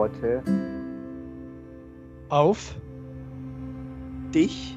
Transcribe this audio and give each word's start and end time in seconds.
Worte 0.00 0.42
Auf. 2.30 2.74
Dich 4.34 4.74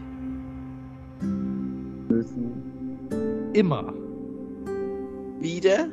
müssen 2.10 2.52
Immer. 3.54 3.94
wieder 5.40 5.88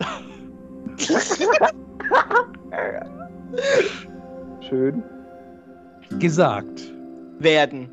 schön 4.68 5.04
Gesagt. 6.18 6.92
werden. 7.38 7.88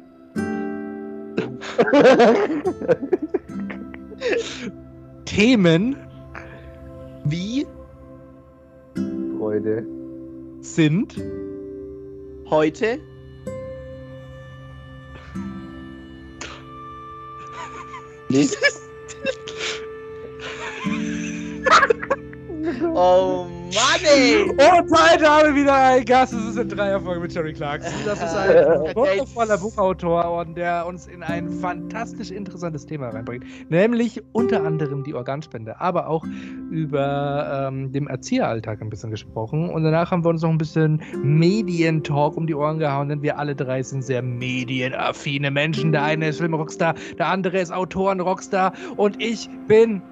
Themen 5.26 5.96
Wie 7.26 7.68
Freude 9.38 9.97
sind? 10.76 11.16
Heute? 12.50 13.00
Oh 22.94 23.37
Und 23.98 24.92
heute 24.92 25.28
haben 25.28 25.56
wir 25.56 25.62
wieder 25.62 25.74
einen 25.74 26.06
Gast. 26.06 26.32
Das 26.32 26.46
ist 26.46 26.58
eine 26.58 26.68
Dreierfolge 26.68 27.20
mit 27.20 27.34
Jerry 27.34 27.54
Clarkson. 27.54 27.92
Das 28.06 28.20
ist 28.20 28.36
ein 28.36 28.96
wundervoller 28.96 29.58
Buchautor 29.58 30.40
und 30.40 30.56
der 30.56 30.86
uns 30.86 31.08
in 31.08 31.24
ein 31.24 31.50
fantastisch 31.50 32.30
interessantes 32.30 32.86
Thema 32.86 33.10
reinbringt. 33.10 33.46
Nämlich 33.70 34.22
unter 34.34 34.64
anderem 34.64 35.04
die 35.04 35.16
Organspende, 35.16 35.82
aber 35.82 36.10
auch 36.10 36.24
über 36.70 37.70
ähm, 37.70 37.92
den 37.92 38.06
Erzieheralltag 38.06 38.82
ein 38.82 38.90
bisschen 38.92 39.10
gesprochen. 39.10 39.70
Und 39.70 39.84
danach 39.84 40.12
haben 40.12 40.24
wir 40.24 40.30
uns 40.30 40.44
noch 40.44 40.52
ein 40.52 40.60
bisschen 40.60 41.02
Medientalk 41.24 42.38
um 42.38 42.46
die 42.46 42.54
Ohren 42.54 42.78
gehauen, 42.78 43.10
denn 43.10 43.24
wir 43.24 43.40
alle 43.40 43.56
drei 43.56 43.82
sind 43.82 44.04
sehr 44.04 44.22
medienaffine 44.22 45.50
Menschen. 45.50 45.92
Der 45.92 46.04
eine 46.04 46.28
ist 46.28 46.38
Filmrockstar, 46.38 46.94
der 47.18 47.28
andere 47.28 47.60
ist 47.60 47.74
Autoren-Rockstar 47.74 48.74
und 48.96 49.20
ich 49.22 49.50
bin 49.68 50.04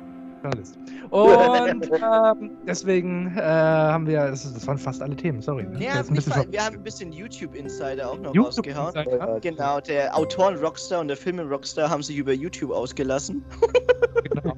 Journalist. 0.42 0.78
Und 1.10 1.90
ähm, 1.92 2.52
deswegen 2.68 3.36
äh, 3.38 3.42
haben 3.42 4.08
wir, 4.08 4.28
das, 4.28 4.52
das, 4.54 4.68
waren 4.68 4.78
fast 4.78 5.02
alle 5.02 5.16
Themen, 5.16 5.42
sorry. 5.42 5.64
Ne? 5.64 5.84
Ja, 5.84 6.04
mal, 6.04 6.46
wir 6.50 6.66
haben 6.66 6.76
ein 6.76 6.84
bisschen 6.84 7.12
YouTube-Insider 7.12 8.10
auch 8.10 8.20
noch 8.20 8.34
YouTube 8.34 8.68
rausgehauen. 8.68 8.96
Insider, 8.96 9.40
Genau, 9.42 9.80
der 9.80 10.16
Autoren-Rockstar 10.16 11.02
und 11.02 11.08
der 11.08 11.18
Filme-Rockstar 11.18 11.90
haben 11.90 12.04
sich 12.04 12.18
über 12.18 12.34
YouTube 12.34 12.72
ausgelassen. 12.72 13.44
genau. 14.24 14.56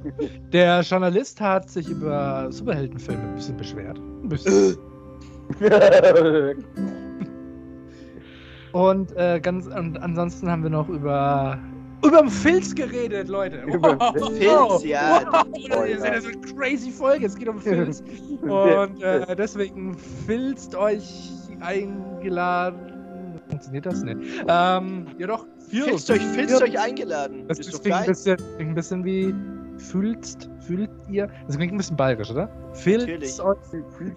Der 0.52 0.82
Journalist 0.82 1.40
hat 1.42 1.70
sich 1.70 1.90
über 1.90 2.48
Superheldenfilme 2.52 3.24
ein 3.24 3.36
bisschen 3.36 3.58
beschwert. 3.58 3.98
Ein 4.00 4.30
bisschen. 4.30 4.78
Und 8.74 9.16
äh, 9.16 9.40
ganz 9.40 9.66
und 9.66 9.98
ansonsten 9.98 10.52
haben 10.52 10.62
wir 10.62 10.70
noch 10.70 10.88
über 10.88 11.58
über 12.04 12.22
den 12.22 12.30
Filz 12.30 12.76
geredet, 12.76 13.28
Leute. 13.28 13.62
Über 13.68 13.96
den 13.96 14.36
Filz, 14.36 14.84
ja. 14.84 15.24
Wow, 15.32 15.48
das 15.70 15.90
ist 15.90 16.06
ja 16.06 16.22
so 16.22 16.28
eine 16.30 16.42
crazy 16.42 16.92
Folge. 16.92 17.26
Es 17.26 17.36
geht 17.36 17.48
um 17.48 17.60
Filz. 17.60 18.04
Und 18.42 19.02
äh, 19.02 19.36
deswegen 19.36 19.98
filzt 20.26 20.76
euch 20.76 21.32
eingeladen. 21.60 22.94
Funktioniert 23.50 23.86
das 23.86 24.04
nicht? 24.04 24.18
Ähm, 24.48 25.08
ja 25.18 25.28
doch. 25.28 25.46
Filzt 25.70 26.10
euch, 26.12 26.22
filzt 26.22 26.62
euch 26.62 26.80
eingeladen. 26.80 27.46
Das, 27.48 27.60
ist 27.60 27.82
klingt, 27.82 27.98
ein 27.98 28.06
bisschen, 28.06 28.38
klingt 28.56 28.72
ein 28.72 28.76
bisschen 28.76 29.04
wie 29.04 29.34
fühlst, 29.78 30.50
fühlt 30.66 30.90
ihr? 31.10 31.28
Das 31.46 31.58
klingt 31.58 31.74
ein 31.74 31.78
bisschen 31.78 31.98
bayerisch, 31.98 32.32
oder? 32.32 32.50
Filzt 32.74 33.40
euch. 33.40 33.58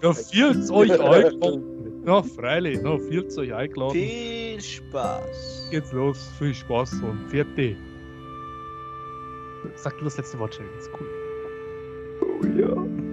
Ja, 0.01 0.13
filzt 0.13 0.71
euch 0.71 0.91
eingeladen. 0.91 1.63
Ja, 2.05 2.23
freilich. 2.23 2.81
Ja, 2.83 2.97
filzt 2.97 3.37
euch 3.37 3.53
eingeladen. 3.53 3.93
Viel 3.93 4.61
Spaß. 4.61 5.67
Geht's 5.71 5.91
los. 5.91 6.31
Viel 6.39 6.53
Spaß 6.53 6.93
und 7.03 7.29
vierte. 7.29 7.75
Sag 9.75 9.97
du 9.99 10.05
das 10.05 10.17
letzte 10.17 10.39
Wort, 10.39 10.55
Shelly. 10.55 10.69
Das 10.75 10.87
ist 10.87 10.91
cool. 10.99 11.07
Oh 12.21 12.45
ja. 12.59 13.10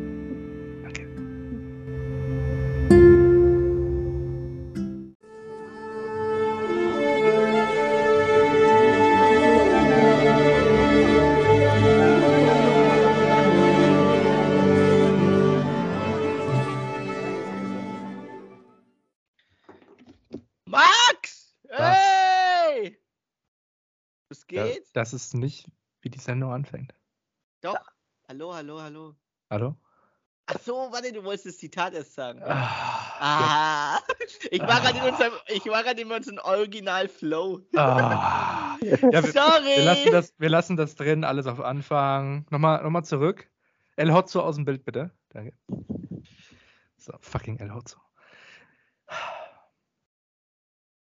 Das 24.98 25.12
ist 25.12 25.32
nicht, 25.34 25.70
wie 26.02 26.10
die 26.10 26.18
Sendung 26.18 26.52
anfängt. 26.52 26.92
Doch. 27.60 27.78
Hallo, 28.28 28.52
hallo, 28.52 28.82
hallo. 28.82 29.14
Hallo? 29.48 29.76
Ach 30.46 30.58
so, 30.60 30.74
warte, 30.90 31.12
du 31.12 31.22
wolltest 31.22 31.46
das 31.46 31.58
Zitat 31.58 31.94
erst 31.94 32.14
sagen. 32.14 32.42
Ah. 32.42 33.14
Ah. 33.20 34.00
Ich 34.50 34.60
war 34.60 34.80
gerade 34.80 34.98
in 34.98 35.04
unserem, 35.04 35.32
ich 35.46 35.64
war 35.66 35.82
gerade 35.82 36.00
in 36.00 36.12
unserem 36.12 36.38
Original 36.38 37.08
Flow. 37.08 37.60
Ah. 37.76 38.76
Ja, 38.82 39.24
wir, 39.24 39.32
Sorry. 39.32 39.76
wir, 39.76 39.84
lassen 39.84 40.12
das, 40.12 40.34
wir 40.38 40.48
lassen 40.48 40.76
das 40.76 40.94
drin, 40.94 41.24
alles 41.24 41.46
auf 41.46 41.60
Anfang. 41.60 42.46
Nochmal, 42.50 42.82
nochmal 42.82 43.04
zurück. 43.04 43.48
El 43.96 44.12
Hotzo 44.12 44.40
aus 44.40 44.56
dem 44.56 44.64
Bild, 44.64 44.84
bitte. 44.84 45.10
Danke. 45.30 45.52
So, 46.96 47.12
fucking 47.20 47.58
El 47.58 47.74
Hotzo. 47.74 47.98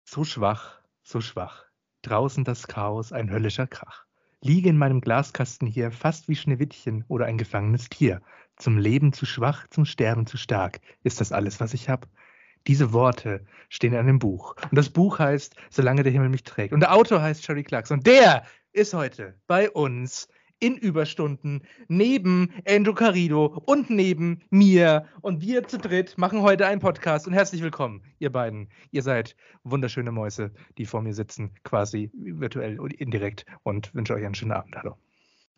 So 0.05 0.25
schwach, 0.25 0.81
so 1.03 1.21
schwach. 1.21 1.68
Draußen 2.09 2.43
das 2.43 2.67
Chaos, 2.67 3.13
ein 3.13 3.31
höllischer 3.31 3.67
Krach. 3.67 4.07
Liege 4.41 4.71
in 4.71 4.79
meinem 4.79 5.03
Glaskasten 5.03 5.69
hier, 5.69 5.91
fast 5.91 6.27
wie 6.27 6.37
Schneewittchen 6.37 7.05
oder 7.07 7.27
ein 7.27 7.37
gefangenes 7.37 7.91
Tier. 7.91 8.23
Zum 8.57 8.79
Leben 8.79 9.13
zu 9.13 9.27
schwach, 9.27 9.67
zum 9.69 9.85
Sterben 9.85 10.27
zu 10.27 10.39
stark. 10.39 10.81
Ist 11.03 11.21
das 11.21 11.33
alles, 11.33 11.61
was 11.61 11.75
ich 11.75 11.91
hab? 11.91 12.09
Diese 12.67 12.95
Worte 12.95 13.45
stehen 13.69 13.93
in 13.93 13.99
einem 13.99 14.19
Buch. 14.19 14.57
Und 14.71 14.75
das 14.75 14.89
Buch 14.89 15.19
heißt 15.19 15.55
Solange 15.69 16.03
der 16.03 16.11
Himmel 16.11 16.31
mich 16.31 16.45
trägt. 16.45 16.73
Und 16.73 16.81
der 16.81 16.95
Autor 16.95 17.21
heißt 17.21 17.45
Sherry 17.45 17.63
Clarkson. 17.63 17.99
Und 17.99 18.07
der 18.07 18.43
ist 18.73 18.95
heute 18.95 19.35
bei 19.47 19.71
uns 19.71 20.29
in 20.61 20.77
Überstunden 20.77 21.63
neben 21.89 22.53
Andrew 22.67 22.95
Carido 22.95 23.63
und 23.67 23.91
neben 23.91 24.43
mir. 24.51 25.07
Und 25.21 25.41
wir 25.41 25.67
zu 25.67 25.79
dritt 25.79 26.19
machen 26.19 26.43
heute 26.43 26.67
einen 26.67 26.81
Podcast. 26.81 27.27
Und 27.27 27.33
herzlich 27.33 27.63
willkommen, 27.63 28.03
ihr 28.19 28.33
beiden. 28.33 28.69
Ihr 28.91 29.03
seid 29.03 29.37
wunderschöne 29.65 30.11
Mäuse, 30.11 30.53
die 30.77 30.87
vor 30.87 31.03
mir 31.03 31.15
sitzen, 31.15 31.53
quasi 31.65 32.11
virtuell 32.15 32.81
und 32.81 32.93
indirekt. 32.95 33.45
Und 33.63 33.95
wünsche 33.95 34.15
euch 34.15 34.25
einen 34.25 34.35
schönen 34.35 34.53
Abend. 34.53 34.75
Hallo. 34.77 34.97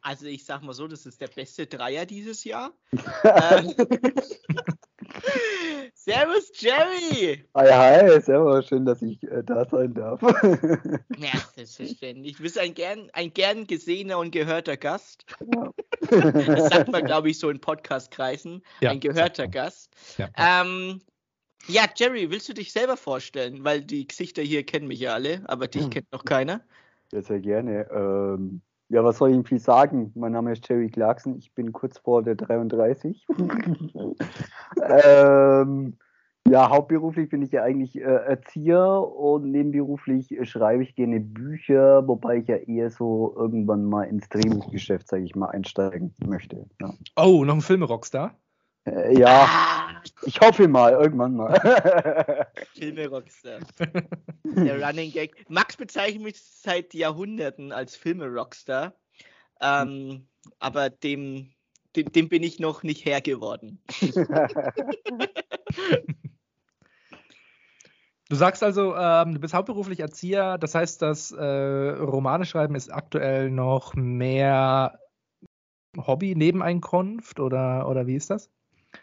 Also 0.03 0.27
ich 0.27 0.45
sag 0.45 0.63
mal 0.63 0.73
so, 0.73 0.89
das 0.89 1.05
ist 1.07 1.21
der 1.21 1.29
beste 1.29 1.67
Dreier 1.67 2.07
dieses 2.07 2.45
Jahr. 2.45 2.73
ähm, 3.25 3.75
Servus 6.03 6.51
Jerry! 6.55 7.45
Hi, 7.55 7.69
hi, 7.69 8.21
servus, 8.23 8.67
schön, 8.69 8.87
dass 8.87 9.03
ich 9.03 9.23
äh, 9.25 9.43
da 9.45 9.67
sein 9.67 9.93
darf. 9.93 10.23
Ja, 11.19 11.33
selbstverständlich. 11.55 12.37
Du 12.39 12.43
bist 12.43 12.59
ein 12.59 12.73
gern, 12.73 13.11
ein 13.13 13.35
gern 13.35 13.67
gesehener 13.67 14.17
und 14.19 14.31
gehörter 14.31 14.79
Gast. 14.79 15.27
Ja. 15.53 15.71
Das 16.11 16.71
sagt 16.71 16.91
man, 16.91 17.05
glaube 17.05 17.29
ich, 17.29 17.39
so 17.39 17.51
in 17.51 17.61
Podcast-Kreisen. 17.61 18.63
Ja, 18.81 18.93
ein 18.93 19.01
gehörter. 19.01 19.47
Gast. 19.47 19.93
Ja. 20.17 20.31
Ähm, 20.39 21.03
ja, 21.67 21.85
Jerry, 21.95 22.31
willst 22.31 22.49
du 22.49 22.55
dich 22.55 22.73
selber 22.73 22.97
vorstellen? 22.97 23.63
Weil 23.65 23.83
die 23.83 24.07
Gesichter 24.09 24.41
hier 24.41 24.65
kennen 24.65 24.89
mich 24.89 25.01
ja 25.01 25.13
alle, 25.13 25.43
aber 25.49 25.69
dich 25.69 25.83
Hm. 25.83 25.91
kennt 25.91 26.13
noch 26.13 26.25
keiner. 26.25 26.63
ja, 27.13 27.21
sehr 27.21 27.41
gerne. 27.41 27.87
Ähm, 27.91 28.63
ja, 28.91 29.05
was 29.05 29.19
soll 29.19 29.31
ich 29.31 29.37
ihm 29.37 29.45
viel 29.45 29.61
sagen? 29.61 30.13
Mein 30.17 30.33
Name 30.33 30.53
ist 30.53 30.69
Jerry 30.69 30.91
Clarkson, 30.91 31.39
ich 31.39 31.55
bin 31.55 31.73
kurz 31.73 31.99
vor 31.99 32.23
der 32.23 32.35
33. 32.35 33.25
ähm, 34.99 35.97
ja, 36.49 36.69
hauptberuflich 36.69 37.29
bin 37.29 37.43
ich 37.43 37.53
ja 37.53 37.63
eigentlich 37.63 37.97
äh, 37.97 38.03
Erzieher 38.03 38.83
und 38.85 39.51
nebenberuflich 39.51 40.33
äh, 40.33 40.45
schreibe 40.45 40.83
ich 40.83 40.97
gerne 40.97 41.21
Bücher, 41.21 42.07
wobei 42.09 42.39
ich 42.39 42.49
ja 42.49 42.57
eher 42.57 42.91
so 42.91 43.33
irgendwann 43.37 43.85
mal 43.85 44.05
ins 44.05 44.29
Drehbuchgeschäft, 44.29 45.07
sage 45.07 45.23
ich 45.23 45.37
mal, 45.37 45.51
einsteigen 45.51 46.13
möchte. 46.27 46.67
Ja, 46.81 46.93
Oh, 47.17 47.45
noch 47.45 47.55
ein 47.55 47.61
Filme-Rockstar? 47.61 48.35
Äh, 48.85 49.19
ja 49.19 49.71
Ah, 50.01 50.03
ich 50.23 50.41
hoffe 50.41 50.69
mal, 50.69 50.93
irgendwann 50.93 51.35
mal. 51.35 51.55
Filme 52.75 53.09
Rockstar. 53.09 53.61
Der 54.45 54.83
Running 54.83 55.13
Gag. 55.13 55.45
Max 55.49 55.77
bezeichnet 55.77 56.23
mich 56.23 56.43
seit 56.43 56.95
Jahrhunderten 56.95 57.73
als 57.73 57.97
Filme 57.97 58.27
Rockstar. 58.27 58.95
Ähm, 59.61 60.27
aber 60.59 60.91
dem, 60.91 61.53
dem, 61.97 62.13
dem 62.13 62.29
bin 62.29 62.43
ich 62.43 62.59
noch 62.59 62.83
nicht 62.83 63.05
Herr 63.05 63.21
geworden. 63.21 63.83
Du 68.29 68.37
sagst 68.37 68.63
also, 68.63 68.95
ähm, 68.95 69.35
du 69.35 69.41
bist 69.41 69.55
hauptberuflich 69.55 69.99
Erzieher, 69.99 70.57
das 70.57 70.77
heißt, 70.77 71.03
das 71.03 71.33
äh, 71.33 71.45
Romane 71.45 72.45
schreiben 72.47 72.77
ist 72.77 72.89
aktuell 72.89 73.51
noch 73.51 73.95
mehr 73.97 75.01
Hobby, 75.97 76.37
Nebeneinkunft 76.37 77.41
oder, 77.41 77.89
oder 77.89 78.07
wie 78.07 78.15
ist 78.15 78.31
das? 78.31 78.49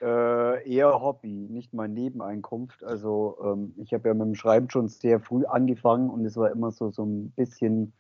Äh, 0.01 0.69
eher 0.69 1.01
Hobby, 1.01 1.47
nicht 1.49 1.73
mal 1.73 1.87
Nebeneinkunft. 1.87 2.83
Also 2.83 3.37
ähm, 3.43 3.73
ich 3.77 3.93
habe 3.93 4.07
ja 4.09 4.13
mit 4.13 4.27
dem 4.27 4.35
Schreiben 4.35 4.69
schon 4.69 4.87
sehr 4.87 5.19
früh 5.19 5.45
angefangen 5.45 6.09
und 6.09 6.25
es 6.25 6.37
war 6.37 6.51
immer 6.51 6.71
so, 6.71 6.91
so 6.91 7.03
ein 7.03 7.31
bisschen 7.31 7.93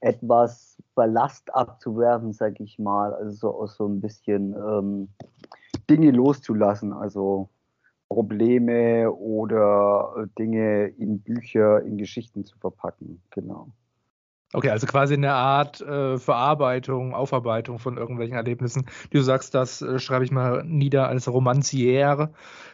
etwas 0.00 0.76
Ballast 0.94 1.54
abzuwerfen, 1.54 2.32
sag 2.32 2.60
ich 2.60 2.78
mal. 2.78 3.14
Also 3.14 3.32
so 3.32 3.54
aus 3.54 3.76
so 3.76 3.86
ein 3.86 4.00
bisschen 4.00 4.54
ähm, 4.54 5.08
Dinge 5.88 6.10
loszulassen. 6.10 6.92
Also 6.92 7.48
Probleme 8.08 9.12
oder 9.12 10.14
äh, 10.16 10.26
Dinge 10.38 10.88
in 10.88 11.20
Bücher, 11.20 11.82
in 11.82 11.98
Geschichten 11.98 12.44
zu 12.44 12.58
verpacken. 12.58 13.22
Genau. 13.30 13.68
Okay, 14.54 14.70
also 14.70 14.86
quasi 14.86 15.14
eine 15.14 15.34
Art 15.34 15.82
äh, 15.82 16.16
Verarbeitung, 16.16 17.14
Aufarbeitung 17.14 17.78
von 17.78 17.98
irgendwelchen 17.98 18.36
Erlebnissen. 18.36 18.86
Du 19.10 19.20
sagst, 19.20 19.54
das 19.54 19.82
äh, 19.82 19.98
schreibe 19.98 20.24
ich 20.24 20.30
mal 20.30 20.64
nieder 20.64 21.06
als 21.06 21.28
Romancière, 21.28 22.30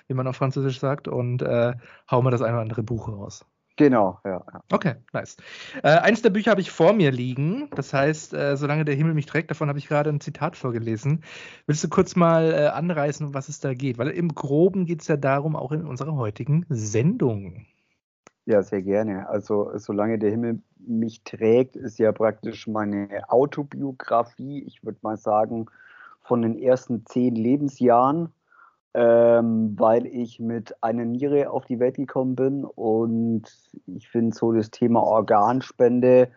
wie 0.07 0.15
man 0.15 0.29
auf 0.29 0.37
Französisch 0.37 0.79
sagt, 0.79 1.09
und 1.09 1.43
äh, 1.43 1.75
hau 2.09 2.23
mal 2.23 2.31
das 2.31 2.43
eine 2.43 2.53
oder 2.53 2.63
andere 2.63 2.85
Buch 2.85 3.09
raus. 3.09 3.45
Genau, 3.77 4.21
ja. 4.25 4.45
ja. 4.53 4.63
Okay, 4.71 4.95
nice. 5.13 5.37
Äh, 5.83 5.89
eins 5.89 6.23
der 6.23 6.31
Bücher 6.31 6.53
habe 6.53 6.61
ich 6.61 6.71
vor 6.71 6.93
mir 6.93 7.11
liegen. 7.11 7.69
Das 7.75 7.93
heißt, 7.93 8.33
äh, 8.33 8.57
solange 8.57 8.85
der 8.85 8.95
Himmel 8.95 9.15
mich 9.15 9.27
trägt, 9.27 9.51
davon 9.51 9.69
habe 9.69 9.81
ich 9.81 9.89
gerade 9.89 10.11
ein 10.11 10.21
Zitat 10.21 10.55
vorgelesen. 10.55 11.25
Willst 11.67 11.83
du 11.83 11.89
kurz 11.89 12.15
mal 12.15 12.53
äh, 12.53 12.67
anreißen, 12.69 13.27
um 13.27 13.35
was 13.35 13.49
es 13.49 13.59
da 13.59 13.75
geht? 13.75 13.99
Weil 13.99 14.11
im 14.11 14.29
Groben 14.33 14.85
geht 14.85 15.03
es 15.03 15.09
ja 15.09 15.17
darum, 15.17 15.57
auch 15.57 15.73
in 15.73 15.85
unserer 15.85 16.15
heutigen 16.15 16.67
Sendung. 16.69 17.67
Ja, 18.47 18.63
sehr 18.63 18.83
gerne. 18.83 19.29
Also, 19.29 19.73
solange 19.77 20.19
der 20.19 20.31
Himmel 20.31 20.63
mich 20.87 21.23
trägt, 21.25 21.77
ist 21.77 21.99
ja 21.99 22.13
praktisch 22.13 22.67
meine 22.67 23.09
Autobiografie. 23.29 24.63
Ich 24.67 24.85
würde 24.85 24.99
mal 25.03 25.17
sagen, 25.17 25.67
von 26.23 26.43
den 26.43 26.59
ersten 26.59 27.05
zehn 27.07 27.35
Lebensjahren 27.35 28.33
ähm, 28.95 29.75
weil 29.77 30.07
ich 30.07 30.39
mit 30.39 30.83
einer 30.83 31.05
Niere 31.05 31.51
auf 31.51 31.67
die 31.67 31.81
Welt 31.81 31.97
gekommen 31.97 32.37
bin 32.37 32.65
und 32.65 33.43
ich 33.87 34.09
finde 34.09 34.35
so 34.35 34.53
das 34.53 34.71
Thema 34.71 35.03
Organspende 35.03 36.29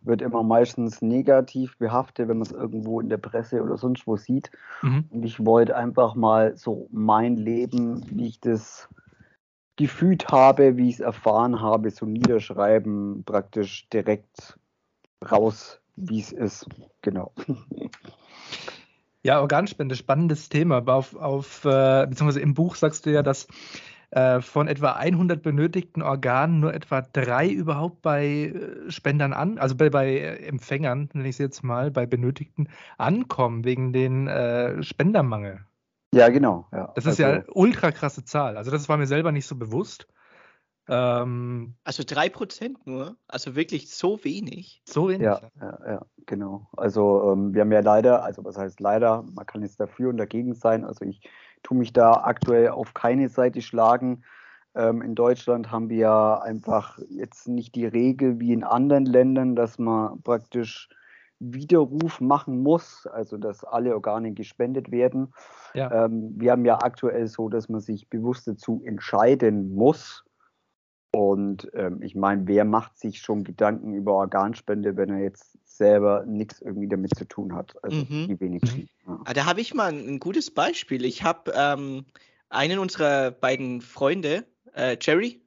wird 0.00 0.22
immer 0.22 0.42
meistens 0.42 1.02
negativ 1.02 1.76
behaftet, 1.78 2.28
wenn 2.28 2.38
man 2.38 2.46
es 2.46 2.52
irgendwo 2.52 3.00
in 3.00 3.08
der 3.08 3.18
Presse 3.18 3.62
oder 3.62 3.76
sonst 3.76 4.06
wo 4.06 4.16
sieht. 4.16 4.50
Mhm. 4.82 5.04
Und 5.10 5.24
ich 5.24 5.44
wollte 5.44 5.76
einfach 5.76 6.14
mal 6.14 6.56
so 6.56 6.88
mein 6.90 7.36
Leben, 7.36 8.02
wie 8.08 8.28
ich 8.28 8.40
das 8.40 8.88
gefühlt 9.76 10.28
habe, 10.28 10.76
wie 10.76 10.88
ich 10.88 10.96
es 10.96 11.00
erfahren 11.00 11.60
habe, 11.60 11.90
so 11.90 12.06
niederschreiben, 12.06 13.24
praktisch 13.24 13.88
direkt 13.90 14.58
raus, 15.30 15.80
wie 15.96 16.20
es 16.20 16.32
ist. 16.32 16.66
Genau. 17.02 17.32
Ja, 19.22 19.40
Organspende, 19.40 19.96
spannendes 19.96 20.48
Thema. 20.48 20.86
Auf, 20.86 21.16
auf, 21.16 21.64
äh, 21.64 22.06
beziehungsweise 22.08 22.40
im 22.40 22.54
Buch 22.54 22.76
sagst 22.76 23.06
du 23.06 23.10
ja, 23.10 23.24
dass 23.24 23.48
äh, 24.12 24.40
von 24.40 24.68
etwa 24.68 24.92
100 24.92 25.42
benötigten 25.42 26.00
Organen 26.00 26.60
nur 26.60 26.72
etwa 26.72 27.02
drei 27.02 27.48
überhaupt 27.48 28.02
bei 28.02 28.24
äh, 28.24 28.90
Spendern 28.90 29.32
an, 29.32 29.58
also 29.58 29.74
bei, 29.74 29.90
bei 29.90 30.18
Empfängern, 30.18 31.10
nenne 31.12 31.28
ich 31.28 31.34
es 31.34 31.38
jetzt 31.38 31.64
mal, 31.64 31.90
bei 31.90 32.06
Benötigten 32.06 32.68
ankommen 32.98 33.64
wegen 33.64 33.92
den 33.92 34.28
äh, 34.28 34.80
Spendermangel. 34.82 35.66
Ja, 36.12 36.28
genau. 36.28 36.66
Ja. 36.72 36.92
Das 36.94 37.04
ist 37.04 37.20
also, 37.20 37.22
ja 37.22 37.44
ultra 37.52 37.92
krasse 37.92 38.24
Zahl. 38.24 38.56
Also 38.56 38.70
das 38.70 38.88
war 38.88 38.96
mir 38.96 39.06
selber 39.06 39.32
nicht 39.32 39.46
so 39.46 39.56
bewusst. 39.56 40.06
Ähm, 40.88 41.74
also 41.84 42.02
3% 42.04 42.76
nur, 42.84 43.16
also 43.26 43.56
wirklich 43.56 43.90
so 43.90 44.22
wenig. 44.24 44.82
So 44.84 45.08
wenig. 45.08 45.24
Ja, 45.24 45.40
ja, 45.60 45.78
ja 45.86 46.06
genau. 46.26 46.68
Also 46.76 47.32
ähm, 47.32 47.54
wir 47.54 47.62
haben 47.62 47.72
ja 47.72 47.80
leider, 47.80 48.22
also 48.22 48.44
was 48.44 48.56
heißt 48.56 48.80
leider, 48.80 49.24
man 49.34 49.46
kann 49.46 49.62
jetzt 49.62 49.80
dafür 49.80 50.10
und 50.10 50.16
dagegen 50.16 50.54
sein. 50.54 50.84
Also 50.84 51.04
ich 51.04 51.28
tue 51.62 51.76
mich 51.76 51.92
da 51.92 52.12
aktuell 52.12 52.68
auf 52.68 52.94
keine 52.94 53.28
Seite 53.28 53.62
schlagen. 53.62 54.22
Ähm, 54.76 55.02
in 55.02 55.14
Deutschland 55.16 55.72
haben 55.72 55.88
wir 55.88 55.96
ja 55.96 56.38
einfach 56.38 56.98
jetzt 57.08 57.48
nicht 57.48 57.74
die 57.74 57.86
Regel 57.86 58.38
wie 58.38 58.52
in 58.52 58.62
anderen 58.62 59.06
Ländern, 59.06 59.56
dass 59.56 59.78
man 59.78 60.22
praktisch 60.22 60.88
Widerruf 61.38 62.20
machen 62.20 62.62
muss, 62.62 63.06
also 63.06 63.36
dass 63.36 63.64
alle 63.64 63.94
Organe 63.94 64.32
gespendet 64.32 64.90
werden. 64.90 65.34
Ja. 65.74 66.06
Ähm, 66.06 66.32
wir 66.36 66.52
haben 66.52 66.64
ja 66.64 66.78
aktuell 66.78 67.26
so, 67.26 67.48
dass 67.48 67.68
man 67.68 67.80
sich 67.80 68.08
bewusst 68.08 68.48
dazu 68.48 68.82
entscheiden 68.84 69.74
muss, 69.74 70.24
und 71.16 71.70
ähm, 71.72 72.02
ich 72.02 72.14
meine, 72.14 72.46
wer 72.46 72.66
macht 72.66 72.98
sich 72.98 73.20
schon 73.20 73.42
Gedanken 73.42 73.94
über 73.94 74.12
Organspende, 74.12 74.98
wenn 74.98 75.08
er 75.08 75.20
jetzt 75.20 75.56
selber 75.64 76.26
nichts 76.26 76.60
irgendwie 76.60 76.88
damit 76.88 77.16
zu 77.16 77.24
tun 77.24 77.54
hat? 77.54 77.74
Also 77.82 78.04
mhm. 78.04 78.28
die 78.28 78.38
wenigsten. 78.38 78.80
Mhm. 78.80 78.88
Ja. 79.06 79.20
Ah, 79.24 79.32
da 79.32 79.46
habe 79.46 79.62
ich 79.62 79.72
mal 79.72 79.90
ein, 79.90 80.20
gutes 80.20 80.50
Beispiel. 80.50 81.06
Ich 81.06 81.22
habe 81.22 81.54
ähm, 81.56 82.04
einen 82.50 82.78
unserer 82.78 83.30
beiden 83.30 83.80
Freunde, 83.80 84.44
äh, 84.74 84.98
Jerry, 85.00 85.40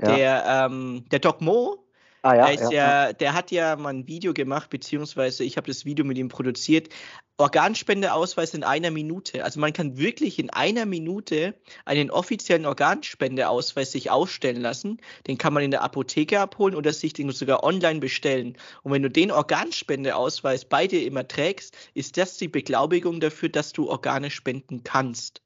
ja. 0.00 0.14
der, 0.14 0.44
ähm, 0.46 1.04
der 1.10 1.18
Doc 1.18 1.40
Mo, 1.40 1.85
Ah, 2.26 2.34
ja, 2.34 2.50
ja, 2.50 2.70
ja, 2.70 3.12
der 3.12 3.34
hat 3.34 3.52
ja 3.52 3.76
mal 3.76 3.90
ein 3.90 4.08
Video 4.08 4.34
gemacht, 4.34 4.68
beziehungsweise 4.68 5.44
ich 5.44 5.56
habe 5.56 5.68
das 5.68 5.84
Video 5.84 6.04
mit 6.04 6.18
ihm 6.18 6.28
produziert. 6.28 6.88
Organspendeausweis 7.36 8.54
in 8.54 8.64
einer 8.64 8.90
Minute. 8.90 9.44
Also 9.44 9.60
man 9.60 9.72
kann 9.72 9.96
wirklich 9.96 10.40
in 10.40 10.50
einer 10.50 10.86
Minute 10.86 11.54
einen 11.84 12.10
offiziellen 12.10 12.66
Organspendeausweis 12.66 13.92
sich 13.92 14.10
ausstellen 14.10 14.60
lassen. 14.60 14.98
Den 15.28 15.38
kann 15.38 15.52
man 15.52 15.62
in 15.62 15.70
der 15.70 15.82
Apotheke 15.82 16.40
abholen 16.40 16.74
oder 16.74 16.92
sich 16.92 17.12
den 17.12 17.30
sogar 17.30 17.62
online 17.62 18.00
bestellen. 18.00 18.56
Und 18.82 18.90
wenn 18.90 19.02
du 19.02 19.10
den 19.10 19.30
Organspendeausweis 19.30 20.64
bei 20.64 20.88
dir 20.88 21.06
immer 21.06 21.28
trägst, 21.28 21.76
ist 21.94 22.16
das 22.16 22.38
die 22.38 22.48
Beglaubigung 22.48 23.20
dafür, 23.20 23.50
dass 23.50 23.72
du 23.72 23.88
Organe 23.88 24.30
spenden 24.30 24.82
kannst 24.82 25.42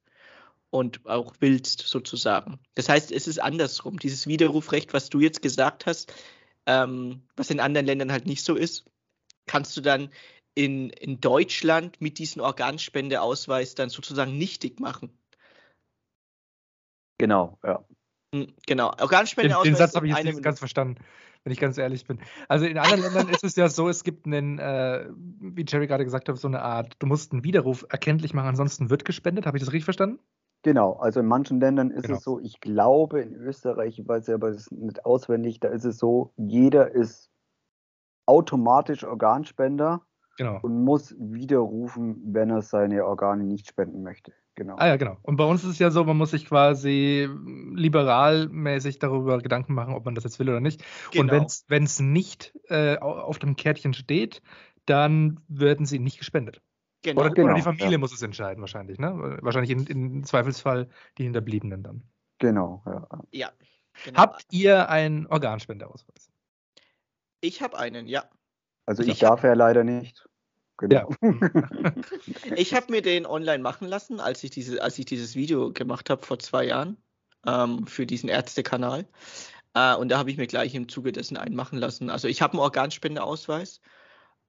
und 0.71 1.05
auch 1.05 1.35
willst 1.41 1.81
sozusagen. 1.81 2.57
Das 2.73 2.89
heißt, 2.89 3.11
es 3.11 3.27
ist 3.27 3.39
andersrum. 3.39 3.99
Dieses 3.99 4.25
Widerrufrecht, 4.25 4.93
was 4.93 5.09
du 5.09 5.19
jetzt 5.19 5.43
gesagt 5.43 5.85
hast, 5.85 6.11
ähm, 6.65 7.21
was 7.35 7.49
in 7.49 7.59
anderen 7.59 7.85
Ländern 7.85 8.11
halt 8.11 8.25
nicht 8.25 8.43
so 8.43 8.55
ist, 8.55 8.85
kannst 9.45 9.75
du 9.77 9.81
dann 9.81 10.09
in, 10.55 10.89
in 10.89 11.21
Deutschland 11.21 12.01
mit 12.01 12.19
diesem 12.19 12.41
Organspendeausweis 12.41 13.75
dann 13.75 13.89
sozusagen 13.89 14.37
nichtig 14.37 14.79
machen. 14.79 15.09
Genau, 17.17 17.57
ja. 17.63 17.85
Hm, 18.33 18.53
genau, 18.65 18.87
Organspendeausweis. 18.99 19.63
Den, 19.63 19.73
den 19.73 19.77
Satz 19.77 19.95
habe 19.95 20.07
ich 20.07 20.15
jetzt 20.15 20.25
nicht 20.25 20.43
ganz 20.43 20.59
verstanden, 20.59 20.95
wenn 21.43 21.53
ich 21.53 21.59
ganz 21.59 21.77
ehrlich 21.77 22.05
bin. 22.05 22.19
Also 22.47 22.65
in 22.65 22.77
anderen 22.77 23.01
Ländern 23.01 23.29
ist 23.29 23.43
es 23.43 23.55
ja 23.55 23.69
so, 23.69 23.89
es 23.89 24.03
gibt 24.03 24.25
einen, 24.25 24.59
äh, 24.59 25.07
wie 25.09 25.65
Jerry 25.67 25.87
gerade 25.87 26.03
gesagt 26.03 26.29
hat, 26.29 26.37
so 26.37 26.47
eine 26.47 26.61
Art, 26.61 26.95
du 26.99 27.07
musst 27.07 27.31
einen 27.31 27.43
Widerruf 27.43 27.85
erkenntlich 27.89 28.33
machen, 28.33 28.47
ansonsten 28.47 28.89
wird 28.89 29.05
gespendet. 29.05 29.45
Habe 29.45 29.57
ich 29.57 29.63
das 29.63 29.71
richtig 29.71 29.85
verstanden? 29.85 30.19
Genau, 30.63 30.93
also 30.93 31.21
in 31.21 31.25
manchen 31.25 31.59
Ländern 31.59 31.89
ist 31.89 32.03
genau. 32.03 32.17
es 32.17 32.23
so, 32.23 32.39
ich 32.39 32.59
glaube 32.59 33.21
in 33.21 33.33
Österreich, 33.33 33.97
ich 33.97 34.07
weiß 34.07 34.27
ja 34.27 34.35
aber 34.35 34.51
das 34.51 34.69
nicht 34.69 35.05
auswendig, 35.05 35.59
da 35.59 35.69
ist 35.69 35.85
es 35.85 35.97
so, 35.97 36.33
jeder 36.37 36.91
ist 36.91 37.31
automatisch 38.27 39.03
Organspender 39.03 40.01
genau. 40.37 40.59
und 40.61 40.83
muss 40.83 41.15
widerrufen, 41.17 42.21
wenn 42.33 42.51
er 42.51 42.61
seine 42.61 43.05
Organe 43.05 43.43
nicht 43.43 43.67
spenden 43.67 44.03
möchte. 44.03 44.33
Genau. 44.55 44.75
Ah 44.77 44.87
ja, 44.87 44.97
genau. 44.97 45.17
Und 45.23 45.37
bei 45.37 45.45
uns 45.45 45.63
ist 45.63 45.71
es 45.71 45.79
ja 45.79 45.91
so, 45.91 46.03
man 46.03 46.17
muss 46.17 46.31
sich 46.31 46.45
quasi 46.45 47.27
liberalmäßig 47.73 48.99
darüber 48.99 49.39
Gedanken 49.39 49.73
machen, 49.73 49.95
ob 49.95 50.05
man 50.05 50.13
das 50.13 50.25
jetzt 50.25 50.39
will 50.39 50.49
oder 50.49 50.59
nicht. 50.59 50.83
Genau. 51.11 51.33
Und 51.33 51.63
wenn 51.67 51.83
es 51.83 51.99
nicht 51.99 52.53
äh, 52.67 52.97
auf 52.97 53.39
dem 53.39 53.55
Kärtchen 53.55 53.93
steht, 53.93 54.41
dann 54.85 55.39
werden 55.47 55.85
sie 55.85 55.99
nicht 55.99 56.19
gespendet. 56.19 56.61
Genau. 57.03 57.21
Oder, 57.21 57.31
genau, 57.31 57.47
oder 57.47 57.55
die 57.55 57.61
Familie 57.63 57.93
ja. 57.93 57.97
muss 57.97 58.13
es 58.13 58.21
entscheiden, 58.21 58.61
wahrscheinlich, 58.61 58.99
ne? 58.99 59.39
Wahrscheinlich 59.41 59.71
in, 59.71 59.87
in 59.87 60.23
Zweifelsfall 60.23 60.89
die 61.17 61.23
Hinterbliebenen 61.23 61.83
dann. 61.83 62.03
Genau, 62.37 62.83
ja. 62.85 63.07
ja 63.31 63.51
genau. 64.03 64.19
Habt 64.19 64.45
ihr 64.51 64.89
einen 64.89 65.27
Organspendeausweis? 65.27 66.31
Ich 67.41 67.61
habe 67.61 67.77
einen, 67.77 68.07
ja. 68.07 68.25
Also 68.85 69.03
ich, 69.03 69.09
ich 69.09 69.19
darf 69.19 69.39
hab... 69.39 69.45
ja 69.45 69.53
leider 69.53 69.83
nicht. 69.83 70.27
Genau. 70.77 71.11
Ja. 71.21 71.93
ich 72.55 72.73
habe 72.73 72.91
mir 72.91 73.01
den 73.01 73.25
online 73.25 73.61
machen 73.61 73.87
lassen, 73.87 74.19
als 74.19 74.43
ich, 74.43 74.51
diese, 74.51 74.81
als 74.81 74.97
ich 74.97 75.05
dieses 75.05 75.35
Video 75.35 75.71
gemacht 75.71 76.09
habe 76.09 76.23
vor 76.23 76.39
zwei 76.39 76.65
Jahren 76.65 76.97
ähm, 77.45 77.85
für 77.87 78.05
diesen 78.05 78.29
Ärztekanal. 78.29 79.07
Äh, 79.73 79.95
und 79.95 80.09
da 80.09 80.17
habe 80.17 80.31
ich 80.31 80.37
mir 80.37 80.47
gleich 80.47 80.73
im 80.75 80.89
Zuge 80.89 81.11
dessen 81.11 81.37
einen 81.37 81.55
machen 81.55 81.77
lassen. 81.77 82.09
Also 82.09 82.27
ich 82.27 82.41
habe 82.41 82.53
einen 82.53 82.61
Organspendeausweis 82.61 83.81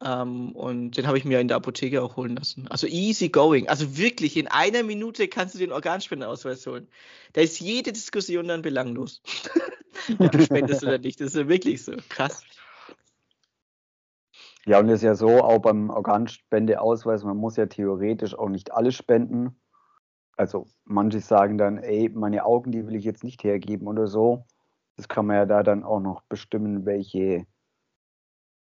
ähm, 0.05 0.53
und 0.53 0.97
den 0.97 1.07
habe 1.07 1.19
ich 1.19 1.25
mir 1.25 1.41
in 1.41 1.49
der 1.49 1.57
Apotheke 1.57 2.03
auch 2.03 2.17
holen 2.17 2.37
lassen. 2.37 2.67
Also 2.69 2.87
easy 2.87 3.29
going. 3.29 3.69
Also 3.69 3.97
wirklich, 3.97 4.37
in 4.37 4.49
einer 4.49 4.83
Minute 4.83 5.29
kannst 5.29 5.55
du 5.55 5.59
den 5.59 5.73
Organspendeausweis 5.73 6.67
holen. 6.67 6.89
Da 7.35 7.41
ist 7.41 7.61
jede 7.61 7.93
Diskussion 7.93 8.49
dann 8.49 8.63
belanglos. 8.63 9.23
ja, 10.19 10.29
du 10.29 10.43
spendest 10.43 10.83
oder 10.83 10.99
nicht. 10.99 11.21
Das 11.21 11.29
ist 11.29 11.37
ja 11.37 11.49
wirklich 11.49 11.85
so. 11.85 11.93
Krass. 12.09 12.43
Ja, 14.65 14.79
und 14.79 14.89
es 14.89 14.97
ist 14.97 15.03
ja 15.03 15.15
so, 15.15 15.43
auch 15.43 15.59
beim 15.59 15.91
Organspendeausweis, 15.91 17.25
man 17.25 17.37
muss 17.37 17.57
ja 17.57 17.67
theoretisch 17.67 18.35
auch 18.37 18.49
nicht 18.49 18.73
alles 18.73 18.95
spenden. 18.95 19.57
Also 20.37 20.67
manche 20.85 21.21
sagen 21.21 21.59
dann, 21.59 21.79
ey, 21.79 22.09
meine 22.09 22.45
Augen, 22.45 22.73
die 22.73 22.87
will 22.87 22.95
ich 22.95 23.05
jetzt 23.05 23.25
nicht 23.25 23.45
hergeben 23.45 23.87
oder 23.87 24.07
so. 24.07 24.47
Das 24.97 25.09
kann 25.09 25.27
man 25.27 25.37
ja 25.37 25.47
da 25.47 25.63
dann 25.63 25.85
auch 25.85 26.01
noch 26.01 26.23
bestimmen, 26.23 26.87
welche 26.87 27.47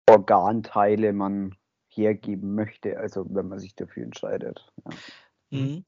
Organteile 0.09 1.13
man 1.13 1.55
hergeben 1.89 2.55
möchte, 2.55 2.99
also 2.99 3.27
wenn 3.29 3.49
man 3.49 3.59
sich 3.59 3.75
dafür 3.75 4.05
entscheidet. 4.05 4.67
Ja. 4.85 5.59
Mhm. 5.59 5.85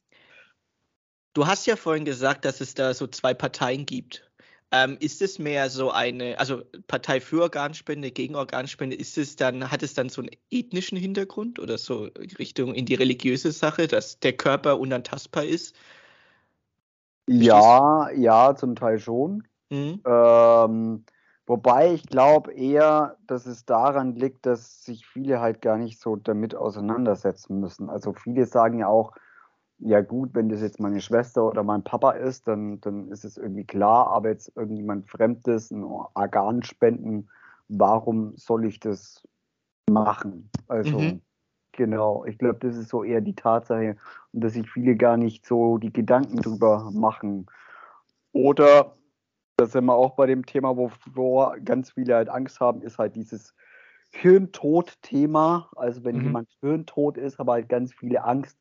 Du 1.33 1.47
hast 1.47 1.67
ja 1.67 1.77
vorhin 1.77 2.05
gesagt, 2.05 2.45
dass 2.45 2.61
es 2.61 2.75
da 2.75 2.95
so 2.95 3.07
zwei 3.07 3.35
Parteien 3.35 3.87
gibt. 3.87 4.31
Ähm, 4.71 4.97
ist 5.01 5.23
es 5.23 5.39
mehr 5.39 5.69
so 5.71 5.91
eine, 5.91 6.39
also 6.39 6.63
Partei 6.87 7.21
für 7.21 7.43
Organspende, 7.43 8.11
gegen 8.11 8.35
Organspende, 8.35 8.97
ist 8.97 9.19
es 9.19 9.37
dann, 9.37 9.71
hat 9.71 9.83
es 9.83 9.95
dann 9.95 10.09
so 10.09 10.23
einen 10.23 10.31
ethnischen 10.51 10.99
Hintergrund 10.99 11.59
oder 11.59 11.79
so 11.79 12.09
Richtung 12.39 12.75
in 12.75 12.85
die 12.85 12.95
religiöse 12.95 13.53
Sache, 13.53 13.87
dass 13.87 14.19
der 14.21 14.33
Körper 14.33 14.79
unantastbar 14.79 15.45
ist? 15.45 15.77
Ja, 17.29 18.11
ja, 18.11 18.55
zum 18.55 18.75
Teil 18.77 18.99
schon. 18.99 19.47
Mhm. 19.71 20.03
Ähm, 20.05 21.05
wobei 21.47 21.93
ich 21.93 22.07
glaube 22.07 22.53
eher, 22.53 23.17
dass 23.27 23.47
es 23.47 23.65
daran 23.65 24.15
liegt, 24.15 24.47
dass 24.47 24.85
sich 24.85 25.07
viele 25.07 25.41
halt 25.41 25.63
gar 25.63 25.77
nicht 25.77 26.01
so 26.01 26.17
damit 26.17 26.55
auseinandersetzen 26.55 27.61
müssen. 27.61 27.91
Also 27.91 28.13
viele 28.13 28.47
sagen 28.47 28.79
ja 28.79 28.89
auch, 28.89 29.13
ja 29.79 30.01
gut, 30.01 30.31
wenn 30.35 30.49
das 30.49 30.61
jetzt 30.61 30.81
meine 30.81 31.01
Schwester 31.01 31.45
oder 31.45 31.63
mein 31.63 31.83
Papa 31.83 32.13
ist, 32.13 32.47
dann, 32.49 32.81
dann 32.81 33.09
ist 33.11 33.25
es 33.25 33.37
irgendwie 33.37 33.65
klar, 33.65 34.09
aber 34.09 34.31
jetzt 34.31 34.57
irgendjemand 34.57 35.11
Fremdes, 35.11 35.71
ein 35.71 35.85
Organ 35.85 36.63
spenden, 36.63 37.29
warum 37.69 38.37
soll 38.37 38.65
ich 38.65 38.81
das 38.81 39.27
machen? 39.91 40.49
Also 40.69 40.99
mhm. 40.99 41.21
genau, 41.73 42.25
ich 42.25 42.39
glaube, 42.39 42.59
das 42.61 42.77
ist 42.77 42.89
so 42.89 43.05
eher 43.05 43.21
die 43.21 43.35
Tatsache 43.35 43.97
und 44.33 44.43
dass 44.43 44.55
sich 44.55 44.71
viele 44.71 44.97
gar 44.97 45.17
nicht 45.17 45.45
so 45.45 45.79
die 45.79 45.93
Gedanken 45.93 46.39
drüber 46.39 46.91
machen. 46.93 47.47
Oder, 48.33 48.97
das 49.57 49.73
sind 49.73 49.85
wir 49.85 49.95
auch 49.95 50.17
bei 50.17 50.27
dem 50.27 50.45
Thema, 50.47 50.77
wovor 50.77 51.59
ganz 51.61 51.93
viele 51.93 52.15
halt 52.15 52.29
Angst 52.29 52.61
haben, 52.61 52.83
ist 52.83 52.99
halt 52.99 53.17
dieses 53.17 53.55
Hirntod-Thema. 54.11 55.71
Also 55.77 56.05
wenn 56.05 56.17
mhm. 56.17 56.25
jemand 56.25 56.49
hirntot 56.61 57.17
ist, 57.17 57.39
haben 57.39 57.51
halt 57.51 57.69
ganz 57.69 57.95
viele 57.95 58.25
Angst, 58.25 58.59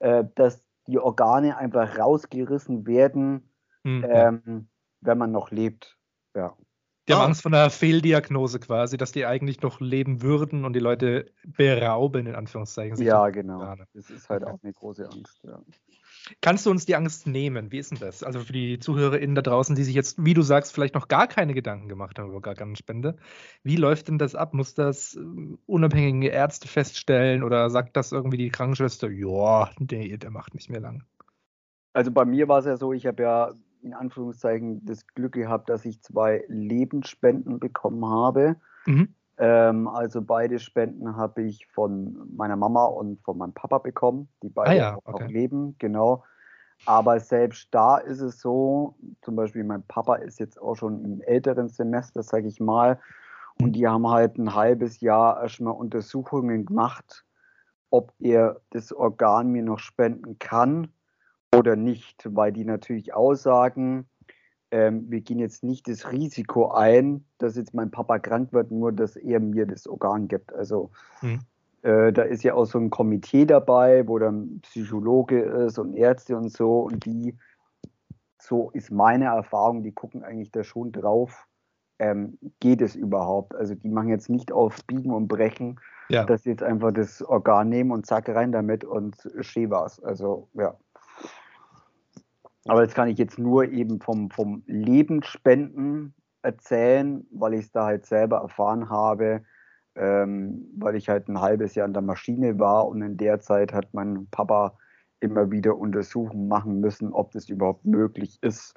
äh, 0.00 0.24
dass 0.34 0.66
die 0.86 0.98
Organe 0.98 1.56
einfach 1.56 1.98
rausgerissen 1.98 2.86
werden, 2.86 3.50
mhm. 3.84 4.06
ähm, 4.08 4.68
wenn 5.00 5.18
man 5.18 5.32
noch 5.32 5.50
lebt. 5.50 5.96
Ja. 6.34 6.56
Die 7.06 7.12
haben 7.12 7.20
ah. 7.20 7.24
Angst 7.26 7.42
vor 7.42 7.52
einer 7.52 7.68
Fehldiagnose 7.70 8.60
quasi, 8.60 8.96
dass 8.96 9.12
die 9.12 9.26
eigentlich 9.26 9.60
noch 9.60 9.80
leben 9.80 10.22
würden 10.22 10.64
und 10.64 10.72
die 10.72 10.80
Leute 10.80 11.30
berauben, 11.44 12.26
in 12.26 12.34
Anführungszeichen. 12.34 13.00
Ja, 13.02 13.28
genau. 13.28 13.74
Das 13.92 14.10
ist 14.10 14.30
halt 14.30 14.44
auch 14.44 14.58
eine 14.62 14.72
große 14.72 15.08
Angst. 15.10 15.40
Ja. 15.44 15.60
Kannst 16.40 16.64
du 16.64 16.70
uns 16.70 16.86
die 16.86 16.96
Angst 16.96 17.26
nehmen? 17.26 17.70
Wie 17.70 17.78
ist 17.78 17.90
denn 17.90 17.98
das? 17.98 18.22
Also 18.22 18.40
für 18.40 18.52
die 18.52 18.78
ZuhörerInnen 18.78 19.34
da 19.34 19.42
draußen, 19.42 19.76
die 19.76 19.84
sich 19.84 19.94
jetzt, 19.94 20.24
wie 20.24 20.34
du 20.34 20.42
sagst, 20.42 20.72
vielleicht 20.72 20.94
noch 20.94 21.08
gar 21.08 21.26
keine 21.26 21.54
Gedanken 21.54 21.88
gemacht 21.88 22.18
haben 22.18 22.28
über 22.28 22.36
Organspende. 22.36 23.16
Wie 23.62 23.76
läuft 23.76 24.08
denn 24.08 24.18
das 24.18 24.34
ab? 24.34 24.54
Muss 24.54 24.74
das 24.74 25.16
äh, 25.16 25.20
unabhängige 25.66 26.28
Ärzte 26.28 26.68
feststellen 26.68 27.42
oder 27.42 27.68
sagt 27.68 27.96
das 27.96 28.12
irgendwie 28.12 28.38
die 28.38 28.50
Krankenschwester, 28.50 29.10
ja, 29.10 29.70
der, 29.78 30.16
der 30.16 30.30
macht 30.30 30.54
nicht 30.54 30.70
mehr 30.70 30.80
lang? 30.80 31.04
Also 31.92 32.10
bei 32.10 32.24
mir 32.24 32.48
war 32.48 32.58
es 32.58 32.66
ja 32.66 32.76
so, 32.76 32.92
ich 32.92 33.06
habe 33.06 33.22
ja 33.22 33.52
in 33.82 33.92
Anführungszeichen 33.92 34.84
das 34.84 35.06
Glück 35.08 35.32
gehabt, 35.32 35.68
dass 35.68 35.84
ich 35.84 36.00
zwei 36.00 36.44
Lebensspenden 36.48 37.60
bekommen 37.60 38.06
habe. 38.06 38.56
Mhm. 38.86 39.14
Ähm, 39.36 39.88
also 39.88 40.22
beide 40.22 40.58
Spenden 40.58 41.16
habe 41.16 41.42
ich 41.42 41.66
von 41.66 42.30
meiner 42.36 42.56
Mama 42.56 42.84
und 42.84 43.20
von 43.22 43.38
meinem 43.38 43.52
Papa 43.52 43.78
bekommen, 43.78 44.28
die 44.42 44.48
beide 44.48 44.70
ah 44.70 44.74
ja, 44.74 44.98
okay. 45.04 45.24
noch 45.24 45.30
leben, 45.30 45.76
genau. 45.78 46.24
Aber 46.86 47.18
selbst 47.18 47.68
da 47.72 47.96
ist 47.96 48.20
es 48.20 48.40
so, 48.40 48.96
zum 49.22 49.36
Beispiel 49.36 49.64
mein 49.64 49.82
Papa 49.84 50.16
ist 50.16 50.38
jetzt 50.38 50.60
auch 50.60 50.74
schon 50.74 51.04
im 51.04 51.20
älteren 51.22 51.68
Semester, 51.68 52.22
sage 52.22 52.48
ich 52.48 52.60
mal, 52.60 52.98
und 53.60 53.72
die 53.72 53.86
haben 53.86 54.08
halt 54.08 54.36
ein 54.36 54.54
halbes 54.54 55.00
Jahr 55.00 55.40
erstmal 55.40 55.74
Untersuchungen 55.74 56.66
gemacht, 56.66 57.24
ob 57.90 58.12
er 58.18 58.60
das 58.70 58.92
Organ 58.92 59.50
mir 59.50 59.62
noch 59.62 59.78
spenden 59.78 60.38
kann 60.38 60.88
oder 61.56 61.76
nicht, 61.76 62.28
weil 62.34 62.52
die 62.52 62.64
natürlich 62.64 63.14
aussagen, 63.14 64.08
ähm, 64.74 65.08
wir 65.08 65.20
gehen 65.20 65.38
jetzt 65.38 65.62
nicht 65.62 65.86
das 65.86 66.10
Risiko 66.10 66.72
ein, 66.72 67.24
dass 67.38 67.54
jetzt 67.54 67.74
mein 67.74 67.92
Papa 67.92 68.18
krank 68.18 68.52
wird, 68.52 68.72
nur 68.72 68.90
dass 68.90 69.14
er 69.14 69.38
mir 69.38 69.66
das 69.66 69.86
Organ 69.86 70.26
gibt. 70.26 70.52
Also 70.52 70.90
mhm. 71.22 71.38
äh, 71.82 72.12
da 72.12 72.22
ist 72.22 72.42
ja 72.42 72.54
auch 72.54 72.64
so 72.64 72.80
ein 72.80 72.90
Komitee 72.90 73.46
dabei, 73.46 74.08
wo 74.08 74.18
dann 74.18 74.58
Psychologe 74.62 75.40
ist 75.42 75.78
und 75.78 75.94
Ärzte 75.94 76.36
und 76.36 76.50
so 76.50 76.80
und 76.80 77.06
die, 77.06 77.36
so 78.42 78.72
ist 78.72 78.90
meine 78.90 79.26
Erfahrung, 79.26 79.84
die 79.84 79.92
gucken 79.92 80.24
eigentlich 80.24 80.50
da 80.50 80.64
schon 80.64 80.90
drauf, 80.90 81.46
ähm, 82.00 82.36
geht 82.58 82.82
es 82.82 82.96
überhaupt? 82.96 83.54
Also 83.54 83.76
die 83.76 83.88
machen 83.88 84.08
jetzt 84.08 84.28
nicht 84.28 84.50
auf 84.50 84.84
Biegen 84.88 85.12
und 85.12 85.28
Brechen, 85.28 85.78
ja. 86.08 86.24
dass 86.24 86.42
sie 86.42 86.50
jetzt 86.50 86.64
einfach 86.64 86.90
das 86.90 87.22
Organ 87.22 87.68
nehmen 87.68 87.92
und 87.92 88.06
zack 88.06 88.28
rein 88.28 88.50
damit 88.50 88.82
und 88.82 89.14
schee 89.40 89.70
war's. 89.70 90.02
Also 90.02 90.48
ja. 90.54 90.76
Aber 92.66 92.84
das 92.84 92.94
kann 92.94 93.08
ich 93.08 93.18
jetzt 93.18 93.38
nur 93.38 93.68
eben 93.68 94.00
vom, 94.00 94.30
vom 94.30 94.62
Lebensspenden 94.66 96.14
erzählen, 96.42 97.26
weil 97.30 97.54
ich 97.54 97.66
es 97.66 97.72
da 97.72 97.86
halt 97.86 98.06
selber 98.06 98.38
erfahren 98.38 98.88
habe, 98.88 99.42
ähm, 99.96 100.66
weil 100.76 100.96
ich 100.96 101.08
halt 101.08 101.28
ein 101.28 101.40
halbes 101.40 101.74
Jahr 101.74 101.86
an 101.86 101.92
der 101.92 102.02
Maschine 102.02 102.58
war 102.58 102.88
und 102.88 103.02
in 103.02 103.16
der 103.16 103.40
Zeit 103.40 103.72
hat 103.72 103.92
mein 103.92 104.26
Papa 104.30 104.76
immer 105.20 105.50
wieder 105.50 105.76
Untersuchungen 105.76 106.48
machen 106.48 106.80
müssen, 106.80 107.12
ob 107.12 107.32
das 107.32 107.48
überhaupt 107.48 107.84
möglich 107.84 108.38
ist, 108.42 108.74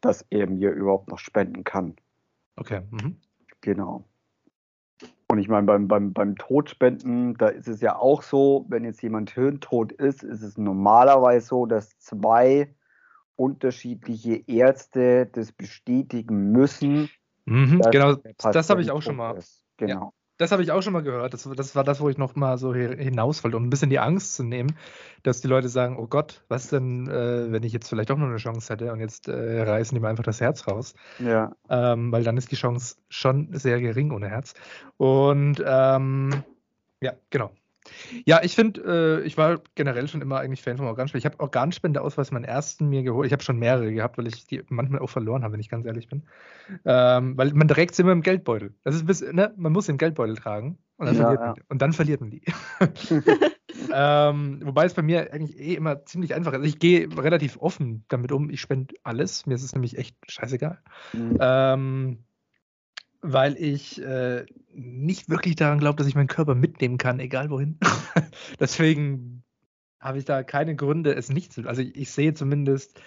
dass 0.00 0.24
er 0.30 0.48
mir 0.48 0.70
überhaupt 0.70 1.08
noch 1.08 1.18
spenden 1.18 1.64
kann. 1.64 1.94
Okay. 2.56 2.82
Mhm. 2.90 3.16
Genau. 3.60 4.04
Und 5.28 5.38
ich 5.38 5.48
meine, 5.48 5.66
beim, 5.66 5.88
beim, 5.88 6.12
beim 6.12 6.36
Todspenden, 6.36 7.34
da 7.34 7.48
ist 7.48 7.68
es 7.68 7.80
ja 7.80 7.96
auch 7.96 8.22
so, 8.22 8.64
wenn 8.68 8.84
jetzt 8.84 9.02
jemand 9.02 9.30
hirntot 9.30 9.92
ist, 9.92 10.22
ist 10.22 10.42
es 10.42 10.56
normalerweise 10.56 11.46
so, 11.46 11.66
dass 11.66 11.98
zwei 11.98 12.74
unterschiedliche 13.38 14.42
Ärzte 14.46 15.26
das 15.26 15.52
bestätigen 15.52 16.50
müssen. 16.50 17.08
Mhm, 17.44 17.80
genau, 17.90 18.16
das 18.52 18.68
habe 18.68 18.82
ich 18.82 18.90
auch 18.90 19.00
schon 19.00 19.16
mal. 19.16 19.38
Genau. 19.78 19.94
Ja, 19.94 20.10
das 20.38 20.52
habe 20.52 20.62
ich 20.62 20.72
auch 20.72 20.82
schon 20.82 20.92
mal 20.92 21.02
gehört. 21.02 21.34
Das, 21.34 21.48
das 21.56 21.74
war 21.74 21.84
das, 21.84 22.00
wo 22.00 22.08
ich 22.08 22.18
noch 22.18 22.36
mal 22.36 22.58
so 22.58 22.74
hinaus 22.74 23.42
wollte, 23.42 23.56
um 23.56 23.64
ein 23.64 23.70
bisschen 23.70 23.90
die 23.90 23.98
Angst 23.98 24.34
zu 24.34 24.44
nehmen, 24.44 24.76
dass 25.22 25.40
die 25.40 25.48
Leute 25.48 25.68
sagen: 25.68 25.96
Oh 25.98 26.06
Gott, 26.06 26.44
was 26.48 26.68
denn, 26.68 27.08
äh, 27.08 27.50
wenn 27.50 27.62
ich 27.62 27.72
jetzt 27.72 27.88
vielleicht 27.88 28.10
doch 28.10 28.18
noch 28.18 28.26
eine 28.26 28.36
Chance 28.36 28.72
hätte 28.72 28.92
und 28.92 29.00
jetzt 29.00 29.28
äh, 29.28 29.62
reißen 29.62 29.94
die 29.94 30.00
mir 30.00 30.08
einfach 30.08 30.24
das 30.24 30.40
Herz 30.40 30.66
raus. 30.66 30.94
Ja. 31.18 31.52
Ähm, 31.68 32.12
weil 32.12 32.24
dann 32.24 32.36
ist 32.36 32.50
die 32.50 32.56
Chance 32.56 32.96
schon 33.08 33.48
sehr 33.52 33.80
gering 33.80 34.10
ohne 34.10 34.28
Herz. 34.28 34.54
Und 34.96 35.62
ähm, 35.64 36.42
ja, 37.00 37.12
genau. 37.30 37.52
Ja, 38.24 38.40
ich 38.42 38.54
finde, 38.54 39.20
äh, 39.22 39.26
ich 39.26 39.36
war 39.36 39.60
generell 39.74 40.08
schon 40.08 40.22
immer 40.22 40.38
eigentlich 40.38 40.62
Fan 40.62 40.76
von 40.76 40.86
Organspende. 40.86 41.18
Ich 41.18 41.26
habe 41.26 41.40
Organspendeausweis 41.40 42.30
meinen 42.30 42.44
ersten 42.44 42.88
mir 42.88 43.02
geholt. 43.02 43.26
Ich 43.26 43.32
habe 43.32 43.42
schon 43.42 43.58
mehrere 43.58 43.92
gehabt, 43.92 44.18
weil 44.18 44.26
ich 44.26 44.46
die 44.46 44.62
manchmal 44.68 45.00
auch 45.00 45.10
verloren 45.10 45.42
habe, 45.42 45.54
wenn 45.54 45.60
ich 45.60 45.68
ganz 45.68 45.86
ehrlich 45.86 46.08
bin. 46.08 46.24
Ähm, 46.84 47.36
weil 47.36 47.52
man 47.52 47.68
trägt 47.68 47.94
sie 47.94 48.02
immer 48.02 48.12
im 48.12 48.22
Geldbeutel. 48.22 48.74
Das 48.84 48.94
ist 48.94 49.06
bis, 49.06 49.20
ne? 49.20 49.52
Man 49.56 49.72
muss 49.72 49.86
den 49.86 49.98
Geldbeutel 49.98 50.36
tragen 50.36 50.78
und 50.96 51.06
dann, 51.06 51.16
ja, 51.16 51.22
verliert, 51.22 51.40
Man, 51.40 51.64
und 51.68 51.82
dann 51.82 51.92
verliert 51.92 52.20
man 52.20 52.30
die. 52.30 52.42
ähm, 53.92 54.60
wobei 54.64 54.84
es 54.84 54.94
bei 54.94 55.02
mir 55.02 55.32
eigentlich 55.32 55.58
eh 55.58 55.74
immer 55.74 56.04
ziemlich 56.04 56.34
einfach 56.34 56.52
ist. 56.52 56.66
Ich 56.66 56.78
gehe 56.78 57.08
relativ 57.16 57.56
offen 57.58 58.04
damit 58.08 58.32
um. 58.32 58.50
Ich 58.50 58.60
spende 58.60 58.94
alles. 59.02 59.46
Mir 59.46 59.54
ist 59.54 59.62
es 59.62 59.74
nämlich 59.74 59.96
echt 59.96 60.16
scheißegal. 60.28 60.78
Mhm. 61.12 61.38
Ähm, 61.40 62.18
weil 63.20 63.56
ich 63.56 64.00
äh, 64.02 64.46
nicht 64.72 65.28
wirklich 65.28 65.56
daran 65.56 65.78
glaube, 65.78 65.96
dass 65.96 66.06
ich 66.06 66.14
meinen 66.14 66.28
Körper 66.28 66.54
mitnehmen 66.54 66.98
kann, 66.98 67.20
egal 67.20 67.50
wohin. 67.50 67.78
Deswegen 68.60 69.42
habe 70.00 70.18
ich 70.18 70.24
da 70.24 70.42
keine 70.42 70.76
Gründe, 70.76 71.14
es 71.14 71.28
nicht 71.28 71.52
zu 71.52 71.62
tun. 71.62 71.68
Also 71.68 71.82
ich, 71.82 71.96
ich, 71.96 72.10
sehe 72.10 72.34
zumindest 72.34 73.00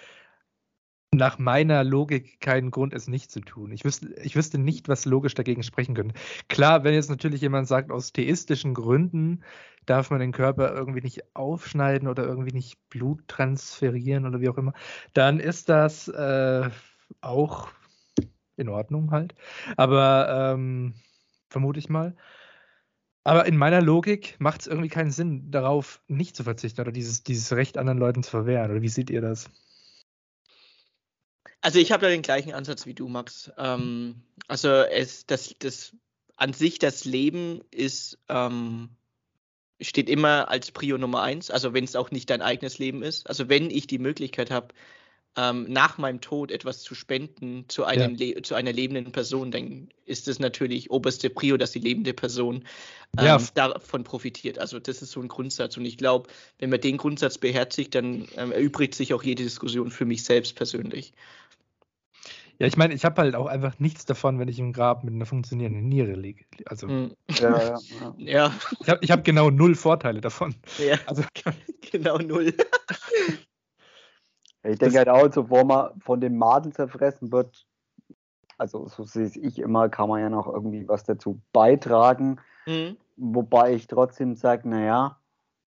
nach 1.14 1.38
meiner 1.38 1.84
Logik 1.84 2.40
keinen 2.40 2.70
Grund, 2.70 2.94
es 2.94 3.06
nicht 3.08 3.30
zu 3.30 3.40
tun. 3.40 3.70
Ich 3.72 3.84
wüsste, 3.84 4.14
ich 4.22 4.36
wüsste 4.36 4.58
nicht, 4.58 4.88
was 4.88 5.04
logisch 5.04 5.34
dagegen 5.34 5.62
sprechen 5.62 5.94
könnte. 5.94 6.14
Klar, 6.48 6.84
wenn 6.84 6.94
jetzt 6.94 7.10
natürlich 7.10 7.40
jemand 7.42 7.68
sagt, 7.68 7.90
aus 7.90 8.12
theistischen 8.12 8.74
Gründen 8.74 9.42
darf 9.84 10.10
man 10.10 10.20
den 10.20 10.32
Körper 10.32 10.74
irgendwie 10.74 11.02
nicht 11.02 11.34
aufschneiden 11.34 12.08
oder 12.08 12.24
irgendwie 12.24 12.52
nicht 12.52 12.78
Blut 12.88 13.26
transferieren 13.28 14.26
oder 14.26 14.40
wie 14.40 14.48
auch 14.48 14.58
immer, 14.58 14.72
dann 15.12 15.38
ist 15.40 15.68
das 15.68 16.08
äh, 16.08 16.70
auch 17.20 17.68
in 18.62 18.68
Ordnung 18.68 19.10
halt. 19.10 19.34
Aber 19.76 20.54
ähm, 20.54 20.94
vermute 21.50 21.78
ich 21.78 21.88
mal. 21.88 22.16
Aber 23.24 23.46
in 23.46 23.56
meiner 23.56 23.80
Logik 23.80 24.36
macht 24.40 24.62
es 24.62 24.66
irgendwie 24.66 24.88
keinen 24.88 25.12
Sinn, 25.12 25.50
darauf 25.50 26.02
nicht 26.08 26.34
zu 26.34 26.42
verzichten 26.42 26.80
oder 26.80 26.90
dieses, 26.90 27.22
dieses 27.22 27.52
Recht 27.52 27.78
anderen 27.78 27.98
Leuten 27.98 28.22
zu 28.22 28.30
verwehren. 28.30 28.70
Oder 28.70 28.82
wie 28.82 28.88
seht 28.88 29.10
ihr 29.10 29.20
das? 29.20 29.48
Also 31.60 31.78
ich 31.78 31.92
habe 31.92 32.02
da 32.02 32.08
den 32.08 32.22
gleichen 32.22 32.52
Ansatz 32.52 32.86
wie 32.86 32.94
du, 32.94 33.08
Max. 33.08 33.52
Ähm, 33.56 34.22
also 34.48 34.68
es, 34.68 35.26
das, 35.26 35.54
das 35.60 35.94
an 36.36 36.52
sich 36.52 36.80
das 36.80 37.04
Leben 37.04 37.60
ist 37.70 38.18
ähm, 38.28 38.88
steht 39.80 40.08
immer 40.08 40.48
als 40.48 40.72
Prio 40.72 40.98
Nummer 40.98 41.22
eins. 41.22 41.50
Also 41.50 41.74
wenn 41.74 41.84
es 41.84 41.96
auch 41.96 42.10
nicht 42.10 42.30
dein 42.30 42.42
eigenes 42.42 42.78
Leben 42.78 43.02
ist. 43.02 43.28
Also 43.28 43.48
wenn 43.48 43.70
ich 43.70 43.86
die 43.86 43.98
Möglichkeit 43.98 44.50
habe, 44.50 44.74
ähm, 45.36 45.64
nach 45.68 45.98
meinem 45.98 46.20
Tod 46.20 46.50
etwas 46.50 46.82
zu 46.82 46.94
spenden 46.94 47.64
zu, 47.68 47.84
einem 47.84 48.16
ja. 48.16 48.42
zu 48.42 48.54
einer 48.54 48.72
lebenden 48.72 49.12
Person, 49.12 49.50
dann 49.50 49.88
ist 50.04 50.28
es 50.28 50.38
natürlich 50.38 50.90
oberste 50.90 51.30
Prio, 51.30 51.56
dass 51.56 51.72
die 51.72 51.78
lebende 51.78 52.12
Person 52.12 52.64
ähm, 53.18 53.24
ja. 53.24 53.38
davon 53.54 54.04
profitiert. 54.04 54.58
Also 54.58 54.78
das 54.78 55.00
ist 55.00 55.12
so 55.12 55.20
ein 55.20 55.28
Grundsatz. 55.28 55.76
Und 55.76 55.86
ich 55.86 55.96
glaube, 55.96 56.28
wenn 56.58 56.70
man 56.70 56.80
den 56.80 56.98
Grundsatz 56.98 57.38
beherzigt, 57.38 57.94
dann 57.94 58.26
ähm, 58.36 58.52
erübrigt 58.52 58.94
sich 58.94 59.14
auch 59.14 59.22
jede 59.22 59.42
Diskussion 59.42 59.90
für 59.90 60.04
mich 60.04 60.24
selbst 60.24 60.54
persönlich. 60.54 61.14
Ja, 62.58 62.66
ich 62.66 62.76
meine, 62.76 62.94
ich 62.94 63.04
habe 63.04 63.22
halt 63.22 63.34
auch 63.34 63.46
einfach 63.46 63.78
nichts 63.78 64.04
davon, 64.04 64.38
wenn 64.38 64.48
ich 64.48 64.58
im 64.58 64.72
Grab 64.72 65.02
mit 65.02 65.14
einer 65.14 65.26
funktionierenden 65.26 65.88
Niere 65.88 66.12
liege. 66.12 66.44
Also, 66.66 66.88
hm. 66.88 67.16
ja, 67.30 67.58
ja, 67.58 67.78
ja. 68.18 68.54
Ich 68.80 68.88
habe 68.88 69.06
hab 69.06 69.24
genau 69.24 69.50
null 69.50 69.74
Vorteile 69.74 70.20
davon. 70.20 70.54
Ja, 70.78 70.98
also, 71.06 71.24
genau 71.90 72.18
null. 72.18 72.54
Ich 74.64 74.78
denke 74.78 74.98
halt 74.98 75.08
auch, 75.08 75.28
bevor 75.28 75.64
man 75.64 76.00
von 76.00 76.20
den 76.20 76.38
Maden 76.38 76.72
zerfressen 76.72 77.32
wird, 77.32 77.66
also 78.58 78.86
so 78.86 79.02
sehe 79.02 79.26
ich 79.26 79.58
immer, 79.58 79.88
kann 79.88 80.08
man 80.08 80.20
ja 80.20 80.28
noch 80.28 80.46
irgendwie 80.46 80.86
was 80.88 81.04
dazu 81.04 81.40
beitragen. 81.52 82.38
Mhm. 82.66 82.96
Wobei 83.16 83.74
ich 83.74 83.88
trotzdem 83.88 84.36
sage, 84.36 84.68
naja, 84.68 85.18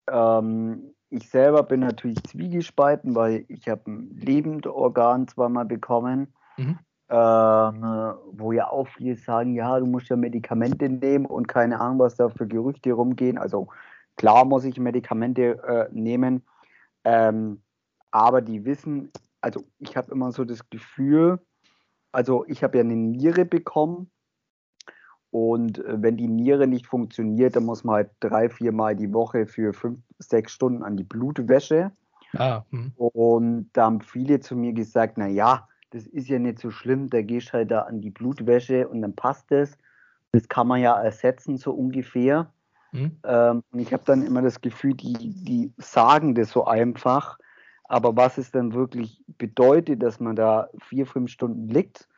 ähm, 0.08 0.94
ich 1.10 1.28
selber 1.28 1.62
bin 1.62 1.80
natürlich 1.80 2.22
zwiegespalten, 2.24 3.14
weil 3.14 3.44
ich 3.48 3.68
habe 3.68 3.90
ein 3.90 4.16
lebendes 4.16 4.70
Organ 4.72 5.28
zweimal 5.28 5.64
bekommen, 5.64 6.32
mhm. 6.56 6.78
ähm, 7.08 8.14
wo 8.32 8.52
ja 8.52 8.68
auch 8.68 8.88
viele 8.88 9.16
sagen, 9.16 9.54
ja, 9.54 9.78
du 9.78 9.86
musst 9.86 10.08
ja 10.08 10.16
Medikamente 10.16 10.88
nehmen 10.88 11.26
und 11.26 11.48
keine 11.48 11.80
Ahnung, 11.80 11.98
was 12.00 12.16
da 12.16 12.28
für 12.28 12.46
Gerüchte 12.46 12.92
rumgehen. 12.92 13.38
Also 13.38 13.68
klar 14.16 14.44
muss 14.44 14.64
ich 14.64 14.78
Medikamente 14.78 15.62
äh, 15.64 15.88
nehmen. 15.92 16.42
Ähm, 17.04 17.60
aber 18.14 18.42
die 18.42 18.64
wissen, 18.64 19.10
also 19.40 19.64
ich 19.80 19.96
habe 19.96 20.12
immer 20.12 20.30
so 20.30 20.44
das 20.44 20.70
Gefühl, 20.70 21.40
also 22.12 22.44
ich 22.46 22.62
habe 22.62 22.78
ja 22.78 22.84
eine 22.84 22.94
Niere 22.94 23.44
bekommen 23.44 24.08
und 25.30 25.84
äh, 25.84 26.00
wenn 26.00 26.16
die 26.16 26.28
Niere 26.28 26.68
nicht 26.68 26.86
funktioniert, 26.86 27.56
dann 27.56 27.64
muss 27.64 27.82
man 27.82 27.96
halt 27.96 28.10
drei, 28.20 28.48
vier 28.48 28.70
Mal 28.70 28.94
die 28.94 29.12
Woche 29.12 29.48
für 29.48 29.72
fünf, 29.72 29.98
sechs 30.20 30.52
Stunden 30.52 30.84
an 30.84 30.96
die 30.96 31.02
Blutwäsche. 31.02 31.90
Ah, 32.36 32.64
hm. 32.70 32.92
und 32.96 33.70
da 33.74 33.84
haben 33.84 34.00
viele 34.00 34.40
zu 34.40 34.56
mir 34.56 34.72
gesagt, 34.72 35.18
na 35.18 35.26
ja, 35.28 35.68
das 35.90 36.06
ist 36.06 36.28
ja 36.28 36.40
nicht 36.40 36.58
so 36.58 36.70
schlimm, 36.70 37.08
da 37.08 37.22
gehst 37.22 37.52
halt 37.52 37.70
da 37.70 37.82
an 37.82 38.00
die 38.00 38.10
Blutwäsche 38.10 38.88
und 38.88 39.02
dann 39.02 39.14
passt 39.14 39.50
es. 39.50 39.76
Das 40.30 40.48
kann 40.48 40.68
man 40.68 40.80
ja 40.80 41.00
ersetzen, 41.00 41.58
so 41.58 41.72
ungefähr. 41.72 42.52
Hm. 42.90 43.16
Ähm, 43.24 43.62
und 43.72 43.78
ich 43.80 43.92
habe 43.92 44.04
dann 44.04 44.22
immer 44.22 44.42
das 44.42 44.60
Gefühl, 44.60 44.94
die, 44.94 45.14
die 45.14 45.72
sagen 45.78 46.36
das 46.36 46.50
so 46.50 46.64
einfach, 46.64 47.38
aber 47.84 48.16
was 48.16 48.38
es 48.38 48.50
dann 48.50 48.72
wirklich 48.72 49.22
bedeutet, 49.38 50.02
dass 50.02 50.20
man 50.20 50.36
da 50.36 50.68
vier, 50.78 51.06
fünf 51.06 51.30
Stunden 51.30 51.68
liegt, 51.68 52.08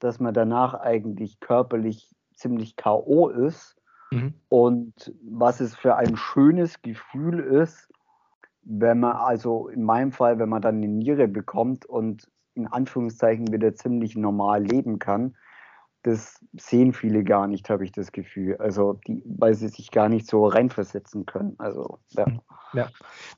dass 0.00 0.18
man 0.18 0.34
danach 0.34 0.74
eigentlich 0.74 1.40
körperlich 1.40 2.14
ziemlich 2.34 2.76
K.O. 2.76 3.28
ist 3.28 3.76
mhm. 4.10 4.34
und 4.48 5.14
was 5.22 5.60
es 5.60 5.76
für 5.76 5.96
ein 5.96 6.16
schönes 6.16 6.82
Gefühl 6.82 7.38
ist, 7.38 7.88
wenn 8.64 9.00
man, 9.00 9.16
also 9.16 9.68
in 9.68 9.82
meinem 9.82 10.12
Fall, 10.12 10.38
wenn 10.38 10.48
man 10.48 10.62
dann 10.62 10.76
eine 10.76 10.88
Niere 10.88 11.28
bekommt 11.28 11.84
und 11.84 12.28
in 12.54 12.66
Anführungszeichen 12.66 13.52
wieder 13.52 13.74
ziemlich 13.74 14.16
normal 14.16 14.64
leben 14.64 14.98
kann, 14.98 15.36
das 16.02 16.44
sehen 16.54 16.92
viele 16.92 17.22
gar 17.22 17.46
nicht, 17.46 17.70
habe 17.70 17.84
ich 17.84 17.92
das 17.92 18.12
Gefühl. 18.12 18.56
Also, 18.56 18.94
die, 19.06 19.22
weil 19.24 19.54
sie 19.54 19.68
sich 19.68 19.90
gar 19.90 20.08
nicht 20.08 20.26
so 20.26 20.46
reinversetzen 20.46 21.26
können. 21.26 21.54
Also, 21.58 21.98
ja. 22.10 22.26
Hm, 22.26 22.40
ja. 22.72 22.88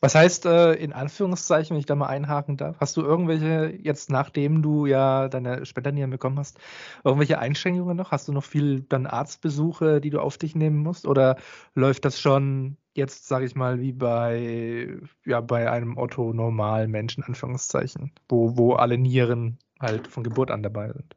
Was 0.00 0.14
heißt, 0.14 0.46
äh, 0.46 0.72
in 0.74 0.92
Anführungszeichen, 0.92 1.74
wenn 1.74 1.80
ich 1.80 1.86
da 1.86 1.94
mal 1.94 2.06
einhaken 2.06 2.56
darf, 2.56 2.76
hast 2.80 2.96
du 2.96 3.02
irgendwelche, 3.02 3.76
jetzt 3.82 4.10
nachdem 4.10 4.62
du 4.62 4.86
ja 4.86 5.28
deine 5.28 5.66
Spendernieren 5.66 6.10
bekommen 6.10 6.38
hast, 6.38 6.58
irgendwelche 7.04 7.38
Einschränkungen 7.38 7.96
noch? 7.96 8.12
Hast 8.12 8.28
du 8.28 8.32
noch 8.32 8.44
viel 8.44 8.80
dann 8.80 9.06
Arztbesuche, 9.06 10.00
die 10.00 10.10
du 10.10 10.20
auf 10.20 10.38
dich 10.38 10.54
nehmen 10.54 10.78
musst? 10.78 11.06
Oder 11.06 11.36
läuft 11.74 12.04
das 12.04 12.18
schon 12.18 12.78
jetzt, 12.94 13.28
sage 13.28 13.44
ich 13.44 13.54
mal, 13.54 13.80
wie 13.80 13.92
bei, 13.92 14.98
ja, 15.24 15.40
bei 15.40 15.70
einem 15.70 15.98
Otto-normalen 15.98 16.90
Menschen, 16.90 17.24
Anführungszeichen, 17.24 18.12
wo, 18.28 18.56
wo 18.56 18.74
alle 18.74 18.96
Nieren 18.96 19.58
halt 19.80 20.06
von 20.06 20.22
Geburt 20.22 20.50
an 20.50 20.62
dabei 20.62 20.92
sind? 20.92 21.16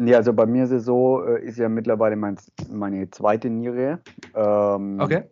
Nee, 0.00 0.14
also 0.14 0.32
bei 0.32 0.46
mir 0.46 0.62
ist 0.62 0.70
es 0.70 0.84
so, 0.84 1.24
äh, 1.24 1.44
ist 1.44 1.58
ja 1.58 1.68
mittlerweile 1.68 2.14
mein, 2.14 2.38
meine 2.70 3.10
zweite 3.10 3.50
Niere. 3.50 3.98
Ähm, 4.32 5.00
okay. 5.00 5.24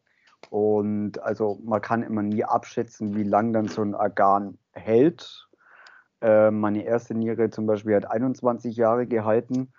Und 0.51 1.23
also 1.23 1.61
man 1.63 1.81
kann 1.81 2.03
immer 2.03 2.23
nie 2.23 2.43
abschätzen, 2.43 3.15
wie 3.15 3.23
lang 3.23 3.53
dann 3.53 3.69
so 3.69 3.83
ein 3.83 3.95
Organ 3.95 4.59
hält. 4.73 5.49
Äh, 6.21 6.51
meine 6.51 6.85
erste 6.85 7.15
Niere 7.15 7.51
zum 7.51 7.67
Beispiel 7.67 7.95
hat 7.95 8.11
21 8.11 8.77
Jahre 8.77 9.07
gehalten. 9.07 9.73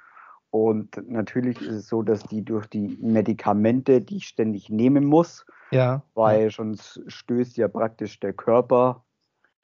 Und 0.51 1.01
natürlich 1.05 1.61
ist 1.61 1.75
es 1.75 1.87
so, 1.89 2.01
dass 2.01 2.23
die 2.23 2.45
durch 2.45 2.67
die 2.67 2.97
Medikamente, 3.01 4.01
die 4.01 4.17
ich 4.17 4.27
ständig 4.29 4.69
nehmen 4.69 5.03
muss, 5.03 5.45
ja. 5.71 6.01
weil 6.13 6.49
sonst 6.49 7.03
stößt 7.07 7.57
ja 7.57 7.67
praktisch 7.67 8.21
der 8.21 8.31
Körper 8.31 9.03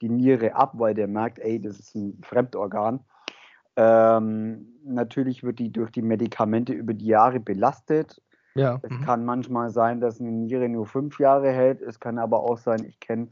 die 0.02 0.10
Niere 0.10 0.54
ab, 0.54 0.72
weil 0.74 0.92
der 0.92 1.08
merkt, 1.08 1.38
ey, 1.38 1.58
das 1.58 1.78
ist 1.78 1.94
ein 1.94 2.20
Fremdorgan. 2.22 3.00
Ähm, 3.76 4.74
natürlich 4.84 5.42
wird 5.42 5.58
die 5.58 5.72
durch 5.72 5.90
die 5.90 6.02
Medikamente 6.02 6.72
über 6.72 6.94
die 6.94 7.06
Jahre 7.06 7.40
belastet. 7.40 8.20
Ja. 8.54 8.78
Es 8.82 8.90
mhm. 8.90 9.00
kann 9.02 9.24
manchmal 9.24 9.70
sein, 9.70 10.00
dass 10.00 10.20
eine 10.20 10.30
Niere 10.30 10.68
nur 10.68 10.86
fünf 10.86 11.18
Jahre 11.18 11.50
hält. 11.50 11.82
Es 11.82 11.98
kann 11.98 12.18
aber 12.18 12.40
auch 12.40 12.58
sein, 12.58 12.84
ich 12.84 13.00
kenne 13.00 13.28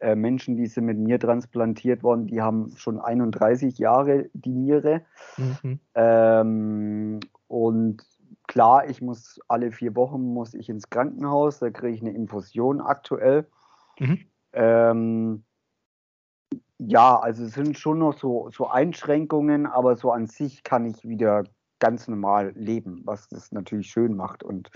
äh, 0.00 0.14
Menschen, 0.14 0.56
die 0.56 0.66
sind 0.66 0.86
mit 0.86 0.98
mir 0.98 1.18
transplantiert 1.18 2.02
worden, 2.02 2.26
die 2.26 2.40
haben 2.40 2.72
schon 2.76 2.98
31 2.98 3.78
Jahre 3.78 4.30
die 4.32 4.54
Niere. 4.54 5.02
Mhm. 5.36 5.80
Ähm, 5.94 7.20
und 7.48 8.04
klar, 8.46 8.88
ich 8.88 9.02
muss 9.02 9.40
alle 9.48 9.72
vier 9.72 9.94
Wochen 9.96 10.22
muss 10.22 10.54
ich 10.54 10.68
ins 10.68 10.88
Krankenhaus, 10.88 11.58
da 11.58 11.70
kriege 11.70 11.94
ich 11.94 12.00
eine 12.00 12.12
Infusion 12.12 12.80
aktuell. 12.80 13.46
Mhm. 13.98 14.20
Ähm, 14.52 15.44
ja, 16.86 17.18
also 17.18 17.44
es 17.44 17.52
sind 17.52 17.78
schon 17.78 17.98
noch 17.98 18.16
so, 18.16 18.48
so 18.52 18.68
Einschränkungen, 18.68 19.66
aber 19.66 19.96
so 19.96 20.12
an 20.12 20.26
sich 20.26 20.62
kann 20.62 20.86
ich 20.86 21.06
wieder 21.06 21.44
ganz 21.78 22.08
normal 22.08 22.52
leben, 22.54 23.02
was 23.04 23.28
das 23.28 23.52
natürlich 23.52 23.88
schön 23.88 24.16
macht. 24.16 24.42
Und 24.42 24.70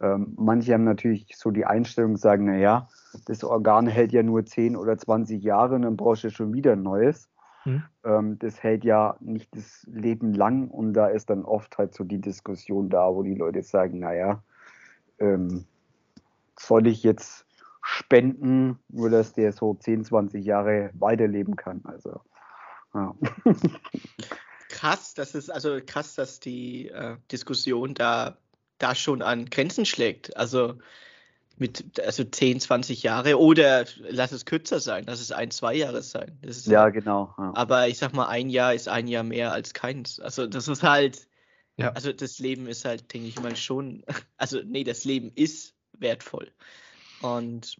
ähm, 0.00 0.34
manche 0.36 0.74
haben 0.74 0.84
natürlich 0.84 1.28
so 1.36 1.50
die 1.50 1.64
Einstellung, 1.64 2.16
sagen, 2.16 2.46
naja, 2.46 2.88
das 3.26 3.44
Organ 3.44 3.86
hält 3.86 4.12
ja 4.12 4.22
nur 4.22 4.44
10 4.44 4.76
oder 4.76 4.98
20 4.98 5.42
Jahre 5.42 5.76
und 5.76 5.82
dann 5.82 5.96
brauchst 5.96 6.24
du 6.24 6.30
schon 6.30 6.52
wieder 6.52 6.72
ein 6.72 6.82
neues. 6.82 7.28
Mhm. 7.64 7.84
Ähm, 8.04 8.38
das 8.40 8.62
hält 8.62 8.84
ja 8.84 9.16
nicht 9.20 9.54
das 9.54 9.86
Leben 9.88 10.34
lang 10.34 10.68
und 10.68 10.94
da 10.94 11.06
ist 11.06 11.30
dann 11.30 11.44
oft 11.44 11.78
halt 11.78 11.94
so 11.94 12.02
die 12.02 12.20
Diskussion 12.20 12.88
da, 12.88 13.14
wo 13.14 13.22
die 13.22 13.34
Leute 13.34 13.62
sagen, 13.62 14.00
naja, 14.00 14.42
ähm, 15.18 15.64
soll 16.58 16.86
ich 16.88 17.02
jetzt 17.02 17.45
spenden, 17.88 18.80
nur 18.88 19.10
dass 19.10 19.32
der 19.32 19.52
so 19.52 19.74
10, 19.74 20.04
20 20.04 20.44
Jahre 20.44 20.90
weiterleben 20.94 21.54
kann. 21.54 21.82
Also, 21.84 22.20
ja. 22.92 23.14
Krass, 24.68 25.14
das 25.14 25.36
ist 25.36 25.50
also 25.50 25.78
krass, 25.86 26.16
dass 26.16 26.40
die 26.40 26.88
äh, 26.88 27.16
Diskussion 27.30 27.94
da, 27.94 28.36
da 28.78 28.96
schon 28.96 29.22
an 29.22 29.46
Grenzen 29.48 29.86
schlägt. 29.86 30.36
Also 30.36 30.74
mit 31.56 32.00
also 32.00 32.24
10, 32.24 32.60
20 32.60 33.04
Jahre 33.04 33.38
oder 33.38 33.84
lass 34.00 34.32
es 34.32 34.44
kürzer 34.44 34.80
sein, 34.80 35.04
lass 35.06 35.20
es 35.20 35.30
ein, 35.30 35.52
zwei 35.52 35.74
Jahre 35.74 36.02
sein. 36.02 36.38
Ist, 36.42 36.66
ja, 36.66 36.88
genau. 36.88 37.32
Ja. 37.38 37.52
Aber 37.54 37.86
ich 37.86 37.98
sag 37.98 38.12
mal, 38.12 38.26
ein 38.26 38.50
Jahr 38.50 38.74
ist 38.74 38.88
ein 38.88 39.06
Jahr 39.06 39.22
mehr 39.22 39.52
als 39.52 39.72
keins. 39.72 40.18
Also 40.18 40.48
das 40.48 40.66
ist 40.66 40.82
halt, 40.82 41.28
ja. 41.76 41.92
also 41.92 42.12
das 42.12 42.40
Leben 42.40 42.66
ist 42.66 42.84
halt, 42.84 43.14
denke 43.14 43.28
ich 43.28 43.40
mal, 43.40 43.54
schon, 43.54 44.04
also 44.36 44.60
nee, 44.64 44.82
das 44.82 45.04
Leben 45.04 45.30
ist 45.36 45.74
wertvoll. 45.96 46.50
Und 47.22 47.76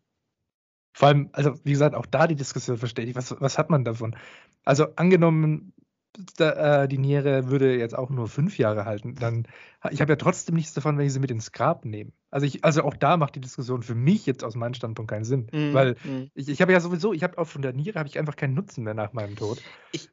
vor 0.97 1.09
allem, 1.09 1.29
also 1.33 1.55
wie 1.63 1.73
gesagt, 1.73 1.95
auch 1.95 2.07
da 2.07 2.27
die 2.27 2.37
Diskussion 2.37 2.79
verstehe 2.79 3.05
ich. 3.05 3.15
Was, 3.15 3.39
was 3.39 3.59
hat 3.59 3.69
man 3.69 3.85
davon? 3.85 4.17
Also 4.65 4.87
angenommen, 4.97 5.75
da, 6.37 6.85
äh, 6.85 6.89
die 6.89 6.97
Niere 6.97 7.51
würde 7.51 7.77
jetzt 7.77 7.95
auch 7.95 8.09
nur 8.11 8.29
fünf 8.29 8.57
Jahre 8.59 8.87
halten, 8.87 9.15
dann 9.15 9.47
ich 9.91 10.01
habe 10.01 10.13
ja 10.13 10.17
trotzdem 10.17 10.55
nichts 10.55 10.73
davon, 10.73 10.97
wenn 10.97 11.07
ich 11.07 11.13
sie 11.13 11.21
mit 11.21 11.31
ins 11.31 11.53
Grab 11.53 11.85
nehme. 11.85 12.13
Also 12.31 12.47
ich, 12.47 12.65
also 12.65 12.83
auch 12.83 12.97
da 12.97 13.17
macht 13.19 13.35
die 13.35 13.41
Diskussion 13.41 13.83
für 13.83 13.95
mich 13.95 14.27
jetzt 14.27 14.43
aus 14.43 14.55
meinem 14.55 14.75
Standpunkt 14.75 15.11
keinen 15.11 15.25
Sinn, 15.25 15.49
mm, 15.53 15.75
weil 15.75 15.93
mm. 16.03 16.31
ich, 16.35 16.49
ich 16.49 16.63
habe 16.63 16.73
ja 16.73 16.81
sowieso, 16.81 17.13
ich 17.13 17.23
habe 17.23 17.39
auch 17.39 17.47
von 17.47 17.63
der 17.63 17.73
Niere 17.73 17.99
habe 17.99 18.09
ich 18.09 18.19
einfach 18.19 18.37
keinen 18.37 18.55
Nutzen 18.55 18.83
mehr 18.83 18.95
nach 18.95 19.13
meinem 19.13 19.37
Tod. 19.37 19.63
Ich, 19.93 20.09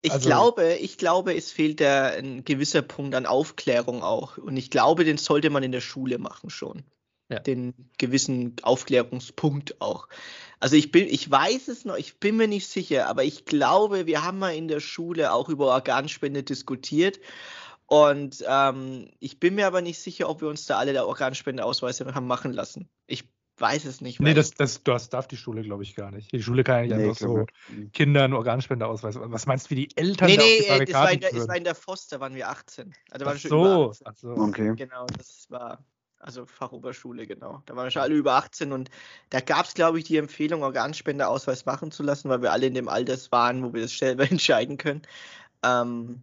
ich 0.00 0.12
also, 0.12 0.28
glaube, 0.28 0.74
ich 0.74 0.96
glaube, 0.96 1.34
es 1.34 1.50
fehlt 1.52 1.80
da 1.80 2.06
ein 2.06 2.44
gewisser 2.44 2.82
Punkt 2.82 3.14
an 3.14 3.26
Aufklärung 3.26 4.02
auch. 4.02 4.38
Und 4.38 4.56
ich 4.56 4.70
glaube, 4.70 5.04
den 5.04 5.18
sollte 5.18 5.50
man 5.50 5.62
in 5.62 5.72
der 5.72 5.80
Schule 5.80 6.18
machen 6.18 6.50
schon 6.50 6.84
ja. 7.30 7.38
den 7.38 7.74
gewissen 7.98 8.56
Aufklärungspunkt 8.62 9.80
auch. 9.80 10.08
Also 10.58 10.76
ich 10.76 10.92
bin, 10.92 11.06
ich 11.08 11.30
weiß 11.30 11.68
es 11.68 11.84
noch, 11.84 11.96
ich 11.96 12.18
bin 12.18 12.36
mir 12.36 12.48
nicht 12.48 12.66
sicher, 12.68 13.08
aber 13.08 13.24
ich 13.24 13.46
glaube, 13.46 14.06
wir 14.06 14.22
haben 14.22 14.38
mal 14.38 14.54
in 14.54 14.68
der 14.68 14.80
Schule 14.80 15.32
auch 15.32 15.48
über 15.48 15.66
Organspende 15.68 16.42
diskutiert. 16.42 17.18
Und 17.86 18.44
ähm, 18.46 19.08
ich 19.18 19.40
bin 19.40 19.54
mir 19.54 19.66
aber 19.66 19.80
nicht 19.80 19.98
sicher, 19.98 20.28
ob 20.28 20.42
wir 20.42 20.48
uns 20.48 20.66
da 20.66 20.78
alle 20.78 20.92
der 20.92 21.06
Organspendeausweise 21.06 22.14
haben 22.14 22.26
machen 22.26 22.52
lassen. 22.52 22.88
Ich 23.06 23.24
weiß 23.60 23.84
es 23.84 24.00
nicht. 24.00 24.20
Nee, 24.20 24.34
das, 24.34 24.52
das, 24.52 24.82
das 24.82 25.10
darf 25.10 25.28
die 25.28 25.36
Schule, 25.36 25.62
glaube 25.62 25.82
ich, 25.82 25.94
gar 25.94 26.10
nicht. 26.10 26.32
Die 26.32 26.42
Schule 26.42 26.64
kann 26.64 26.76
ja 26.76 26.82
nicht 26.82 26.96
Nee, 26.96 27.08
einfach 27.08 27.20
so 27.20 27.46
nicht. 27.74 27.92
Kindern 27.92 28.32
Organspendeausweis. 28.32 29.16
Was 29.18 29.46
meinst 29.46 29.66
du, 29.66 29.70
wie 29.70 29.86
die 29.86 29.96
Eltern 29.96 30.28
nee, 30.28 30.36
da 30.36 30.42
auf 30.42 30.48
nee, 30.48 30.58
die 30.58 30.82
äh, 30.82 30.84
das 30.84 30.94
war, 30.94 31.12
in 31.12 31.20
der, 31.20 31.28
es 31.30 31.34
würden? 31.34 31.48
war 31.48 31.56
in 31.56 31.64
der 31.64 31.76
da 32.10 32.20
waren 32.20 32.34
wir 32.34 32.48
18. 32.48 32.94
Also 33.10 33.26
Ach 33.26 33.32
wir 33.32 33.38
schon 33.38 33.50
über 33.50 33.68
so, 33.68 33.90
18. 33.90 34.06
ach 34.06 34.16
so. 34.16 34.28
Okay. 34.30 34.74
Genau, 34.76 35.06
das 35.16 35.46
war 35.50 35.84
also 36.20 36.44
Fachoberschule, 36.46 37.26
genau. 37.26 37.62
Da 37.66 37.74
waren 37.74 37.86
wir 37.86 37.90
schon 37.90 38.02
alle 38.02 38.14
über 38.14 38.34
18 38.34 38.72
und 38.72 38.90
da 39.30 39.40
gab 39.40 39.66
es, 39.66 39.74
glaube 39.74 39.98
ich, 39.98 40.04
die 40.04 40.18
Empfehlung, 40.18 40.62
Organspendeausweis 40.62 41.64
machen 41.66 41.90
zu 41.90 42.02
lassen, 42.02 42.28
weil 42.28 42.42
wir 42.42 42.52
alle 42.52 42.66
in 42.66 42.74
dem 42.74 42.88
Alter 42.88 43.16
waren, 43.30 43.64
wo 43.64 43.72
wir 43.72 43.82
das 43.82 43.96
selber 43.98 44.24
entscheiden 44.30 44.76
können. 44.76 45.02
Ähm, 45.64 46.22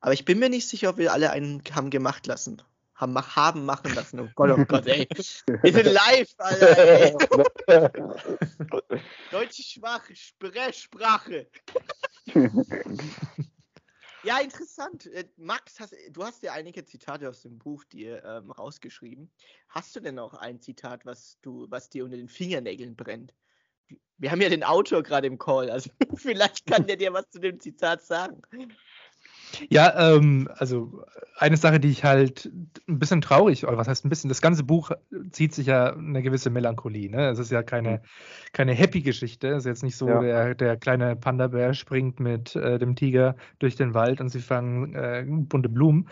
aber 0.00 0.12
ich 0.12 0.24
bin 0.24 0.38
mir 0.38 0.48
nicht 0.48 0.68
sicher, 0.68 0.90
ob 0.90 0.98
wir 0.98 1.12
alle 1.12 1.30
einen 1.30 1.62
haben 1.74 1.90
gemacht 1.90 2.26
lassen. 2.26 2.62
Haben, 2.94 3.16
haben 3.18 3.64
machen 3.64 3.92
lassen. 3.94 4.20
Oh 4.20 4.28
Gott, 4.36 4.50
oh 4.50 4.64
Gott, 4.68 4.86
ey. 4.86 5.08
Wir 5.62 5.72
sind 5.72 5.86
live, 5.86 6.32
Alter, 6.38 6.78
ey. 6.78 7.16
Deutsche 9.32 9.62
Sprache. 9.62 11.46
Ja, 14.24 14.40
interessant. 14.40 15.06
Äh, 15.06 15.24
Max, 15.36 15.78
hast, 15.78 15.94
du 16.10 16.24
hast 16.24 16.42
ja 16.42 16.52
einige 16.52 16.84
Zitate 16.84 17.28
aus 17.28 17.42
dem 17.42 17.58
Buch 17.58 17.84
dir 17.84 18.24
ähm, 18.24 18.50
rausgeschrieben. 18.50 19.30
Hast 19.68 19.94
du 19.94 20.00
denn 20.00 20.14
noch 20.14 20.34
ein 20.34 20.60
Zitat, 20.60 21.04
was 21.04 21.38
du, 21.42 21.66
was 21.68 21.90
dir 21.90 22.04
unter 22.04 22.16
den 22.16 22.28
Fingernägeln 22.28 22.96
brennt? 22.96 23.34
Wir 24.16 24.30
haben 24.30 24.40
ja 24.40 24.48
den 24.48 24.64
Autor 24.64 25.02
gerade 25.02 25.26
im 25.26 25.38
Call, 25.38 25.68
also 25.68 25.90
vielleicht 26.16 26.64
kann 26.66 26.86
der 26.86 26.96
dir 26.96 27.12
was 27.12 27.28
zu 27.30 27.38
dem 27.38 27.60
Zitat 27.60 28.02
sagen. 28.02 28.40
Ja, 29.70 30.14
ähm, 30.16 30.48
also 30.56 31.04
eine 31.36 31.56
Sache, 31.56 31.80
die 31.80 31.88
ich 31.88 32.04
halt 32.04 32.50
ein 32.88 32.98
bisschen 32.98 33.20
traurig, 33.20 33.66
oder 33.66 33.76
was 33.76 33.88
heißt 33.88 34.04
ein 34.04 34.08
bisschen, 34.08 34.28
das 34.28 34.40
ganze 34.40 34.62
Buch 34.64 34.90
zieht 35.30 35.54
sich 35.54 35.66
ja 35.66 35.92
eine 35.92 36.22
gewisse 36.22 36.50
Melancholie. 36.50 37.10
Ne? 37.10 37.28
Es 37.28 37.38
ist 37.38 37.50
ja 37.50 37.62
keine, 37.62 38.02
keine 38.52 38.72
Happy-Geschichte. 38.72 39.48
Es 39.48 39.58
ist 39.58 39.66
jetzt 39.66 39.82
nicht 39.82 39.96
so, 39.96 40.08
Ja. 40.08 40.20
der, 40.20 40.54
der 40.54 40.76
kleine 40.76 41.16
Panda-Bär 41.16 41.74
springt 41.74 42.20
mit 42.20 42.54
äh, 42.56 42.78
dem 42.78 42.94
Tiger 42.96 43.36
durch 43.58 43.76
den 43.76 43.94
Wald 43.94 44.20
und 44.20 44.28
sie 44.28 44.40
fangen 44.40 44.94
äh, 44.94 45.24
bunte 45.26 45.68
Blumen. 45.68 46.08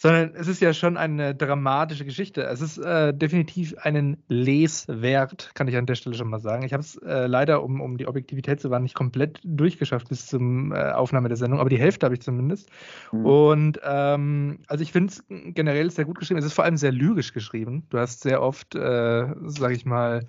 Sondern 0.00 0.32
es 0.36 0.46
ist 0.46 0.60
ja 0.60 0.72
schon 0.72 0.96
eine 0.96 1.34
dramatische 1.34 2.04
Geschichte. 2.04 2.44
Es 2.44 2.60
ist 2.60 2.78
äh, 2.78 3.12
definitiv 3.12 3.76
einen 3.78 4.22
Leswert, 4.28 5.50
kann 5.54 5.66
ich 5.66 5.76
an 5.76 5.86
der 5.86 5.96
Stelle 5.96 6.14
schon 6.14 6.30
mal 6.30 6.38
sagen. 6.38 6.62
Ich 6.62 6.72
habe 6.72 6.82
es 6.82 6.96
äh, 6.98 7.26
leider, 7.26 7.64
um, 7.64 7.80
um 7.80 7.98
die 7.98 8.06
Objektivität 8.06 8.60
zu 8.60 8.70
wahren, 8.70 8.84
nicht 8.84 8.94
komplett 8.94 9.40
durchgeschafft 9.42 10.08
bis 10.08 10.26
zum 10.26 10.70
äh, 10.70 10.92
Aufnahme 10.92 11.26
der 11.26 11.36
Sendung, 11.36 11.58
aber 11.58 11.68
die 11.68 11.80
Hälfte 11.80 12.06
habe 12.06 12.14
ich 12.14 12.22
zumindest. 12.22 12.70
Mhm. 13.10 13.26
Und 13.26 13.80
ähm, 13.82 14.60
also 14.68 14.82
ich 14.82 14.92
finde 14.92 15.12
es 15.12 15.24
generell 15.28 15.90
sehr 15.90 16.04
gut 16.04 16.20
geschrieben. 16.20 16.38
Es 16.38 16.46
ist 16.46 16.54
vor 16.54 16.64
allem 16.64 16.76
sehr 16.76 16.92
lyrisch 16.92 17.32
geschrieben. 17.32 17.84
Du 17.90 17.98
hast 17.98 18.20
sehr 18.20 18.40
oft, 18.40 18.76
äh, 18.76 19.26
sage 19.46 19.74
ich 19.74 19.84
mal, 19.84 20.28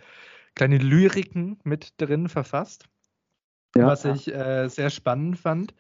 kleine 0.55 0.79
Lyriken 0.79 1.59
mit 1.63 1.93
drin 2.01 2.27
verfasst, 2.27 2.85
Ja. 3.75 3.85
was 3.85 4.03
ich 4.03 4.33
äh, 4.33 4.67
sehr 4.67 4.89
spannend 4.89 5.37
fand. 5.37 5.75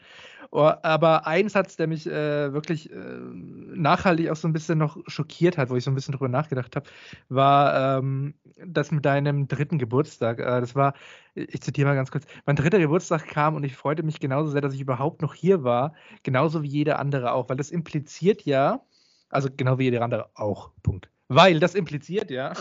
Oh, 0.51 0.71
aber 0.81 1.27
ein 1.27 1.47
Satz, 1.47 1.75
der 1.75 1.85
mich 1.85 2.07
äh, 2.07 2.51
wirklich 2.53 2.91
äh, 2.91 2.95
nachhaltig 2.95 4.29
auch 4.29 4.35
so 4.35 4.47
ein 4.47 4.53
bisschen 4.53 4.79
noch 4.79 4.97
schockiert 5.05 5.59
hat, 5.59 5.69
wo 5.69 5.75
ich 5.75 5.83
so 5.83 5.91
ein 5.91 5.95
bisschen 5.95 6.13
drüber 6.13 6.27
nachgedacht 6.27 6.75
habe, 6.75 6.89
war 7.27 7.99
ähm, 7.99 8.33
das 8.65 8.91
mit 8.91 9.05
deinem 9.05 9.47
dritten 9.47 9.77
Geburtstag. 9.77 10.39
Äh, 10.39 10.59
das 10.59 10.73
war, 10.73 10.95
ich 11.35 11.61
zitiere 11.61 11.87
mal 11.87 11.95
ganz 11.95 12.09
kurz, 12.09 12.25
mein 12.47 12.55
dritter 12.55 12.79
Geburtstag 12.79 13.27
kam 13.27 13.55
und 13.55 13.63
ich 13.63 13.75
freute 13.75 14.01
mich 14.01 14.19
genauso 14.19 14.49
sehr, 14.49 14.61
dass 14.61 14.73
ich 14.73 14.81
überhaupt 14.81 15.21
noch 15.21 15.35
hier 15.35 15.63
war, 15.63 15.93
genauso 16.23 16.63
wie 16.63 16.67
jeder 16.67 16.97
andere 16.97 17.33
auch, 17.33 17.47
weil 17.49 17.57
das 17.57 17.69
impliziert 17.69 18.41
ja, 18.43 18.81
also 19.29 19.49
genau 19.55 19.77
wie 19.77 19.83
jeder 19.83 20.01
andere 20.01 20.31
auch, 20.33 20.71
Punkt. 20.81 21.11
Weil 21.27 21.59
das 21.59 21.75
impliziert 21.75 22.31
ja, 22.31 22.53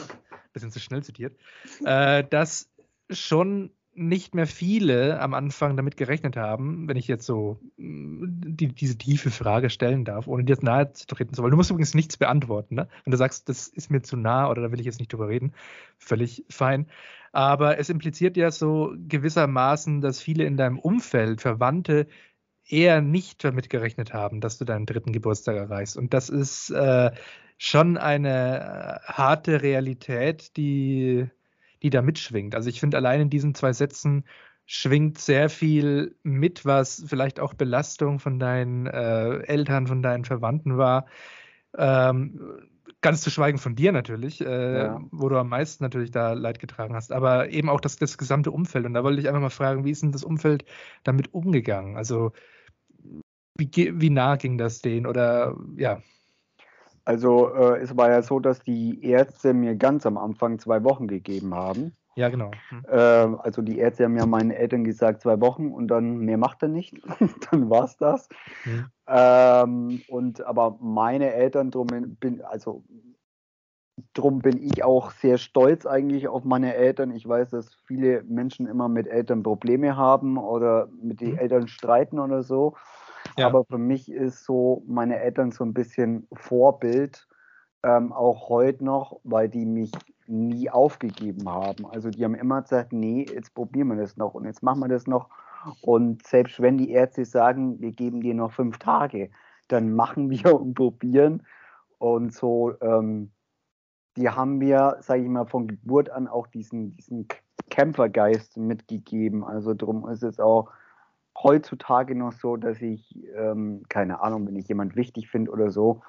bisschen 0.53 0.71
zu 0.71 0.81
schnell 0.81 1.03
zitiert, 1.03 1.39
äh, 1.85 2.23
dass 2.25 2.71
schon 3.11 3.71
nicht 3.99 4.35
mehr 4.35 4.47
viele 4.47 5.21
am 5.21 5.35
Anfang 5.35 5.77
damit 5.77 5.97
gerechnet 5.97 6.37
haben, 6.37 6.89
wenn 6.89 6.97
ich 6.97 7.09
jetzt 7.09 7.27
so 7.27 7.59
mh, 7.77 8.29
die, 8.47 8.69
diese 8.69 8.97
tiefe 8.97 9.31
Frage 9.31 9.71
stellen 9.71 10.05
darf, 10.05 10.27
ohne 10.29 10.45
dir 10.45 10.53
jetzt 10.53 10.63
nahe 10.63 10.93
zu 10.93 11.07
treten 11.07 11.35
zu 11.35 11.43
wollen. 11.43 11.51
Du 11.51 11.57
musst 11.57 11.71
übrigens 11.71 11.95
nichts 11.95 12.17
beantworten. 12.17 12.77
Ne? 12.77 12.89
Wenn 13.05 13.11
du 13.11 13.17
sagst, 13.17 13.49
das 13.49 13.69
ist 13.69 13.91
mir 13.91 14.03
zu 14.03 14.17
nah 14.17 14.49
oder 14.49 14.63
da 14.63 14.73
will 14.73 14.81
ich 14.81 14.87
jetzt 14.87 15.01
nicht 15.01 15.13
drüber 15.13 15.29
reden, 15.29 15.53
völlig 15.99 16.45
fein. 16.49 16.87
Aber 17.33 17.79
es 17.79 17.91
impliziert 17.91 18.37
ja 18.37 18.51
so 18.51 18.95
gewissermaßen, 19.09 20.01
dass 20.01 20.21
viele 20.21 20.45
in 20.45 20.57
deinem 20.57 20.79
Umfeld, 20.79 21.41
Verwandte, 21.41 22.07
eher 22.67 23.01
nicht 23.01 23.45
damit 23.45 23.71
gerechnet 23.71 24.13
haben, 24.13 24.41
dass 24.41 24.59
du 24.59 24.65
deinen 24.65 24.87
dritten 24.87 25.13
Geburtstag 25.13 25.57
erreichst. 25.57 25.97
Und 25.97 26.15
das 26.15 26.29
ist 26.29 26.71
äh, 26.71 27.11
schon 27.57 27.97
eine 27.97 29.01
äh, 29.07 29.13
harte 29.13 29.63
Realität, 29.63 30.57
die, 30.57 31.29
die 31.83 31.91
da 31.91 32.03
mitschwingt. 32.03 32.55
Also 32.55 32.69
ich 32.69 32.81
finde, 32.81 32.97
allein 32.97 33.21
in 33.23 33.31
diesen 33.31 33.55
zwei 33.55 33.73
Sätzen 33.73 34.25
schwingt 34.67 35.19
sehr 35.19 35.49
viel 35.49 36.17
mit, 36.23 36.65
was 36.65 37.05
vielleicht 37.07 37.41
auch 37.41 37.55
Belastung 37.55 38.19
von 38.19 38.39
deinen 38.39 38.87
äh, 38.87 39.39
Eltern, 39.45 39.87
von 39.87 40.03
deinen 40.03 40.25
Verwandten 40.25 40.77
war. 40.77 41.07
Ähm, 41.77 42.69
ganz 43.01 43.21
zu 43.23 43.31
schweigen 43.31 43.59
von 43.59 43.77
dir 43.77 43.93
natürlich, 43.93 44.41
äh, 44.41 44.79
Ja. 44.79 45.01
wo 45.11 45.29
du 45.29 45.39
am 45.39 45.49
meisten 45.49 45.85
natürlich 45.85 46.11
da 46.11 46.33
Leid 46.33 46.59
getragen 46.59 46.95
hast, 46.95 47.13
aber 47.13 47.51
eben 47.51 47.69
auch 47.69 47.81
das, 47.81 47.97
das 47.97 48.19
gesamte 48.19 48.51
Umfeld. 48.51 48.87
Und 48.87 48.95
da 48.95 49.05
wollte 49.05 49.21
ich 49.21 49.29
einfach 49.29 49.41
mal 49.41 49.51
fragen, 49.51 49.85
wie 49.85 49.91
ist 49.91 50.03
denn 50.03 50.13
das 50.13 50.25
Umfeld 50.25 50.65
damit 51.05 51.33
umgegangen? 51.33 51.97
Also 51.97 52.33
wie, 53.57 53.71
wie 54.01 54.11
nah 54.11 54.37
ging 54.37 54.59
das 54.59 54.81
denen? 54.81 55.07
Oder 55.07 55.57
ja, 55.77 56.03
Also 57.09 57.49
äh, 57.55 57.79
es 57.79 57.97
war 57.97 58.11
ja 58.11 58.21
so, 58.21 58.39
dass 58.39 58.61
die 58.61 59.03
Ärzte 59.03 59.55
mir 59.55 59.77
ganz 59.77 60.05
am 60.05 60.19
Anfang 60.19 60.59
zwei 60.59 60.85
Wochen 60.85 61.09
gegeben 61.09 61.55
haben. 61.55 61.93
ja, 62.17 62.29
genau. 62.29 62.51
Hm. 62.69 62.85
Ähm, 62.87 63.41
also 63.41 63.63
die 63.63 63.79
Ärzte 63.79 64.05
haben 64.05 64.19
ja 64.19 64.27
meinen 64.27 64.51
Eltern 64.51 64.85
gesagt, 64.85 65.23
zwei 65.23 65.41
Wochen 65.41 65.73
und 65.73 65.89
dann 65.89 66.19
mehr 66.19 66.37
macht 66.37 66.63
er 66.63 66.69
nicht. 66.69 66.93
dann 67.51 67.71
war's 67.71 67.97
das. 67.97 68.29
Hm. 68.65 68.91
Ähm, 69.07 70.03
und 70.09 70.45
aber 70.45 70.77
meine 70.83 71.33
Eltern 71.33 71.71
drum 71.71 71.87
bin, 72.21 72.43
also 72.43 72.85
drum 74.13 74.41
bin 74.41 74.59
ich 74.63 74.85
auch 74.85 75.11
sehr 75.13 75.39
stolz 75.39 75.87
eigentlich 75.87 76.29
auf 76.29 76.45
meine 76.45 76.75
Eltern. 76.75 77.11
Ich 77.11 77.27
weiß, 77.27 77.49
dass 77.49 77.75
viele 77.87 78.23
Menschen 78.25 78.67
immer 78.67 78.91
mit 78.91 79.07
Eltern 79.07 79.43
Probleme 79.43 79.97
haben 79.97 80.37
oder 80.37 80.91
mit 81.01 81.23
den 81.23 81.33
Mhm. 81.33 81.39
Eltern 81.39 81.69
streiten 81.69 82.19
oder 82.19 82.43
so. 82.43 82.75
Ja. 83.39 83.47
Aber 83.47 83.65
für 83.65 83.79
mich 83.79 84.11
ist 84.11 84.45
so 84.45 84.83
meine 84.87 85.21
Eltern 85.21 85.51
so 85.53 85.65
ein 85.65 85.75
bisschen 85.75 86.27
Vorbild, 86.33 87.27
ähm, 87.85 88.13
auch 88.13 88.49
heute 88.49 88.85
noch, 88.85 89.21
weil 89.25 89.49
die 89.49 89.65
mich 89.65 89.93
nie 90.27 90.69
aufgegeben 90.69 91.49
haben. 91.49 91.87
Also 91.87 92.11
die 92.11 92.25
haben 92.25 92.35
immer 92.35 92.63
gesagt, 92.63 92.93
nee, 92.93 93.27
jetzt 93.33 93.55
probieren 93.55 93.89
wir 93.89 93.97
das 93.97 94.17
noch 94.17 94.35
und 94.35 94.45
jetzt 94.45 94.63
machen 94.63 94.81
wir 94.81 94.89
das 94.89 95.07
noch. 95.07 95.31
Und 95.83 96.27
selbst 96.27 96.61
wenn 96.61 96.79
die 96.79 96.91
Ärzte 96.91 97.25
sagen, 97.25 97.81
wir 97.81 97.93
geben 97.93 98.21
dir 98.21 98.35
noch 98.35 98.53
fünf 98.53 98.79
Tage, 98.79 99.31
dann 99.69 99.95
machen 99.95 100.31
wir 100.31 100.61
und 100.61 100.75
probieren. 100.75 101.43
Und 101.99 102.33
so, 102.35 102.75
ähm, 102.81 103.33
die 104.17 104.29
haben 104.29 104.59
mir, 104.59 104.97
sage 105.01 105.23
ich 105.23 105.29
mal, 105.29 105.47
von 105.47 105.69
Geburt 105.69 106.11
an 106.11 106.29
auch 106.29 106.47
diesen, 106.49 106.97
diesen 106.97 107.29
Kämpfergeist 107.71 108.57
mitgegeben. 108.57 109.45
Also 109.45 109.75
darum 109.75 110.09
ist 110.09 110.23
es 110.23 110.41
auch 110.41 110.71
heutzutage 111.43 112.15
noch 112.15 112.33
so, 112.33 112.57
dass 112.57 112.81
ich, 112.83 113.17
ähm, 113.37 113.83
keine 113.89 114.21
Ahnung, 114.21 114.47
wenn 114.47 114.57
ich 114.57 114.69
jemand 114.69 114.97
wichtig 114.97 115.29
finde 115.29 115.51
oder 115.51 115.71
so, 115.71 116.03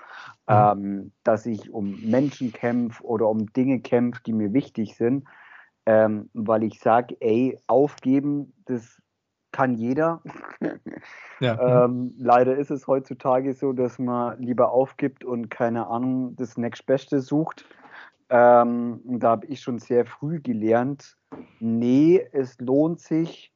Mhm. 0.49 0.55
ähm, 0.55 1.11
dass 1.23 1.45
ich 1.45 1.71
um 1.71 1.99
Menschen 2.01 2.51
kämpfe 2.51 3.03
oder 3.03 3.27
um 3.29 3.51
Dinge 3.53 3.79
kämpfe, 3.81 4.21
die 4.25 4.33
mir 4.33 4.53
wichtig 4.53 4.95
sind, 4.95 5.27
ähm, 5.85 6.29
weil 6.33 6.63
ich 6.63 6.79
sage, 6.79 7.15
ey, 7.19 7.57
aufgeben, 7.67 8.53
das 8.65 9.01
kann 9.51 9.75
jeder. 9.75 10.21
Ja. 11.41 11.85
Ähm, 11.85 12.13
leider 12.17 12.57
ist 12.57 12.69
es 12.69 12.85
heutzutage 12.85 13.53
so, 13.53 13.71
dass 13.71 13.97
man 13.97 14.41
lieber 14.41 14.71
aufgibt 14.71 15.23
und 15.23 15.49
keine 15.49 15.87
Ahnung, 15.87 16.35
das 16.35 16.57
nächstbeste 16.57 17.21
sucht. 17.21 17.63
Ähm, 18.29 18.99
da 19.05 19.29
habe 19.29 19.47
ich 19.47 19.61
schon 19.61 19.79
sehr 19.79 20.05
früh 20.05 20.41
gelernt, 20.41 21.17
nee, 21.61 22.21
es 22.33 22.59
lohnt 22.59 22.99
sich 22.99 23.53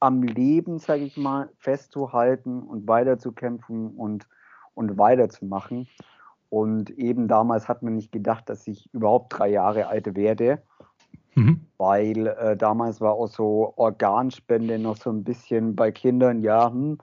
am 0.00 0.22
Leben, 0.22 0.78
sage 0.78 1.04
ich 1.04 1.16
mal, 1.16 1.50
festzuhalten 1.58 2.62
und 2.62 2.86
weiterzukämpfen 2.86 3.90
und, 3.96 4.28
und 4.74 4.98
weiterzumachen. 4.98 5.88
Und 6.50 6.90
eben 6.90 7.28
damals 7.28 7.68
hat 7.68 7.82
man 7.82 7.94
nicht 7.94 8.12
gedacht, 8.12 8.48
dass 8.48 8.66
ich 8.66 8.92
überhaupt 8.94 9.38
drei 9.38 9.48
Jahre 9.48 9.88
alt 9.88 10.16
werde 10.16 10.62
Mhm. 11.38 11.66
weil 11.78 12.26
äh, 12.26 12.56
damals 12.56 13.00
war 13.00 13.12
auch 13.12 13.28
so 13.28 13.72
Organspende 13.76 14.78
noch 14.78 14.96
so 14.96 15.10
ein 15.10 15.22
bisschen 15.22 15.76
bei 15.76 15.92
Kindern, 15.92 16.42
ja, 16.42 16.68
hm, 16.68 16.98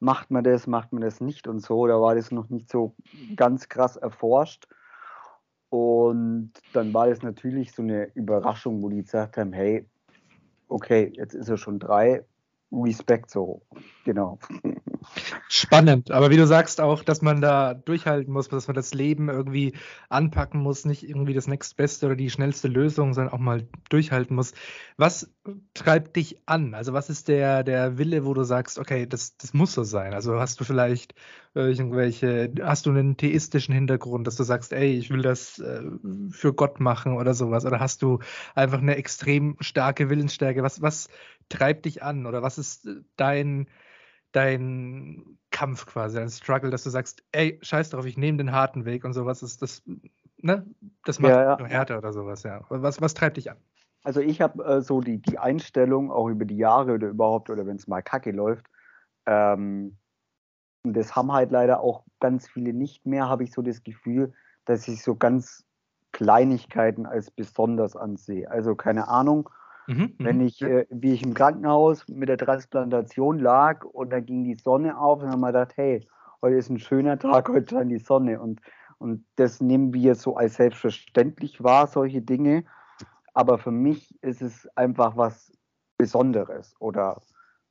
macht 0.00 0.30
man 0.30 0.44
das, 0.44 0.66
macht 0.66 0.92
man 0.92 1.00
das 1.00 1.20
nicht 1.20 1.48
und 1.48 1.60
so, 1.60 1.86
da 1.86 1.98
war 2.00 2.14
das 2.14 2.30
noch 2.30 2.50
nicht 2.50 2.70
so 2.70 2.94
ganz 3.36 3.68
krass 3.68 3.96
erforscht. 3.96 4.68
Und 5.70 6.52
dann 6.74 6.92
war 6.92 7.08
das 7.08 7.22
natürlich 7.22 7.72
so 7.72 7.82
eine 7.82 8.10
Überraschung, 8.14 8.82
wo 8.82 8.88
die 8.88 9.02
gesagt 9.02 9.36
haben, 9.36 9.52
hey, 9.52 9.88
okay, 10.68 11.12
jetzt 11.14 11.34
ist 11.34 11.48
er 11.48 11.56
schon 11.56 11.78
drei, 11.78 12.24
Respekt 12.72 13.30
so, 13.30 13.62
genau. 14.04 14.38
Spannend, 15.48 16.10
aber 16.10 16.30
wie 16.30 16.36
du 16.36 16.46
sagst 16.46 16.80
auch, 16.80 17.02
dass 17.02 17.22
man 17.22 17.40
da 17.40 17.74
durchhalten 17.74 18.32
muss, 18.32 18.48
dass 18.48 18.68
man 18.68 18.74
das 18.74 18.94
Leben 18.94 19.28
irgendwie 19.28 19.74
anpacken 20.08 20.60
muss, 20.60 20.84
nicht 20.84 21.08
irgendwie 21.08 21.34
das 21.34 21.48
nächstbeste 21.48 22.06
oder 22.06 22.16
die 22.16 22.30
schnellste 22.30 22.68
Lösung, 22.68 23.14
sondern 23.14 23.32
auch 23.32 23.38
mal 23.38 23.66
durchhalten 23.88 24.36
muss. 24.36 24.52
Was 24.96 25.32
treibt 25.74 26.16
dich 26.16 26.42
an? 26.46 26.74
Also 26.74 26.92
was 26.92 27.10
ist 27.10 27.28
der, 27.28 27.64
der 27.64 27.98
Wille, 27.98 28.24
wo 28.24 28.34
du 28.34 28.44
sagst, 28.44 28.78
okay, 28.78 29.06
das, 29.06 29.36
das 29.36 29.54
muss 29.54 29.72
so 29.72 29.82
sein? 29.82 30.14
Also 30.14 30.38
hast 30.38 30.60
du 30.60 30.64
vielleicht 30.64 31.14
irgendwelche, 31.54 32.52
hast 32.62 32.86
du 32.86 32.90
einen 32.90 33.16
theistischen 33.16 33.74
Hintergrund, 33.74 34.26
dass 34.26 34.36
du 34.36 34.44
sagst, 34.44 34.72
ey, 34.72 34.96
ich 34.96 35.10
will 35.10 35.22
das 35.22 35.58
äh, 35.58 35.82
für 36.30 36.52
Gott 36.52 36.78
machen 36.78 37.16
oder 37.16 37.34
sowas? 37.34 37.64
Oder 37.64 37.80
hast 37.80 38.02
du 38.02 38.20
einfach 38.54 38.78
eine 38.78 38.96
extrem 38.96 39.56
starke 39.60 40.10
Willensstärke? 40.10 40.62
Was, 40.62 40.82
was 40.82 41.08
treibt 41.50 41.84
dich 41.84 42.02
an? 42.02 42.24
Oder 42.24 42.42
was 42.42 42.56
ist 42.56 42.88
dein 43.16 43.68
dein 44.32 45.38
Kampf 45.50 45.86
quasi, 45.86 46.16
dein 46.16 46.28
Struggle, 46.28 46.70
dass 46.70 46.84
du 46.84 46.90
sagst, 46.90 47.22
ey, 47.32 47.58
scheiß 47.62 47.90
drauf, 47.90 48.06
ich 48.06 48.16
nehme 48.16 48.38
den 48.38 48.52
harten 48.52 48.84
Weg 48.84 49.04
und 49.04 49.12
sowas 49.12 49.42
ist 49.42 49.62
das, 49.62 49.82
ne? 50.38 50.64
Das 51.04 51.18
macht 51.18 51.32
ja, 51.32 51.58
ja. 51.58 51.64
härter 51.64 51.98
oder 51.98 52.12
sowas, 52.12 52.44
ja. 52.44 52.60
Was, 52.68 53.00
was 53.00 53.14
treibt 53.14 53.36
dich 53.36 53.50
an? 53.50 53.56
Also 54.02 54.20
ich 54.20 54.40
habe 54.40 54.64
äh, 54.64 54.80
so 54.80 55.00
die, 55.00 55.18
die 55.18 55.38
Einstellung, 55.38 56.10
auch 56.10 56.28
über 56.28 56.44
die 56.44 56.56
Jahre 56.56 56.94
oder 56.94 57.08
überhaupt, 57.08 57.50
oder 57.50 57.66
wenn 57.66 57.76
es 57.76 57.88
mal 57.88 58.02
kacke 58.02 58.30
läuft, 58.30 58.66
ähm, 59.26 59.96
und 60.82 60.94
das 60.94 61.14
haben 61.14 61.32
halt 61.32 61.50
leider 61.50 61.80
auch 61.80 62.04
ganz 62.20 62.48
viele 62.48 62.72
nicht 62.72 63.04
mehr, 63.04 63.28
habe 63.28 63.44
ich 63.44 63.52
so 63.52 63.60
das 63.60 63.82
Gefühl, 63.82 64.32
dass 64.64 64.88
ich 64.88 65.02
so 65.02 65.14
ganz 65.14 65.64
Kleinigkeiten 66.12 67.04
als 67.04 67.30
besonders 67.30 67.96
ansehe. 67.96 68.50
Also 68.50 68.74
keine 68.74 69.08
Ahnung, 69.08 69.50
Mhm, 69.90 70.14
Wenn 70.18 70.36
mhm, 70.36 70.46
ich, 70.46 70.62
äh, 70.62 70.86
wie 70.90 71.12
ich 71.14 71.22
im 71.24 71.34
Krankenhaus 71.34 72.06
mit 72.06 72.28
der 72.28 72.38
Transplantation 72.38 73.40
lag 73.40 73.84
und 73.84 74.10
da 74.10 74.20
ging 74.20 74.44
die 74.44 74.54
Sonne 74.54 74.96
auf, 74.96 75.20
dann 75.20 75.30
haben 75.30 75.40
wir 75.40 75.48
gedacht, 75.48 75.72
hey, 75.76 76.06
heute 76.40 76.56
ist 76.56 76.70
ein 76.70 76.78
schöner 76.78 77.18
Tag, 77.18 77.48
heute 77.48 77.74
scheint 77.74 77.90
die 77.90 77.98
Sonne. 77.98 78.40
Und, 78.40 78.60
und 78.98 79.24
das 79.34 79.60
nehmen 79.60 79.92
wir 79.92 80.14
so 80.14 80.36
als 80.36 80.54
selbstverständlich 80.54 81.64
wahr, 81.64 81.88
solche 81.88 82.22
Dinge. 82.22 82.64
Aber 83.34 83.58
für 83.58 83.72
mich 83.72 84.16
ist 84.22 84.42
es 84.42 84.68
einfach 84.76 85.16
was 85.16 85.52
Besonderes. 85.98 86.76
Oder 86.78 87.20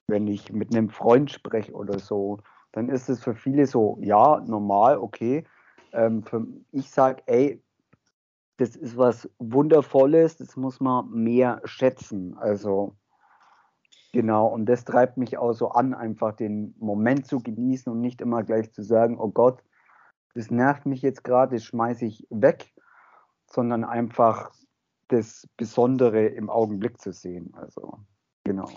wenn 0.08 0.28
ich 0.28 0.52
mit 0.52 0.76
einem 0.76 0.90
Freund 0.90 1.32
spreche 1.32 1.72
oder 1.72 2.00
so, 2.00 2.40
dann 2.74 2.90
ist 2.90 3.08
es 3.08 3.24
für 3.24 3.34
viele 3.34 3.66
so, 3.66 3.98
ja, 4.02 4.42
normal, 4.42 4.98
okay. 4.98 5.46
Ähm, 5.94 6.24
für, 6.24 6.46
ich 6.74 6.92
sage, 6.92 7.24
ey, 7.28 7.64
das 8.60 8.76
ist 8.76 8.98
was 8.98 9.30
Wundervolles, 9.40 10.36
das 10.36 10.58
muss 10.58 10.82
man 10.82 11.10
mehr 11.12 11.62
schätzen. 11.64 12.38
Also 12.38 12.98
genau, 14.12 14.48
und 14.48 14.66
das 14.66 14.84
treibt 14.84 15.18
mich 15.18 15.38
auch 15.38 15.54
so 15.54 15.70
an, 15.70 15.94
einfach 15.94 16.36
den 16.36 16.76
Moment 16.78 17.26
zu 17.26 17.42
genießen 17.42 17.92
und 17.92 18.02
nicht 18.02 18.20
immer 18.20 18.44
gleich 18.44 18.74
zu 18.74 18.84
sagen, 18.84 19.18
oh 19.18 19.30
Gott, 19.30 19.64
das 20.36 20.52
nervt 20.52 20.86
mich 20.86 21.02
jetzt 21.02 21.24
gerade, 21.24 21.56
das 21.56 21.64
schmeiße 21.64 22.06
ich 22.06 22.28
weg, 22.30 22.74
sondern 23.46 23.86
einfach 23.86 24.52
das 25.08 25.48
Besondere 25.56 26.26
im 26.26 26.50
Augenblick 26.50 27.00
zu 27.00 27.14
sehen. 27.14 27.54
Also 27.56 28.00
genau. 28.44 28.70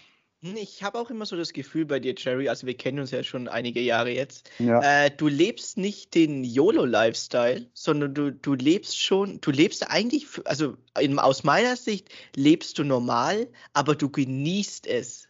Hm, 0.42 0.56
ich 0.56 0.82
habe 0.82 0.98
auch 0.98 1.08
immer 1.08 1.24
so 1.24 1.36
das 1.36 1.52
Gefühl 1.52 1.86
bei 1.86 2.00
dir, 2.00 2.14
Jerry, 2.16 2.48
also 2.48 2.66
wir 2.66 2.76
kennen 2.76 2.98
uns 2.98 3.12
ja 3.12 3.22
schon 3.22 3.48
einige 3.48 3.80
Jahre 3.80 4.10
jetzt. 4.10 4.50
Ja. 4.58 4.80
Äh, 5.04 5.10
du 5.10 5.28
lebst 5.28 5.78
nicht 5.78 6.14
den 6.14 6.42
YOLO-Lifestyle, 6.42 7.70
sondern 7.74 8.12
du, 8.12 8.32
du 8.32 8.54
lebst 8.54 9.00
schon, 9.00 9.40
du 9.40 9.52
lebst 9.52 9.88
eigentlich, 9.88 10.26
also 10.44 10.76
in, 10.98 11.18
aus 11.18 11.44
meiner 11.44 11.76
Sicht 11.76 12.08
lebst 12.34 12.78
du 12.78 12.84
normal, 12.84 13.48
aber 13.72 13.94
du 13.94 14.10
genießt 14.10 14.86
es. 14.88 15.28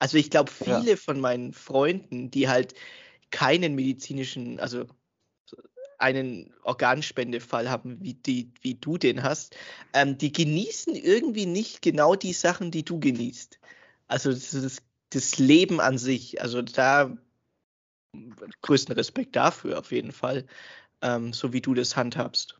Also 0.00 0.18
ich 0.18 0.30
glaube, 0.30 0.50
viele 0.50 0.90
ja. 0.90 0.96
von 0.96 1.20
meinen 1.20 1.52
Freunden, 1.52 2.30
die 2.30 2.48
halt 2.48 2.74
keinen 3.30 3.74
medizinischen, 3.74 4.58
also 4.58 4.86
einen 5.98 6.54
Organspendefall 6.62 7.68
haben, 7.68 7.98
wie, 8.00 8.14
die, 8.14 8.52
wie 8.60 8.74
du 8.74 8.98
den 8.98 9.22
hast, 9.22 9.56
ähm, 9.92 10.16
die 10.16 10.32
genießen 10.32 10.94
irgendwie 10.94 11.46
nicht 11.46 11.82
genau 11.82 12.14
die 12.14 12.32
Sachen, 12.32 12.70
die 12.70 12.84
du 12.84 13.00
genießt. 13.00 13.58
Also 14.08 14.30
das, 14.30 14.82
das 15.10 15.38
Leben 15.38 15.80
an 15.80 15.98
sich, 15.98 16.42
also 16.42 16.62
da 16.62 17.10
größten 18.62 18.94
Respekt 18.94 19.36
dafür 19.36 19.78
auf 19.78 19.92
jeden 19.92 20.12
Fall, 20.12 20.46
ähm, 21.02 21.32
so 21.32 21.52
wie 21.52 21.60
du 21.60 21.74
das 21.74 21.96
handhabst. 21.96 22.58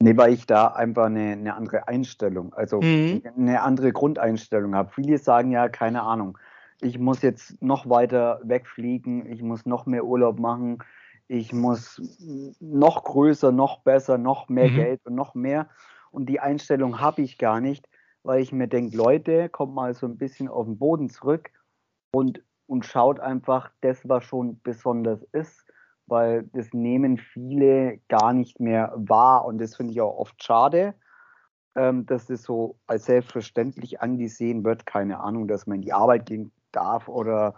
Nee, 0.00 0.16
weil 0.16 0.32
ich 0.32 0.46
da 0.46 0.68
einfach 0.68 1.06
eine, 1.06 1.32
eine 1.32 1.54
andere 1.54 1.86
Einstellung, 1.86 2.52
also 2.54 2.80
mhm. 2.80 3.22
eine 3.36 3.62
andere 3.62 3.92
Grundeinstellung 3.92 4.74
habe. 4.74 4.90
Viele 4.92 5.18
sagen 5.18 5.52
ja, 5.52 5.68
keine 5.68 6.02
Ahnung, 6.02 6.38
ich 6.80 6.98
muss 6.98 7.22
jetzt 7.22 7.62
noch 7.62 7.88
weiter 7.88 8.40
wegfliegen, 8.42 9.26
ich 9.26 9.42
muss 9.42 9.64
noch 9.64 9.86
mehr 9.86 10.04
Urlaub 10.04 10.40
machen, 10.40 10.82
ich 11.28 11.52
muss 11.52 12.02
noch 12.58 13.04
größer, 13.04 13.52
noch 13.52 13.78
besser, 13.84 14.18
noch 14.18 14.48
mehr 14.48 14.70
mhm. 14.70 14.74
Geld 14.74 15.06
und 15.06 15.14
noch 15.14 15.34
mehr. 15.34 15.68
Und 16.10 16.26
die 16.26 16.40
Einstellung 16.40 17.00
habe 17.00 17.22
ich 17.22 17.38
gar 17.38 17.60
nicht 17.60 17.88
weil 18.22 18.40
ich 18.40 18.52
mir 18.52 18.68
denke, 18.68 18.96
Leute, 18.96 19.48
kommt 19.48 19.74
mal 19.74 19.94
so 19.94 20.06
ein 20.06 20.16
bisschen 20.16 20.48
auf 20.48 20.66
den 20.66 20.78
Boden 20.78 21.08
zurück 21.08 21.50
und, 22.12 22.42
und 22.66 22.84
schaut 22.84 23.20
einfach 23.20 23.70
das, 23.80 24.08
was 24.08 24.24
schon 24.24 24.60
besonders 24.62 25.22
ist, 25.32 25.64
weil 26.06 26.44
das 26.52 26.72
nehmen 26.72 27.18
viele 27.18 27.98
gar 28.08 28.32
nicht 28.32 28.60
mehr 28.60 28.92
wahr 28.96 29.44
und 29.44 29.58
das 29.58 29.76
finde 29.76 29.92
ich 29.92 30.00
auch 30.00 30.16
oft 30.16 30.42
schade, 30.42 30.94
ähm, 31.74 32.06
dass 32.06 32.26
das 32.26 32.42
so 32.42 32.76
als 32.86 33.06
selbstverständlich 33.06 34.00
angesehen 34.00 34.64
wird, 34.64 34.86
keine 34.86 35.20
Ahnung, 35.20 35.48
dass 35.48 35.66
man 35.66 35.76
in 35.76 35.82
die 35.82 35.92
Arbeit 35.92 36.26
gehen 36.26 36.52
darf 36.70 37.08
oder 37.08 37.54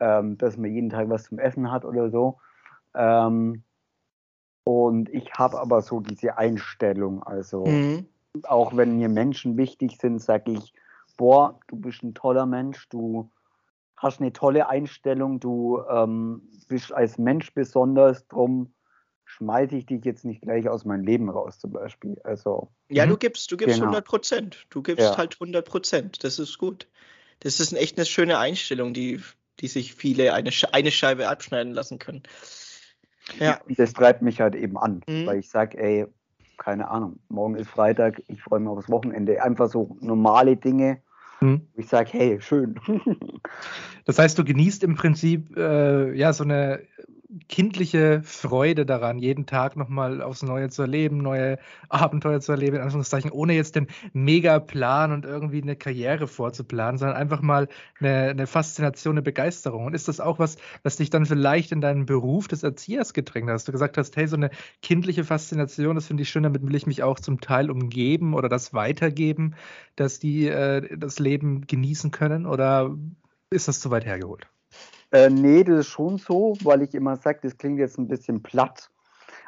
ähm, 0.00 0.36
dass 0.38 0.56
man 0.56 0.72
jeden 0.72 0.90
Tag 0.90 1.08
was 1.08 1.24
zum 1.24 1.38
Essen 1.38 1.70
hat 1.70 1.84
oder 1.84 2.10
so. 2.10 2.38
Ähm, 2.94 3.62
und 4.66 5.08
ich 5.10 5.32
habe 5.34 5.60
aber 5.60 5.82
so 5.82 6.00
diese 6.00 6.38
Einstellung, 6.38 7.22
also 7.22 7.66
mhm 7.66 8.08
auch 8.42 8.76
wenn 8.76 8.98
mir 8.98 9.08
Menschen 9.08 9.56
wichtig 9.56 9.98
sind, 10.00 10.20
sage 10.20 10.52
ich, 10.52 10.72
boah, 11.16 11.60
du 11.68 11.76
bist 11.76 12.02
ein 12.02 12.14
toller 12.14 12.46
Mensch, 12.46 12.88
du 12.88 13.30
hast 13.96 14.20
eine 14.20 14.32
tolle 14.32 14.68
Einstellung, 14.68 15.40
du 15.40 15.80
ähm, 15.88 16.42
bist 16.68 16.92
als 16.92 17.18
Mensch 17.18 17.54
besonders, 17.54 18.26
drum 18.26 18.74
schmeiße 19.24 19.76
ich 19.76 19.86
dich 19.86 20.04
jetzt 20.04 20.24
nicht 20.24 20.42
gleich 20.42 20.68
aus 20.68 20.84
meinem 20.84 21.04
Leben 21.04 21.30
raus, 21.30 21.58
zum 21.58 21.72
Beispiel. 21.72 22.20
Also, 22.24 22.70
ja, 22.88 23.06
du 23.06 23.14
mhm. 23.14 23.18
gibst, 23.20 23.50
du 23.50 23.56
gibst 23.56 23.76
genau. 23.76 23.86
100 23.86 24.04
Prozent. 24.04 24.66
Du 24.70 24.82
gibst 24.82 25.04
ja. 25.04 25.16
halt 25.16 25.34
100 25.34 25.66
Prozent. 25.66 26.24
Das 26.24 26.38
ist 26.38 26.58
gut. 26.58 26.88
Das 27.40 27.60
ist 27.60 27.72
echt 27.72 27.96
eine 27.96 28.06
schöne 28.06 28.38
Einstellung, 28.38 28.94
die, 28.94 29.20
die 29.60 29.68
sich 29.68 29.94
viele 29.94 30.34
eine, 30.34 30.50
eine 30.72 30.90
Scheibe 30.90 31.28
abschneiden 31.28 31.72
lassen 31.72 31.98
können. 31.98 32.22
Ja. 33.40 33.60
Das 33.68 33.94
treibt 33.94 34.22
mich 34.22 34.40
halt 34.40 34.54
eben 34.54 34.76
an, 34.76 35.02
mhm. 35.08 35.26
weil 35.26 35.38
ich 35.38 35.48
sage, 35.48 35.78
ey, 35.78 36.06
keine 36.58 36.88
Ahnung, 36.88 37.18
morgen 37.28 37.56
ist 37.56 37.68
Freitag, 37.68 38.22
ich 38.28 38.42
freue 38.42 38.60
mich 38.60 38.68
aufs 38.68 38.88
Wochenende. 38.88 39.42
Einfach 39.42 39.68
so 39.68 39.96
normale 40.00 40.56
Dinge. 40.56 41.00
Hm. 41.40 41.62
Ich 41.74 41.88
sage, 41.88 42.10
hey, 42.12 42.40
schön. 42.40 42.78
das 44.04 44.18
heißt, 44.18 44.38
du 44.38 44.44
genießt 44.44 44.82
im 44.84 44.94
Prinzip 44.94 45.56
äh, 45.56 46.12
ja 46.14 46.32
so 46.32 46.44
eine 46.44 46.80
kindliche 47.48 48.22
Freude 48.22 48.86
daran, 48.86 49.18
jeden 49.18 49.46
Tag 49.46 49.76
nochmal 49.76 50.22
aufs 50.22 50.42
Neue 50.42 50.68
zu 50.70 50.82
erleben, 50.82 51.18
neue 51.18 51.58
Abenteuer 51.88 52.40
zu 52.40 52.52
erleben, 52.52 52.76
in 52.76 52.82
Anführungszeichen, 52.82 53.30
ohne 53.30 53.54
jetzt 53.54 53.76
den 53.76 53.88
Mega-Plan 54.12 55.12
und 55.12 55.24
irgendwie 55.24 55.62
eine 55.62 55.76
Karriere 55.76 56.26
vorzuplanen, 56.26 56.98
sondern 56.98 57.16
einfach 57.16 57.42
mal 57.42 57.68
eine, 58.00 58.30
eine, 58.30 58.46
Faszination, 58.46 59.14
eine 59.14 59.22
Begeisterung. 59.22 59.86
Und 59.86 59.94
ist 59.94 60.08
das 60.08 60.20
auch 60.20 60.38
was, 60.38 60.56
was 60.82 60.96
dich 60.96 61.10
dann 61.10 61.26
vielleicht 61.26 61.72
in 61.72 61.80
deinen 61.80 62.06
Beruf 62.06 62.48
des 62.48 62.62
Erziehers 62.62 63.12
gedrängt 63.12 63.50
hast? 63.50 63.68
Du 63.68 63.72
gesagt 63.72 63.98
hast, 63.98 64.16
hey, 64.16 64.26
so 64.26 64.36
eine 64.36 64.50
kindliche 64.82 65.24
Faszination, 65.24 65.94
das 65.94 66.06
finde 66.06 66.22
ich 66.22 66.30
schön, 66.30 66.42
damit 66.44 66.66
will 66.66 66.74
ich 66.74 66.86
mich 66.86 67.02
auch 67.02 67.18
zum 67.20 67.40
Teil 67.40 67.70
umgeben 67.70 68.34
oder 68.34 68.48
das 68.48 68.74
weitergeben, 68.74 69.54
dass 69.96 70.18
die 70.18 70.46
äh, 70.48 70.96
das 70.96 71.18
Leben 71.18 71.66
genießen 71.66 72.10
können? 72.10 72.46
Oder 72.46 72.94
ist 73.50 73.68
das 73.68 73.80
zu 73.80 73.90
weit 73.90 74.04
hergeholt? 74.04 74.48
Äh, 75.14 75.30
nee, 75.30 75.62
das 75.62 75.80
ist 75.80 75.86
schon 75.86 76.18
so, 76.18 76.54
weil 76.64 76.82
ich 76.82 76.92
immer 76.92 77.14
sage, 77.14 77.38
das 77.42 77.56
klingt 77.56 77.78
jetzt 77.78 77.98
ein 77.98 78.08
bisschen 78.08 78.42
platt, 78.42 78.90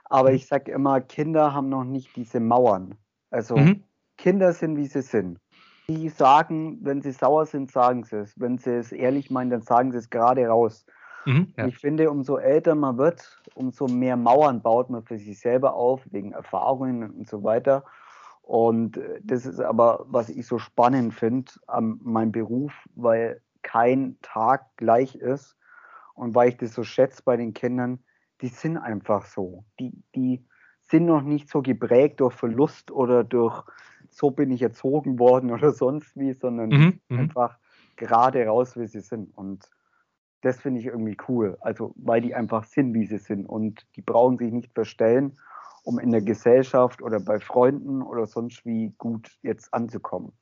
aber 0.05 0.31
mhm. 0.31 0.37
ich 0.37 0.47
sage 0.47 0.71
immer, 0.71 1.01
Kinder 1.01 1.55
haben 1.55 1.69
noch 1.69 1.83
nicht 1.83 2.15
diese 2.15 2.39
Mauern. 2.39 2.95
Also 3.31 3.57
mhm. 3.57 3.83
Kinder 4.17 4.53
sind, 4.53 4.77
wie 4.77 4.87
sie 4.87 5.03
sind. 5.03 5.41
Die 5.89 6.09
sagen, 6.09 6.79
wenn 6.83 7.03
sie 7.03 7.11
sauer 7.11 7.47
sind, 7.47 7.73
sagen 7.73 8.05
sie 8.05 8.19
es. 8.19 8.39
Wenn 8.39 8.59
sie 8.59 8.71
es 8.77 8.93
ehrlich 8.93 9.29
meinen, 9.31 9.51
dann 9.51 9.63
sagen 9.63 9.91
sie 9.91 9.99
es 9.99 10.09
gerade 10.09 10.47
raus. 10.47 10.87
Mhm, 11.25 11.53
ja. 11.57 11.67
Ich 11.67 11.79
finde, 11.79 12.13
umso 12.13 12.37
älter 12.37 12.77
man 12.77 12.97
wird, 12.97 13.43
umso 13.55 13.89
mehr 13.89 14.17
Mauern 14.17 14.63
baut 14.63 14.89
man 14.89 15.03
für 15.03 15.19
sich 15.19 15.41
selber 15.41 15.75
auf, 15.75 16.01
wegen 16.13 16.31
Erfahrungen 16.31 17.11
und 17.11 17.29
so 17.29 17.43
weiter. 17.43 17.85
Und 18.43 18.99
äh, 18.99 19.21
das 19.25 19.45
ist 19.47 19.59
aber, 19.59 20.07
was 20.09 20.29
ich 20.29 20.47
so 20.47 20.59
spannend 20.59 21.13
finde 21.13 21.51
an 21.67 21.99
meinem 22.05 22.31
Beruf, 22.31 22.73
weil 22.95 23.41
kein 23.67 24.17
Tag 24.23 24.77
gleich 24.77 25.17
ist. 25.17 25.57
Und 26.15 26.35
weil 26.35 26.51
ich 26.51 26.57
das 26.57 26.73
so 26.73 26.85
schätze 26.85 27.23
bei 27.25 27.37
den 27.37 27.53
Kindern, 27.53 27.99
die 28.41 28.49
sind 28.49 28.79
einfach 28.79 29.27
so. 29.27 29.65
Die, 29.81 29.93
die 30.15 30.47
sind 30.81 31.07
noch 31.07 31.23
nicht 31.23 31.49
so 31.49 31.63
geprägt 31.63 32.21
durch 32.21 32.33
Verlust 32.33 32.93
oder 32.93 33.25
durch 33.25 33.65
so 34.09 34.31
bin 34.31 34.53
ich 34.53 34.63
erzogen 34.63 35.19
worden 35.19 35.51
oder 35.53 35.73
sonst 35.73 36.17
wie, 36.17 36.33
sondern 36.33 36.69
mhm, 36.71 37.01
mhm. 37.09 37.19
einfach 37.19 37.59
gerade 37.97 38.47
raus, 38.47 38.77
wie 38.77 38.87
sie 38.87 39.01
sind. 39.01 39.37
Und 39.37 39.69
das 40.43 40.61
finde 40.61 40.81
ich 40.81 40.87
irgendwie 40.87 41.17
cool. 41.29 41.59
Also, 41.61 41.93
weil 41.97 42.21
die 42.21 42.37
einfach 42.37 42.65
sind, 42.65 42.95
wie 42.95 43.07
sie 43.07 43.19
sind. 43.19 43.47
Und 43.47 43.85
die 43.97 44.03
brauchen 44.03 44.39
sich 44.39 44.53
nicht 44.53 44.73
verstellen, 44.75 45.39
um 45.83 45.99
in 45.99 46.13
der 46.13 46.23
Gesellschaft 46.23 47.03
oder 47.03 47.19
bei 47.19 47.41
Freunden 47.41 48.03
oder 48.03 48.27
sonst 48.27 48.65
wie 48.65 48.95
gut 48.97 49.29
jetzt 49.43 49.75
anzukommen. 49.75 50.33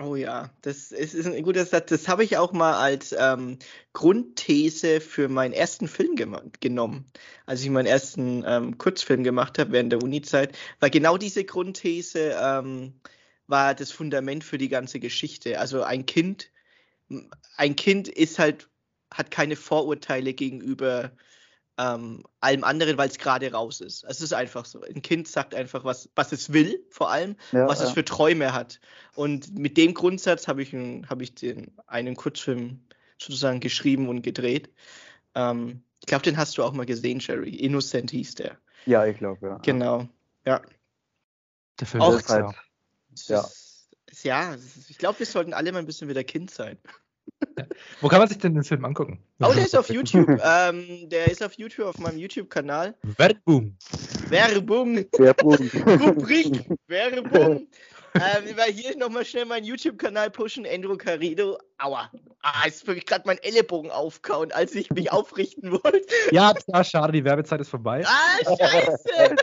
Oh 0.00 0.16
ja, 0.16 0.50
das 0.62 0.90
ist, 0.90 1.14
ist 1.14 1.26
ein 1.26 1.42
guter 1.44 1.64
Satz. 1.64 1.90
Das 1.90 2.08
habe 2.08 2.24
ich 2.24 2.36
auch 2.36 2.52
mal 2.52 2.74
als 2.74 3.14
ähm, 3.16 3.58
Grundthese 3.92 5.00
für 5.00 5.28
meinen 5.28 5.52
ersten 5.52 5.86
Film 5.86 6.16
genommen. 6.60 7.12
Als 7.46 7.62
ich 7.62 7.70
meinen 7.70 7.86
ersten 7.86 8.42
ähm, 8.44 8.76
Kurzfilm 8.76 9.22
gemacht 9.22 9.56
habe 9.58 9.70
während 9.70 9.92
der 9.92 10.02
Uni-Zeit, 10.02 10.58
war 10.80 10.90
genau 10.90 11.16
diese 11.16 11.44
Grundthese 11.44 12.36
ähm, 12.40 12.94
war 13.46 13.74
das 13.74 13.92
Fundament 13.92 14.42
für 14.42 14.58
die 14.58 14.68
ganze 14.68 14.98
Geschichte. 14.98 15.60
Also 15.60 15.84
ein 15.84 16.06
Kind, 16.06 16.50
ein 17.56 17.76
Kind 17.76 18.08
ist 18.08 18.40
halt, 18.40 18.68
hat 19.12 19.30
keine 19.30 19.54
Vorurteile 19.54 20.34
gegenüber 20.34 21.12
ähm, 21.78 22.22
allem 22.40 22.64
anderen, 22.64 22.98
weil 22.98 23.08
es 23.08 23.18
gerade 23.18 23.50
raus 23.52 23.80
ist. 23.80 24.04
Es 24.04 24.20
ist 24.20 24.32
einfach 24.32 24.64
so. 24.64 24.82
Ein 24.82 25.02
Kind 25.02 25.26
sagt 25.26 25.54
einfach, 25.54 25.84
was, 25.84 26.08
was 26.14 26.32
es 26.32 26.52
will, 26.52 26.84
vor 26.90 27.10
allem, 27.10 27.36
ja, 27.52 27.66
was 27.66 27.80
ja. 27.80 27.86
es 27.86 27.92
für 27.92 28.04
Träume 28.04 28.52
hat. 28.52 28.80
Und 29.14 29.58
mit 29.58 29.76
dem 29.76 29.94
Grundsatz 29.94 30.46
habe 30.46 30.62
ich, 30.62 30.72
hab 30.72 31.20
ich 31.20 31.34
den, 31.34 31.72
einen 31.86 32.14
Kurzfilm 32.16 32.84
sozusagen 33.18 33.60
geschrieben 33.60 34.08
und 34.08 34.22
gedreht. 34.22 34.70
Ähm, 35.34 35.82
ich 36.00 36.06
glaube, 36.06 36.22
den 36.22 36.36
hast 36.36 36.58
du 36.58 36.62
auch 36.62 36.72
mal 36.72 36.86
gesehen, 36.86 37.18
Jerry. 37.20 37.50
Innocent 37.50 38.10
hieß 38.10 38.36
der. 38.36 38.58
Ja, 38.86 39.06
ich 39.06 39.18
glaube, 39.18 39.46
ja. 39.46 39.58
Genau, 39.58 40.08
ja. 40.44 40.60
Der 41.80 41.86
Film 41.86 42.02
auch, 42.02 42.14
ist 42.14 42.28
halt, 42.28 42.54
ja. 43.26 43.44
ja, 44.22 44.56
ich 44.88 44.98
glaube, 44.98 45.18
wir 45.18 45.26
sollten 45.26 45.54
alle 45.54 45.72
mal 45.72 45.80
ein 45.80 45.86
bisschen 45.86 46.08
wieder 46.08 46.22
Kind 46.22 46.50
sein. 46.50 46.78
Wo 48.00 48.08
kann 48.08 48.18
man 48.18 48.28
sich 48.28 48.38
denn 48.38 48.54
den 48.54 48.64
Film 48.64 48.84
angucken? 48.84 49.22
Oh, 49.40 49.52
der 49.54 49.64
ist 49.64 49.76
auf 49.76 49.88
YouTube. 49.88 50.28
ähm, 50.44 51.08
der 51.08 51.30
ist 51.30 51.42
auf 51.42 51.54
YouTube, 51.54 51.86
auf 51.86 51.98
meinem 51.98 52.18
YouTube-Kanal. 52.18 52.94
Werbung. 53.02 53.76
Werbung. 54.28 55.04
Werbung. 55.18 55.56
Rubrik. 56.00 56.66
Werbung. 56.88 57.66
ähm, 58.14 58.56
weil 58.56 58.72
hier 58.72 58.96
nochmal 58.96 59.24
schnell 59.24 59.44
meinen 59.44 59.64
YouTube-Kanal 59.64 60.30
pushen. 60.30 60.66
Andrew 60.66 60.96
Carido. 60.96 61.58
Aua. 61.78 62.10
Ah, 62.42 62.62
jetzt 62.66 62.86
ich 62.86 63.06
gerade 63.06 63.26
meinen 63.26 63.38
Ellenbogen 63.38 63.90
aufkauen, 63.90 64.52
als 64.52 64.74
ich 64.74 64.90
mich 64.90 65.10
aufrichten 65.10 65.72
wollte. 65.72 66.06
Ja, 66.30 66.54
ja, 66.66 66.84
schade, 66.84 67.12
die 67.12 67.24
Werbezeit 67.24 67.60
ist 67.60 67.70
vorbei. 67.70 68.04
Ah, 68.06 68.56
scheiße. 68.56 69.36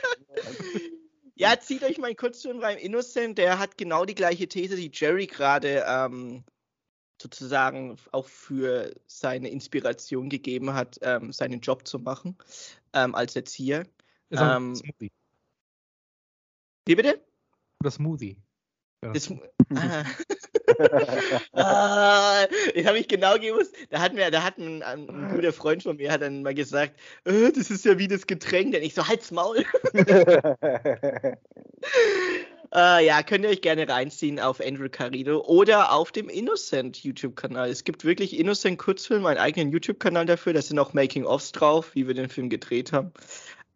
ja, 1.36 1.60
zieht 1.60 1.84
euch 1.84 1.98
meinen 1.98 2.16
Kurzfilm 2.16 2.60
rein. 2.60 2.78
Innocent, 2.78 3.38
der 3.38 3.60
hat 3.60 3.78
genau 3.78 4.06
die 4.06 4.16
gleiche 4.16 4.48
These, 4.48 4.76
die 4.76 4.92
Jerry 4.94 5.26
gerade 5.26 5.84
ähm, 5.88 6.44
sozusagen 7.22 7.98
auch 8.12 8.28
für 8.28 8.94
seine 9.08 9.50
Inspiration 9.50 10.30
gegeben 10.30 10.74
hat, 10.74 11.00
ähm, 11.02 11.32
seinen 11.32 11.62
Job 11.62 11.88
zu 11.88 12.00
machen 12.00 12.38
ähm, 12.94 13.16
als 13.16 13.36
Erzieher. 13.36 13.86
Ist 14.30 14.42
ähm, 14.42 14.76
Smoothie. 14.76 15.12
Wie 16.86 16.96
bitte? 16.96 17.22
Oder 17.82 17.92
Smoothie. 17.92 18.38
Ja. 19.04 19.14
Das, 19.14 19.32
ah. 19.76 20.04
ah, 21.54 22.46
habe 22.86 23.00
ich 23.00 23.08
genau 23.08 23.36
gewusst. 23.38 23.76
Da 23.90 24.00
hat 24.00 24.14
mir, 24.14 24.30
da 24.32 24.44
hat 24.44 24.58
ein, 24.58 24.84
ein, 24.84 25.30
guter 25.34 25.54
Freund 25.54 25.84
von 25.84 25.98
mir 25.98 26.12
hat 26.12 26.22
dann 26.22 26.44
mal 26.44 26.54
gesagt, 26.54 27.00
äh, 27.26 27.52
das 27.52 27.72
ist 27.72 27.86
ja 27.86 27.98
wie 27.98 28.08
das 28.08 28.28
Getränk. 28.28 28.74
Denn 28.74 28.84
ich 28.84 28.94
so, 28.94 29.08
halt's 29.08 29.32
Maul. 29.32 29.66
Äh, 32.74 33.06
ja, 33.06 33.22
könnt 33.22 33.44
ihr 33.44 33.50
euch 33.50 33.62
gerne 33.62 33.88
reinziehen 33.88 34.40
auf 34.40 34.62
Andrew 34.62 34.88
Carido 34.90 35.42
oder 35.42 35.92
auf 35.92 36.12
dem 36.12 36.30
Innocent 36.30 37.04
YouTube-Kanal. 37.04 37.70
Es 37.70 37.84
gibt 37.84 38.06
wirklich 38.06 38.40
Innocent 38.40 38.78
Kurzfilm, 38.78 39.26
einen 39.26 39.40
eigenen 39.40 39.72
YouTube-Kanal 39.72 40.26
dafür. 40.26 40.54
Da 40.54 40.62
sind 40.62 40.80
auch 40.80 40.94
Making-ofs 40.94 41.52
drauf, 41.52 41.94
wie 41.96 42.08
wir 42.08 42.14
den 42.14 42.30
Film 42.30 42.50
gedreht 42.50 42.94
haben. 42.94 43.12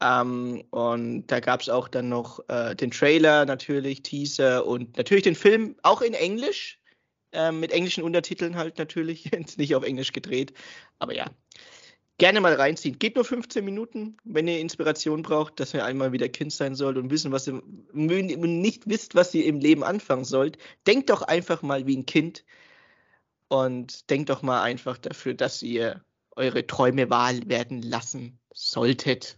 Ähm, 0.01 0.63
und 0.71 1.27
da 1.27 1.41
gab 1.41 1.61
es 1.61 1.69
auch 1.69 1.89
dann 1.89 2.07
noch 2.07 2.39
äh, 2.47 2.73
den 2.75 2.91
Trailer 2.91 3.45
natürlich, 3.45 4.01
Teaser 4.03 4.65
und 4.65 4.97
natürlich 4.97 5.23
den 5.23 5.35
Film 5.35 5.75
auch 5.83 6.01
in 6.01 6.13
Englisch. 6.13 6.79
Äh, 7.33 7.51
mit 7.51 7.73
englischen 7.73 8.03
Untertiteln 8.03 8.55
halt 8.55 8.77
natürlich, 8.77 9.25
jetzt 9.31 9.57
nicht 9.57 9.75
auf 9.75 9.83
Englisch 9.83 10.13
gedreht. 10.13 10.53
Aber 10.99 11.13
ja, 11.13 11.25
gerne 12.17 12.41
mal 12.41 12.53
reinziehen. 12.53 12.99
Geht 12.99 13.15
nur 13.15 13.25
15 13.25 13.63
Minuten, 13.63 14.17
wenn 14.23 14.47
ihr 14.47 14.59
Inspiration 14.59 15.21
braucht, 15.21 15.59
dass 15.59 15.73
ihr 15.73 15.83
einmal 15.83 16.11
wieder 16.11 16.29
Kind 16.29 16.53
sein 16.53 16.75
sollt 16.75 16.97
und 16.97 17.09
wissen, 17.09 17.31
was 17.31 17.47
ihr 17.47 17.61
nicht 17.93 18.87
wisst, 18.87 19.15
was 19.15 19.33
ihr 19.33 19.45
im 19.45 19.59
Leben 19.59 19.83
anfangen 19.83 20.25
sollt. 20.25 20.57
Denkt 20.87 21.09
doch 21.09 21.21
einfach 21.21 21.61
mal 21.61 21.85
wie 21.87 21.97
ein 21.97 22.05
Kind 22.05 22.45
und 23.47 24.09
denkt 24.09 24.29
doch 24.29 24.41
mal 24.41 24.61
einfach 24.61 24.97
dafür, 24.97 25.33
dass 25.33 25.61
ihr 25.61 26.03
eure 26.35 26.67
Träume 26.67 27.09
wahr 27.09 27.33
werden 27.45 27.81
lassen 27.81 28.39
solltet. 28.53 29.37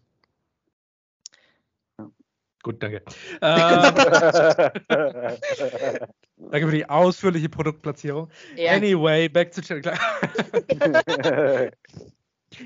Gut, 2.64 2.84
danke. 2.84 3.04
Ähm, 3.42 3.42
danke 6.52 6.68
für 6.68 6.76
die 6.76 6.90
ausführliche 6.90 7.50
Produktplatzierung. 7.50 8.30
Ja. 8.56 8.74
Anyway, 8.74 9.30
back 9.30 9.52
to 9.54 9.62
Channel. 9.62 9.94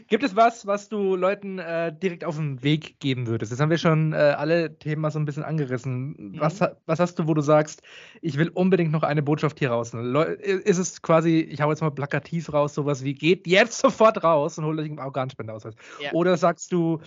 Gibt 0.07 0.23
es 0.23 0.35
was, 0.35 0.65
was 0.65 0.89
du 0.89 1.15
Leuten 1.15 1.59
äh, 1.59 1.93
direkt 1.93 2.23
auf 2.23 2.35
den 2.35 2.63
Weg 2.63 2.99
geben 2.99 3.27
würdest? 3.27 3.51
Jetzt 3.51 3.59
haben 3.59 3.69
wir 3.69 3.77
schon 3.77 4.13
äh, 4.13 4.15
alle 4.15 4.77
Themen 4.77 5.01
mal 5.01 5.11
so 5.11 5.19
ein 5.19 5.25
bisschen 5.25 5.43
angerissen. 5.43 6.15
Mhm. 6.17 6.39
Was, 6.39 6.59
was 6.85 6.99
hast 6.99 7.19
du, 7.19 7.27
wo 7.27 7.33
du 7.33 7.41
sagst, 7.41 7.81
ich 8.21 8.37
will 8.37 8.49
unbedingt 8.49 8.91
noch 8.91 9.03
eine 9.03 9.21
Botschaft 9.21 9.59
hier 9.59 9.71
raus? 9.71 9.93
Ist 9.93 10.77
es 10.77 11.01
quasi, 11.01 11.39
ich 11.39 11.61
hau 11.61 11.69
jetzt 11.69 11.81
mal 11.81 11.91
plakativ 11.91 12.51
raus, 12.53 12.73
sowas 12.73 13.03
wie, 13.03 13.13
geht 13.13 13.47
jetzt 13.47 13.77
sofort 13.79 14.23
raus 14.23 14.57
und 14.57 14.65
holt 14.65 14.79
euch 14.79 14.89
einen 14.89 14.99
Organspendeausweis? 14.99 15.75
Ja. 16.01 16.11
Oder 16.13 16.37
sagst 16.37 16.71
du, 16.71 16.99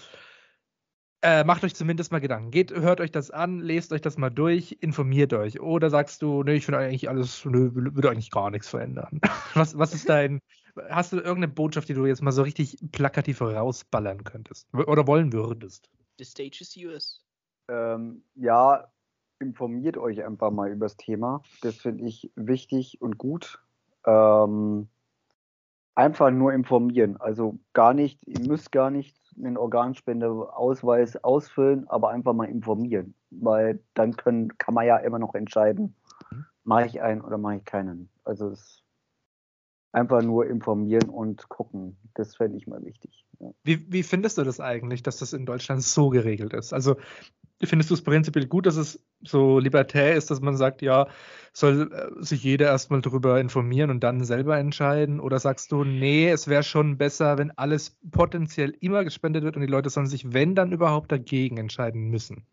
äh, 1.25 1.43
macht 1.43 1.65
euch 1.65 1.75
zumindest 1.75 2.13
mal 2.13 2.21
Gedanken. 2.21 2.51
Geht, 2.51 2.71
hört 2.71 3.01
euch 3.01 3.11
das 3.11 3.31
an, 3.31 3.61
lest 3.61 3.93
euch 3.93 4.03
das 4.03 4.19
mal 4.19 4.29
durch, 4.29 4.77
informiert 4.81 5.33
euch. 5.33 5.59
Oder 5.59 5.89
sagst 5.89 6.21
du, 6.21 6.43
nee, 6.43 6.57
ich 6.57 6.67
finde 6.67 6.81
eigentlich 6.81 7.09
alles, 7.09 7.47
nö, 7.47 7.71
würde 7.75 8.11
eigentlich 8.11 8.31
gar 8.31 8.51
nichts 8.51 8.69
verändern. 8.69 9.21
was, 9.55 9.79
was 9.79 9.95
ist 9.95 10.07
dein, 10.07 10.41
hast 10.91 11.15
du 11.15 11.17
irgendeine 11.17 11.49
Botschaft, 11.49 11.89
die 11.89 11.95
du 11.95 12.05
jetzt 12.05 12.21
mal 12.21 12.31
so 12.31 12.43
richtig 12.43 12.77
plakativ 12.93 13.41
rausballern 13.41 14.23
könntest 14.25 14.69
oder 14.75 15.07
wollen 15.07 15.33
würdest? 15.33 15.89
The 16.19 16.25
stage 16.25 16.59
is 16.61 16.75
yours. 16.75 17.25
Ähm, 17.69 18.23
ja, 18.35 18.87
informiert 19.39 19.97
euch 19.97 20.23
einfach 20.23 20.51
mal 20.51 20.71
über 20.71 20.85
das 20.85 20.99
Thema. 20.99 21.43
Das 21.63 21.77
finde 21.77 22.05
ich 22.05 22.31
wichtig 22.37 23.01
und 23.01 23.17
gut. 23.17 23.63
Ähm, 24.05 24.89
einfach 25.95 26.31
nur 26.31 26.53
informieren. 26.53 27.17
Also 27.17 27.59
gar 27.73 27.95
nicht, 27.95 28.21
ihr 28.27 28.47
müsst 28.47 28.73
gar 28.73 28.91
nicht 28.91 29.17
einen 29.37 29.57
Organspendeausweis 29.57 31.23
ausfüllen, 31.23 31.89
aber 31.89 32.11
einfach 32.11 32.33
mal 32.33 32.49
informieren. 32.49 33.15
Weil 33.31 33.81
dann 33.95 34.17
können, 34.17 34.57
kann 34.59 34.75
man 34.75 34.87
ja 34.87 34.97
immer 34.99 35.19
noch 35.19 35.35
entscheiden, 35.35 35.95
mhm. 36.31 36.45
mache 36.65 36.87
ich 36.87 37.03
einen 37.03 37.21
oder 37.21 37.39
mache 37.39 37.57
ich 37.57 37.65
keinen. 37.65 38.11
Also 38.25 38.49
es 38.49 38.85
einfach 39.95 40.23
nur 40.23 40.47
informieren 40.47 41.09
und 41.09 41.49
gucken. 41.49 41.97
Das 42.15 42.37
fände 42.37 42.59
ich 42.59 42.67
mal 42.67 42.85
wichtig. 42.85 43.25
Ja. 43.39 43.51
Wie, 43.63 43.93
wie 43.93 44.03
findest 44.03 44.39
du 44.39 44.43
das 44.43 44.61
eigentlich, 44.61 45.03
dass 45.03 45.19
das 45.19 45.33
in 45.33 45.47
Deutschland 45.47 45.83
so 45.83 46.11
geregelt 46.11 46.53
ist? 46.53 46.73
Also 46.73 46.97
findest 47.63 47.91
du 47.91 47.95
es 47.95 48.03
prinzipiell 48.03 48.47
gut, 48.47 48.67
dass 48.67 48.77
es 48.77 49.05
so 49.23 49.59
libertär 49.59 50.15
ist, 50.15 50.31
dass 50.31 50.41
man 50.41 50.57
sagt, 50.57 50.83
ja, 50.83 51.07
soll 51.53 51.91
äh, 51.93 52.23
sich 52.23 52.43
jeder 52.43 52.67
erstmal 52.67 53.01
darüber 53.01 53.41
informieren 53.41 53.91
und 53.91 54.01
dann 54.01 54.25
selber 54.25 54.59
entscheiden? 54.59 55.21
Oder 55.21 55.39
sagst 55.39 55.73
du, 55.73 55.85
nee, 55.85 56.29
es 56.29 56.49
wäre 56.49 56.63
schon 56.63 56.99
besser, 56.99 57.39
wenn 57.39 57.53
alles 57.53 57.97
potenziell 58.11 58.75
immer 58.81 59.05
gespendet 59.05 59.45
wird 59.45 59.57
und 59.57 59.63
die 59.63 59.69
Leute 59.69 59.91
sollen 59.91 60.07
sich, 60.07 60.33
wenn 60.33 60.55
dann 60.55 60.73
überhaupt, 60.73 61.13
dagegen 61.13 61.57
entscheiden 61.59 62.11
müssen? 62.11 62.47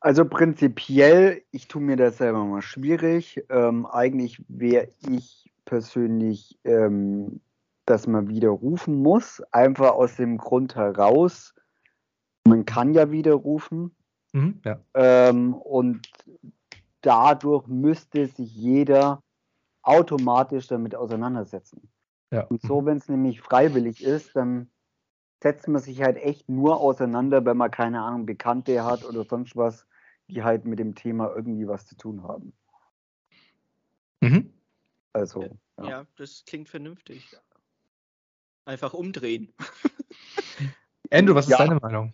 Also 0.00 0.24
prinzipiell, 0.24 1.42
ich 1.50 1.68
tue 1.68 1.82
mir 1.82 1.96
das 1.96 2.18
selber 2.18 2.44
mal 2.44 2.62
schwierig. 2.62 3.44
Ähm, 3.50 3.86
eigentlich 3.86 4.42
wäre 4.48 4.88
ich 5.08 5.50
persönlich, 5.64 6.58
ähm, 6.64 7.40
dass 7.86 8.06
man 8.06 8.28
widerrufen 8.28 9.02
muss, 9.02 9.42
einfach 9.52 9.92
aus 9.92 10.16
dem 10.16 10.38
Grund 10.38 10.76
heraus, 10.76 11.55
man 12.46 12.64
kann 12.64 12.94
ja 12.94 13.10
widerrufen. 13.10 13.94
Mhm, 14.32 14.60
ja. 14.64 14.80
Ähm, 14.94 15.54
und 15.54 16.08
dadurch 17.00 17.66
müsste 17.66 18.26
sich 18.26 18.54
jeder 18.54 19.22
automatisch 19.82 20.66
damit 20.66 20.94
auseinandersetzen. 20.94 21.88
Ja. 22.30 22.42
Und 22.44 22.60
so, 22.60 22.84
wenn 22.84 22.98
es 22.98 23.08
nämlich 23.08 23.40
freiwillig 23.40 24.02
ist, 24.02 24.34
dann 24.34 24.68
setzt 25.42 25.68
man 25.68 25.80
sich 25.80 26.02
halt 26.02 26.16
echt 26.16 26.48
nur 26.48 26.80
auseinander, 26.80 27.44
wenn 27.44 27.56
man 27.56 27.70
keine 27.70 28.02
Ahnung, 28.02 28.26
Bekannte 28.26 28.84
hat 28.84 29.04
oder 29.04 29.24
sonst 29.24 29.56
was, 29.56 29.86
die 30.28 30.42
halt 30.42 30.64
mit 30.64 30.78
dem 30.78 30.94
Thema 30.94 31.32
irgendwie 31.34 31.68
was 31.68 31.86
zu 31.86 31.96
tun 31.96 32.22
haben. 32.24 32.52
Mhm. 34.20 34.52
Also. 35.12 35.42
Ja. 35.78 35.88
ja, 35.88 36.06
das 36.16 36.44
klingt 36.46 36.68
vernünftig. 36.68 37.36
Einfach 38.64 38.92
umdrehen. 38.92 39.52
Andrew, 41.10 41.34
was 41.34 41.46
ist 41.46 41.52
ja. 41.52 41.58
deine 41.58 41.76
Meinung? 41.76 42.12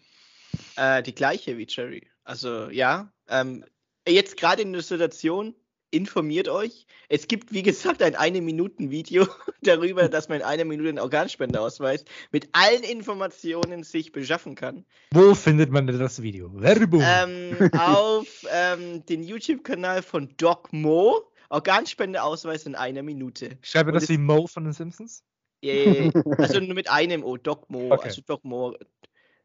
Äh, 0.76 1.02
die 1.02 1.14
gleiche 1.14 1.58
wie 1.58 1.66
Jerry. 1.68 2.08
Also 2.24 2.70
ja, 2.70 3.12
ähm, 3.28 3.64
jetzt 4.06 4.36
gerade 4.36 4.62
in 4.62 4.72
der 4.72 4.82
Situation 4.82 5.54
informiert 5.92 6.48
euch. 6.48 6.86
Es 7.08 7.28
gibt, 7.28 7.52
wie 7.52 7.62
gesagt, 7.62 8.02
ein 8.02 8.16
eine 8.16 8.40
Minuten 8.40 8.90
Video 8.90 9.26
darüber, 9.62 10.08
dass 10.08 10.28
man 10.28 10.38
in 10.38 10.44
einer 10.44 10.64
Minute 10.64 10.88
einen 10.88 10.98
Organspendeausweis 10.98 12.04
mit 12.32 12.48
allen 12.52 12.82
Informationen 12.82 13.82
sich 13.84 14.10
beschaffen 14.10 14.54
kann. 14.54 14.84
Wo 15.12 15.34
findet 15.34 15.70
man 15.70 15.86
denn 15.86 15.98
das 15.98 16.22
Video? 16.22 16.50
Werbung. 16.60 17.02
Ähm, 17.04 17.70
auf 17.78 18.26
ähm, 18.50 19.04
den 19.06 19.22
YouTube-Kanal 19.22 20.02
von 20.02 20.34
Doc 20.38 20.72
Mo. 20.72 21.28
Organspendeausweis 21.50 22.64
in 22.64 22.74
einer 22.74 23.02
Minute. 23.02 23.58
Schreibe 23.60 23.92
das 23.92 24.08
wie 24.08 24.16
Mo 24.16 24.46
von 24.46 24.64
den 24.64 24.72
Simpsons? 24.72 25.22
Äh, 25.62 26.10
also 26.38 26.60
nur 26.60 26.74
mit 26.74 26.90
einem 26.90 27.22
O, 27.22 27.36
Doc 27.36 27.68
Mo. 27.68 27.92
Okay. 27.92 28.08
Also 28.08 28.22
Doc 28.26 28.42
Mo. 28.44 28.74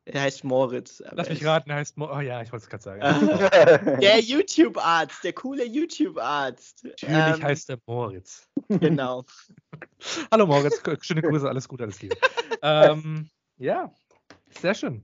Er 0.10 0.22
heißt 0.22 0.44
Moritz. 0.44 1.04
Lass 1.12 1.28
mich 1.30 1.44
raten, 1.46 1.70
er 1.70 1.78
heißt 1.78 1.98
Mo. 1.98 2.10
Oh 2.12 2.20
ja, 2.20 2.42
ich 2.42 2.52
wollte 2.52 2.64
es 2.64 2.70
gerade 2.70 2.84
sagen. 2.84 4.00
Der 4.02 4.20
YouTube-Arzt, 4.22 5.24
der 5.24 5.34
coole 5.34 5.66
YouTube-Arzt. 5.66 6.84
Natürlich 6.86 7.16
Ähm, 7.16 7.44
heißt 7.44 7.70
er 7.70 7.78
Moritz. 7.86 8.48
Genau. 8.70 9.26
Hallo 10.32 10.46
Moritz, 10.48 10.82
schöne 11.02 11.22
Grüße, 11.22 11.48
alles 11.48 11.68
Gute, 11.68 11.84
alles 11.84 12.02
Liebe. 12.02 12.16
ähm, 12.62 13.30
ja, 13.58 13.92
sehr 14.62 14.74
schön. 14.76 15.04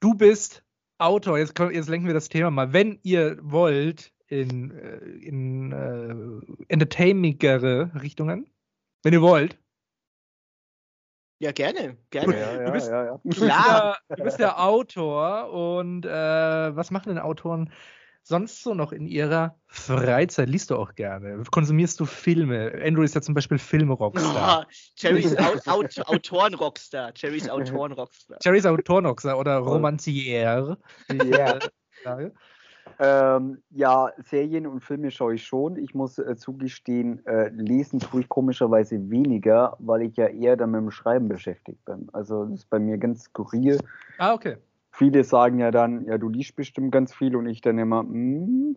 Du 0.00 0.14
bist 0.14 0.64
Autor, 0.98 1.38
jetzt, 1.38 1.54
komm- 1.54 1.70
jetzt 1.72 1.88
lenken 1.88 2.06
wir 2.06 2.14
das 2.14 2.28
Thema 2.28 2.50
mal. 2.50 2.72
Wenn 2.72 2.98
ihr 3.02 3.38
wollt, 3.42 4.12
in, 4.26 4.70
äh, 4.70 4.96
in 5.24 5.72
äh, 5.72 6.62
entertainmigere 6.68 7.90
Richtungen, 8.00 8.48
wenn 9.02 9.12
ihr 9.12 9.22
wollt, 9.22 9.58
Ja, 11.42 11.50
gerne. 11.50 11.96
Gerne. 12.10 12.38
ja, 12.38 12.64
Du 12.66 12.70
bist- 12.72 12.88
ja, 12.88 13.04
ja. 13.04 13.10
du 13.14 13.20
bist, 13.28 13.40
Klar. 13.42 13.96
ja, 14.08 14.16
du 14.16 14.22
bist 14.22 14.38
ja 14.38 14.58
Autor 14.58 15.50
und 15.50 16.06
äh, 16.06 16.08
was 16.76 16.92
machen 16.92 17.08
denn 17.08 17.18
Autoren 17.18 17.72
sonst 18.22 18.62
so 18.62 18.74
noch 18.74 18.92
in 18.92 19.08
ihrer 19.08 19.56
Freizeit? 19.66 20.48
Liest 20.48 20.70
du 20.70 20.76
auch 20.76 20.94
gerne? 20.94 21.42
Konsumierst 21.50 21.98
du 21.98 22.04
Filme? 22.06 22.72
Andrew 22.84 23.02
ist 23.02 23.16
ja 23.16 23.22
zum 23.22 23.34
Beispiel 23.34 23.58
Filmrockstar. 23.58 24.66
Oh, 24.68 24.72
Jerrys 24.98 25.36
Au 25.66 25.72
Aut 25.72 25.98
Autoren-Rockstar. 26.06 27.12
Jerrys 27.16 27.48
Autoren-Rockstar. 27.50 28.38
Jerry's 28.40 28.64
Autorenrockstar 28.64 29.36
oder 29.36 29.56
Romancier. 29.56 30.76
Ja. 31.10 31.58
Ähm, 32.98 33.62
ja, 33.70 34.10
Serien 34.24 34.66
und 34.66 34.80
Filme 34.80 35.10
schaue 35.10 35.34
ich 35.34 35.44
schon. 35.44 35.76
Ich 35.76 35.94
muss 35.94 36.18
äh, 36.18 36.36
zugestehen, 36.36 37.24
äh, 37.26 37.48
lesen 37.48 38.00
tue 38.00 38.22
ich 38.22 38.28
komischerweise 38.28 39.10
weniger, 39.10 39.76
weil 39.78 40.02
ich 40.02 40.16
ja 40.16 40.26
eher 40.26 40.56
dann 40.56 40.70
mit 40.70 40.80
dem 40.80 40.90
Schreiben 40.90 41.28
beschäftigt 41.28 41.84
bin. 41.84 42.08
Also 42.12 42.44
das 42.44 42.60
ist 42.60 42.70
bei 42.70 42.78
mir 42.78 42.98
ganz 42.98 43.24
skurril. 43.24 43.78
Ah, 44.18 44.34
okay. 44.34 44.56
Viele 44.90 45.24
sagen 45.24 45.58
ja 45.58 45.70
dann, 45.70 46.04
ja, 46.04 46.18
du 46.18 46.28
liest 46.28 46.54
bestimmt 46.54 46.92
ganz 46.92 47.14
viel 47.14 47.34
und 47.36 47.46
ich 47.46 47.60
dann 47.62 47.78
immer, 47.78 48.00
hm. 48.00 48.76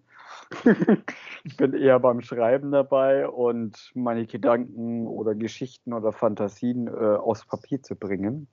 ich 1.43 1.57
bin 1.57 1.74
eher 1.74 1.99
beim 1.99 2.22
Schreiben 2.22 2.72
dabei 2.72 3.28
und 3.28 3.91
meine 3.95 4.26
Gedanken 4.26 5.07
oder 5.07 5.36
Geschichten 5.36 5.93
oder 5.93 6.11
Fantasien 6.11 6.88
äh, 6.88 6.91
aufs 6.91 7.45
Papier 7.45 7.82
zu 7.82 7.95
bringen. 7.95 8.47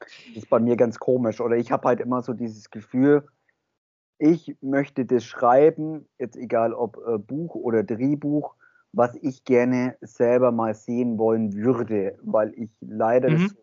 Das 0.00 0.10
ist 0.44 0.50
bei 0.50 0.60
mir 0.60 0.76
ganz 0.76 0.98
komisch. 0.98 1.40
Oder 1.40 1.56
ich 1.56 1.72
habe 1.72 1.88
halt 1.88 2.00
immer 2.00 2.22
so 2.22 2.32
dieses 2.32 2.70
Gefühl, 2.70 3.26
ich 4.18 4.56
möchte 4.60 5.04
das 5.04 5.24
schreiben, 5.24 6.06
jetzt 6.18 6.36
egal 6.36 6.72
ob 6.74 6.98
äh, 7.06 7.18
Buch 7.18 7.54
oder 7.54 7.82
Drehbuch, 7.84 8.54
was 8.92 9.14
ich 9.22 9.44
gerne 9.44 9.96
selber 10.00 10.50
mal 10.52 10.74
sehen 10.74 11.18
wollen 11.18 11.54
würde, 11.54 12.18
weil 12.22 12.52
ich 12.56 12.70
leider 12.80 13.30
Mhm. 13.30 13.30
das, 13.30 13.56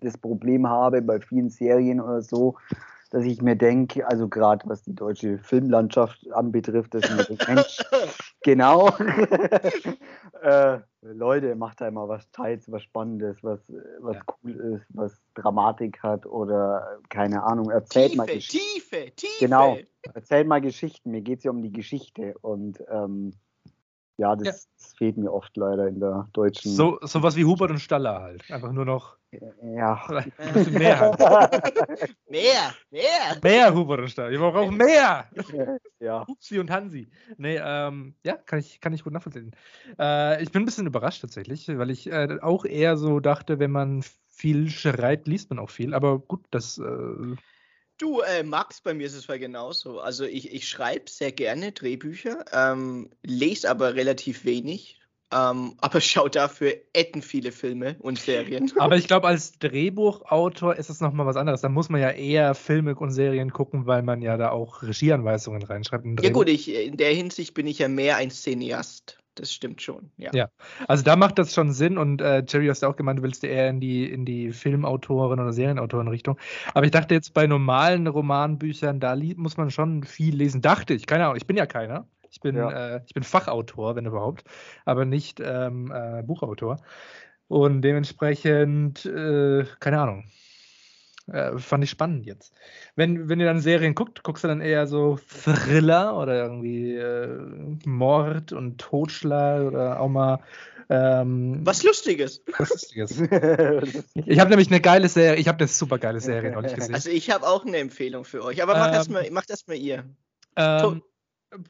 das 0.00 0.18
Problem 0.18 0.68
habe 0.68 1.02
bei 1.02 1.20
vielen 1.20 1.50
Serien 1.50 2.00
oder 2.00 2.22
so, 2.22 2.56
dass 3.10 3.24
ich 3.24 3.40
mir 3.42 3.56
denke, 3.56 4.06
also 4.06 4.28
gerade 4.28 4.68
was 4.68 4.82
die 4.82 4.94
deutsche 4.94 5.38
Filmlandschaft 5.38 6.30
anbetrifft, 6.32 6.94
dass 6.94 7.04
ich 7.04 7.10
mir 7.10 7.24
denke, 7.24 7.52
Mensch, 7.54 7.78
genau, 8.42 8.88
äh, 10.42 10.78
Leute, 11.02 11.54
macht 11.54 11.80
da 11.80 11.90
mal 11.90 12.08
was 12.08 12.30
Teils, 12.32 12.70
was 12.70 12.82
Spannendes, 12.82 13.42
was, 13.42 13.60
was 14.00 14.16
Ja. 14.16 14.22
cool 14.42 14.52
ist, 14.52 14.86
was 14.90 15.20
Dramatik 15.34 16.02
hat 16.02 16.26
oder 16.26 16.98
keine 17.08 17.42
Ahnung, 17.44 17.70
erzählt 17.70 18.16
mal 18.16 18.26
Tiefe, 18.26 18.36
Geschichten. 18.36 18.74
Tiefe, 18.74 19.10
Tiefe. 19.16 19.32
Genau. 19.40 19.78
Erzähl 20.14 20.44
mal 20.44 20.60
Geschichten. 20.60 21.10
Mir 21.10 21.20
geht 21.20 21.38
es 21.38 21.44
ja 21.44 21.50
um 21.50 21.62
die 21.62 21.72
Geschichte. 21.72 22.34
Und 22.40 22.82
ähm, 22.90 23.32
ja, 24.16 24.34
das, 24.34 24.46
Ja. 24.46 24.52
das 24.78 24.94
fehlt 24.94 25.16
mir 25.16 25.32
oft 25.32 25.56
leider 25.56 25.86
in 25.86 26.00
der 26.00 26.28
deutschen. 26.32 26.72
So, 26.72 26.98
sowas 27.02 27.36
wie 27.36 27.44
Hubert 27.44 27.70
und 27.70 27.78
Staller 27.78 28.20
halt. 28.20 28.50
Einfach 28.50 28.72
nur 28.72 28.84
noch 28.84 29.17
Ja. 29.62 30.02
ein 30.38 30.52
bisschen 30.54 30.74
mehr. 30.74 31.16
Mehr, 32.28 32.74
mehr. 32.90 33.38
Mehr 33.42 33.74
Hubert 33.74 34.00
und 34.00 34.08
Staller. 34.08 34.30
Wir 34.30 34.38
brauchen 34.38 34.76
mehr. 34.76 35.28
ja. 36.00 36.22
Upsi 36.26 36.58
und 36.58 36.70
Hansi. 36.70 37.08
Nee, 37.36 37.58
ähm, 37.62 38.14
ja, 38.24 38.36
kann 38.36 38.58
ich, 38.58 38.80
kann 38.80 38.92
ich 38.92 39.04
gut 39.04 39.12
nachvollziehen. 39.12 39.54
Äh, 39.98 40.42
ich 40.42 40.50
bin 40.50 40.62
ein 40.62 40.66
bisschen 40.66 40.86
überrascht 40.86 41.20
tatsächlich, 41.20 41.68
weil 41.68 41.90
ich 41.90 42.10
äh, 42.10 42.38
auch 42.40 42.64
eher 42.64 42.96
so 42.96 43.20
dachte, 43.20 43.58
wenn 43.58 43.70
man 43.70 44.02
viel 44.28 44.70
schreibt, 44.70 45.26
liest 45.28 45.50
man 45.50 45.58
auch 45.58 45.70
viel. 45.70 45.94
Aber 45.94 46.18
gut, 46.18 46.44
das. 46.50 46.78
Äh, 46.78 47.36
Du, 47.98 48.20
äh, 48.20 48.44
Max, 48.44 48.80
bei 48.80 48.94
mir 48.94 49.08
ist 49.08 49.14
es 49.14 49.24
voll 49.24 49.40
genauso. 49.40 49.98
Also 49.98 50.24
ich, 50.24 50.52
ich 50.52 50.68
schreibe 50.68 51.10
sehr 51.10 51.32
gerne 51.32 51.72
Drehbücher, 51.72 52.44
ähm, 52.52 53.10
lese 53.24 53.68
aber 53.68 53.96
relativ 53.96 54.44
wenig, 54.44 54.97
ähm, 55.32 55.74
aber 55.80 56.00
schaue 56.00 56.30
dafür 56.30 56.74
etten 56.92 57.22
viele 57.22 57.52
Filme 57.52 57.96
und 58.00 58.18
Serien. 58.18 58.72
aber 58.78 58.96
ich 58.96 59.06
glaube, 59.06 59.28
als 59.28 59.58
Drehbuchautor 59.58 60.76
ist 60.76 60.90
es 60.90 61.00
nochmal 61.00 61.26
was 61.26 61.36
anderes. 61.36 61.60
Da 61.60 61.68
muss 61.68 61.88
man 61.88 62.00
ja 62.00 62.10
eher 62.10 62.54
Filme 62.54 62.94
und 62.94 63.10
Serien 63.10 63.52
gucken, 63.52 63.86
weil 63.86 64.02
man 64.02 64.22
ja 64.22 64.36
da 64.36 64.50
auch 64.50 64.82
Regieanweisungen 64.82 65.62
reinschreibt. 65.62 66.04
in 66.04 66.16
ein 66.16 66.22
Ja 66.22 66.30
gut, 66.30 66.48
ich, 66.48 66.72
in 66.74 66.96
der 66.96 67.12
Hinsicht 67.12 67.54
bin 67.54 67.66
ich 67.66 67.78
ja 67.78 67.88
mehr 67.88 68.16
ein 68.16 68.30
Cineast. 68.30 69.18
Das 69.38 69.52
stimmt 69.52 69.80
schon, 69.80 70.10
ja. 70.16 70.30
Ja. 70.34 70.50
Also 70.88 71.04
da 71.04 71.14
macht 71.14 71.38
das 71.38 71.54
schon 71.54 71.70
Sinn 71.72 71.96
und 71.96 72.20
äh, 72.20 72.42
Jerry 72.46 72.66
hast 72.66 72.82
ja 72.82 72.88
auch 72.88 72.96
gemeint, 72.96 73.20
du 73.20 73.22
willst 73.22 73.44
eher 73.44 73.68
in 73.70 73.78
die, 73.78 74.10
in 74.10 74.24
die 74.24 74.50
Filmautoren 74.50 75.38
oder 75.38 75.52
Serienautoren-Richtung. 75.52 76.36
Aber 76.74 76.84
ich 76.84 76.90
dachte 76.90 77.14
jetzt 77.14 77.34
bei 77.34 77.46
normalen 77.46 78.08
Romanbüchern, 78.08 78.98
da 78.98 79.14
muss 79.36 79.56
man 79.56 79.70
schon 79.70 80.02
viel 80.02 80.34
lesen. 80.34 80.60
Dachte 80.60 80.94
ich, 80.94 81.06
keine 81.06 81.24
Ahnung, 81.24 81.36
ich 81.36 81.46
bin 81.46 81.56
ja 81.56 81.66
keiner. 81.66 82.08
Ich 82.30 82.40
bin, 82.40 82.56
Ja. 82.56 82.96
äh, 82.96 83.00
ich 83.06 83.14
bin 83.14 83.22
Fachautor, 83.22 83.96
wenn 83.96 84.06
überhaupt, 84.06 84.44
aber 84.84 85.04
nicht 85.04 85.40
ähm, 85.44 85.92
äh, 85.94 86.22
Buchautor. 86.22 86.76
Und 87.48 87.82
dementsprechend, 87.82 89.06
äh, 89.06 89.64
keine 89.80 90.00
Ahnung. 90.00 90.24
Äh, 91.32 91.58
fand 91.58 91.84
ich 91.84 91.90
spannend 91.90 92.24
jetzt. 92.24 92.54
Wenn, 92.96 93.28
wenn 93.28 93.38
ihr 93.38 93.44
dann 93.46 93.60
Serien 93.60 93.94
guckt, 93.94 94.22
guckst 94.22 94.44
du 94.44 94.48
dann 94.48 94.62
eher 94.62 94.86
so 94.86 95.18
Thriller 95.28 96.16
oder 96.18 96.42
irgendwie 96.42 96.94
äh, 96.94 97.38
Mord 97.84 98.52
und 98.52 98.78
Totschlag 98.78 99.62
oder 99.66 100.00
auch 100.00 100.08
mal 100.08 100.40
ähm, 100.88 101.60
Was 101.66 101.82
Lustiges. 101.82 102.42
was 102.56 102.70
Lustiges. 102.70 103.20
Ich 104.14 104.40
habe 104.40 104.48
nämlich 104.48 104.68
eine 104.70 104.80
geile 104.80 105.08
Serie, 105.10 105.38
ich 105.38 105.48
habe 105.48 105.58
eine 105.58 105.68
super 105.68 105.98
geile 105.98 106.18
Serie 106.20 106.50
neulich 106.50 106.74
gesehen. 106.76 106.94
Also 106.94 107.10
ich 107.10 107.30
habe 107.30 107.46
auch 107.46 107.66
eine 107.66 107.76
Empfehlung 107.76 108.24
für 108.24 108.42
euch, 108.42 108.62
aber 108.62 108.74
macht 108.78 108.94
das 108.94 109.08
Ähm, 109.08 109.12
mal, 109.12 109.30
macht 109.30 109.50
das 109.50 109.66
mal 109.66 109.76
ihr. 109.76 110.04
Ähm, 110.56 111.02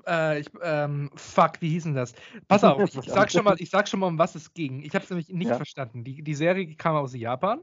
äh, 0.06 0.40
ich, 0.40 0.50
ähm, 0.62 1.10
fuck, 1.14 1.60
wie 1.60 1.70
hieß 1.70 1.84
denn 1.84 1.94
das? 1.94 2.12
Pass 2.48 2.64
auf, 2.64 2.82
ich, 2.88 2.96
ich, 2.96 3.10
sag 3.10 3.30
schon 3.30 3.44
mal, 3.44 3.56
ich 3.58 3.70
sag 3.70 3.88
schon 3.88 4.00
mal, 4.00 4.06
um 4.06 4.18
was 4.18 4.34
es 4.34 4.52
ging. 4.54 4.82
Ich 4.82 4.94
habe 4.94 5.04
es 5.04 5.10
nämlich 5.10 5.28
nicht 5.28 5.48
Ja. 5.48 5.56
verstanden. 5.56 6.04
Die, 6.04 6.22
die 6.22 6.34
Serie 6.34 6.74
kam 6.76 6.96
aus 6.96 7.14
Japan 7.14 7.60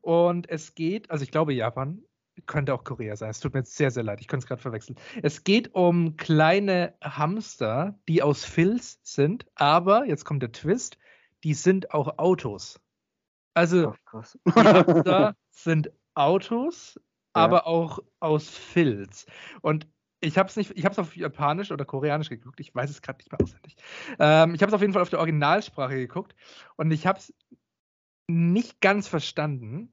und 0.00 0.48
es 0.48 0.74
geht, 0.74 1.10
also 1.10 1.22
ich 1.22 1.30
glaube 1.30 1.52
Japan, 1.54 2.02
könnte 2.46 2.72
auch 2.72 2.84
Korea 2.84 3.16
sein. 3.16 3.30
Es 3.30 3.40
tut 3.40 3.52
mir 3.54 3.60
jetzt 3.60 3.76
sehr, 3.76 3.90
sehr 3.90 4.04
leid, 4.04 4.20
ich 4.20 4.28
könnte 4.28 4.44
es 4.44 4.48
gerade 4.48 4.62
verwechseln. 4.62 4.96
Es 5.22 5.42
geht 5.42 5.74
um 5.74 6.16
kleine 6.16 6.94
Hamster, 7.02 7.98
die 8.08 8.22
aus 8.22 8.44
Filz 8.44 9.00
sind, 9.02 9.46
aber, 9.56 10.06
jetzt 10.06 10.24
kommt 10.24 10.42
der 10.42 10.52
Twist, 10.52 10.98
die 11.44 11.54
sind 11.54 11.92
auch 11.92 12.18
Autos. 12.18 12.80
Also 13.54 13.92
Oh, 14.06 14.22
Hamster 14.54 15.34
sind 15.50 15.90
Autos, 16.14 17.00
Ja. 17.36 17.42
aber 17.42 17.66
auch 17.66 17.98
aus 18.20 18.48
Filz. 18.48 19.26
Und 19.62 19.88
ich 20.20 20.38
habe 20.38 20.48
es 20.48 20.56
nicht, 20.56 20.72
ich 20.76 20.84
habe 20.84 20.92
es 20.92 20.98
auf 20.98 21.16
Japanisch 21.16 21.70
oder 21.70 21.84
Koreanisch 21.84 22.28
geguckt. 22.28 22.60
Ich 22.60 22.74
weiß 22.74 22.90
es 22.90 23.02
gerade 23.02 23.18
nicht 23.18 23.30
mehr 23.30 23.40
auswendig. 23.40 23.76
Ähm, 24.18 24.54
ich 24.54 24.62
habe 24.62 24.70
es 24.70 24.74
auf 24.74 24.80
jeden 24.80 24.92
Fall 24.92 25.02
auf 25.02 25.10
der 25.10 25.20
Originalsprache 25.20 25.94
geguckt 25.96 26.34
und 26.76 26.90
ich 26.90 27.06
habe 27.06 27.18
es 27.18 27.32
nicht 28.26 28.80
ganz 28.80 29.08
verstanden, 29.08 29.92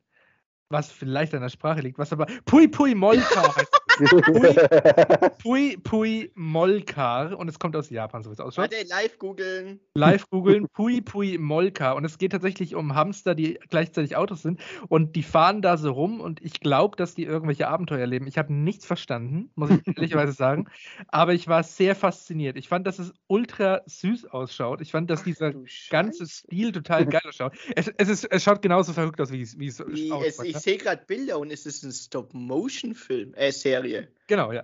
was 0.70 0.92
vielleicht 0.92 1.34
an 1.34 1.42
der 1.42 1.50
Sprache 1.50 1.82
liegt, 1.82 1.98
was 1.98 2.12
aber 2.12 2.26
Pui 2.46 2.68
Pui 2.68 2.96
Molka 2.96 3.56
heißt. 3.56 3.85
Pui 5.42 5.78
Pui 5.78 6.32
Molkar 6.36 7.38
und 7.38 7.48
es 7.48 7.60
kommt 7.60 7.76
aus 7.76 7.90
Japan, 7.90 8.24
so 8.24 8.30
wie 8.30 8.34
es 8.34 8.40
ausschaut. 8.40 8.72
Warte, 8.72 8.88
live 8.88 9.18
googeln. 9.20 9.80
Live 9.94 10.30
googeln, 10.30 10.68
Pui 10.70 11.02
Pui 11.02 11.38
Molka. 11.38 11.94
Und 11.94 12.06
es 12.06 12.18
geht 12.18 12.32
tatsächlich 12.32 12.76
um 12.76 12.96
Hamster, 12.96 13.36
die 13.36 13.60
gleichzeitig 13.70 14.16
Autos 14.16 14.42
sind. 14.42 14.60
Und 14.88 15.16
die 15.16 15.24
fahren 15.24 15.62
da 15.62 15.78
so 15.78 15.92
rum 15.92 16.20
und 16.20 16.44
ich 16.44 16.60
glaube, 16.60 16.96
dass 16.98 17.16
die 17.16 17.24
irgendwelche 17.24 17.68
Abenteuer 17.68 18.00
erleben. 18.00 18.28
Ich 18.28 18.38
habe 18.38 18.54
nichts 18.54 18.86
verstanden, 18.86 19.50
muss 19.56 19.70
ich 19.70 19.82
ehrlicherweise 19.98 20.34
sagen. 20.34 20.68
Aber 21.08 21.34
ich 21.34 21.48
war 21.48 21.64
sehr 21.64 21.96
fasziniert. 21.96 22.58
Ich 22.58 22.68
fand, 22.68 22.86
dass 22.88 23.00
es 23.00 23.14
ultra 23.28 23.82
süß 23.86 24.26
ausschaut. 24.26 24.82
Ich 24.82 24.92
fand, 24.92 25.10
dass 25.10 25.24
dieser 25.24 25.52
Du 25.52 25.66
ganze. 25.90 26.26
Stil 26.26 26.72
total 26.72 27.06
geil 27.06 27.22
ausschaut. 27.28 27.54
Es, 27.76 27.88
es, 27.98 28.10
ist, 28.10 28.26
es 28.26 28.44
schaut 28.44 28.62
genauso 28.62 28.94
verrückt 28.94 29.22
aus, 29.22 29.32
wie 29.32 29.42
es, 29.42 29.58
wie 29.58 29.68
es 29.68 29.80
es, 29.80 30.40
ich 30.40 30.54
ne? 30.54 30.60
sehe 30.60 30.78
gerade 30.78 31.04
Bilder 31.06 31.40
und 31.40 31.52
es 31.52 31.66
ist 31.66 31.84
ein 31.84 31.92
Stop-Motion-Film, 31.92 33.34
äh, 33.36 33.52
Serie. 33.52 33.85
Genau, 34.28 34.52
ja. 34.52 34.64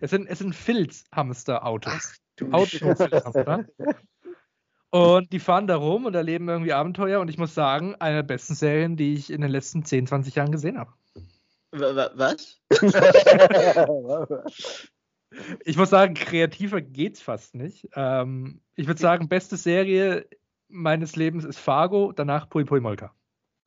Es 0.00 0.10
sind, 0.10 0.26
es 0.26 0.38
sind 0.40 0.54
Filz-Hamster-Autos. 0.54 2.14
Autos 2.50 2.82
und 2.82 2.96
Filzhamster. 2.96 3.64
Und 4.90 5.32
die 5.32 5.40
fahren 5.40 5.66
da 5.66 5.76
rum 5.76 6.04
und 6.06 6.14
erleben 6.14 6.48
irgendwie 6.48 6.72
Abenteuer. 6.72 7.20
Und 7.20 7.28
ich 7.28 7.38
muss 7.38 7.54
sagen, 7.54 7.94
eine 7.96 8.16
der 8.16 8.22
besten 8.22 8.54
Serien, 8.54 8.96
die 8.96 9.14
ich 9.14 9.30
in 9.30 9.40
den 9.40 9.50
letzten 9.50 9.84
10, 9.84 10.06
20 10.06 10.34
Jahren 10.34 10.52
gesehen 10.52 10.78
habe. 10.78 10.92
Wa- 11.72 11.94
wa- 11.96 12.10
Was? 12.14 12.60
Ich 15.64 15.76
muss 15.76 15.90
sagen, 15.90 16.14
kreativer 16.14 16.80
geht's 16.80 17.20
fast 17.20 17.56
nicht. 17.56 17.88
Ähm, 17.96 18.60
ich 18.76 18.86
würde 18.86 19.00
sagen, 19.00 19.28
beste 19.28 19.56
Serie 19.56 20.28
meines 20.68 21.16
Lebens 21.16 21.44
ist 21.44 21.58
Fargo, 21.58 22.12
danach 22.12 22.48
Pui 22.48 22.64
Pui 22.64 22.78
Molka. 22.80 23.12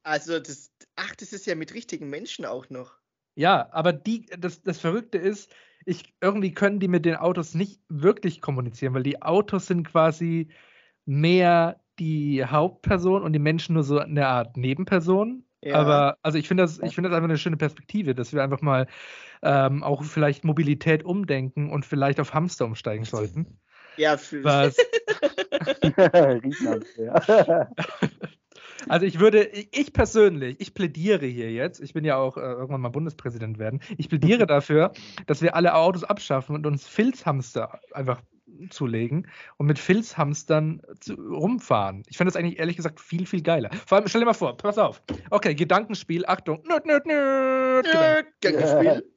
Also, 0.03 0.39
das, 0.39 0.71
ach, 0.95 1.13
das 1.17 1.33
ist 1.33 1.45
ja 1.45 1.55
mit 1.55 1.73
richtigen 1.73 2.09
Menschen 2.09 2.45
auch 2.45 2.69
noch. 2.69 2.93
Ja, 3.37 3.69
aber 3.71 3.93
die, 3.93 4.25
das, 4.37 4.63
das 4.63 4.79
Verrückte 4.79 5.19
ist, 5.19 5.53
ich, 5.85 6.15
irgendwie 6.21 6.53
können 6.53 6.79
die 6.79 6.87
mit 6.87 7.05
den 7.05 7.17
Autos 7.17 7.53
nicht 7.53 7.79
wirklich 7.87 8.41
kommunizieren, 8.41 8.95
weil 8.95 9.03
die 9.03 9.21
Autos 9.21 9.67
sind 9.67 9.87
quasi 9.87 10.47
mehr 11.05 11.79
die 11.99 12.43
Hauptperson 12.43 13.21
und 13.21 13.33
die 13.33 13.39
Menschen 13.39 13.75
nur 13.75 13.83
so 13.83 13.99
eine 13.99 14.27
Art 14.27 14.57
Nebenperson. 14.57 15.43
Ja. 15.63 15.75
Aber 15.75 16.17
also 16.23 16.39
ich 16.39 16.47
finde 16.47 16.63
das, 16.63 16.79
ich 16.79 16.95
finde 16.95 17.09
das 17.09 17.15
einfach 17.15 17.29
eine 17.29 17.37
schöne 17.37 17.57
Perspektive, 17.57 18.15
dass 18.15 18.33
wir 18.33 18.41
einfach 18.41 18.61
mal 18.61 18.87
ähm, 19.43 19.83
auch 19.83 20.03
vielleicht 20.03 20.43
Mobilität 20.43 21.05
umdenken 21.05 21.69
und 21.69 21.85
vielleicht 21.85 22.19
auf 22.19 22.33
Hamster 22.33 22.65
umsteigen 22.65 23.05
sollten. 23.05 23.59
Ja, 23.97 24.17
für, 24.17 24.43
Was, 24.43 24.77
Riesland, 26.43 26.85
ja. 26.97 27.69
Also 28.89 29.05
ich 29.05 29.19
würde, 29.19 29.43
ich 29.45 29.69
ich 29.71 29.93
persönlich, 29.93 30.57
ich 30.59 30.73
plädiere 30.73 31.25
hier 31.25 31.51
jetzt, 31.51 31.79
ich 31.79 31.93
bin 31.93 32.05
ja 32.05 32.17
auch 32.17 32.37
äh, 32.37 32.41
irgendwann 32.41 32.81
mal 32.81 32.89
Bundespräsident 32.89 33.59
werden, 33.59 33.81
ich 33.97 34.09
plädiere 34.09 34.47
dafür, 34.47 34.93
dass 35.25 35.41
wir 35.41 35.55
alle 35.55 35.75
Autos 35.75 36.03
abschaffen 36.03 36.55
und 36.55 36.65
uns 36.65 36.87
Filzhamster 36.87 37.79
einfach 37.93 38.21
zulegen 38.69 39.27
und 39.57 39.67
mit 39.67 39.77
Filzhamstern 39.77 40.81
zu, 40.99 41.13
rumfahren. 41.13 42.03
Ich 42.07 42.17
finde 42.17 42.31
das 42.31 42.37
eigentlich 42.39 42.59
ehrlich 42.59 42.77
gesagt 42.77 42.99
viel, 42.99 43.25
viel 43.25 43.41
geiler. 43.41 43.69
Vor 43.85 43.97
allem, 43.97 44.07
stell 44.07 44.21
dir 44.21 44.25
mal 44.25 44.33
vor, 44.33 44.55
pass 44.57 44.77
auf. 44.77 45.01
Okay, 45.29 45.53
Gedankenspiel, 45.53 46.25
Achtung. 46.25 46.63
Nöt, 46.67 46.85
nöt, 46.85 47.05
nöt, 47.05 47.85
Gedanken- 47.85 48.33
Gedankenspiel. 48.41 49.13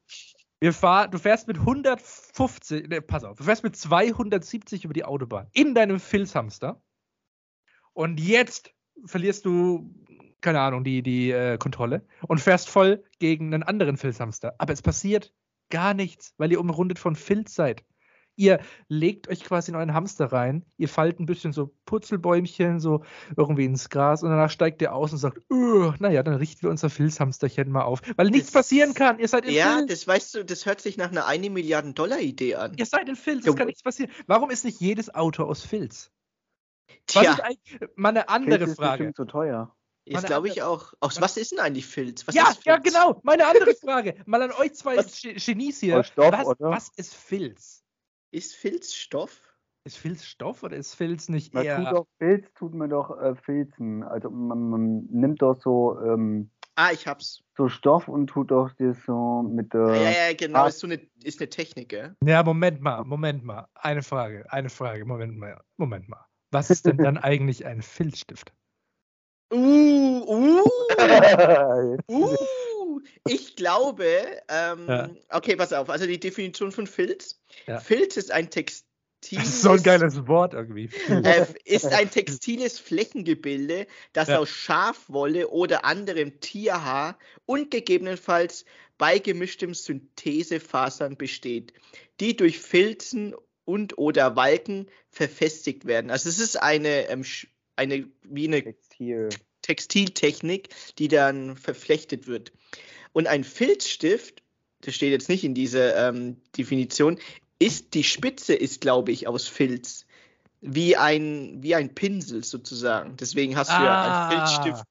Wir 0.63 0.75
fahr, 0.75 1.09
du 1.09 1.19
fährst 1.19 1.49
mit 1.49 1.59
150, 1.59 2.89
ne, 2.89 3.01
pass 3.01 3.25
auf, 3.25 3.39
du 3.39 3.45
fährst 3.45 3.65
mit 3.65 3.77
270 3.77 4.85
über 4.85 4.93
die 4.93 5.05
Autobahn 5.05 5.49
in 5.53 5.75
deinem 5.75 5.99
Filzhamster 5.99 6.83
und 7.95 8.21
jetzt 8.21 8.75
verlierst 9.07 9.45
du, 9.45 9.91
keine 10.41 10.61
Ahnung, 10.61 10.85
die, 10.85 11.03
die 11.03 11.31
äh, 11.31 11.59
Kontrolle 11.59 12.07
und 12.27 12.41
fährst 12.41 12.69
voll 12.69 13.05
gegen 13.19 13.53
einen 13.53 13.63
anderen 13.63 13.97
Filzhamster. 13.97 14.55
Aber 14.59 14.73
es 14.73 14.83
passiert 14.83 15.33
gar 15.71 15.95
nichts, 15.95 16.35
weil 16.39 16.51
ihr 16.53 16.61
umrundet 16.61 16.99
von 16.99 17.15
Filz 17.17 17.55
seid. 17.55 17.85
Ihr 18.37 18.61
legt 18.89 19.29
euch 19.29 19.45
quasi 19.45 19.71
in 19.71 19.77
euren 19.77 19.93
Hamster 19.93 20.27
rein, 20.33 20.65
ihr 20.79 20.89
fallt 20.89 21.21
ein 21.21 21.27
bisschen 21.27 21.53
so 21.53 21.75
Purzelbäumchen 21.85 22.81
so 22.81 23.05
irgendwie 23.37 23.67
ins 23.67 23.91
Gras 23.91 24.23
und 24.23 24.31
danach 24.31 24.49
steigt 24.51 24.81
ihr 24.81 24.95
aus 24.95 25.13
und 25.13 25.19
sagt, 25.19 25.43
"Ugh, 25.51 25.95
naja, 25.99 26.23
dann 26.23 26.37
richten 26.37 26.63
wir 26.63 26.71
unser 26.71 26.89
Filzhamsterchen 26.89 27.71
mal 27.71 27.83
auf. 27.83 28.01
Weil 28.17 28.31
nichts 28.31 28.47
Das- 28.47 28.55
passieren 28.63 28.95
kann. 28.95 29.19
Ihr 29.19 29.29
seid 29.29 29.45
in 29.45 29.53
Ja, 29.55 29.77
Filz. 29.77 29.91
das 29.91 30.07
weißt 30.09 30.35
du, 30.37 30.45
das 30.45 30.65
hört 30.65 30.81
sich 30.81 30.97
nach 30.97 31.11
einer 31.11 31.27
1 31.27 31.51
Milliarden 31.51 31.95
Dollar 31.95 32.21
Idee 32.21 32.55
an. 32.55 32.73
Ihr 32.79 32.87
seid 32.87 33.09
in 33.11 33.17
Filz, 33.17 33.45
Ja, 33.45 33.51
es 33.53 33.57
kann 33.57 33.67
nichts 33.67 33.83
passieren. 33.83 34.11
Warum 34.27 34.49
ist 34.51 34.65
nicht 34.65 34.81
jedes 34.81 35.15
Auto 35.15 35.45
aus 35.45 35.63
Filz? 35.63 36.11
Was 37.15 37.23
Tja, 37.23 37.33
ist 37.33 37.41
eigentlich, 37.41 37.81
mal 37.97 38.09
eine 38.11 38.29
andere 38.29 38.59
Filz 38.59 38.71
ist 38.71 38.77
Frage. 38.77 38.91
bestimmt 39.05 39.17
so 39.17 39.25
teuer. 39.25 39.77
ist 40.05 40.15
meine 40.15 40.27
glaube 40.27 40.49
ich 40.49 40.63
auch. 40.63 40.93
Aus 41.01 41.21
was 41.21 41.37
ist 41.37 41.53
denn 41.53 41.59
eigentlich 41.61 41.87
Filz? 41.87 42.27
Was 42.27 42.35
Ja, 42.35 42.51
ist 42.51 42.65
ja, 42.65 42.75
Filz? 42.81 42.93
genau. 42.95 43.21
Meine 43.23 43.47
andere 43.47 43.75
Frage. 43.83 44.15
Mal 44.27 44.43
an 44.43 44.53
euch 44.53 44.75
zwei 44.75 44.97
Was- 44.97 45.21
Ge- 45.21 45.35
Genies 45.35 45.81
hier. 45.81 46.03
Stoff, 46.05 46.33
was, 46.33 46.57
was 46.59 46.89
ist 46.97 47.15
Filz? 47.15 47.85
Ist 48.33 48.55
Filz 48.55 48.95
Stoff? 48.95 49.41
Ist 49.85 49.97
Filz 49.97 50.25
Stoff 50.25 50.63
oder 50.63 50.77
ist 50.77 50.95
Filz 50.95 51.29
nicht 51.29 51.55
Man 51.55 51.63
tut 51.65 51.85
eher. 51.85 51.91
doch 51.91 52.07
Filz, 52.19 52.47
tut 52.55 52.75
man 52.75 52.91
doch 52.91 53.19
äh, 53.21 53.35
Filzen. 53.35 54.03
Also 54.03 54.31
man, 54.31 54.69
man 54.71 55.05
nimmt 55.11 55.41
doch 55.43 55.61
so, 55.61 55.99
ähm, 56.05 56.51
Ah, 56.77 56.93
ich 56.93 57.07
hab's. 57.07 57.43
so 57.57 57.69
Stoff 57.69 58.07
und 58.09 58.29
tut 58.29 58.51
doch 58.53 58.71
das 58.79 58.97
so 59.05 59.43
mit 59.43 59.73
der. 59.75 59.87
ja, 59.97 60.11
ja, 60.29 60.35
genau. 60.35 60.67
Ist 60.67 60.79
so 60.79 60.87
eine, 60.87 61.01
ist 61.25 61.41
eine 61.41 61.49
Technik, 61.51 61.89
gell? 61.91 62.15
Ja, 62.25 62.43
Moment 62.43 62.81
mal, 62.81 63.05
Moment 63.05 63.43
mal. 63.45 63.67
Eine 63.75 64.03
Frage, 64.03 64.45
eine 64.51 64.69
Frage. 64.71 65.05
Moment 65.05 65.37
mal, 65.37 65.61
Moment 65.77 66.09
mal. 66.09 66.25
Was 66.51 66.71
ist 66.71 66.87
denn 66.87 66.99
dann 66.99 67.17
eigentlich 67.19 67.65
ein 67.67 67.83
Filzstift? 67.83 68.53
Uh, 69.53 70.25
uh, 70.27 70.65
uh. 72.09 72.37
Ich 73.27 73.57
glaube, 73.57 74.05
ähm, 74.49 74.87
Ja. 74.89 75.11
okay, 75.31 75.57
pass 75.57 75.73
auf. 75.73 75.91
Also 75.91 76.07
die 76.07 76.21
Definition 76.21 76.73
von 76.73 76.87
Filz. 76.87 77.41
Ja. 77.67 77.81
Filz 77.81 78.17
ist 78.17 78.31
ein 78.31 78.51
Textil. 78.51 78.87
Das 79.33 79.49
ist 79.49 79.63
so 79.63 79.73
ein 79.73 79.83
geiles 79.83 80.27
Wort 80.29 80.55
irgendwie. 80.55 80.89
äh, 81.09 81.45
ist 81.65 81.87
ein 81.87 82.11
textiles 82.11 82.79
Flächengebilde, 82.79 83.87
das 84.15 84.29
Ja. 84.29 84.39
aus 84.39 84.49
Schafwolle 84.49 85.49
oder 85.49 85.85
anderem 85.85 86.41
Tierhaar 86.41 87.19
und 87.45 87.71
gegebenenfalls 87.71 88.65
beigemischtem 88.97 89.75
Synthesefasern 89.75 91.17
besteht, 91.17 91.75
die 92.21 92.35
durch 92.37 92.59
Filzen 92.61 93.35
und 93.71 93.97
oder 93.99 94.37
Walken 94.37 94.87
verfestigt 95.11 95.85
werden. 95.87 96.11
Also 96.11 96.29
es 96.29 96.39
ist 96.39 96.61
eine, 96.61 97.09
ähm, 97.09 97.25
eine 97.77 98.09
wie 98.23 98.49
eine 98.49 98.63
Textil. 98.63 99.29
Textiltechnik, 99.63 100.69
die 100.99 101.09
dann 101.09 101.57
verflechtet 101.57 102.27
wird. 102.27 102.53
Und 103.13 103.27
ein 103.27 103.45
Filzstift, 103.45 104.43
das 104.83 104.95
steht 104.95 105.11
jetzt 105.13 105.29
nicht 105.29 105.45
in 105.45 105.55
dieser 105.55 106.09
ähm, 106.09 106.37
Definition, 106.57 107.19
ist 107.59 107.95
die 107.95 108.05
Spitze 108.05 108.55
ist, 108.55 108.81
glaube 108.81 109.13
ich, 109.13 109.29
aus 109.29 109.47
Filz. 109.47 110.07
Wie 110.63 110.97
ein, 110.97 111.59
wie 111.63 111.75
ein 111.75 111.95
Pinsel 111.95 112.45
sozusagen. 112.45 113.17
Deswegen 113.17 113.57
hast 113.57 113.71
du 113.71 113.75
ja 113.75 113.81
Ah. 114.03 114.29
einen 114.29 114.47
Filzstift. 114.47 114.85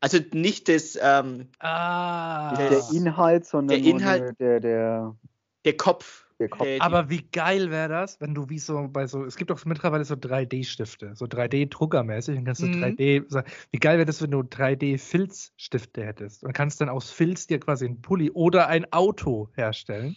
Also 0.00 0.18
nicht 0.32 0.68
das, 0.68 0.96
ähm, 1.00 1.48
Ah. 1.58 2.54
Nicht 2.56 2.70
der 2.70 2.96
Inhalt, 2.96 3.44
sondern 3.46 3.82
Der 3.82 3.92
nur 3.92 4.00
Inhalt- 4.00 4.38
der, 4.38 4.60
der, 4.60 5.16
der 5.64 5.76
Kopf. 5.76 6.26
Der- 6.40 6.80
Aber 6.80 7.10
wie 7.10 7.22
geil 7.32 7.70
wäre 7.72 7.88
das, 7.88 8.20
wenn 8.20 8.32
du 8.32 8.48
wie 8.48 8.60
so 8.60 8.86
bei 8.88 9.08
so, 9.08 9.24
es 9.24 9.34
gibt 9.36 9.50
doch 9.50 9.64
mittlerweile 9.64 10.04
so 10.04 10.14
3D-Stifte, 10.14 11.16
so 11.16 11.24
3D-Druckermäßig, 11.24 12.36
dann 12.36 12.44
kannst 12.44 12.62
du 12.62 12.66
Mhm. 12.66 12.74
3D, 12.80 13.24
so- 13.28 13.42
wie 13.72 13.78
geil 13.80 13.96
wäre 13.98 14.06
das, 14.06 14.22
wenn 14.22 14.30
du 14.30 14.40
3D-Filzstifte 14.42 16.04
hättest 16.04 16.44
und 16.44 16.52
kannst 16.52 16.80
dann 16.80 16.88
aus 16.88 17.10
Filz 17.10 17.48
dir 17.48 17.58
quasi 17.58 17.86
ein 17.86 18.00
Pulli 18.00 18.30
oder 18.30 18.68
ein 18.68 18.92
Auto 18.92 19.48
herstellen. 19.56 20.16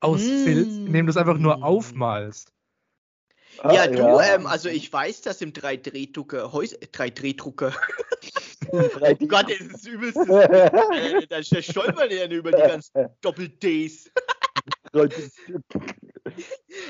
Aus 0.00 0.22
Filz, 0.22 0.76
indem 0.86 1.06
du 1.06 1.10
es 1.10 1.16
einfach 1.16 1.38
nur 1.38 1.56
Mm. 1.56 1.62
aufmalst. 1.62 2.52
Ah, 3.58 3.72
ja, 3.72 3.86
du, 3.86 4.02
ähm, 4.20 4.46
also 4.46 4.68
ich 4.68 4.92
weiß, 4.92 5.22
dass 5.22 5.40
im 5.40 5.54
3D-Drucker, 5.54 6.44
3D-Drucker, 6.52 7.72
3D. 8.70 9.16
oh 9.22 9.26
Gott, 9.26 9.46
das 9.50 9.60
ist 9.66 9.88
übelst, 9.88 10.16
äh, 10.28 11.26
da 11.28 11.42
stolpern 11.42 12.10
ja 12.10 12.26
über 12.28 12.52
die 12.52 12.58
ganzen 12.58 13.06
Doppel-Ds. 13.22 14.10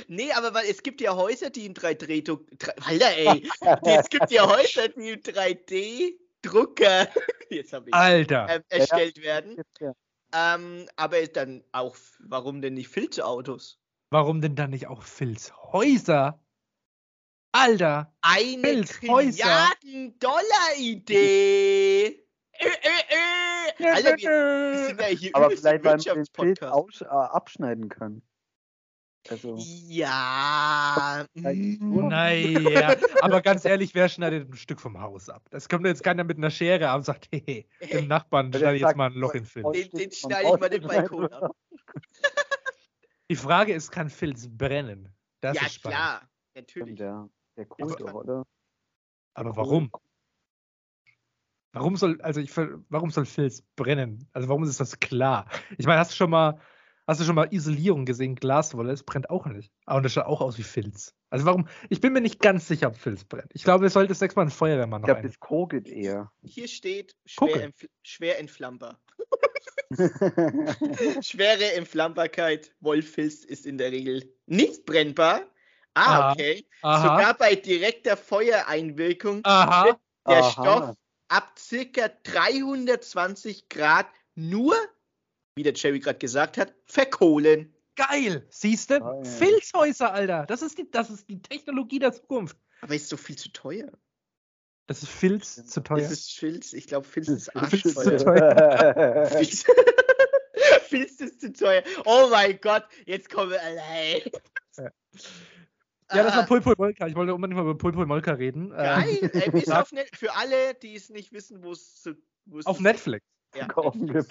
Nee, 0.09 0.33
aber 0.33 0.55
weil 0.55 0.67
es 0.67 0.83
gibt 0.83 1.01
ja 1.01 1.15
Häuser, 1.15 1.51
die 1.51 1.67
im 1.67 1.75
3D-Druck. 1.75 2.47
Alter, 2.87 3.17
ey! 3.17 3.49
Es 3.85 4.09
gibt 4.09 4.31
ja 4.31 4.49
Häuser, 4.49 4.89
die 4.89 5.11
im 5.11 5.21
3D-Drucker 5.21 7.09
jetzt 7.51 7.73
habe 7.73 7.89
ich 7.89 7.95
Alter! 7.95 8.47
ähm, 8.49 8.63
erstellt 8.69 9.23
werden. 9.23 9.57
Ja. 9.81 9.95
Ähm, 10.35 10.89
aber 10.97 11.25
dann 11.27 11.63
auch, 11.73 11.97
warum 12.21 12.63
denn 12.63 12.75
nicht 12.75 12.89
Filzautos? 12.89 13.81
Warum 14.11 14.41
denn 14.41 14.57
dann 14.57 14.71
nicht 14.71 14.89
auch 14.89 15.03
Filzhäuser? 15.03 16.41
Alter! 17.53 18.13
Eine 18.21 18.63
Filzhäuser. 18.63 19.69
Trilliarden-Dollar-Idee! 19.83 22.26
Äh, 22.59 22.67
äh, 22.67 23.85
äh. 23.85 23.91
Alter, 23.91 24.17
wir, 24.17 24.31
wir 24.73 24.87
sind 24.87 25.01
ja 25.01 25.07
hier 25.07 25.31
Aber 25.35 25.51
vielleicht, 25.51 25.85
den 25.85 25.91
Filz 26.01 26.07
Wirtschaftspodcast. 26.07 26.73
aus, 26.73 27.01
äh, 27.03 27.05
abschneiden 27.07 27.89
kann. 27.89 28.23
Also, 29.29 29.57
Ja. 29.59 31.27
mm. 31.35 32.09
Naja, 32.09 32.95
aber 33.23 33.43
ganz 33.43 33.65
ehrlich, 33.65 33.93
wer 33.95 34.09
schneidet 34.09 34.49
ein 34.49 34.57
Stück 34.57 34.81
vom 34.81 35.01
Haus 35.01 35.29
ab? 35.29 35.43
Das 35.51 35.69
kommt 35.69 35.85
jetzt 35.85 36.05
keiner 36.05 36.23
mit 36.23 36.39
einer 36.39 36.51
Schere 36.51 36.89
ab 36.91 36.99
und 36.99 37.03
sagt, 37.05 37.29
hey, 37.33 37.67
dem 37.93 38.07
Nachbarn 38.07 38.53
Der 38.53 38.61
schneide 38.61 38.77
ich 38.77 38.83
jetzt 38.83 38.97
mal 38.97 39.07
ein 39.11 39.15
Loch 39.15 39.35
in 39.35 39.45
Filz. 39.45 39.67
Den, 39.73 39.91
den 39.91 40.13
schneide 40.13 40.49
ich 40.55 40.61
mal 40.61 40.71
den 40.71 40.83
Balkon 40.83 41.33
ab. 41.33 41.51
Die 43.31 43.37
Frage 43.37 43.73
ist, 43.75 43.91
kann 43.91 44.09
Filz 44.09 44.47
brennen? 44.49 45.13
Das 45.41 45.57
ja, 45.57 45.67
ist 45.67 45.75
spannend. 45.75 45.99
klar. 45.99 46.23
Natürlich. 46.55 46.97
Der 46.99 47.67
Kohl 47.67 47.93
Aber- 47.93 47.97
doch, 47.97 48.15
oder? 48.15 48.47
Aber 49.35 49.51
Kohl- 49.51 49.57
warum? 49.57 49.91
Warum 51.77 51.97
soll, 51.97 52.19
also 52.23 52.41
ich, 52.41 52.57
warum 52.89 53.11
soll 53.11 53.27
Filz 53.27 53.63
brennen? 53.77 54.27
Also 54.33 54.49
warum 54.49 54.65
ist 54.65 54.81
das 54.81 54.99
klar? 54.99 55.47
Ich 55.77 55.85
meine, 55.87 56.01
hast 56.01 56.11
du 56.11 56.17
schon 56.17 56.31
mal, 56.31 56.59
hast 57.07 57.21
du 57.21 57.25
schon 57.25 57.35
mal 57.35 57.53
Isolierung 57.53 58.07
gesehen? 58.07 58.35
Glaswolle, 58.35 58.93
es 58.93 59.03
brennt 59.03 59.29
auch 59.29 59.45
nicht. 59.45 59.71
Aber 59.85 60.01
das 60.01 60.15
schaut 60.15 60.25
auch 60.25 60.41
aus 60.41 60.57
wie 60.57 60.63
Filz. 60.63 61.15
Also 61.29 61.45
warum? 61.45 61.69
Ich 61.91 62.01
bin 62.01 62.15
mir 62.15 62.23
nicht 62.23 62.41
ganz 62.41 62.67
sicher, 62.67 62.89
ob 62.89 62.97
Filz 62.97 63.25
brennt. 63.25 63.51
Ich 63.53 63.63
glaube, 63.63 63.85
es 63.85 63.93
sollte 63.93 64.15
sechsmal 64.15 64.47
ein 64.47 64.51
Feuerwehrmann 64.51 65.03
Ich 65.03 65.09
noch 65.09 65.15
glaube, 65.17 65.29
das 65.29 65.39
kogelt 65.39 65.87
eher. 65.87 66.33
Hier 66.43 66.67
steht 66.67 67.15
schwer, 67.27 67.65
entfl 67.65 67.89
schwer 68.03 68.39
entflammbar. 68.39 68.99
Schwere 71.21 71.75
Entflammbarkeit. 71.75 72.73
Wollfilz 72.81 73.45
ist 73.45 73.67
in 73.67 73.77
der 73.77 73.93
Regel 73.93 74.35
nicht 74.47 74.87
brennbar, 74.87 75.43
Ah, 75.93 76.21
Aha. 76.21 76.33
okay. 76.33 76.67
Aha. 76.83 77.03
Sogar 77.03 77.35
bei 77.35 77.55
direkter 77.55 78.17
Feuereinwirkung 78.17 79.41
Aha. 79.45 79.85
wird 79.85 79.99
der 80.27 80.39
Aha. 80.39 80.51
Stoff 80.51 80.97
ab 81.29 81.59
circa 81.59 82.09
320 82.25 83.69
Grad 83.69 84.07
nur, 84.35 84.75
wie 85.57 85.63
der 85.63 85.75
Jerry 85.75 86.01
gerade 86.01 86.19
gesagt 86.19 86.59
hat, 86.59 86.75
verkohlen. 86.85 87.75
Geil. 87.97 88.47
Siehst 88.51 88.91
du? 88.91 89.01
Geil. 89.01 89.25
Filzhäuser, 89.25 90.13
Alter. 90.13 90.45
Das 90.47 90.63
ist, 90.63 90.79
die, 90.79 90.91
das 90.91 91.11
ist 91.11 91.29
die 91.29 91.41
Technologie 91.41 91.99
der 91.99 92.13
Zukunft. 92.13 92.57
Aber 92.83 92.95
ist 92.95 93.11
doch 93.11 93.19
viel 93.19 93.37
zu 93.37 93.51
teuer. 93.51 93.91
Das 94.87 95.03
ist 95.03 95.11
Filz 95.11 95.67
zu 95.67 95.83
teuer. 95.83 95.99
Das 95.99 96.13
ist 96.13 96.33
Filz. 96.33 96.73
Ich 96.73 96.87
glaube, 96.87 97.07
Filz 97.07 97.29
ist 97.29 97.51
Filz 97.53 97.85
ist 97.85 97.95
zu 97.95 98.05
arschteuer. 98.29 99.27
Filz. 99.31 99.65
Filz 100.89 101.21
ist 101.21 101.41
zu 101.41 101.53
teuer. 101.53 101.83
Oh 102.05 102.29
mein 102.31 102.61
Gott, 102.61 102.85
jetzt 103.05 103.29
kommen 103.31 103.51
wir 103.51 103.63
allein. 103.63 104.21
Ja. 106.13 106.23
das 106.25 106.37
war 106.37 106.43
Ah, 106.43 106.47
Pul 106.47 106.61
Pul 106.61 106.75
Molka. 106.79 107.07
Ich 107.07 107.15
wollte 107.17 107.35
unbedingt 107.35 107.57
mal 107.57 107.63
über 107.69 107.77
Pul 107.77 107.93
Pul 107.93 108.07
Molka 108.07 108.33
reden. 108.33 108.71
Geil. 108.71 109.19
Ähm, 109.23 109.31
Ähm, 109.35 109.55
ist 109.57 109.73
auf 109.73 109.91
Net 109.93 110.09
für 110.15 110.35
alle, 110.35 110.75
die 110.75 110.95
es 110.95 111.11
nicht 111.11 111.33
wissen, 111.33 111.63
wo 111.65 111.73
es 111.73 112.01
zu. 112.03 112.15
wo 112.45 112.59
es 112.59 112.67
auf 112.67 112.81
Netflix. 112.81 113.25
Ja, 113.55 113.67
Netflix. 113.95 114.29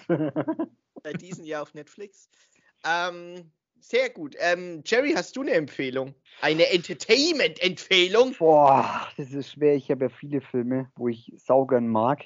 Seit 1.02 1.20
diesem 1.20 1.44
Jahr 1.44 1.62
auf 1.62 1.74
Netflix. 1.74 2.28
Ähm, 2.86 3.50
sehr 3.80 4.08
gut. 4.10 4.34
Ähm, 4.38 4.82
Jerry, 4.86 5.12
hast 5.12 5.36
du 5.36 5.42
eine 5.42 5.52
Empfehlung? 5.52 6.14
Eine 6.40 6.70
Entertainment-Empfehlung? 6.72 8.34
Boah, 8.38 9.08
das 9.16 9.30
ist 9.32 9.52
schwer. 9.52 9.74
Ich 9.74 9.90
habe 9.90 10.06
ja 10.06 10.08
viele 10.08 10.40
Filme, 10.40 10.90
wo 10.96 11.08
ich 11.08 11.32
saugern 11.36 11.88
mag. 11.88 12.24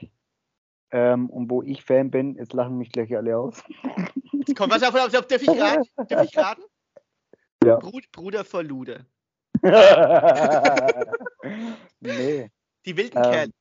Ähm, 0.92 1.30
und 1.30 1.50
wo 1.50 1.62
ich 1.62 1.84
Fan 1.84 2.10
bin, 2.10 2.34
jetzt 2.36 2.52
lachen 2.52 2.76
mich 2.78 2.90
gleich 2.90 3.16
alle 3.16 3.36
aus. 3.36 3.62
Komm, 4.56 4.70
was 4.70 4.82
auf, 4.82 4.94
auf, 4.94 5.14
auf 5.14 5.26
darf 5.26 5.42
ich 5.42 5.48
raten? 5.48 5.84
Darf 6.08 6.24
ich 6.26 6.36
raten? 6.36 6.62
Ja. 7.64 7.76
Brud, 7.76 8.10
Bruder 8.10 8.44
vor 8.44 8.62
Lude. 8.64 9.06
Nee. 12.00 12.50
Die 12.86 12.96
wilden 12.96 13.16
Ähm, 13.18 13.22
Kerle. 13.22 13.52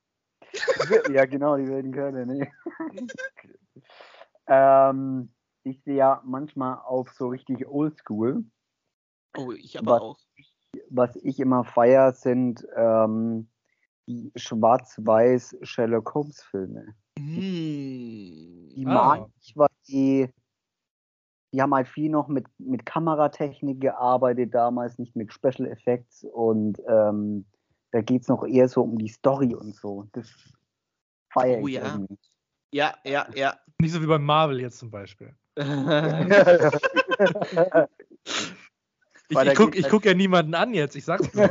Ja, 1.14 1.26
genau, 1.26 1.56
die 1.56 1.66
wilden 1.68 1.92
Kerle, 1.92 2.26
nee. 2.26 2.50
ähm, 4.46 5.32
ich 5.62 5.82
sehe 5.84 5.96
ja 5.96 6.22
manchmal 6.24 6.78
auf 6.78 7.10
so 7.12 7.28
richtig 7.28 7.66
oldschool. 7.68 8.44
Oh, 9.36 9.52
ich 9.52 9.78
aber 9.78 9.92
was- 9.92 10.00
auch. 10.00 10.18
Was 10.88 11.16
ich 11.16 11.40
immer 11.40 11.64
feier, 11.64 12.12
sind 12.12 12.64
ähm, 12.76 13.48
die 14.06 14.30
schwarz-weiß 14.36 15.56
Sherlock 15.62 16.14
Holmes 16.14 16.42
Filme. 16.44 16.94
Hm. 17.18 18.70
Die 18.76 18.84
Ah. 18.86 18.94
mag 18.94 19.26
ich, 19.40 19.56
weil 19.56 19.68
die, 19.88 20.28
die 21.52 21.60
haben 21.60 21.74
halt 21.74 21.88
viel 21.88 22.10
noch 22.10 22.28
mit, 22.28 22.46
mit 22.58 22.86
Kameratechnik 22.86 23.80
gearbeitet, 23.80 24.54
damals 24.54 24.98
nicht 24.98 25.16
mit 25.16 25.32
Special 25.32 25.66
Effects 25.66 26.24
und 26.24 26.80
ähm, 26.88 27.44
da 27.92 28.02
geht 28.02 28.22
es 28.22 28.28
noch 28.28 28.46
eher 28.46 28.68
so 28.68 28.82
um 28.82 28.98
die 28.98 29.08
Story 29.08 29.54
und 29.54 29.74
so. 29.74 30.06
Das 30.12 30.28
feiere 31.32 31.62
Oh 31.62 31.68
ich 31.68 31.74
ja. 31.74 31.92
irgendwie. 31.92 32.18
Ja, 32.72 32.94
ja, 33.04 33.26
ja. 33.34 33.56
Nicht 33.80 33.92
so 33.92 34.00
wie 34.00 34.06
bei 34.06 34.18
Marvel 34.18 34.60
jetzt 34.60 34.78
zum 34.78 34.90
Beispiel. 34.90 35.34
Ich, 39.32 39.38
ich 39.38 39.54
gucke 39.54 39.80
guck 39.82 40.04
ja 40.04 40.12
niemanden 40.12 40.56
an 40.56 40.74
jetzt. 40.74 40.96
Ich 40.96 41.04
sag's 41.04 41.32
nur. 41.32 41.44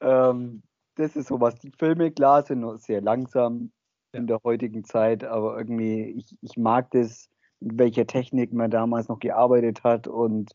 ähm, 0.00 0.62
das 0.94 1.16
ist 1.16 1.28
sowas. 1.28 1.56
Die 1.56 1.70
Filme, 1.70 2.10
klar, 2.10 2.42
sind 2.42 2.60
noch 2.60 2.78
sehr 2.78 3.02
langsam. 3.02 3.72
In 4.12 4.26
der 4.26 4.40
heutigen 4.44 4.84
Zeit, 4.84 5.24
aber 5.24 5.56
irgendwie, 5.56 6.02
ich, 6.04 6.36
ich 6.42 6.56
mag 6.56 6.90
das, 6.90 7.28
mit 7.60 7.78
welcher 7.78 8.06
Technik 8.06 8.52
man 8.52 8.70
damals 8.70 9.08
noch 9.08 9.18
gearbeitet 9.18 9.84
hat 9.84 10.08
und 10.08 10.52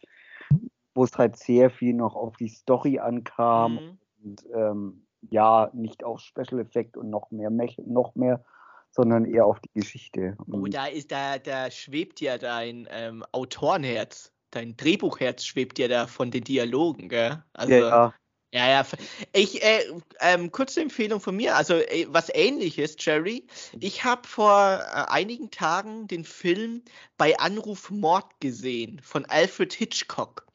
wo 0.93 1.03
es 1.03 1.17
halt 1.17 1.37
sehr 1.37 1.69
viel 1.69 1.93
noch 1.93 2.15
auf 2.15 2.37
die 2.37 2.47
Story 2.47 2.99
ankam 2.99 3.73
Mhm. 3.73 3.97
und 4.23 4.45
ähm, 4.53 5.05
ja, 5.29 5.69
nicht 5.73 6.03
auf 6.03 6.19
Special 6.21 6.59
Effect 6.59 6.97
und 6.97 7.09
noch 7.09 7.31
mehr, 7.31 7.49
Mech- 7.49 7.81
noch 7.85 8.15
mehr, 8.15 8.43
sondern 8.91 9.25
eher 9.25 9.45
auf 9.45 9.59
die 9.59 9.71
Geschichte. 9.73 10.37
Oh, 10.47 10.57
Und 10.57 10.73
da 10.73 10.85
ist 10.85 11.11
da, 11.11 11.37
da 11.37 11.69
schwebt 11.69 12.21
ja 12.21 12.37
dein 12.37 12.87
ähm, 12.91 13.23
Autorenherz, 13.31 14.31
dein 14.51 14.77
Drehbuchherz 14.77 15.43
schwebt 15.43 15.79
ja 15.79 15.87
da 15.87 16.07
von 16.07 16.31
den 16.31 16.43
Dialogen, 16.43 17.09
gell? 17.09 17.43
Also, 17.53 17.73
ja, 17.73 17.79
ja. 17.89 18.13
Ja, 18.55 18.69
ja. 18.69 18.85
Ich, 19.33 19.61
äh, 19.61 19.81
ähm, 20.21 20.49
kurze 20.49 20.79
Empfehlung 20.79 21.19
von 21.19 21.35
mir, 21.35 21.57
also 21.57 21.73
äh, 21.73 22.05
was 22.07 22.29
ähnliches, 22.33 22.95
Jerry. 22.97 23.45
Ich 23.81 24.05
habe 24.05 24.25
vor 24.25 24.79
äh, 24.81 25.11
einigen 25.11 25.51
Tagen 25.51 26.07
den 26.07 26.23
Film 26.23 26.81
bei 27.17 27.37
Anruf 27.37 27.89
Mord 27.91 28.27
gesehen 28.39 29.01
von 29.03 29.25
Alfred 29.25 29.73
Hitchcock. 29.73 30.45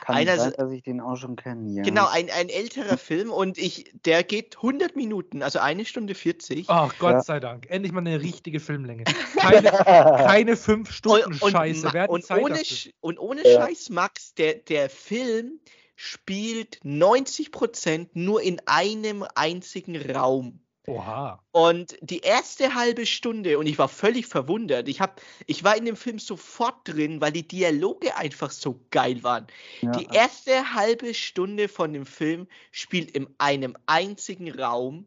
Kann 0.00 0.16
einer 0.16 0.38
sein, 0.38 0.54
dass 0.56 0.72
ich 0.72 0.82
den 0.84 1.02
auch 1.02 1.16
schon 1.16 1.36
kenne. 1.36 1.70
Ja. 1.74 1.82
Genau, 1.82 2.08
ein, 2.08 2.30
ein 2.30 2.48
älterer 2.48 2.96
Film 2.96 3.30
und 3.30 3.58
ich, 3.58 3.92
der 4.06 4.24
geht 4.24 4.56
100 4.56 4.96
Minuten, 4.96 5.42
also 5.42 5.58
eine 5.58 5.84
Stunde 5.84 6.14
40. 6.14 6.64
Ach 6.68 6.94
Gott 6.98 7.12
Ja. 7.12 7.22
sei 7.22 7.40
Dank. 7.40 7.66
Endlich 7.68 7.92
mal 7.92 8.00
eine 8.00 8.22
richtige 8.22 8.58
Filmlänge. 8.58 9.04
Keine, 9.38 9.70
keine 10.24 10.56
fünf 10.56 10.90
Stunden 10.90 11.34
Scheiße. 11.34 11.92
hat 11.92 12.08
die 12.08 12.10
und, 12.10 12.24
Zeit 12.24 12.42
ohne, 12.42 12.58
und 13.00 13.18
ohne 13.18 13.46
Ja. 13.46 13.66
Scheiß, 13.66 13.90
Max, 13.90 14.32
der, 14.32 14.54
der 14.54 14.88
Film 14.88 15.60
spielt 16.02 16.80
90% 16.82 18.08
nur 18.14 18.40
in 18.40 18.58
einem 18.64 19.22
einzigen 19.34 20.00
Raum. 20.10 20.60
Oha. 20.86 21.44
Und 21.52 21.94
die 22.00 22.20
erste 22.20 22.74
halbe 22.74 23.04
Stunde, 23.04 23.58
und 23.58 23.66
ich 23.66 23.78
war 23.78 23.88
völlig 23.88 24.26
verwundert, 24.26 24.88
ich, 24.88 25.02
hab, 25.02 25.20
ich 25.46 25.62
war 25.62 25.76
in 25.76 25.84
dem 25.84 25.96
Film 25.96 26.18
sofort 26.18 26.88
drin, 26.88 27.20
weil 27.20 27.32
die 27.32 27.46
Dialoge 27.46 28.16
einfach 28.16 28.50
so 28.50 28.80
geil 28.90 29.22
waren. 29.22 29.46
Ja. 29.82 29.90
Die 29.90 30.06
erste 30.06 30.72
halbe 30.72 31.12
Stunde 31.12 31.68
von 31.68 31.92
dem 31.92 32.06
Film 32.06 32.48
spielt 32.72 33.10
in 33.10 33.28
einem 33.36 33.76
einzigen 33.84 34.50
Raum. 34.50 35.06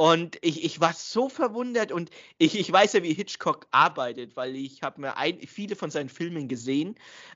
Und 0.00 0.38
ich, 0.40 0.64
ich 0.64 0.80
war 0.80 0.94
so 0.94 1.28
verwundert 1.28 1.92
und 1.92 2.08
ich, 2.38 2.58
ich 2.58 2.72
weiß 2.72 2.94
ja, 2.94 3.02
wie 3.02 3.12
Hitchcock 3.12 3.66
arbeitet, 3.70 4.34
weil 4.34 4.56
ich 4.56 4.82
habe 4.82 5.02
mir 5.02 5.18
ein, 5.18 5.38
viele 5.42 5.76
von 5.76 5.90
seinen 5.90 6.08
Filmen 6.08 6.48
gesehen 6.48 6.94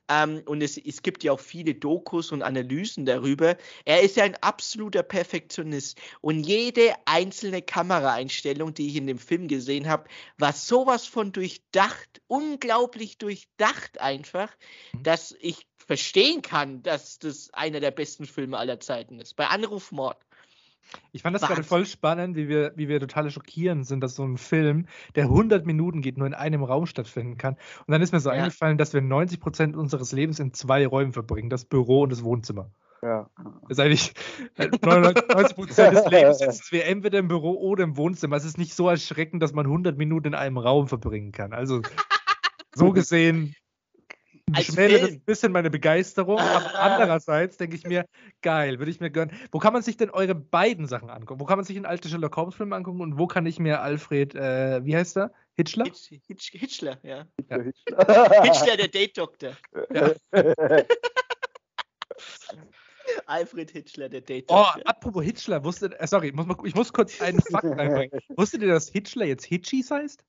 ähm, 0.09 0.41
und 0.47 0.63
es, 0.63 0.79
es 0.79 1.03
gibt 1.03 1.23
ja 1.25 1.33
auch 1.33 1.41
viele 1.41 1.75
Dokus 1.75 2.33
und 2.33 2.41
Analysen 2.41 3.05
darüber. 3.05 3.59
Er 3.85 4.01
ist 4.01 4.17
ja 4.17 4.25
ein 4.25 4.37
absoluter 4.37 5.03
Perfektionist 5.03 6.01
und 6.23 6.45
jede 6.45 6.95
einzelne 7.05 7.61
Kameraeinstellung, 7.61 8.73
die 8.73 8.89
ich 8.89 8.97
in 8.97 9.09
dem 9.09 9.19
Film 9.19 9.47
gesehen 9.47 9.87
habe, 9.87 10.09
war 10.39 10.55
sowas 10.55 11.05
von 11.05 11.33
durchdacht, 11.33 12.23
unglaublich 12.29 13.19
durchdacht 13.19 14.01
einfach, 14.01 14.49
Mhm. 14.95 15.03
dass 15.03 15.37
ich 15.39 15.67
verstehen 15.77 16.41
kann, 16.41 16.83
dass 16.83 17.19
das 17.19 17.53
einer 17.53 17.81
der 17.81 17.91
besten 17.91 18.25
Filme 18.25 18.57
aller 18.57 18.81
Zeiten 18.81 19.21
ist. 19.21 19.37
Bei 19.37 19.49
Anruf 19.49 19.93
Mord. 19.93 20.17
Ich 21.13 21.23
fand 21.23 21.35
das 21.35 21.43
gerade 21.43 21.59
Wahnsinn. 21.59 21.69
voll 21.69 21.87
spannend, 21.87 22.37
wie 22.37 22.49
wir, 22.49 22.73
wie 22.77 22.89
wir 22.89 23.01
total 23.01 23.31
schockierend 23.31 23.87
sind, 23.87 24.01
dass 24.01 24.15
so 24.15 24.25
ein 24.25 24.37
Film, 24.39 24.87
der 25.15 25.25
100 25.25 25.67
Minuten 25.67 26.03
geht, 26.03 26.19
nur 26.19 26.27
in 26.27 26.35
einem 26.35 26.63
Raum 26.63 26.87
stattfinden 26.87 27.37
kann. 27.37 27.55
Und 27.87 27.93
dann 27.93 28.03
ist 28.03 28.13
mir 28.13 28.21
so 28.21 28.31
Ja. 28.31 28.37
eingefallen, 28.43 28.79
dass 28.79 28.93
wir 28.95 29.01
90 29.01 29.41
Prozent 29.41 29.77
unseres 29.77 30.13
Lebens 30.13 30.39
in 30.41 30.53
zwei 30.53 30.87
Räumen 30.87 31.13
verbringen: 31.13 31.51
das 31.51 31.65
Büro 31.65 32.03
und 32.03 32.11
das 32.13 32.23
Wohnzimmer. 32.23 32.71
Ja. 33.03 33.29
Das 33.69 33.79
ist 33.79 33.81
eigentlich 33.81 34.15
äh, 34.57 34.69
99 34.83 35.57
Prozent 35.57 35.95
des 35.95 36.07
Lebens 36.07 36.39
sitzen 36.39 36.69
wir 36.71 36.87
entweder 36.87 37.19
im 37.19 37.29
Büro 37.29 37.53
oder 37.61 37.85
im 37.85 37.97
Wohnzimmer. 37.99 38.37
Es 38.37 38.45
ist 38.47 38.57
nicht 38.57 38.75
so 38.75 38.89
erschreckend, 38.89 39.43
dass 39.43 39.53
man 39.53 39.67
100 39.67 39.99
Minuten 39.99 40.29
in 40.29 40.35
einem 40.35 40.57
Raum 40.57 40.89
verbringen 40.89 41.31
kann. 41.33 41.53
Also, 41.53 41.83
so 42.75 42.93
gesehen. 42.93 43.55
Als 44.53 44.67
schmälert 44.67 45.01
das 45.03 45.09
Film. 45.09 45.21
ein 45.21 45.25
bisschen 45.25 45.53
meine 45.53 45.71
Begeisterung, 45.71 46.39
aber 46.39 46.75
andererseits 46.79 47.57
denke 47.57 47.77
ich 47.77 47.85
mir, 47.87 48.05
geil, 48.43 48.79
würde 48.79 48.91
ich 48.91 49.01
mir 49.01 49.11
gönnen. 49.11 49.35
Wo 49.51 49.59
kann 49.59 49.73
man 49.73 49.83
sich 49.83 49.97
denn 49.97 50.11
eure 50.11 50.35
beiden 50.35 50.87
Sachen 50.87 51.09
angucken? 51.09 51.41
Wo 51.41 51.45
kann 51.47 51.57
man 51.57 51.65
sich 51.65 51.77
einen 51.77 51.87
alten 51.87 52.09
Sherlock 52.09 52.37
Holmes 52.37 52.55
Film 52.55 52.73
angucken 52.75 53.01
und 53.01 53.19
wo 53.19 53.27
kann 53.27 53.47
ich 53.47 53.59
mir 53.59 53.81
Alfred, 53.81 54.35
äh, 54.35 54.85
wie 54.85 54.95
heißt 54.97 55.17
er? 55.17 55.33
Hitchler? 55.55 55.85
Hitch, 55.87 56.09
Hitch, 56.27 56.51
Hitchler, 56.53 56.99
ja. 57.03 57.27
Ja. 57.49 57.63
Hitchler, 58.43 58.77
der 58.77 58.89
Date-Doktor. 58.89 59.53
Ja. 59.93 60.13
Alfred 63.27 63.71
Hitchler, 63.71 64.09
der 64.09 64.21
Oh, 64.21 64.25
Date-Doktor. 64.27 64.83
apropos 64.85 65.25
Hitchler, 65.25 65.65
wusstet, 65.65 65.95
äh, 65.99 66.07
sorry, 66.07 66.29
ich 66.29 66.35
muss, 66.35 66.47
mal, 66.47 66.57
ich 66.65 66.75
muss 66.75 66.93
kurz 66.93 67.21
einen 67.21 67.41
Fakt 67.41 67.65
einbringen. 67.79 68.11
Wusstet 68.37 68.63
ihr, 68.63 68.69
dass 68.69 68.89
Hitchler 68.89 69.27
jetzt 69.27 69.45
Hitchis 69.45 69.91
heißt? 69.91 70.25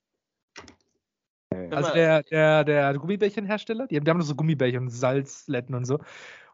Hör 1.55 1.77
Also 1.77 1.93
der, 1.93 2.23
der, 2.23 2.63
der 2.63 2.93
Gummibärchenhersteller, 2.93 3.87
die 3.87 3.95
haben, 3.95 4.05
die 4.05 4.11
haben 4.11 4.21
so 4.21 4.35
Gummibärchen 4.35 4.83
und 4.83 4.89
Salzletten 4.89 5.75
und 5.75 5.85
so 5.85 5.99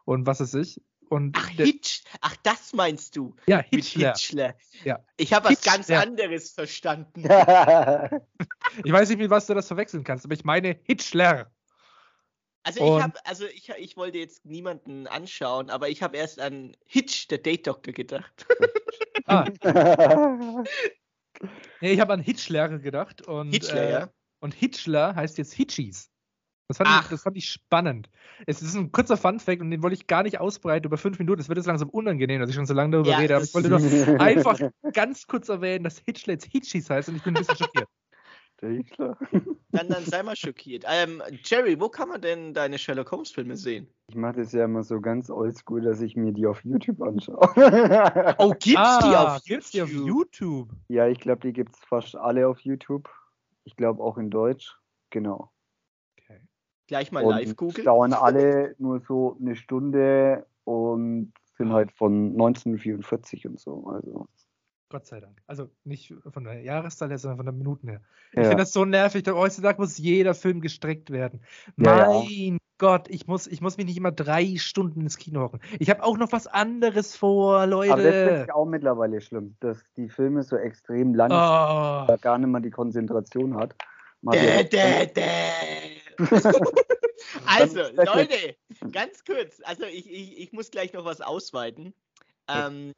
und 0.04 0.26
was 0.26 0.40
weiß 0.40 0.54
ich. 0.54 0.80
Und 1.08 1.36
Ach, 1.38 1.50
der, 1.56 1.66
Hitch, 1.66 2.02
ach, 2.22 2.34
das 2.42 2.72
meinst 2.72 3.16
du 3.16 3.36
ja, 3.46 3.58
mit 3.58 3.66
Hitchler. 3.84 4.14
Hitchler. 4.14 4.54
Ja. 4.82 5.04
Ich 5.18 5.34
habe 5.34 5.50
was 5.50 5.60
ganz 5.60 5.90
anderes 5.90 6.52
verstanden. 6.52 7.22
Ich 8.84 8.90
weiß 8.90 9.10
nicht, 9.10 9.18
mit 9.18 9.28
was 9.28 9.46
du 9.46 9.52
das 9.52 9.66
verwechseln 9.66 10.04
kannst, 10.04 10.24
aber 10.24 10.32
ich 10.32 10.44
meine 10.44 10.78
Hitchler. 10.84 11.52
Also 12.62 12.82
Und- 12.82 12.96
ich 12.96 13.02
habe, 13.02 13.26
also 13.26 13.44
ich, 13.46 13.68
ich 13.76 13.96
wollte 13.96 14.18
jetzt 14.18 14.46
niemanden 14.46 15.06
anschauen, 15.06 15.68
aber 15.68 15.88
ich 15.90 16.02
habe 16.02 16.16
erst 16.16 16.40
an 16.40 16.74
Hitch, 16.86 17.28
der 17.28 17.38
Date-Doktor, 17.38 17.92
gedacht. 17.92 18.46
Ah, 19.26 19.44
nee, 21.80 21.92
ich 21.92 22.00
habe 22.00 22.14
an 22.14 22.20
Hitchler 22.20 22.78
gedacht 22.78 23.22
und, 23.22 23.50
Hitchler, 23.50 23.82
äh, 23.82 23.92
ja. 23.92 24.08
Und 24.42 24.52
Hitchler 24.54 25.14
heißt 25.14 25.38
jetzt 25.38 25.52
Hitchis. 25.54 26.10
Das 26.68 26.78
fand, 26.78 26.90
ich, 26.90 27.08
das 27.10 27.22
fand 27.22 27.36
ich 27.36 27.48
spannend. 27.50 28.08
Es 28.46 28.62
ist 28.62 28.74
ein 28.74 28.92
kurzer 28.92 29.16
Funfact 29.16 29.60
und 29.60 29.70
den 29.70 29.82
wollte 29.82 29.94
ich 29.94 30.06
gar 30.06 30.22
nicht 30.22 30.40
ausbreiten 30.40 30.86
über 30.86 30.96
fünf 30.96 31.18
Minuten. 31.18 31.40
Es 31.40 31.48
wird 31.48 31.58
jetzt 31.58 31.66
langsam 31.66 31.90
unangenehm, 31.90 32.40
dass 32.40 32.48
ich 32.48 32.56
schon 32.56 32.66
so 32.66 32.72
lange 32.72 32.92
darüber 32.92 33.10
Ja, 33.10 33.18
rede. 33.18 33.36
Aber 33.36 33.44
ich 33.44 33.52
wollte 33.54 33.68
nur 33.68 33.78
einfach 34.20 34.58
ganz 34.94 35.26
kurz 35.26 35.48
erwähnen, 35.48 35.84
dass 35.84 35.98
Hitchler 35.98 36.34
jetzt 36.34 36.46
Hitchis 36.46 36.88
heißt 36.88 37.08
und 37.10 37.16
ich 37.16 37.22
bin 37.22 37.34
ein 37.34 37.38
bisschen 37.38 37.56
schockiert. 37.56 37.88
Der 38.62 38.70
Hitler. 38.70 39.18
Dann, 39.72 39.88
dann 39.88 40.04
sei 40.04 40.22
mal 40.22 40.36
schockiert. 40.36 40.84
Ähm, 40.86 41.20
Jerry, 41.44 41.78
wo 41.80 41.88
kann 41.88 42.08
man 42.08 42.20
denn 42.20 42.54
deine 42.54 42.78
Sherlock 42.78 43.10
Holmes-Filme 43.10 43.56
sehen? 43.56 43.88
Ich 44.06 44.14
mache 44.14 44.34
das 44.36 44.52
ja 44.52 44.64
immer 44.64 44.84
so 44.84 45.00
ganz 45.00 45.30
oldschool, 45.30 45.82
dass 45.82 46.00
ich 46.00 46.14
mir 46.16 46.32
die 46.32 46.46
auf 46.46 46.64
YouTube 46.64 47.02
anschaue. 47.02 48.34
Oh, 48.38 48.50
gibt's 48.50 48.62
die 48.70 48.76
Ah, 48.76 49.34
auf 49.34 49.44
gibt's 49.44 49.72
die 49.72 49.82
auf 49.82 49.90
YouTube? 49.90 50.06
YouTube? 50.06 50.68
ja, 50.88 51.08
ich 51.08 51.18
glaube, 51.18 51.40
die 51.40 51.52
gibt 51.52 51.74
es 51.74 51.80
fast 51.80 52.14
alle 52.16 52.46
auf 52.48 52.60
YouTube. 52.60 53.10
Ich 53.64 53.76
glaube 53.76 54.02
auch 54.02 54.18
in 54.18 54.30
Deutsch. 54.30 54.76
Genau. 55.10 55.52
Okay. 56.18 56.40
Gleich 56.86 57.12
mal 57.12 57.24
Und 57.24 57.34
live 57.34 57.56
googeln. 57.56 57.84
dauern 57.84 58.12
alle 58.12 58.74
nur 58.78 59.00
so 59.00 59.36
eine 59.40 59.56
Stunde 59.56 60.46
und 60.64 61.32
sind 61.56 61.72
halt 61.72 61.92
von 61.92 62.32
1944 62.32 63.46
und 63.46 63.60
so. 63.60 63.86
Also, 63.86 64.26
Gott 64.88 65.06
sei 65.06 65.20
Dank. 65.20 65.40
Also 65.46 65.70
nicht 65.84 66.12
von 66.32 66.44
der 66.44 66.60
Jahreszahl 66.60 67.08
her, 67.08 67.18
sondern 67.18 67.38
von 67.38 67.46
der 67.46 67.54
Minuten 67.54 67.88
her. 67.88 68.02
Ich 68.32 68.38
ja. 68.38 68.44
finde 68.44 68.58
das 68.58 68.72
so 68.72 68.84
nervig. 68.84 69.24
Heutzutage 69.26 69.80
muss 69.80 69.96
jeder 69.96 70.34
Film 70.34 70.60
gestreckt 70.60 71.10
werden. 71.10 71.40
Ja, 71.78 72.12
ja. 72.12 72.56
Gott, 72.82 73.08
ich 73.10 73.28
muss, 73.28 73.46
ich 73.46 73.60
muss 73.60 73.76
mich 73.76 73.86
nicht 73.86 73.96
immer 73.96 74.10
drei 74.10 74.56
Stunden 74.56 75.02
ins 75.02 75.16
Kino 75.16 75.42
hocken. 75.42 75.60
Ich 75.78 75.88
habe 75.88 76.02
auch 76.02 76.18
noch 76.18 76.32
was 76.32 76.48
anderes 76.48 77.14
vor, 77.14 77.60
Aber 77.60 77.68
das 77.68 77.86
finde 77.86 78.24
Leute. 78.24 78.44
ich 78.48 78.52
auch 78.52 78.64
mittlerweile 78.64 79.20
schlimm, 79.20 79.54
dass 79.60 79.84
die 79.96 80.08
Filme 80.08 80.42
so 80.42 80.56
extrem 80.56 81.14
lang 81.14 81.30
sind, 81.30 81.38
Oh. 81.38 82.06
da 82.08 82.16
gar 82.20 82.38
nicht 82.38 82.48
mehr 82.48 82.60
die 82.60 82.70
Konzentration 82.70 83.56
hat. 83.56 83.76
Dä, 84.22 84.64
dä, 84.64 85.06
dä. 85.06 85.22
Also, 87.46 87.82
Leute, 87.94 88.56
ganz 88.90 89.24
kurz. 89.24 89.60
Also, 89.64 89.84
ich, 89.84 90.10
ich, 90.10 90.38
ich 90.40 90.52
muss 90.52 90.72
gleich 90.72 90.92
noch 90.92 91.04
was 91.04 91.20
ausweiten. 91.20 91.94
Ähm, 92.54 92.94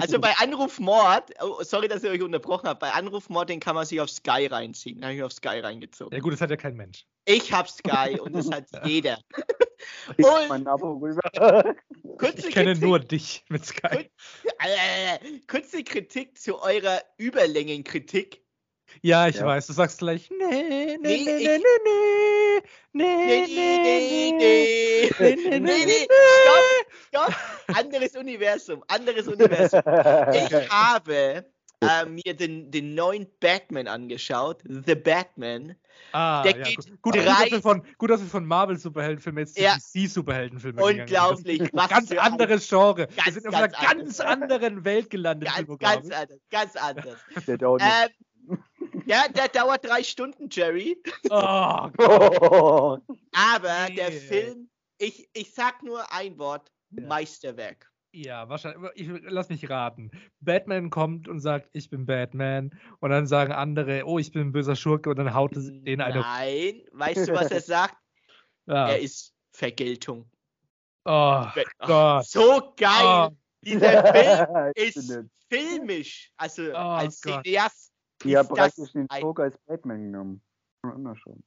also 0.00 0.18
bei 0.18 0.32
Anruf 0.38 0.78
Mord, 0.78 1.32
oh, 1.40 1.62
sorry, 1.62 1.88
dass 1.88 2.04
ich 2.04 2.10
euch 2.10 2.22
unterbrochen 2.22 2.68
habe, 2.68 2.78
bei 2.78 2.90
Anruf 2.92 3.28
Mord, 3.28 3.48
den 3.48 3.60
kann 3.60 3.74
man 3.74 3.86
sich 3.86 4.00
auf 4.00 4.10
Sky 4.10 4.46
reinziehen. 4.46 4.96
Den 4.96 5.04
habe 5.04 5.14
ich 5.14 5.22
auf 5.22 5.32
Sky 5.32 5.60
reingezogen. 5.60 6.14
Ja 6.16 6.20
gut, 6.20 6.32
das 6.32 6.40
hat 6.40 6.50
ja 6.50 6.56
kein 6.56 6.76
Mensch. 6.76 7.04
Ich 7.24 7.52
habe 7.52 7.68
Sky 7.68 8.18
und 8.20 8.32
das 8.32 8.50
hat 8.50 8.64
jeder. 8.84 9.18
Ich 10.16 10.26
Ich 10.26 10.48
kenne 12.50 12.72
Kritik, 12.72 12.82
nur 12.82 12.98
dich 12.98 13.44
mit 13.48 13.64
Sky. 13.64 14.10
äh, 14.58 15.18
kurze 15.46 15.84
Kritik 15.84 16.36
zu 16.38 16.60
eurer 16.60 17.00
Überlängenkritik. 17.16 18.42
Ja, 19.02 19.28
ich 19.28 19.36
Ja. 19.36 19.44
weiß. 19.46 19.66
Du 19.66 19.74
sagst 19.74 19.98
gleich, 19.98 20.30
nee, 20.30 20.36
nee, 20.48 20.96
Nee, 20.96 20.98
nee, 20.98 21.16
ich- 21.36 21.44
nee, 21.44 21.58
nee, 21.58 21.78
nee, 21.84 22.62
Nee, 22.92 23.46
nee, 23.46 23.48
nee, 23.48 25.10
nee, 25.18 25.36
nee, 25.36 25.60
nee, 25.60 25.84
nee, 25.84 26.08
stopp, 26.42 26.64
stopp, 27.08 27.34
anderes 27.68 28.16
Universum, 28.16 28.82
anderes 28.88 29.26
Universum. 29.28 29.80
Ich 30.34 30.70
habe 30.70 31.44
äh, 31.80 32.04
mir 32.06 32.34
den, 32.34 32.70
den 32.70 32.94
neuen 32.94 33.26
Batman 33.40 33.86
angeschaut, 33.86 34.62
The 34.68 34.94
Batman. 34.96 35.76
Ah, 36.12 36.42
Der 36.42 36.56
ja, 36.56 36.62
geht 36.64 36.76
gut. 36.76 37.02
Gut, 37.02 37.14
drei- 37.16 37.24
dass 37.24 37.50
wir 37.52 37.62
von, 37.62 37.82
gut, 37.98 38.10
dass 38.10 38.20
wir 38.20 38.28
von 38.28 38.44
Marvel-Superheldenfilmen 38.46 39.44
jetzt 39.44 39.56
zu 39.56 39.62
Ja. 39.62 39.76
DC-Superheldenfilmen 39.76 40.82
Unglaublich, 40.82 41.62
was 41.72 41.88
Ganz 41.88 42.10
ein- 42.10 42.18
anderes 42.18 42.68
Genre. 42.68 42.96
wir 42.98 43.06
Ganz, 43.24 43.34
sind 43.34 43.46
auf 43.46 43.54
einer 43.54 43.68
ganz 43.68 43.84
ganz 43.92 44.20
anderen 44.20 44.84
Welt 44.84 45.10
gelandet. 45.10 45.48
Ganz, 45.54 45.78
ganz 45.78 46.10
anders, 46.10 46.38
ganz 46.50 46.76
anders. 46.76 47.16
Der 47.46 47.58
dauert. 47.58 47.82
Ähm, 47.82 48.58
ja, 49.06 49.26
der 49.28 49.48
dauert 49.48 49.84
drei 49.84 50.02
Stunden, 50.02 50.48
Jerry. 50.50 50.96
Oh, 51.30 51.88
Oh, 51.98 52.98
Aber 53.32 53.88
der 53.94 54.10
Film, 54.12 54.68
ich, 54.98 55.28
ich 55.32 55.52
sag 55.54 55.82
nur 55.82 56.10
ein 56.12 56.38
Wort, 56.38 56.70
Ja. 56.90 57.06
Meisterwerk. 57.06 57.90
Ja, 58.12 58.48
wahrscheinlich. 58.48 58.90
Ich, 58.94 59.08
lass 59.24 59.50
mich 59.50 59.68
raten. 59.68 60.10
Batman 60.40 60.88
kommt 60.90 61.28
und 61.28 61.40
sagt, 61.40 61.68
ich 61.72 61.90
bin 61.90 62.06
Batman. 62.06 62.70
Und 63.00 63.10
dann 63.10 63.26
sagen 63.26 63.52
andere, 63.52 64.04
oh, 64.06 64.18
ich 64.18 64.32
bin 64.32 64.48
ein 64.48 64.52
böser 64.52 64.76
Schurke. 64.76 65.10
Und 65.10 65.16
dann 65.16 65.34
haut 65.34 65.54
es 65.56 65.66
den 65.66 66.00
eine. 66.00 66.20
Nein, 66.20 66.82
weißt 66.92 67.28
du, 67.28 67.32
was 67.34 67.50
er 67.50 67.60
sagt? 67.60 67.96
Ja. 68.66 68.88
Er 68.88 69.00
ist 69.00 69.34
Vergeltung. 69.52 70.30
Oh, 71.04 71.10
Ach, 71.46 71.56
Gott. 71.80 72.26
so 72.26 72.72
geil. 72.76 73.30
Oh, 73.30 73.36
Dieser 73.62 74.12
Film 74.14 74.72
ist 74.74 75.12
filmisch. 75.50 76.32
Also 76.36 76.70
Oh 76.72 76.76
als 76.76 77.20
Gott. 77.20 77.44
Cineast. 77.44 77.92
Ich 78.24 78.34
habe 78.34 78.48
ist 78.48 78.50
das 78.50 78.74
praktisch 78.74 78.92
den 78.92 79.10
ein- 79.10 79.22
Joker 79.22 79.42
als 79.44 79.58
Batman 79.66 80.02
genommen. 80.04 80.42
Ja, 80.84 80.92
Immer 80.92 81.16
schon. 81.16 81.42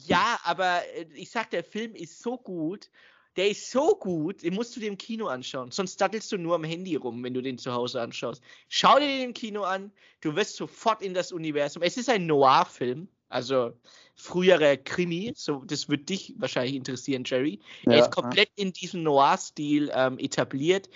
Ja, 0.00 0.38
aber 0.42 0.82
äh, 0.94 1.06
ich 1.14 1.30
sag, 1.30 1.50
der 1.50 1.62
Film 1.64 1.94
ist 1.94 2.20
so 2.20 2.36
gut. 2.36 2.90
Der 3.36 3.50
ist 3.50 3.70
so 3.70 3.96
gut, 3.96 4.42
den 4.42 4.54
musst 4.54 4.76
du 4.76 4.80
dir 4.80 4.88
im 4.88 4.98
Kino 4.98 5.26
anschauen. 5.26 5.70
Sonst 5.70 6.00
dattelst 6.00 6.30
du 6.30 6.38
nur 6.38 6.54
am 6.54 6.64
Handy 6.64 6.96
rum, 6.96 7.22
wenn 7.24 7.34
du 7.34 7.42
den 7.42 7.58
zu 7.58 7.72
Hause 7.72 8.00
anschaust. 8.00 8.42
Schau 8.68 8.98
dir 8.98 9.06
den 9.06 9.22
im 9.22 9.34
Kino 9.34 9.62
an, 9.62 9.92
du 10.20 10.36
wirst 10.36 10.56
sofort 10.56 11.02
in 11.02 11.14
das 11.14 11.32
Universum. 11.32 11.82
Es 11.82 11.96
ist 11.96 12.08
ein 12.08 12.26
Noir-Film, 12.26 13.08
also 13.28 13.72
früherer 14.14 14.76
Krimi. 14.76 15.32
So, 15.34 15.64
das 15.64 15.88
wird 15.88 16.08
dich 16.08 16.34
wahrscheinlich 16.38 16.76
interessieren, 16.76 17.24
Jerry. 17.26 17.58
er 17.84 17.96
Ja, 17.96 18.04
ist 18.04 18.12
komplett 18.12 18.50
in 18.54 18.72
diesem 18.72 19.02
Noir-Stil 19.02 19.90
ähm, 19.92 20.18
etabliert. 20.18 20.88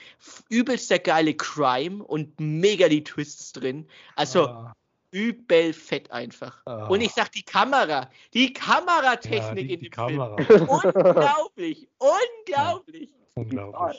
Übelst 0.49 0.91
der 0.91 1.01
geile 1.01 1.35
Crime 1.35 2.05
und 2.05 2.39
mega 2.39 2.89
die 2.89 3.03
Twists 3.03 3.53
drin. 3.53 3.89
Also 4.15 4.49
oh, 4.49 4.69
übel 5.11 5.73
fett 5.73 6.11
einfach. 6.11 6.63
Oh. 6.67 6.87
Und 6.89 7.01
ich 7.01 7.13
sag 7.13 7.33
die 7.33 7.43
Kamera, 7.43 8.11
die 8.35 8.53
Kameratechnik 8.53 9.41
ja, 9.41 9.55
die, 9.55 9.61
in 9.75 9.81
die 9.81 9.91
dem 9.91 9.93
Film. 9.93 10.19
Kamera. 10.19 10.37
Unglaublich, 10.67 11.89
unglaublich. 11.99 13.11
Unglaublich. 13.35 13.99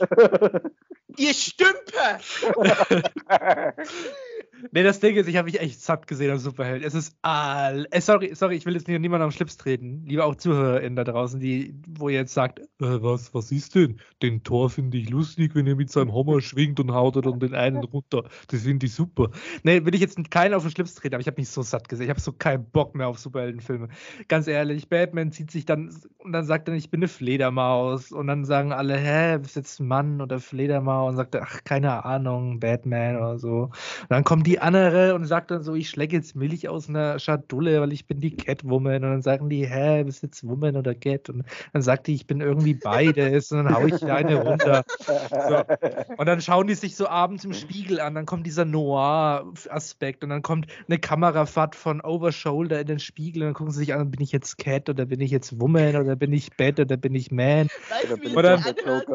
Ihr 1.17 1.33
Stümper! 1.33 2.19
Nee, 4.71 4.83
das 4.83 4.99
Ding 4.99 5.15
ist, 5.15 5.27
ich 5.27 5.37
habe 5.37 5.45
mich 5.45 5.59
echt 5.59 5.81
satt 5.81 6.07
gesehen 6.07 6.31
am 6.31 6.37
Superheld. 6.37 6.83
Es 6.83 6.93
ist 6.93 7.15
all. 7.21 7.87
Äh, 7.91 8.01
sorry, 8.01 8.31
sorry, 8.33 8.55
ich 8.55 8.65
will 8.65 8.73
jetzt 8.73 8.87
nicht 8.87 8.99
niemanden 8.99 9.23
am 9.23 9.31
Schlips 9.31 9.57
treten. 9.57 10.05
Lieber 10.05 10.25
auch 10.25 10.35
ZuhörerInnen 10.35 10.95
da 10.95 11.03
draußen, 11.03 11.39
die, 11.39 11.75
wo 11.87 12.09
ihr 12.09 12.19
jetzt 12.19 12.33
sagt, 12.33 12.59
äh, 12.59 12.65
was, 12.79 13.33
was 13.33 13.51
ist 13.51 13.75
denn? 13.75 13.99
Den 14.21 14.43
Tor 14.43 14.69
finde 14.69 14.97
ich 14.97 15.09
lustig, 15.09 15.55
wenn 15.55 15.67
er 15.67 15.75
mit 15.75 15.91
seinem 15.91 16.13
Hammer 16.13 16.41
schwingt 16.41 16.79
und 16.79 16.91
haut 16.91 17.15
dann 17.15 17.39
den 17.39 17.55
einen 17.55 17.83
runter. 17.83 18.23
Das 18.47 18.63
finde 18.63 18.85
ich 18.85 18.93
super. 18.93 19.29
Nee, 19.63 19.85
will 19.85 19.95
ich 19.95 20.01
jetzt 20.01 20.17
keinen 20.31 20.53
auf 20.53 20.63
den 20.63 20.71
Schlips 20.71 20.95
treten, 20.95 21.15
aber 21.15 21.21
ich 21.21 21.27
habe 21.27 21.39
mich 21.39 21.49
so 21.49 21.61
satt 21.61 21.89
gesehen. 21.89 22.05
Ich 22.05 22.09
habe 22.09 22.19
so 22.19 22.31
keinen 22.31 22.65
Bock 22.65 22.95
mehr 22.95 23.07
auf 23.07 23.19
Superheldenfilme. 23.19 23.89
Ganz 24.27 24.47
ehrlich, 24.47 24.89
Batman 24.89 25.31
zieht 25.31 25.51
sich 25.51 25.65
dann 25.65 25.89
und 26.17 26.33
dann 26.33 26.45
sagt 26.45 26.67
er, 26.67 26.73
ich 26.73 26.89
bin 26.89 26.99
eine 26.99 27.07
Fledermaus. 27.07 28.11
Und 28.11 28.27
dann 28.27 28.45
sagen 28.45 28.73
alle, 28.73 28.97
hä, 28.97 29.37
bist 29.37 29.55
jetzt 29.55 29.79
ein 29.79 29.87
Mann 29.87 30.21
oder 30.21 30.39
Fledermaus? 30.39 31.11
Und 31.11 31.17
sagt 31.17 31.35
er, 31.35 31.43
ach, 31.43 31.63
keine 31.63 32.05
Ahnung, 32.05 32.59
Batman 32.59 33.17
oder 33.17 33.37
so. 33.37 33.63
Und 33.63 34.09
dann 34.09 34.23
kommt 34.23 34.47
die 34.47 34.48
andere 34.57 35.13
und 35.13 35.25
sagt 35.25 35.51
dann 35.51 35.61
so, 35.61 35.75
ich 35.75 35.89
schlecke 35.89 36.15
jetzt 36.15 36.35
Milch 36.35 36.67
aus 36.67 36.89
einer 36.89 37.19
Schatulle, 37.19 37.79
weil 37.81 37.93
ich 37.93 38.07
bin 38.07 38.19
die 38.19 38.35
Catwoman. 38.35 39.03
Und 39.03 39.11
dann 39.11 39.21
sagen 39.21 39.49
die, 39.49 39.67
hä, 39.67 40.03
bist 40.03 40.23
jetzt 40.23 40.47
Woman 40.47 40.75
oder 40.75 40.95
Cat? 40.95 41.29
Und 41.29 41.43
dann 41.73 41.81
sagt 41.83 42.07
die, 42.07 42.15
ich 42.15 42.25
bin 42.25 42.41
irgendwie 42.41 42.73
beides. 42.73 43.51
Und 43.51 43.65
dann 43.65 43.75
hau 43.75 43.85
ich 43.85 44.03
eine 44.03 44.35
runter. 44.37 44.83
So. 45.05 46.15
Und 46.17 46.25
dann 46.25 46.41
schauen 46.41 46.65
die 46.65 46.75
sich 46.75 46.95
so 46.95 47.07
abends 47.07 47.45
im 47.45 47.53
Spiegel 47.53 47.99
an. 47.99 48.15
Dann 48.15 48.25
kommt 48.25 48.47
dieser 48.47 48.65
Noir-Aspekt. 48.65 50.23
Und 50.23 50.31
dann 50.31 50.41
kommt 50.41 50.65
eine 50.87 50.97
Kamerafahrt 50.97 51.75
von 51.75 52.01
Overshoulder 52.01 52.79
in 52.79 52.87
den 52.87 52.99
Spiegel. 52.99 53.43
Und 53.43 53.47
dann 53.49 53.53
gucken 53.53 53.73
sie 53.73 53.79
sich 53.79 53.93
an, 53.93 54.09
bin 54.09 54.21
ich 54.21 54.31
jetzt 54.31 54.57
Cat 54.57 54.89
oder 54.89 55.05
bin 55.05 55.19
ich 55.21 55.29
jetzt 55.29 55.59
Woman 55.59 55.95
oder 55.97 56.15
bin 56.15 56.33
ich 56.33 56.49
Bat 56.57 56.79
oder 56.79 56.97
bin 56.97 57.13
ich 57.13 57.29
Man? 57.31 57.67
Weißt 57.89 58.09
du, 58.09 58.21
wie 58.21 58.27
es 58.27 58.35
Oder- 58.35 58.57
sich 58.57 58.87
anhört? 58.87 59.07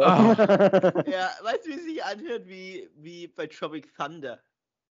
Ja, 1.08 1.30
weißt 1.42 1.64
du, 1.64 1.70
wie 1.70 1.74
es 1.74 1.84
sich 1.84 2.04
anhört 2.04 2.46
wie, 2.46 2.88
wie 2.96 3.26
bei 3.28 3.46
Tropic 3.46 3.88
Thunder? 3.96 4.38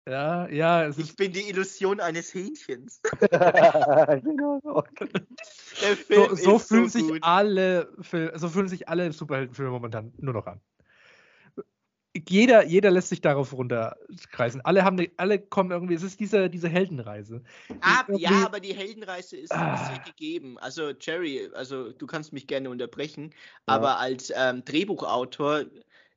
Ja, 0.07 0.47
ja, 0.49 0.85
es 0.85 0.97
Ich 0.97 1.09
ist 1.09 1.17
bin 1.17 1.31
die 1.33 1.49
Illusion 1.49 1.99
eines 1.99 2.33
Hähnchens. 2.33 3.01
genau 3.21 4.59
so. 4.63 4.83
Der 5.81 5.95
Film 5.97 6.29
so, 6.29 6.35
so 6.35 6.59
fühlen 6.59 6.89
so 6.89 6.99
sich 6.99 7.07
gut. 7.07 7.19
alle 7.21 7.93
so 8.35 8.49
fühlen 8.49 8.67
sich 8.67 8.89
alle 8.89 9.11
Superheldenfilme 9.11 9.71
momentan 9.71 10.13
nur 10.17 10.33
noch 10.33 10.47
an. 10.47 10.61
Jeder, 12.27 12.65
jeder 12.65 12.89
lässt 12.89 13.09
sich 13.09 13.21
darauf 13.21 13.53
runterkreisen. 13.53 14.61
Alle 14.61 14.83
haben, 14.83 14.95
ne- 14.95 15.11
alle 15.17 15.37
kommen 15.39 15.69
irgendwie. 15.69 15.93
Es 15.93 16.01
ist 16.01 16.19
diese, 16.19 16.49
diese 16.49 16.67
Heldenreise. 16.67 17.43
Ah, 17.81 18.03
irgendwie- 18.07 18.23
ja, 18.23 18.45
aber 18.45 18.59
die 18.59 18.73
Heldenreise 18.73 19.37
ist, 19.37 19.51
Ah. 19.53 19.93
ja 19.95 20.03
gegeben. 20.03 20.57
Also, 20.57 20.89
Jerry, 20.99 21.49
also 21.53 21.91
du 21.91 22.07
kannst 22.07 22.33
mich 22.33 22.47
gerne 22.47 22.71
unterbrechen, 22.71 23.29
Ja. 23.29 23.75
aber 23.75 23.99
als 23.99 24.33
ähm, 24.35 24.65
Drehbuchautor 24.65 25.65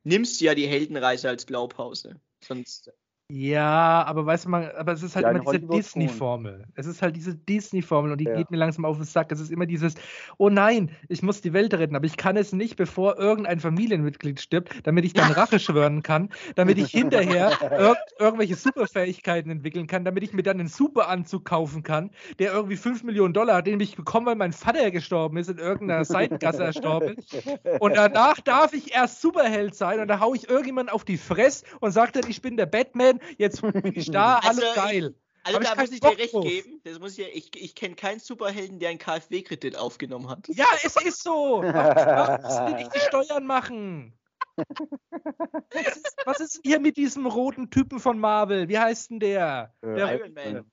nimmst 0.03 0.41
du 0.41 0.47
ja 0.47 0.55
die 0.55 0.67
Heldenreise 0.67 1.29
als 1.29 1.45
Blaupause. 1.45 2.19
Sonst. 2.43 2.91
Ja, 3.35 4.05
aber 4.05 4.27
weißt 4.27 4.45
du 4.45 4.51
mal, 4.51 4.75
aber 4.77 4.93
es 4.93 5.03
ist 5.03 5.17
halt 5.17 5.25
Ja, 5.25 5.31
immer 5.31 5.41
diese. 5.41 5.61
Disney-Formel. 5.61 6.67
Es 6.75 6.85
ist 6.85 7.01
halt 7.01 7.17
diese 7.17 7.35
Disney-Formel 7.35 8.13
und 8.13 8.19
die 8.19 8.27
Ja. 8.27 8.37
geht 8.37 8.51
mir 8.51 8.59
langsam 8.59 8.85
auf 8.85 8.97
den 8.99 9.07
Sack. 9.07 9.33
Es 9.33 9.41
ist 9.41 9.51
immer 9.51 9.65
dieses, 9.65 9.95
oh 10.37 10.51
nein, 10.51 10.91
ich 11.09 11.23
muss 11.23 11.41
die 11.41 11.55
Welt 11.55 11.73
retten, 11.73 11.97
aber 11.97 12.05
ich 12.05 12.19
kann 12.19 12.37
es 12.37 12.53
nicht, 12.53 12.77
bevor 12.77 13.19
irgendein 13.19 13.59
Familienmitglied 13.59 14.39
stirbt, 14.39 14.87
damit 14.87 15.07
ich 15.07 15.15
dann 15.15 15.31
Rache 15.31 15.59
schwören 15.59 16.03
kann, 16.03 16.29
damit 16.57 16.77
ich 16.77 16.91
hinterher 16.91 17.53
irg 17.79 17.97
irgendwelche 18.19 18.55
Superfähigkeiten 18.55 19.51
entwickeln 19.51 19.87
kann, 19.87 20.05
damit 20.05 20.23
ich 20.25 20.35
mir 20.35 20.43
dann 20.43 20.61
einen 20.61 20.69
Superanzug 20.69 21.47
kaufen 21.47 21.83
kann, 21.83 22.11
der 22.39 22.53
irgendwie 22.53 22.77
5 22.77 23.03
Millionen 23.03 23.33
Dollar 23.33 23.57
hat, 23.57 23.67
den 23.67 23.81
ich 23.81 23.97
bekomme, 23.97 24.27
weil 24.27 24.37
mein 24.37 24.53
Vater 24.53 24.91
gestorben 24.91 25.39
ist, 25.39 25.49
in 25.49 25.57
irgendeiner 25.59 26.05
Seitengasse 26.05 26.65
erstorben 26.65 27.17
ist. 27.17 27.31
Und 27.79 27.97
danach 27.97 28.41
darf 28.41 28.75
ich 28.75 28.95
erst 28.95 29.23
Superheld 29.23 29.75
sein 29.75 30.01
und 30.01 30.09
da 30.09 30.21
hau 30.21 30.35
ich 30.35 30.49
irgendjemand 30.51 30.93
auf 30.93 31.05
die 31.05 31.17
Fresse 31.17 31.65
und 31.81 31.93
sage 31.93 32.13
dann, 32.13 32.27
ich 32.27 32.43
bin 32.43 32.57
der 32.57 32.67
Batman, 32.67 33.19
jetzt 33.39 33.63
bin 33.63 33.93
ich 33.95 34.11
da, 34.11 34.39
Also, 34.39 34.63
alles 34.63 34.75
geil. 34.75 35.15
Also 35.45 35.61
ich 35.61 35.67
da 35.67 35.75
keinen 35.75 35.81
muss 35.87 35.93
ich 35.95 36.01
dir 36.01 36.19
recht 36.19 36.33
drauf. 36.35 36.45
geben. 36.45 36.81
Das 36.85 36.99
muss 37.01 37.19
ich, 37.19 37.27
ich, 37.35 37.51
ich 37.61 37.75
kenne 37.75 37.97
keinen 37.97 38.21
Superhelden, 38.21 38.79
der 38.79 38.91
einen 38.91 38.99
KfW-Kredit 39.01 39.77
aufgenommen 39.77 40.29
hat. 40.29 40.47
Ja, 40.49 40.67
es 40.85 40.95
ist 41.05 41.23
so. 41.25 41.63
Warum 41.65 42.43
müssen 42.43 42.67
die 42.69 42.75
nicht 42.85 42.95
die 42.95 43.01
Steuern 43.09 43.45
machen? 43.45 44.13
Was 44.57 45.97
ist, 45.97 46.17
was 46.27 46.41
ist 46.41 46.55
denn 46.57 46.63
hier 46.65 46.79
mit 46.81 46.97
diesem 46.97 47.27
roten 47.27 47.71
Typen 47.71 47.99
von 47.99 48.19
Marvel? 48.19 48.69
Wie 48.69 48.79
heißt 48.79 49.11
denn 49.11 49.19
der? 49.21 49.75
Der- 49.83 50.15
Iron 50.21 50.33
Man. 50.35 50.65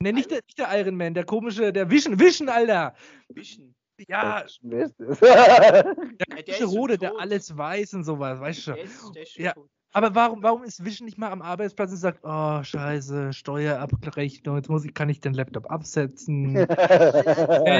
Ne, 0.00 0.12
nicht 0.12 0.30
der, 0.30 0.40
nicht 0.46 0.58
der 0.58 0.68
Iron 0.80 0.96
Man, 0.96 1.12
der 1.14 1.24
komische, 1.24 1.72
der 1.72 1.90
Vision, 1.90 2.18
Vision, 2.18 2.48
Alter. 2.48 2.94
Vision. 3.28 3.74
Ja, 4.08 4.44
der 4.62 4.88
der 4.88 5.94
komische 5.94 6.44
ist 6.46 6.58
schon 6.58 6.68
Rote, 6.68 6.98
der 6.98 7.18
alles 7.18 7.56
weiß 7.56 7.94
und 7.94 8.04
sowas, 8.04 8.38
weißt 8.40 8.68
du 8.68 8.72
Der 8.74 8.86
schon. 8.86 8.86
ist, 8.86 9.14
der 9.16 9.22
ist 9.24 9.32
schon 9.32 9.44
Ja. 9.44 9.52
tot. 9.54 9.68
Aber 9.92 10.14
warum, 10.14 10.42
warum 10.42 10.64
ist 10.64 10.84
Vision 10.84 11.06
nicht 11.06 11.16
mal 11.18 11.30
am 11.30 11.40
Arbeitsplatz 11.40 11.90
und 11.90 11.96
sagt, 11.96 12.20
oh, 12.22 12.62
scheiße, 12.62 13.32
Steuerabrechnung, 13.32 14.56
jetzt 14.56 14.68
muss 14.68 14.84
ich, 14.84 14.92
kann 14.92 15.08
ich 15.08 15.20
den 15.20 15.32
Laptop 15.32 15.70
absetzen. 15.70 16.54
Geld 16.54 16.68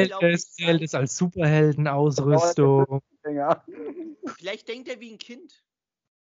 glaub, 0.09 0.23
ist, 0.23 0.57
Geld 0.57 0.81
ist 0.83 0.95
als 0.95 1.17
Superheldenausrüstung. 1.17 3.03
Vielleicht 4.37 4.69
denkt 4.69 4.89
er 4.89 5.01
wie 5.01 5.13
ein 5.13 5.19
Kind. 5.19 5.63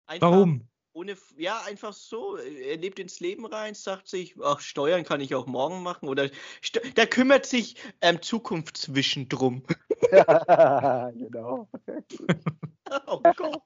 Einfach 0.07 0.32
Warum? 0.32 0.67
Ohne, 0.93 1.15
ja, 1.38 1.61
einfach 1.67 1.93
so. 1.93 2.36
Er 2.38 2.78
lebt 2.78 2.97
ins 2.97 3.20
Leben 3.20 3.45
rein, 3.45 3.76
sagt 3.76 4.07
sich, 4.07 4.36
ach, 4.43 4.59
Steuern 4.59 5.03
kann 5.03 5.22
ich 5.22 5.36
auch 5.36 5.45
morgen 5.45 5.84
machen. 5.84 6.09
Oder 6.09 6.30
da 6.95 7.05
kümmert 7.05 7.45
sich 7.45 7.76
ähm, 8.01 8.22
Zukunftswischen 8.22 9.30
drum. 9.30 9.63
genau. 10.11 11.70
Oh 13.05 13.22
Gott. 13.22 13.61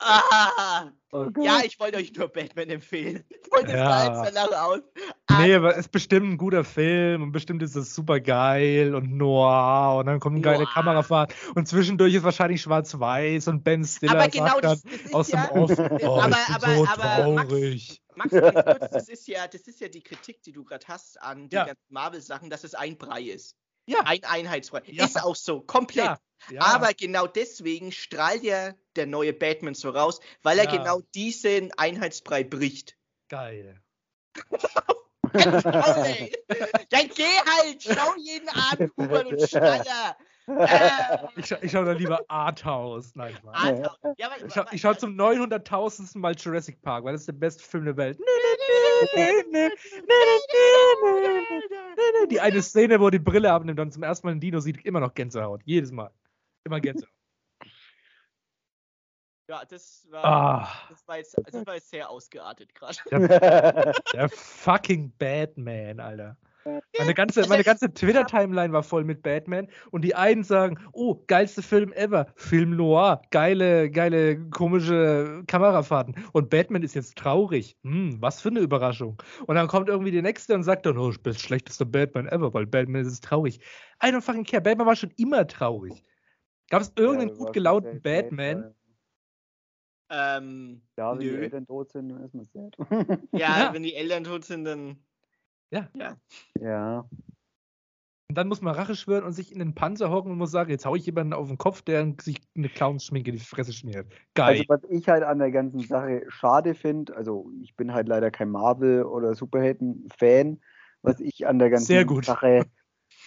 Ah, 0.00 0.90
Oh 1.10 1.24
Gott. 1.30 1.44
ja, 1.44 1.60
ich 1.64 1.80
wollte 1.80 1.96
euch 1.96 2.12
nur 2.14 2.28
Batman 2.28 2.68
empfehlen. 2.68 3.24
Ich 3.30 3.50
wollte 3.50 3.68
es 3.68 3.78
Ja. 3.78 4.22
jetzt 4.22 4.36
danach 4.36 4.62
aus. 4.62 4.80
Nee, 5.40 5.54
aber 5.54 5.72
es 5.72 5.78
ist 5.86 5.88
bestimmt 5.90 6.30
ein 6.32 6.36
guter 6.36 6.64
Film 6.64 7.22
und 7.22 7.32
bestimmt 7.32 7.62
ist 7.62 7.74
es 7.76 7.94
super 7.94 8.20
geil 8.20 8.94
und 8.94 9.16
noir 9.16 9.96
und 9.98 10.06
dann 10.06 10.20
kommt 10.20 10.34
eine 10.36 10.42
geile. 10.42 10.66
Kamerafahrt 10.66 11.34
und 11.54 11.66
zwischendurch 11.66 12.12
ist 12.14 12.24
wahrscheinlich 12.24 12.60
schwarz-weiß 12.62 13.48
und 13.48 13.64
Ben 13.64 13.84
Stiller 13.84 14.12
Aber 14.12 14.28
genau 14.28 14.60
das, 14.60 14.82
das 14.82 14.92
ist 14.92 15.14
aus 15.14 15.26
dem 15.28 15.38
ja, 15.38 15.50
Off, 15.52 15.70
oh, 15.78 16.20
aber, 16.20 16.36
ich 16.36 16.46
bin 16.46 16.54
aber, 16.56 16.74
so 16.74 16.84
Max, 16.84 17.48
traurig. 17.48 18.02
Max, 18.14 18.30
kurz, 18.30 18.90
das 18.90 19.08
ist 19.08 19.28
ja, 19.28 19.46
das 19.46 19.62
ist 19.62 19.80
ja 19.80 19.88
die 19.88 20.02
Kritik, 20.02 20.42
die 20.42 20.52
du 20.52 20.62
gerade 20.64 20.86
hast 20.88 21.20
an 21.22 21.48
den 21.48 21.56
Ja. 21.56 21.64
ganzen 21.64 21.84
Marvel-Sachen, 21.88 22.50
dass 22.50 22.64
es 22.64 22.74
ein 22.74 22.98
Brei 22.98 23.22
ist. 23.22 23.56
Ja. 23.88 24.00
Ein 24.04 24.22
Einheitsbrei. 24.24 24.82
Ja. 24.86 25.06
Ist 25.06 25.22
auch 25.22 25.34
so, 25.34 25.60
komplett. 25.62 26.04
Ja, 26.04 26.18
ja. 26.50 26.60
Aber 26.60 26.92
genau 26.92 27.26
deswegen 27.26 27.90
strahlt 27.90 28.42
ja 28.42 28.74
der 28.96 29.06
neue 29.06 29.32
Batman 29.32 29.74
so 29.74 29.88
raus, 29.88 30.20
weil 30.42 30.58
er 30.58 30.66
genau 30.66 31.00
diesen 31.14 31.72
Einheitsbrei 31.72 32.44
bricht. 32.44 32.98
geil. 33.28 33.82
Dann 36.90 37.08
geh 37.14 37.38
halt, 37.46 37.82
schau 37.82 38.14
jeden 38.16 38.48
Abend 38.48 38.92
Hubert 38.96 39.26
und 39.26 39.48
Schneider. 39.48 40.16
Ich, 41.36 41.46
scha 41.46 41.58
ich 41.60 41.70
schaue 41.70 41.84
da 41.84 41.92
lieber 41.92 42.20
Arthouse. 42.28 43.14
Nein, 43.14 43.36
Mann. 43.44 43.54
Arthur. 43.54 44.14
Ja, 44.16 44.26
aber, 44.28 44.44
Ich 44.46 44.52
schaue 44.54 44.66
ich 44.72 44.80
schau 44.80 44.94
zum 44.94 45.14
900.000. 45.16 46.18
Mal 46.18 46.34
Jurassic 46.34 46.80
Park, 46.82 47.04
weil 47.04 47.12
das 47.12 47.22
ist 47.22 47.26
der 47.28 47.32
beste 47.34 47.62
Film 47.62 47.84
der 47.84 47.96
Welt. 47.96 48.18
Die 52.30 52.40
eine 52.40 52.62
Szene, 52.62 53.00
wo 53.00 53.06
er 53.06 53.10
die 53.12 53.18
Brille 53.18 53.52
abnimmt 53.52 53.80
und 53.80 53.92
zum 53.92 54.02
ersten 54.02 54.26
Mal 54.26 54.32
einen 54.32 54.40
Dino 54.40 54.60
sieht, 54.60 54.84
immer 54.84 55.00
noch 55.00 55.14
Gänsehaut. 55.14 55.62
Jedes 55.64 55.92
Mal. 55.92 56.10
Immer 56.64 56.80
Gänsehaut. 56.80 57.12
ja, 59.48 59.64
das 59.64 60.06
war, 60.10 60.24
Ah, 60.24 60.68
das 60.90 61.06
war, 61.08 61.16
jetzt, 61.18 61.36
das 61.44 61.66
war 61.66 61.74
jetzt 61.74 61.90
sehr 61.90 62.08
ausgeartet 62.10 62.74
gerade. 62.74 63.94
der 64.12 64.28
fucking 64.30 65.12
Batman, 65.18 66.00
Alter. 66.00 66.36
Meine 66.98 67.14
ganze, 67.14 67.40
Also 67.40 67.50
meine 67.50 67.62
ganze 67.64 67.92
Twitter-Timeline 67.92 68.72
war 68.72 68.82
voll 68.82 69.04
mit 69.04 69.22
Batman 69.22 69.68
und 69.90 70.02
die 70.02 70.14
einen 70.14 70.42
sagen, 70.42 70.78
oh, 70.92 71.22
geilste 71.26 71.62
Film 71.62 71.92
ever, 71.92 72.26
Film 72.36 72.76
Noir, 72.76 73.22
geile, 73.30 73.90
geile, 73.90 74.38
komische 74.50 75.42
Kamerafahrten. 75.46 76.16
Und 76.32 76.50
Batman 76.50 76.82
ist 76.82 76.94
jetzt 76.94 77.16
traurig. 77.16 77.76
Hm, 77.84 78.20
was 78.20 78.40
für 78.40 78.48
eine 78.48 78.60
Überraschung. 78.60 79.20
Und 79.46 79.54
dann 79.56 79.68
kommt 79.68 79.88
irgendwie 79.88 80.10
der 80.10 80.22
Nächste 80.22 80.54
und 80.54 80.64
sagt 80.64 80.86
dann, 80.86 80.98
oh, 80.98 81.10
ich 81.10 81.22
bin 81.22 81.32
das 81.32 81.42
schlechteste 81.42 81.86
Batman 81.86 82.26
ever, 82.28 82.52
weil 82.54 82.66
Batman 82.66 83.02
ist 83.06 83.22
traurig. 83.24 83.60
I 84.02 84.06
don't 84.08 84.20
fucking 84.22 84.44
care, 84.44 84.62
Batman 84.62 84.86
war 84.86 84.96
schon 84.96 85.12
immer 85.16 85.46
traurig. 85.46 86.02
Gab 86.70 86.82
es 86.82 86.92
irgendeinen 86.96 87.30
Ja, 87.30 87.34
gut 87.36 87.52
gelaunten 87.52 88.02
Batman? 88.02 88.62
sad. 88.62 88.74
Ähm, 90.10 90.82
Ja, 90.96 91.12
wenn 91.12 91.20
die 91.20 91.26
Nö. 91.26 91.42
Eltern 91.42 91.66
tot 91.66 91.92
sind, 91.92 92.08
dann 92.08 92.24
ist 92.24 92.34
man 92.34 92.44
sad. 92.46 92.76
ja, 93.32 93.58
Ja. 93.58 93.72
wenn 93.72 93.82
die 93.82 93.94
Eltern 93.94 94.24
tot 94.24 94.44
sind, 94.44 94.64
dann. 94.64 95.04
Ja. 95.70 95.88
Ja. 95.94 96.16
ja. 96.60 97.08
Und 98.30 98.36
dann 98.36 98.48
muss 98.48 98.60
man 98.60 98.74
Rache 98.74 98.94
schwören 98.94 99.24
und 99.24 99.32
sich 99.32 99.52
in 99.52 99.58
den 99.58 99.74
Panzer 99.74 100.10
hocken 100.10 100.30
und 100.30 100.36
muss 100.36 100.50
sagen, 100.50 100.70
jetzt 100.70 100.84
hau 100.84 100.94
ich 100.94 101.06
jemanden 101.06 101.32
auf 101.32 101.48
den 101.48 101.56
Kopf, 101.56 101.80
der 101.80 102.14
sich 102.20 102.36
eine 102.54 102.68
Clownsschminke 102.68 103.30
in 103.30 103.36
die 103.36 103.42
Fresse 103.42 103.72
schmiert. 103.72 104.06
Geil. 104.34 104.58
Also 104.58 104.64
was 104.68 104.82
ich 104.90 105.08
halt 105.08 105.22
an 105.22 105.38
der 105.38 105.50
ganzen 105.50 105.80
Sache 105.80 106.22
schade 106.28 106.74
finde, 106.74 107.16
also 107.16 107.50
ich 107.62 107.74
bin 107.74 107.94
halt 107.94 108.06
leider 108.06 108.30
kein 108.30 108.50
Marvel- 108.50 109.04
oder 109.04 109.34
Superhelden-Fan, 109.34 110.60
was 111.00 111.20
ich 111.20 111.46
an 111.46 111.58
der 111.58 111.70
ganzen 111.70 111.86
Sehr 111.86 112.04
gut. 112.04 112.26
Sache 112.26 112.66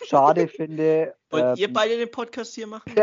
schade 0.06 0.48
finde. 0.48 1.16
Wollt 1.32 1.58
ihr 1.58 1.68
ähm, 1.68 1.74
beide 1.74 1.98
den 1.98 2.12
Podcast 2.12 2.54
hier 2.54 2.68
machen? 2.68 2.94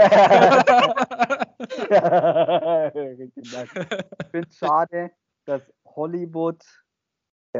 Ich 2.95 4.31
finde 4.31 4.49
es 4.49 4.57
schade, 4.57 5.11
dass 5.45 5.63
Hollywood 5.85 6.63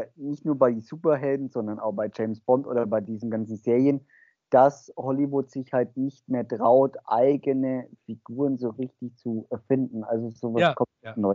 ja, 0.01 0.05
nicht 0.17 0.45
nur 0.45 0.57
bei 0.59 0.79
Superhelden, 0.81 1.49
sondern 1.51 1.79
auch 1.79 1.93
bei 1.93 2.11
James 2.15 2.41
Bond 2.41 2.67
oder 2.67 2.87
bei 2.87 3.01
diesen 3.01 3.31
ganzen 3.31 3.57
Serien, 3.57 4.07
dass 4.51 4.93
Hollywood 4.97 5.51
sich 5.51 5.73
halt 5.73 5.97
nicht 5.97 6.29
mehr 6.29 6.47
traut, 6.49 6.97
eigene 7.05 7.89
Figuren 8.07 8.57
so 8.59 8.71
richtig 8.71 9.17
zu 9.17 9.47
erfinden. 9.51 10.05
Also 10.05 10.31
sowas 10.31 10.65
Ja, 10.65 10.75
komplett 10.75 10.98
ja. 11.17 11.35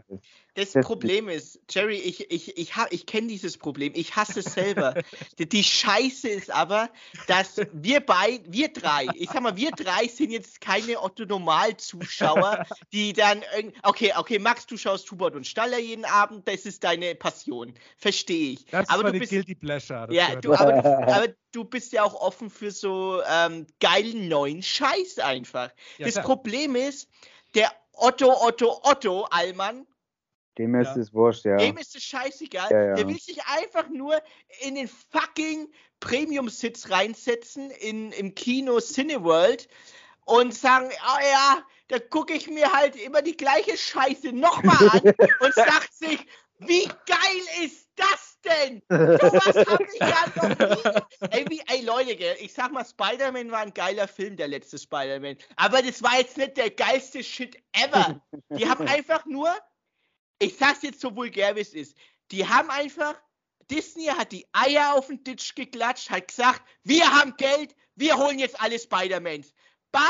Das 0.55 0.71
Das- 0.73 0.85
Problem 0.85 1.29
ist, 1.29 1.59
Jerry, 1.69 1.97
ich, 1.97 2.29
ich, 2.31 2.57
ich, 2.57 2.73
ich 2.91 3.05
kenne 3.05 3.27
dieses 3.27 3.57
Problem. 3.57 3.93
Ich 3.95 4.15
hasse 4.15 4.41
es 4.41 4.53
selber. 4.53 4.93
die, 5.39 5.49
die 5.49 5.63
Scheiße 5.63 6.29
ist 6.29 6.51
aber, 6.51 6.89
dass 7.27 7.59
wir 7.71 8.01
beide, 8.01 8.43
wir 8.51 8.71
drei, 8.71 9.07
ich 9.15 9.29
sag 9.31 9.41
mal, 9.41 9.55
wir 9.57 9.71
drei 9.71 10.07
sind 10.07 10.31
jetzt 10.31 10.61
keine 10.61 11.01
Otto-Normal-Zuschauer, 11.01 12.65
die 12.91 13.13
dann 13.13 13.41
irgendwie. 13.55 13.77
Okay, 13.83 14.13
okay, 14.15 14.39
Max, 14.39 14.65
du 14.67 14.77
schaust 14.77 15.09
Hubert 15.11 15.35
und 15.35 15.47
Staller 15.47 15.79
jeden 15.79 16.05
Abend, 16.05 16.47
das 16.47 16.65
ist 16.65 16.83
deine 16.83 17.15
Passion. 17.15 17.73
Verstehe 17.97 18.53
ich. 18.53 18.65
Das 18.65 18.83
ist 18.83 18.89
aber 18.91 19.03
du 19.03 19.07
meine 19.09 19.19
bist. 19.19 19.31
Guilty 19.31 19.55
Pleasure. 19.55 20.07
das 20.07 20.15
Ja, 20.15 20.35
du, 20.35 20.53
aber, 20.53 20.81
du, 20.81 20.87
aber 20.87 21.27
du 21.51 21.63
bist 21.63 21.93
ja 21.93 22.03
auch 22.03 22.15
offen 22.15 22.49
für 22.49 22.71
so 22.71 23.21
ähm, 23.27 23.65
geilen 23.79 24.27
neuen 24.27 24.61
Scheiß 24.61 25.19
einfach. 25.19 25.71
Ja, 25.97 26.05
das 26.05 26.13
klar. 26.15 26.25
Problem 26.25 26.75
ist, 26.75 27.09
der 27.55 27.71
Otto, 27.93 28.31
Otto, 28.41 28.79
Otto 28.83 29.23
Allmann, 29.29 29.87
Dem 30.57 30.75
ist 30.75 30.95
Ja. 30.95 31.01
es 31.01 31.13
wurscht, 31.13 31.45
ja. 31.45 31.57
dem 31.57 31.77
ist 31.77 31.95
es 31.95 32.03
scheißegal. 32.03 32.69
Ja, 32.69 32.83
ja. 32.83 32.95
Der 32.95 33.07
will 33.07 33.19
sich 33.19 33.43
einfach 33.45 33.89
nur 33.89 34.21
in 34.59 34.75
den 34.75 34.87
fucking 34.87 35.71
Premium-Sitz 35.99 36.91
reinsetzen 36.91 37.71
in, 37.71 38.11
im 38.11 38.35
Kino 38.35 38.79
Cineworld 38.79 39.67
und 40.25 40.53
sagen, 40.53 40.89
oh 40.91 41.19
ja, 41.21 41.65
da 41.87 41.99
gucke 41.99 42.33
ich 42.33 42.47
mir 42.49 42.71
halt 42.71 42.95
immer 42.95 43.21
die 43.21 43.35
gleiche 43.35 43.75
Scheiße 43.77 44.31
nochmal 44.31 44.89
an 44.89 45.01
und 45.39 45.53
sagt 45.55 45.93
sich, 45.93 46.25
wie 46.59 46.85
geil 46.85 47.65
ist 47.65 47.87
das 47.95 48.32
denn? 48.45 48.81
Sowas 48.89 49.55
habe 49.67 49.85
ich 49.93 49.99
ja 49.99 50.25
noch 50.35 50.49
nie. 50.49 51.01
Ey, 51.31 51.45
wie, 51.49 51.61
ey 51.67 51.81
Leute, 51.83 52.15
gell, 52.15 52.35
ich 52.39 52.53
sag 52.53 52.71
mal, 52.71 52.85
Spider-Man 52.85 53.51
war 53.51 53.59
ein 53.59 53.73
geiler 53.73 54.07
Film, 54.07 54.35
der 54.37 54.47
letzte 54.47 54.77
Spider-Man. 54.77 55.37
Aber 55.55 55.81
das 55.81 56.01
war 56.03 56.17
jetzt 56.17 56.37
nicht 56.37 56.57
der 56.57 56.69
geilste 56.71 57.23
Shit 57.23 57.57
ever. 57.73 58.21
Die 58.49 58.67
haben 58.69 58.87
einfach 58.87 59.25
nur, 59.25 59.49
ich 60.39 60.57
sag's 60.57 60.81
jetzt 60.83 61.01
so 61.01 61.15
vulgär 61.15 61.55
wie 61.55 61.61
es 61.61 61.73
ist, 61.73 61.97
die 62.31 62.47
haben 62.47 62.69
einfach, 62.69 63.15
Disney 63.71 64.05
hat 64.05 64.31
die 64.31 64.45
Eier 64.51 64.93
auf 64.93 65.07
den 65.07 65.23
Tisch 65.23 65.55
geklatscht, 65.55 66.09
hat 66.09 66.27
gesagt, 66.27 66.61
wir 66.83 67.05
haben 67.09 67.35
Geld, 67.37 67.75
wir 67.95 68.17
holen 68.17 68.39
jetzt 68.39 68.59
alle 68.61 68.77
Spider-Mans. 68.79 69.53
Bam, 69.91 70.03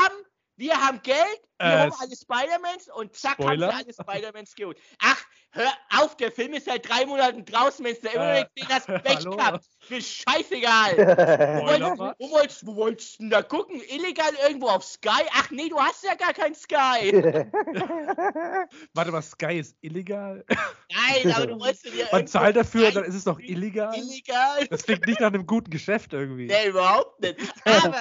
wir 0.56 0.74
haben 0.80 1.02
Geld, 1.02 1.40
wir 1.58 1.66
Äh, 1.66 1.80
holen 1.82 1.92
alle 2.00 2.16
Spider-Mans 2.16 2.88
und 2.88 3.14
zack, 3.16 3.34
Spoiler? 3.34 3.72
haben 3.72 3.84
sie 3.84 3.98
alle 4.06 4.18
Spider-Mans 4.32 4.54
geholt. 4.54 4.78
Ach, 4.98 5.22
hör 5.54 5.72
auf, 6.00 6.16
der 6.16 6.30
Film 6.32 6.52
ist 6.54 6.66
seit 6.66 6.88
drei 6.88 7.06
Monaten 7.06 7.44
draußen, 7.44 7.84
wenn 7.84 7.94
du 8.02 8.08
immer 8.08 8.24
noch 8.24 8.34
Äh, 8.34 8.40
nicht 8.40 8.54
gesehen 8.56 8.68
hast, 8.74 8.86
Pech 9.04 9.24
gehabt. 9.24 9.64
Mir 9.88 9.98
ist 9.98 10.24
scheißegal. 10.28 10.96
Wo 10.98 11.66
wolltest, 11.66 11.98
wo, 12.18 12.30
wolltest, 12.30 12.66
wo 12.66 12.76
wolltest 12.76 13.14
du 13.18 13.22
denn 13.24 13.30
da 13.30 13.42
gucken? 13.42 13.80
Illegal 13.88 14.32
irgendwo 14.46 14.68
auf 14.68 14.84
Sky? 14.84 15.24
Ach 15.32 15.50
nee, 15.50 15.68
du 15.68 15.78
hast 15.78 16.04
ja 16.04 16.14
gar 16.14 16.32
kein 16.32 16.54
Sky. 16.54 17.12
Warte 18.94 19.10
mal, 19.12 19.22
Sky 19.22 19.58
ist 19.58 19.76
illegal. 19.80 20.44
Nein, 20.92 21.32
aber 21.34 21.46
du 21.46 21.60
wolltest 21.60 21.84
dir 21.86 22.06
Man 22.12 22.26
zahlt 22.26 22.56
dafür, 22.56 22.90
dann 22.92 23.04
ist 23.04 23.14
es 23.14 23.24
doch 23.24 23.38
illegal. 23.38 23.94
illegal. 23.96 24.66
Das 24.68 24.84
klingt 24.84 25.06
nicht 25.06 25.20
nach 25.20 25.28
einem 25.28 25.46
guten 25.46 25.70
Geschäft 25.70 26.12
irgendwie. 26.12 26.46
Nee, 26.46 26.68
überhaupt 26.68 27.20
nicht. 27.20 27.36
Aber 27.64 27.96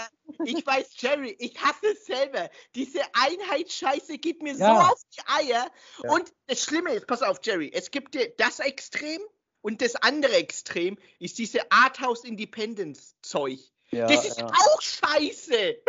ich 0.46 0.66
weiß, 0.66 0.90
Jerry, 0.98 1.36
ich 1.40 1.60
hasse 1.62 1.88
es 1.92 2.06
selber. 2.06 2.50
Diese 2.76 3.02
Einheitsscheiße 3.14 4.18
geht 4.18 4.42
mir 4.42 4.54
Ja. 4.56 4.76
so 4.86 4.92
auf 4.94 5.02
die 5.16 5.22
Eier. 5.28 5.72
Ja. 6.04 6.12
Und 6.12 6.32
das 6.48 6.64
Schlimme 6.64 6.94
ist, 6.94 7.08
pass 7.08 7.22
auf, 7.22 7.40
Jerry, 7.44 7.72
es 7.74 7.92
gibt 7.92 8.18
das 8.38 8.60
Extrem 8.60 9.22
und 9.62 9.82
das 9.82 9.96
andere 9.96 10.34
Extrem 10.36 10.98
ist 11.20 11.38
diese 11.38 11.72
Arthouse 11.72 12.24
Independence 12.24 13.16
Zeug. 13.22 13.60
ja, 13.92 14.08
das 14.08 14.26
ist 14.26 14.44
auch 14.44 14.82
scheiße. 14.82 15.78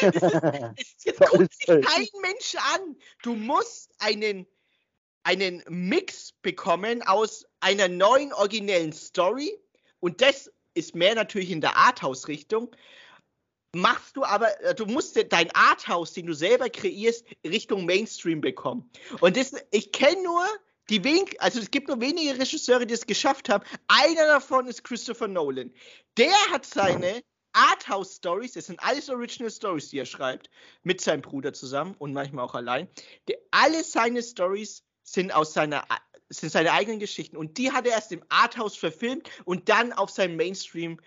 Das 0.00 0.14
ist, 0.14 1.04
jetzt 1.04 1.20
guckt 1.20 1.52
sich 1.52 1.66
kein 1.66 2.08
Mensch 2.22 2.54
an. 2.74 2.96
Du 3.22 3.34
musst 3.34 3.90
einen, 3.98 4.46
einen 5.22 5.62
Mix 5.68 6.32
bekommen 6.40 7.02
aus 7.02 7.44
einer 7.60 7.88
neuen 7.88 8.32
originellen 8.32 8.92
Story 8.92 9.58
und 10.00 10.20
das 10.22 10.50
ist 10.74 10.94
mehr 10.94 11.14
natürlich 11.14 11.50
in 11.50 11.60
der 11.60 11.76
Arthouse-Richtung. 11.76 12.74
Machst 13.74 14.16
du 14.16 14.24
aber, 14.24 14.60
äh, 14.62 14.74
du 14.74 14.84
musst 14.84 15.16
de- 15.16 15.24
dein 15.24 15.50
Arthouse, 15.52 16.12
den 16.12 16.26
du 16.26 16.34
selber 16.34 16.68
kreierst, 16.68 17.24
Richtung 17.44 17.86
Mainstream 17.86 18.40
bekommen. 18.40 18.90
Und 19.20 19.36
das, 19.36 19.52
ich 19.70 19.92
kenne 19.92 20.22
nur 20.22 20.46
die 20.90 21.02
wenig, 21.04 21.40
also 21.40 21.58
es 21.58 21.70
gibt 21.70 21.88
nur 21.88 22.00
wenige 22.00 22.38
Regisseure, 22.38 22.86
die 22.86 22.94
es 22.94 23.06
geschafft 23.06 23.48
haben. 23.48 23.64
Einer 23.88 24.26
davon 24.26 24.66
ist 24.66 24.84
Christopher 24.84 25.28
Nolan. 25.28 25.72
Der 26.18 26.34
hat 26.50 26.66
seine 26.66 27.22
Arthouse-Stories, 27.54 28.52
das 28.52 28.66
sind 28.66 28.82
alles 28.82 29.08
Original 29.08 29.50
Stories, 29.50 29.88
die 29.88 29.98
er 29.98 30.06
schreibt, 30.06 30.50
mit 30.82 31.00
seinem 31.00 31.22
Bruder 31.22 31.52
zusammen 31.54 31.94
und 31.98 32.12
manchmal 32.12 32.44
auch 32.44 32.54
allein. 32.54 32.88
Der, 33.28 33.38
alle 33.52 33.84
seine 33.84 34.22
Stories 34.22 34.84
sind 35.02 35.32
aus 35.32 35.52
seiner 35.54 35.84
sind 36.28 36.50
seine 36.50 36.72
eigenen 36.72 36.98
Geschichten 36.98 37.36
und 37.36 37.58
die 37.58 37.72
hat 37.72 37.86
er 37.86 37.92
erst 37.92 38.10
im 38.10 38.24
Arthouse 38.30 38.74
verfilmt 38.74 39.28
und 39.44 39.68
dann 39.68 39.92
auf 39.92 40.08
seinen 40.08 40.36
Mainstream 40.36 40.98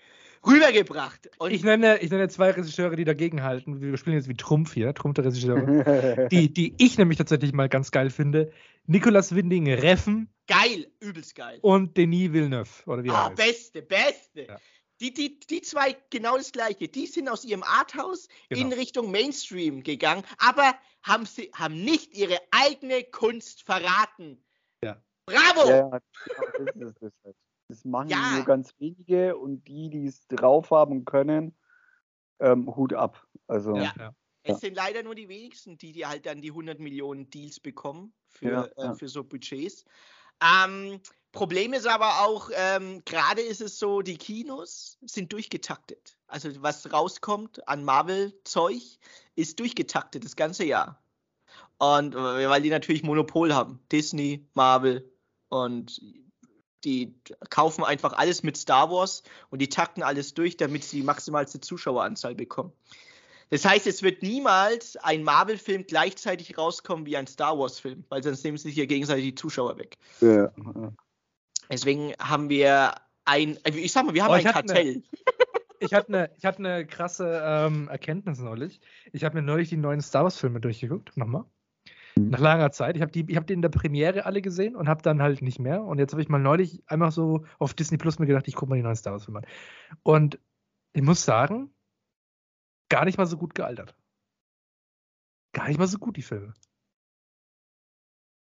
rübergebracht. 0.45 1.29
Und 1.39 1.51
Ich 1.51 1.63
nenne, 1.63 1.99
ich 2.01 2.09
nenne 2.11 2.27
zwei 2.29 2.51
Regisseure, 2.51 2.95
die 2.95 3.05
dagegen 3.05 3.43
halten. 3.43 3.81
Wir 3.81 3.97
spielen 3.97 4.15
jetzt 4.15 4.29
wie 4.29 4.35
Trumpf 4.35 4.73
hier, 4.73 4.93
Trumpf 4.93 5.15
der 5.15 5.25
Regisseure. 5.25 6.27
die, 6.31 6.53
die 6.53 6.73
ich 6.77 6.97
nämlich 6.97 7.17
tatsächlich 7.17 7.53
mal 7.53 7.69
ganz 7.69 7.91
geil 7.91 8.09
finde. 8.09 8.51
Nicolas 8.85 9.33
Winding 9.33 9.71
Reffen 9.71 10.29
geil, 10.47 10.87
übelst 10.99 11.35
geil. 11.35 11.57
und 11.61 11.97
Denis 11.97 12.31
Villeneuve. 12.33 12.69
Oder 12.85 13.03
wie 13.03 13.07
er 13.09 13.15
Ah, 13.15 13.25
heißt. 13.29 13.35
beste, 13.35 13.81
beste. 13.81 14.41
Ja. 14.47 14.59
Die, 15.01 15.13
die, 15.13 15.39
die 15.39 15.61
zwei 15.61 15.97
genau 16.09 16.37
das 16.37 16.51
gleiche. 16.53 16.87
Die 16.87 17.05
sind 17.07 17.27
aus 17.27 17.43
ihrem 17.43 17.63
Arthouse 17.63 18.29
in 18.49 18.69
Genau. 18.69 18.75
Richtung 18.77 19.11
Mainstream 19.11 19.83
gegangen, 19.83 20.23
aber 20.37 20.73
haben 21.03 21.25
sie 21.25 21.51
haben 21.53 21.83
nicht 21.83 22.15
ihre 22.15 22.37
eigene 22.51 23.03
Kunst 23.03 23.63
verraten. 23.63 24.41
Ja. 24.81 25.01
Bravo! 25.25 25.69
Ja, 25.69 25.75
ja, 25.89 25.99
genau, 26.57 26.91
das 26.91 27.01
ist 27.01 27.01
es 27.01 27.13
halt. 27.25 27.35
Das 27.67 27.83
machen 27.83 28.09
Ja. 28.09 28.35
nur 28.35 28.45
ganz 28.45 28.73
wenige 28.79 29.37
und 29.37 29.67
die, 29.67 29.89
die 29.89 30.05
es 30.05 30.27
drauf 30.27 30.71
haben 30.71 31.05
können, 31.05 31.55
ähm, 32.39 32.75
Hut 32.75 32.93
ab. 32.93 33.27
Also, 33.47 33.75
Ja. 33.75 33.93
Ja. 33.97 34.15
Es 34.47 34.59
sind 34.59 34.75
leider 34.75 35.01
nur 35.01 35.15
die 35.15 35.27
wenigsten, 35.27 35.75
die, 35.75 35.91
die 35.91 36.05
halt 36.05 36.27
dann 36.27 36.39
die 36.39 36.51
100 36.51 36.79
Millionen 36.79 37.27
Deals 37.31 37.59
bekommen 37.59 38.13
für, 38.27 38.71
Ja, 38.77 38.91
äh, 38.91 38.93
für 38.93 39.09
so 39.09 39.23
Budgets. 39.23 39.85
Ähm, 40.39 41.01
Problem 41.31 41.73
ist 41.73 41.87
aber 41.87 42.21
auch, 42.21 42.51
ähm, 42.53 43.03
gerade 43.05 43.41
ist 43.41 43.59
es 43.59 43.79
so, 43.79 44.01
die 44.01 44.17
Kinos 44.17 44.99
sind 45.01 45.33
durchgetaktet. 45.33 46.17
Also 46.27 46.49
was 46.61 46.93
rauskommt 46.93 47.67
an 47.67 47.83
Marvel-Zeug, 47.83 48.99
ist 49.35 49.59
durchgetaktet 49.59 50.23
das 50.23 50.35
ganze 50.35 50.63
Jahr. 50.63 51.01
Und 51.77 52.13
äh, 52.13 52.49
weil 52.49 52.61
die 52.61 52.69
natürlich 52.69 53.01
Monopol 53.03 53.53
haben. 53.53 53.79
Disney, 53.91 54.47
Marvel 54.53 55.11
und 55.49 55.99
die 56.85 57.13
kaufen 57.49 57.83
einfach 57.83 58.13
alles 58.13 58.43
mit 58.43 58.55
Star 58.55 58.89
Wars 58.91 59.23
und 59.49 59.61
die 59.61 59.69
takten 59.69 60.03
alles 60.03 60.33
durch, 60.33 60.55
damit 60.57 60.83
sie 60.83 60.97
die 61.01 61.03
maximalste 61.03 61.59
Zuschaueranzahl 61.59 62.35
bekommen. 62.35 62.71
Das 63.49 63.65
heißt, 63.65 63.85
es 63.87 64.01
wird 64.01 64.23
niemals 64.23 64.95
ein 64.97 65.23
Marvel-Film 65.23 65.85
gleichzeitig 65.87 66.57
rauskommen 66.57 67.05
wie 67.05 67.17
ein 67.17 67.27
Star 67.27 67.57
Wars-Film, 67.59 68.03
weil 68.09 68.23
sonst 68.23 68.43
nehmen 68.43 68.57
sie 68.57 68.69
sich 68.69 68.77
ja 68.77 68.85
gegenseitig 68.85 69.25
die 69.25 69.35
Zuschauer 69.35 69.77
weg. 69.77 69.97
ja, 70.21 70.51
Deswegen 71.69 72.13
haben 72.19 72.49
wir 72.49 72.93
ein, 73.25 73.57
äh, 73.65 73.71
ich 73.71 73.91
sag 73.91 74.05
mal, 74.05 74.13
wir 74.13 74.23
haben 74.23 74.31
Oh, 74.31 74.35
ein 74.35 74.45
hatte 74.45 74.59
eine- 74.59 74.73
Kartell. 74.73 75.03
Ich 75.81 75.93
hatte 75.93 76.07
eine 76.07 76.31
ich 76.37 76.45
hatte 76.45 76.59
eine 76.59 76.87
krasse 76.87 77.41
ähm, 77.45 77.89
Erkenntnis 77.89 78.39
neulich. 78.39 78.79
Ich 79.11 79.25
habe 79.25 79.35
mir 79.35 79.41
neulich 79.41 79.67
die 79.69 79.75
neuen 79.77 79.99
Star 80.01 80.23
Wars-Filme 80.23 80.61
durchgeguckt. 80.61 81.15
Nochmal. 81.17 81.43
Nach 82.17 82.39
langer 82.39 82.71
Zeit. 82.71 82.95
Ich 82.95 83.01
habe 83.01 83.11
die, 83.11 83.25
ich 83.29 83.35
hab 83.35 83.45
die 83.45 83.53
in 83.53 83.61
der 83.61 83.69
Premiere 83.69 84.25
alle 84.25 84.41
gesehen 84.41 84.75
und 84.75 84.87
habe 84.87 85.01
dann 85.01 85.21
halt 85.21 85.41
nicht 85.41 85.59
mehr. 85.59 85.83
Und 85.83 85.99
jetzt 85.99 86.13
habe 86.13 86.21
ich 86.21 86.29
mal 86.29 86.39
neulich 86.39 86.81
einfach 86.89 87.11
so 87.11 87.45
auf 87.59 87.73
Disney 87.73 87.97
Plus 87.97 88.19
mir 88.19 88.25
gedacht, 88.25 88.47
ich 88.47 88.55
gucke 88.55 88.69
mal 88.69 88.77
die 88.77 88.83
neuen 88.83 88.95
Star 88.95 89.13
Wars-Filme 89.13 89.39
an. 89.39 89.45
Und 90.03 90.39
ich 90.93 91.01
muss 91.01 91.23
sagen, 91.25 91.73
gar 92.89 93.03
nicht 93.05 93.17
mal 93.17 93.25
so 93.25 93.37
gut 93.37 93.53
gealtert. 93.53 93.95
Gar 95.53 95.67
nicht 95.67 95.77
mal 95.77 95.87
so 95.87 95.97
gut, 95.97 96.15
die 96.15 96.21
Filme. 96.21 96.53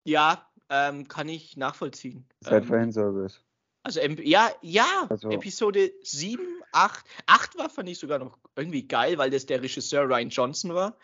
Ja, 0.05 0.51
ähm, 0.69 1.07
kann 1.07 1.29
ich 1.29 1.57
nachvollziehen. 1.57 2.27
Seit 2.41 2.65
Ähm, 2.65 2.69
Fanservice. 2.69 3.41
Also, 3.85 4.01
ja, 4.01 4.51
ja, 4.61 5.07
Also- 5.09 5.31
Episode 5.31 5.93
7, 6.03 6.43
8. 6.73 7.05
8 7.27 7.59
war, 7.59 7.69
fand 7.71 7.89
ich 7.89 7.99
sogar 7.99 8.19
noch 8.19 8.39
irgendwie 8.57 8.87
geil, 8.87 9.19
weil 9.19 9.31
das 9.31 9.47
der 9.47 9.63
Regisseur 9.63 10.09
Ryan 10.09 10.31
Johnson 10.31 10.75
war. 10.75 10.97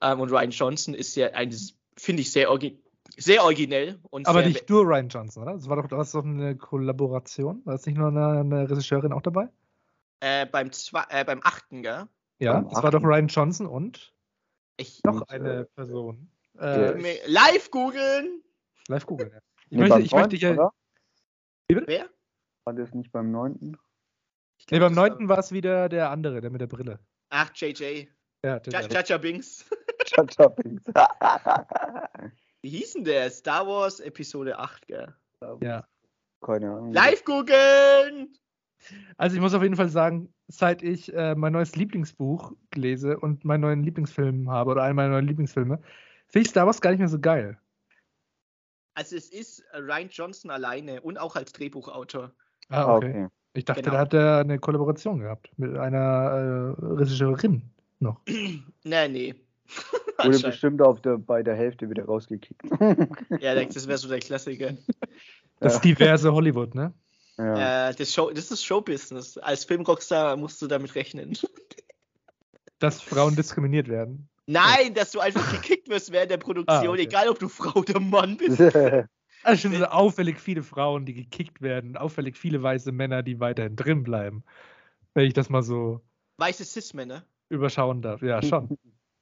Ähm, 0.00 0.20
und 0.20 0.30
Ryan 0.30 0.50
Johnson 0.50 0.94
ist 0.94 1.14
ja 1.16 1.28
ein, 1.32 1.52
finde 1.96 2.22
ich, 2.22 2.32
sehr, 2.32 2.50
orgi 2.50 2.82
sehr 3.16 3.42
originell. 3.42 3.98
Und 4.10 4.26
Aber 4.28 4.40
sehr 4.40 4.48
nicht 4.48 4.68
nur 4.70 4.84
Ryan 4.84 5.08
Johnson, 5.08 5.42
oder? 5.42 5.54
Das 5.54 5.68
war 5.68 5.76
doch, 5.76 5.88
das 5.88 6.08
ist 6.08 6.14
doch 6.14 6.24
eine 6.24 6.56
Kollaboration. 6.56 7.62
War 7.64 7.74
jetzt 7.74 7.86
nicht 7.86 7.96
nur 7.98 8.08
eine, 8.08 8.40
eine 8.40 8.70
Regisseurin 8.70 9.12
auch 9.12 9.22
dabei? 9.22 9.48
Äh, 10.20 10.46
beim, 10.46 10.70
zwei, 10.72 11.04
äh, 11.08 11.24
beim 11.24 11.40
8. 11.42 11.64
gell? 11.70 12.06
Ja, 12.38 12.52
Beim 12.54 12.68
das 12.68 12.82
war 12.82 12.90
doch 12.90 12.98
achten. 13.00 13.06
Ryan 13.06 13.26
Johnson 13.28 13.66
und 13.66 14.12
Ich 14.76 15.02
noch 15.04 15.22
eine 15.28 15.60
äh, 15.60 15.64
Person. 15.74 16.30
Äh, 16.58 17.26
live 17.26 17.70
googeln. 17.70 18.42
live 18.88 19.06
googeln. 19.06 19.30
Ja. 19.32 19.38
Ich, 19.38 19.70
Nee, 19.70 19.78
möchte, 19.88 20.00
ich 20.00 20.12
möchte 20.12 20.36
neunten, 20.36 20.36
hier. 20.38 20.52
oder? 20.52 20.72
Wer? 21.86 22.10
War 22.64 22.74
das 22.74 22.92
nicht 22.94 23.12
beim 23.12 23.30
9.? 23.30 23.56
Nee, 23.60 23.76
glaub, 24.66 24.80
beim 24.80 24.94
das 24.94 24.96
war- 24.96 25.08
9. 25.18 25.28
war 25.28 25.38
es 25.38 25.52
wieder 25.52 25.88
der 25.88 26.10
andere, 26.10 26.40
der 26.40 26.50
mit 26.50 26.60
der 26.60 26.66
Brille. 26.66 26.98
Ach, 27.30 27.50
JJ. 27.54 28.08
Ja, 28.44 28.58
der, 28.60 28.72
Ja- 28.72 28.88
der, 30.16 30.26
Jaja 30.38 30.48
Binks. 30.48 30.84
Wie 32.62 32.68
hieß 32.70 32.92
denn 32.94 33.04
der? 33.04 33.30
Star 33.30 33.66
Wars 33.66 34.00
Episode 34.00 34.58
8, 34.58 34.86
gell? 34.86 35.14
ja. 35.60 35.84
Keine 36.42 36.70
Ahnung. 36.70 36.92
Live 36.92 37.24
googeln! 37.24 38.34
Also 39.18 39.36
ich 39.36 39.42
muss 39.42 39.52
auf 39.52 39.62
jeden 39.62 39.76
Fall 39.76 39.90
sagen, 39.90 40.32
seit 40.48 40.82
ich 40.82 41.12
äh, 41.12 41.34
mein 41.34 41.52
neues 41.52 41.76
Lieblingsbuch 41.76 42.52
lese 42.74 43.18
und 43.18 43.44
meinen 43.44 43.60
neuen 43.60 43.82
Lieblingsfilm 43.84 44.50
habe 44.50 44.70
oder 44.70 44.82
einen 44.84 44.96
meiner 44.96 45.10
neuen 45.10 45.26
Lieblingsfilme, 45.26 45.80
finde 46.28 46.44
ich 46.46 46.48
Star 46.50 46.64
Wars 46.66 46.80
gar 46.80 46.90
nicht 46.90 47.00
mehr 47.00 47.08
so 47.08 47.18
geil. 47.20 47.58
Also 48.94 49.16
es 49.16 49.28
ist 49.30 49.60
äh, 49.72 49.78
Ryan 49.78 50.08
Johnson 50.10 50.50
alleine 50.50 51.02
und 51.02 51.18
auch 51.18 51.36
als 51.36 51.52
Drehbuchautor. 51.52 52.32
Ah, 52.70 52.84
Ah, 52.84 52.96
okay. 52.96 53.10
okay. 53.10 53.28
Ich 53.52 53.64
dachte, 53.66 53.82
Genau. 53.82 53.94
da 53.96 54.00
hat 54.00 54.14
er 54.14 54.38
eine 54.38 54.58
Kollaboration 54.58 55.18
gehabt 55.20 55.50
mit 55.58 55.76
einer 55.76 56.74
äh, 56.78 56.84
Regisseurin 56.86 57.62
noch. 57.98 58.20
Nee, 58.84 59.08
nee. 59.08 59.34
Wurde 60.22 60.38
bestimmt 60.40 60.82
auf 60.82 61.00
der, 61.00 61.16
bei 61.18 61.42
der 61.42 61.54
Hälfte 61.54 61.88
wieder 61.88 62.04
rausgekickt. 62.04 62.60
Ja, 63.40 63.54
das 63.64 63.86
wäre 63.88 63.98
so 63.98 64.08
der 64.08 64.18
Klassiker. 64.20 64.72
Das 65.60 65.74
Ja. 65.74 65.80
diverse 65.80 66.32
Hollywood, 66.32 66.74
ne? 66.74 66.92
ja. 67.38 67.88
Äh, 67.90 67.94
das, 67.94 68.12
Show, 68.12 68.30
das 68.30 68.50
ist 68.50 68.64
Showbusiness. 68.64 69.38
Als 69.38 69.64
Filmrockstar 69.64 70.36
musst 70.36 70.60
du 70.62 70.66
damit 70.66 70.94
rechnen. 70.94 71.36
Dass 72.78 73.00
Frauen 73.02 73.36
diskriminiert 73.36 73.88
werden. 73.88 74.28
Nein, 74.46 74.94
dass 74.94 75.12
du 75.12 75.20
einfach 75.20 75.52
gekickt 75.52 75.88
wirst 75.90 76.10
während 76.12 76.30
der 76.30 76.38
Produktion, 76.38 76.86
Ah, 76.88 76.90
okay. 76.90 77.02
egal 77.02 77.28
ob 77.28 77.38
du 77.38 77.48
Frau 77.48 77.80
oder 77.80 78.00
Mann 78.00 78.36
bist. 78.36 78.58
Also 79.42 79.58
stimmt, 79.58 79.76
so 79.76 79.84
auffällig 79.84 80.40
viele 80.40 80.62
Frauen, 80.62 81.06
die 81.06 81.14
gekickt 81.14 81.60
werden, 81.62 81.96
auffällig 81.96 82.36
viele 82.36 82.62
weiße 82.62 82.90
Männer, 82.90 83.22
die 83.22 83.38
weiterhin 83.38 83.76
drin 83.76 84.02
bleiben. 84.02 84.42
Wenn 85.14 85.26
ich 85.26 85.34
das 85.34 85.50
mal 85.50 85.62
so 85.62 86.00
Weiße 86.38 86.64
Cis-Männer. 86.64 87.24
überschauen 87.48 88.02
darf. 88.02 88.22
Ja, 88.22 88.42
schon. 88.42 88.76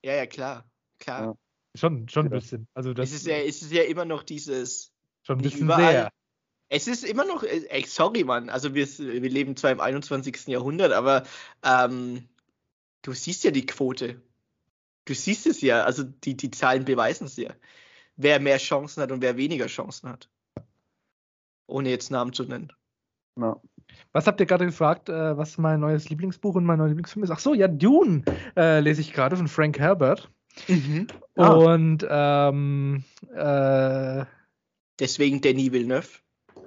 Ja, 0.05 0.14
ja, 0.14 0.26
klar. 0.26 0.64
Klar. 0.99 1.22
Ja. 1.24 1.34
Schon, 1.76 2.09
schon 2.09 2.26
ein 2.26 2.32
Ja. 2.32 2.38
bisschen. 2.38 2.66
Also 2.74 2.92
das 2.94 3.11
Es, 3.11 3.16
ist 3.16 3.26
ja, 3.26 3.36
es 3.36 3.62
ist 3.62 3.72
ja 3.72 3.82
immer 3.84 4.05
noch 4.05 4.22
dieses. 4.22 4.92
schon 5.22 5.38
ein 5.38 5.42
bisschen 5.42 5.62
überall. 5.62 5.92
sehr. 5.92 6.12
Es 6.70 6.86
ist 6.86 7.05
immer 7.05 7.24
noch. 7.24 7.42
äh, 7.42 7.66
Ey, 7.68 7.84
sorry, 7.86 8.24
Mann. 8.24 8.49
Also, 8.51 8.74
wir, 8.74 8.86
wir 8.86 9.30
leben 9.30 9.57
zwar 9.57 9.70
im 9.70 9.80
21. 9.80 10.49
Jahrhundert, 10.49 10.92
aber 10.92 11.24
ähm, 11.62 12.28
du 13.03 13.12
siehst 13.12 13.44
ja 13.44 13.51
die 13.51 13.66
Quote. 13.66 14.20
Du 15.07 15.14
siehst 15.14 15.46
es 15.46 15.61
ja. 15.62 15.84
Also, 15.84 16.03
die, 16.05 16.36
die 16.36 16.51
Zahlen 16.51 16.84
beweisen 16.84 17.26
es 17.26 17.36
ja. 17.36 17.55
wer 18.16 18.40
mehr 18.40 18.59
Chancen 18.59 19.03
hat 19.03 19.12
und 19.12 19.22
wer 19.22 19.36
weniger 19.36 19.66
Chancen 19.66 20.09
hat. 20.11 20.28
Ohne 21.66 21.90
jetzt 21.90 22.11
Namen 22.11 22.32
zu 22.32 22.44
nennen. 22.44 22.72
Ja. 23.36 23.61
Was 24.12 24.26
habt 24.26 24.40
ihr 24.40 24.46
gerade 24.46 24.66
gefragt, 24.66 25.09
äh, 25.09 25.36
was 25.36 25.59
mein 25.59 25.80
neues 25.80 26.09
Lieblingsbuch 26.09 26.55
und 26.55 26.64
mein 26.64 26.78
neuer 26.78 26.88
Lieblingsfilm 26.88 27.24
ist? 27.24 27.30
Ach 27.30 27.38
so, 27.38 27.55
ja, 27.55 27.68
Dune 27.68 28.22
äh, 28.57 28.80
lese 28.80 29.01
ich 29.01 29.12
gerade 29.12 29.36
von 29.36 29.49
Frank 29.49 29.78
Herbert. 29.78 30.30
Mhm. 30.66 31.07
Ah. 31.36 31.53
Und 31.53 32.07
ähm, 32.09 33.05
äh, 33.34 34.24
deswegen 34.99 35.40
Denis 35.40 35.72
Villeneuve. 35.72 36.09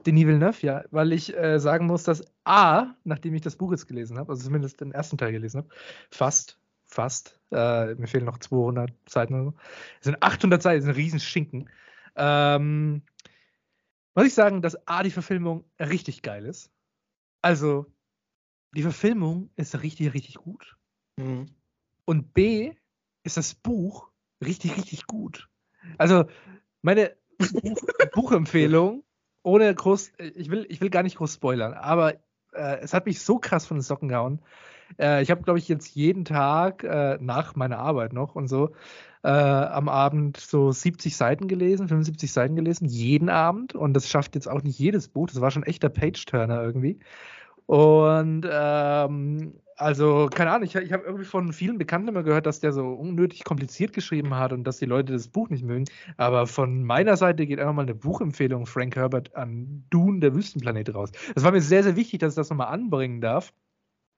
Denis 0.05 0.25
Villeneuve, 0.25 0.65
ja, 0.65 0.84
weil 0.91 1.13
ich 1.13 1.36
äh, 1.38 1.59
sagen 1.59 1.88
muss, 1.88 2.03
dass 2.03 2.23
A, 2.43 2.95
nachdem 3.03 3.36
ich 3.36 3.41
das 3.41 3.55
Buch 3.55 3.71
jetzt 3.71 3.88
gelesen 3.88 4.17
habe, 4.17 4.32
also 4.32 4.43
zumindest 4.43 4.82
den 4.82 4.91
ersten 4.91 5.17
Teil 5.17 5.32
gelesen 5.32 5.59
habe, 5.59 5.69
fast, 6.09 6.57
fast, 6.86 7.38
äh, 7.51 7.93
mir 7.95 8.07
fehlen 8.07 8.25
noch 8.25 8.39
200 8.39 8.91
Seiten 9.07 9.34
oder 9.34 9.43
so, 9.43 9.53
es 9.99 10.05
sind 10.05 10.17
800 10.21 10.61
Seiten, 10.61 10.77
das 10.77 10.86
ist 10.86 10.89
ein 10.89 10.95
Riesenschinken. 10.95 11.69
Ähm, 12.15 13.03
muss 14.15 14.25
ich 14.25 14.34
sagen, 14.34 14.61
dass 14.61 14.88
A, 14.88 15.03
die 15.03 15.11
Verfilmung 15.11 15.63
richtig 15.79 16.21
geil 16.21 16.45
ist. 16.45 16.70
Also, 17.41 17.85
die 18.75 18.83
Verfilmung 18.83 19.49
ist 19.55 19.81
richtig, 19.81 20.13
richtig 20.13 20.35
gut. 20.35 20.77
Mhm. 21.17 21.47
Und 22.05 22.33
B, 22.33 22.73
ist 23.23 23.37
das 23.37 23.53
Buch 23.53 24.09
richtig, 24.43 24.77
richtig 24.77 25.05
gut. 25.05 25.49
Also, 25.97 26.25
meine 26.81 27.15
Buch 27.37 27.71
Buchempfehlung, 28.13 29.03
ohne 29.43 29.73
groß, 29.73 30.13
ich 30.17 30.49
will, 30.49 30.65
ich 30.69 30.81
will 30.81 30.89
gar 30.89 31.03
nicht 31.03 31.17
groß 31.17 31.35
spoilern, 31.35 31.73
aber 31.73 32.15
äh, 32.53 32.79
es 32.81 32.93
hat 32.93 33.05
mich 33.05 33.21
so 33.21 33.39
krass 33.39 33.65
von 33.65 33.77
den 33.77 33.83
Socken 33.83 34.09
gehauen. 34.09 34.41
Äh, 34.99 35.21
ich 35.21 35.31
habe, 35.31 35.43
glaube 35.43 35.59
ich, 35.59 35.67
jetzt 35.67 35.95
jeden 35.95 36.25
Tag 36.25 36.83
äh, 36.83 37.17
nach 37.21 37.55
meiner 37.55 37.79
Arbeit 37.79 38.13
noch 38.13 38.35
und 38.35 38.47
so 38.47 38.71
äh, 39.23 39.29
am 39.29 39.89
Abend 39.89 40.37
so 40.37 40.71
70 40.71 41.15
Seiten 41.15 41.47
gelesen, 41.47 41.87
75 41.87 42.31
Seiten 42.31 42.55
gelesen, 42.55 42.87
jeden 42.87 43.29
Abend. 43.29 43.75
Und 43.75 43.93
das 43.93 44.09
schafft 44.09 44.35
jetzt 44.35 44.47
auch 44.47 44.63
nicht 44.63 44.79
jedes 44.79 45.07
Buch. 45.07 45.27
Das 45.27 45.41
war 45.41 45.51
schon 45.51 45.63
echter 45.63 45.89
Page-Turner 45.89 46.63
irgendwie. 46.63 46.99
Und 47.67 48.47
ähm, 48.51 49.53
also, 49.77 50.27
keine 50.31 50.51
Ahnung, 50.51 50.63
ich, 50.63 50.75
ich 50.75 50.93
habe 50.93 51.05
irgendwie 51.05 51.25
von 51.25 51.53
vielen 51.53 51.77
Bekannten 51.77 52.09
immer 52.09 52.23
gehört, 52.23 52.45
dass 52.45 52.59
der 52.59 52.73
so 52.73 52.85
unnötig 52.87 53.43
kompliziert 53.43 53.93
geschrieben 53.93 54.35
hat 54.35 54.53
und 54.53 54.63
dass 54.63 54.77
die 54.77 54.85
Leute 54.85 55.13
das 55.13 55.27
Buch 55.27 55.49
nicht 55.49 55.63
mögen. 55.63 55.85
Aber 56.17 56.47
von 56.47 56.83
meiner 56.83 57.17
Seite 57.17 57.45
geht 57.45 57.59
einfach 57.59 57.73
mal 57.73 57.83
eine 57.83 57.95
Buchempfehlung 57.95 58.65
Frank 58.65 58.95
Herbert 58.95 59.35
an 59.35 59.85
Dune, 59.89 60.19
der 60.19 60.35
Wüstenplanet, 60.35 60.93
raus. 60.93 61.11
Das 61.33 61.43
war 61.43 61.51
mir 61.51 61.61
sehr, 61.61 61.83
sehr 61.83 61.95
wichtig, 61.95 62.19
dass 62.19 62.33
ich 62.33 62.35
das 62.35 62.49
nochmal 62.49 62.67
anbringen 62.67 63.21
darf. 63.21 63.53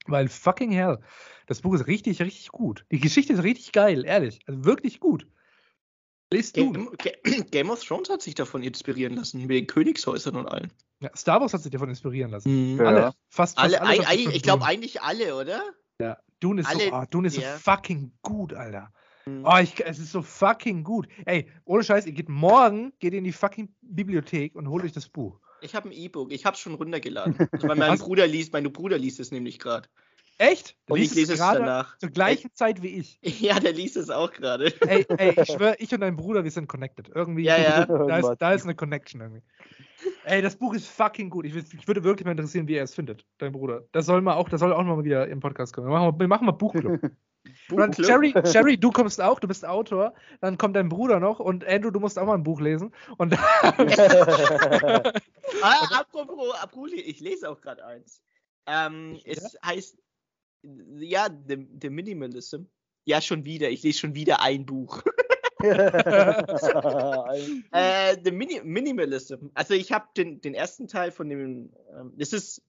Weil 0.06 0.28
fucking 0.28 0.72
hell, 0.72 1.00
das 1.48 1.62
Buch 1.62 1.74
ist 1.76 1.88
richtig, 1.88 2.22
richtig 2.22 2.50
gut. 2.50 2.86
Die 2.92 3.00
Geschichte 3.00 3.34
ist 3.34 3.44
richtig 3.44 3.72
geil, 3.72 4.06
ehrlich. 4.06 4.40
Also 4.48 4.66
wirklich 4.66 5.00
gut. 5.00 5.28
Lest 6.32 6.58
du. 6.58 6.72
Game, 6.72 6.90
Game 7.52 7.70
of 7.70 7.84
Thrones 7.84 8.10
hat 8.10 8.22
sich 8.22 8.36
davon 8.36 8.64
inspirieren 8.64 9.16
lassen, 9.16 9.42
mit 9.42 9.52
den 9.52 9.68
Königshäusern 9.68 10.36
und 10.36 10.48
allen. 10.48 10.72
Ja, 11.00 11.10
Star 11.16 11.42
Wars 11.42 11.54
hat 11.54 11.62
sich 11.62 11.72
davon 11.72 11.90
inspirieren 11.90 12.32
lassen. 12.32 12.74
Mhm. 12.74 12.80
Alle, 12.80 13.00
ja. 13.00 13.14
fast, 13.30 13.58
fast 13.58 13.60
alle. 13.60 13.82
alle 13.82 14.08
ein, 14.08 14.32
ich 14.32 14.42
glaube 14.42 14.66
eigentlich 14.66 15.02
alle, 15.02 15.36
oder? 15.36 15.62
Ja, 16.00 16.18
Dune 16.40 16.62
ist, 16.62 16.68
alle, 16.68 16.86
so, 16.86 16.94
oh, 16.94 17.04
Dune 17.10 17.28
ist 17.28 17.38
ja. 17.38 17.54
so 17.54 17.60
fucking 17.60 18.14
gut, 18.22 18.54
Alter. 18.54 18.92
Mhm. 19.26 19.46
Oh, 19.46 19.58
ich, 19.62 19.80
es 19.86 20.00
ist 20.00 20.12
so 20.12 20.22
fucking 20.22 20.84
gut. 20.84 21.08
Ey, 21.26 21.50
ohne 21.66 21.84
Scheiß, 21.84 22.06
ihr 22.06 22.14
geht 22.14 22.30
morgen, 22.30 22.94
geht 23.00 23.14
in 23.14 23.24
die 23.24 23.32
fucking 23.32 23.74
Bibliothek 23.82 24.56
und 24.56 24.68
holt 24.70 24.84
euch 24.84 24.92
das 24.92 25.08
Buch. 25.08 25.40
Ich 25.64 25.76
habe 25.76 25.90
ein 25.90 25.92
E-Book, 25.92 26.32
ich 26.32 26.46
habe 26.46 26.56
es 26.56 26.60
schon 26.60 26.76
runtergeladen. 26.76 27.36
Also, 27.52 27.68
weil 27.68 27.76
mein 27.76 27.98
Bruder 27.98 28.28
liest, 28.28 28.54
mein 28.54 28.72
Bruder 28.72 28.98
liest 28.98 29.20
es 29.20 29.32
nämlich 29.32 29.60
gerade. 29.60 29.88
Echt? 30.38 30.76
Und 30.90 31.00
ich 31.00 31.14
lese 31.14 31.34
es 31.34 31.40
danach. 31.40 31.98
Zur 32.00 32.10
gleichen 32.10 32.48
Echt? 32.48 32.58
Zeit 32.58 32.82
wie 32.82 32.88
ich. 32.88 33.20
Ja, 33.42 33.60
der 33.60 33.74
liest 33.74 33.96
es 33.98 34.10
auch 34.10 34.32
gerade. 34.32 34.74
Ey, 34.82 35.06
ey, 35.18 35.36
ich 35.40 35.48
schwöre, 35.52 35.76
ich 35.80 35.94
und 35.94 36.02
dein 36.02 36.16
Bruder, 36.16 36.44
wir 36.44 36.52
sind 36.52 36.68
connected. 36.68 37.10
Irgendwie. 37.14 37.44
Ja, 37.44 37.58
ja. 37.58 37.86
Da 37.86 38.18
ist, 38.18 38.32
da 38.40 38.54
ist 38.54 38.64
eine 38.64 38.76
Connection 38.76 39.22
irgendwie. 39.22 39.44
Ey, 40.26 40.42
das 40.42 40.56
Buch 40.56 40.74
ist 40.74 40.88
fucking 40.88 41.30
gut. 41.30 41.46
Ich, 41.46 41.56
ich, 41.56 41.88
würde 41.88 42.04
wirklich 42.04 42.26
mal 42.26 42.32
interessieren, 42.32 42.68
wie 42.68 42.76
er 42.76 42.84
es 42.84 42.94
findet, 42.94 43.26
dein 43.38 43.52
Bruder. 43.52 43.84
Das 43.92 44.06
soll 44.06 44.22
mal 44.22 44.34
auch, 44.34 44.50
das 44.50 44.60
soll 44.60 44.74
auch 44.74 44.84
mal 44.84 45.04
wieder 45.04 45.28
im 45.28 45.40
Podcast 45.40 45.74
kommen. 45.74 45.88
Wir 45.88 45.94
machen, 45.94 46.20
wir 46.20 46.28
machen 46.28 46.46
mal 46.46 46.52
Buchclub. 46.52 47.00
Und 47.72 47.98
Jerry, 47.98 48.34
Jerry, 48.46 48.78
du 48.78 48.92
kommst 48.92 49.22
auch, 49.22 49.40
du 49.40 49.48
bist 49.48 49.66
Autor, 49.66 50.14
dann 50.40 50.58
kommt 50.58 50.76
dein 50.76 50.90
Bruder 50.90 51.20
noch 51.20 51.40
und 51.40 51.66
Andrew, 51.66 51.92
du 51.92 52.00
musst 52.00 52.18
auch 52.18 52.26
mal 52.26 52.36
ein 52.36 52.44
Buch 52.44 52.62
lesen. 52.62 52.94
Und 53.18 53.34
ah, 53.38 53.74
apropos, 56.00 56.56
Apruli, 56.62 57.02
ich 57.02 57.20
lese 57.20 57.50
auch 57.50 57.60
gerade 57.60 57.86
eins. 57.86 58.22
Ähm, 58.66 59.20
es 59.26 59.58
heißt 59.66 59.98
ja, 60.98 61.28
The, 61.48 61.68
The 61.82 61.90
Minimalism. 61.90 62.64
Ja, 63.06 63.20
schon 63.20 63.44
wieder. 63.44 63.70
Ich 63.70 63.84
lese 63.84 64.00
schon 64.00 64.16
wieder 64.16 64.42
ein 64.42 64.66
Buch. 64.66 65.04
äh, 65.64 66.44
The 68.24 68.32
Mini 68.32 68.62
Minimalism. 68.64 69.48
Also 69.54 69.74
ich 69.74 69.92
habe 69.92 70.08
den, 70.16 70.40
den 70.42 70.54
ersten 70.54 70.88
Teil 70.88 71.12
von 71.12 71.28
dem. 71.30 71.74
Ähm, 71.94 72.14
das 72.18 72.34
ist, 72.34 72.62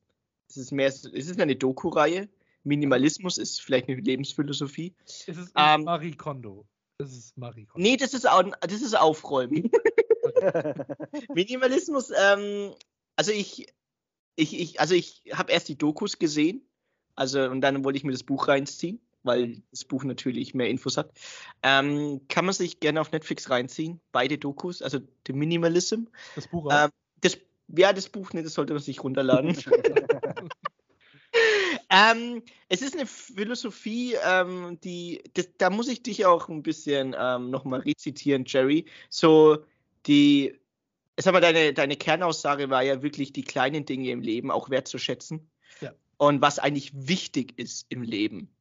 das 0.48 0.56
ist 0.56 0.72
mehr. 0.72 0.88
Es 0.88 1.04
ist 1.04 1.40
eine 1.40 1.56
Doku-Reihe. 1.56 2.28
Minimalismus 2.64 3.38
ist 3.38 3.60
vielleicht 3.60 3.88
eine 3.88 4.00
Lebensphilosophie. 4.00 4.94
Es 5.06 5.28
ist 5.28 5.52
ähm, 5.56 5.84
Marie 5.84 6.16
Kondo. 6.16 6.66
Das 6.98 7.12
ist 7.12 7.36
Marie 7.36 7.66
Kondo. 7.66 7.86
Nee, 7.86 7.96
das 7.96 8.14
ist, 8.14 8.24
das 8.24 8.72
ist 8.72 8.98
Aufräumen. 8.98 9.70
Minimalismus, 11.34 12.10
ähm, 12.10 12.74
also 13.16 13.32
ich, 13.32 13.66
ich, 14.36 14.58
ich, 14.58 14.80
also 14.80 14.94
ich 14.94 15.22
habe 15.32 15.52
erst 15.52 15.68
die 15.68 15.78
Dokus 15.78 16.18
gesehen 16.18 16.66
also, 17.16 17.44
und 17.44 17.60
dann 17.60 17.84
wollte 17.84 17.96
ich 17.96 18.04
mir 18.04 18.12
das 18.12 18.22
Buch 18.22 18.48
reinziehen, 18.48 19.00
weil 19.22 19.62
das 19.70 19.84
Buch 19.84 20.04
natürlich 20.04 20.54
mehr 20.54 20.68
Infos 20.68 20.96
hat. 20.96 21.12
Ähm, 21.62 22.22
kann 22.28 22.44
man 22.44 22.54
sich 22.54 22.80
gerne 22.80 23.00
auf 23.00 23.12
Netflix 23.12 23.50
reinziehen, 23.50 24.00
beide 24.12 24.38
Dokus, 24.38 24.82
also 24.82 24.98
The 25.26 25.32
Minimalism. 25.32 26.04
Das 26.34 26.48
Buch 26.48 26.66
auch? 26.66 26.84
Ähm, 26.84 26.90
das, 27.20 27.38
ja, 27.68 27.92
das 27.92 28.08
Buch, 28.08 28.32
ne, 28.32 28.42
das 28.42 28.54
sollte 28.54 28.72
man 28.72 28.82
sich 28.82 29.02
runterladen. 29.02 29.56
ähm, 31.94 32.42
es 32.68 32.82
ist 32.82 32.94
eine 32.94 33.06
Philosophie, 33.06 34.16
ähm, 34.24 34.78
die, 34.82 35.22
das, 35.34 35.48
da 35.58 35.70
muss 35.70 35.86
ich 35.86 36.02
dich 36.02 36.26
auch 36.26 36.48
ein 36.48 36.62
bisschen 36.62 37.14
ähm, 37.16 37.50
nochmal 37.50 37.80
rezitieren, 37.80 38.44
Jerry. 38.46 38.86
So, 39.10 39.64
die, 40.06 40.58
sag 41.16 41.32
mal, 41.34 41.40
deine, 41.40 41.72
deine 41.72 41.96
Kernaussage 41.96 42.68
war 42.68 42.82
ja 42.82 43.02
wirklich, 43.02 43.32
die 43.32 43.44
kleinen 43.44 43.86
Dinge 43.86 44.10
im 44.10 44.22
Leben 44.22 44.50
auch 44.50 44.70
wertzuschätzen 44.70 45.48
und 46.16 46.42
was 46.42 46.58
eigentlich 46.58 46.90
wichtig 46.94 47.56
ist 47.58 47.86
im 47.90 48.02
Leben. 48.02 48.52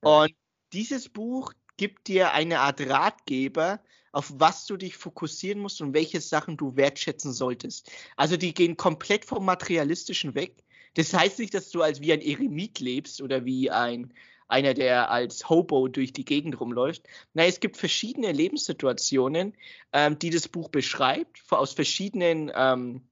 Und 0.00 0.34
dieses 0.74 1.08
Buch 1.08 1.54
gibt 1.76 2.08
dir 2.08 2.32
eine 2.32 2.60
Art 2.60 2.80
Ratgeber, 2.80 3.80
auf 4.12 4.30
was 4.36 4.66
du 4.66 4.76
dich 4.76 4.98
fokussieren 4.98 5.60
musst 5.60 5.80
und 5.80 5.94
welche 5.94 6.20
Sachen 6.20 6.58
du 6.58 6.76
wertschätzen 6.76 7.32
solltest. 7.32 7.90
Also 8.16 8.36
die 8.36 8.52
gehen 8.52 8.76
komplett 8.76 9.24
vom 9.24 9.46
Materialistischen 9.46 10.34
weg. 10.34 10.62
Das 10.94 11.14
heißt 11.14 11.38
nicht, 11.38 11.54
dass 11.54 11.70
du 11.70 11.82
als 11.82 12.00
wie 12.00 12.12
ein 12.12 12.20
Eremit 12.20 12.80
lebst 12.80 13.22
oder 13.22 13.44
wie 13.44 13.70
ein 13.70 14.12
einer, 14.48 14.74
der 14.74 15.10
als 15.10 15.48
Hobo 15.48 15.88
durch 15.88 16.12
die 16.12 16.26
Gegend 16.26 16.60
rumläuft. 16.60 17.04
Nein, 17.32 17.48
es 17.48 17.60
gibt 17.60 17.78
verschiedene 17.78 18.32
Lebenssituationen, 18.32 19.54
ähm, 19.94 20.18
die 20.18 20.28
das 20.28 20.46
Buch 20.46 20.68
beschreibt, 20.68 21.42
aus 21.48 21.72
verschiedenen, 21.72 22.52
ähm, 22.54 23.08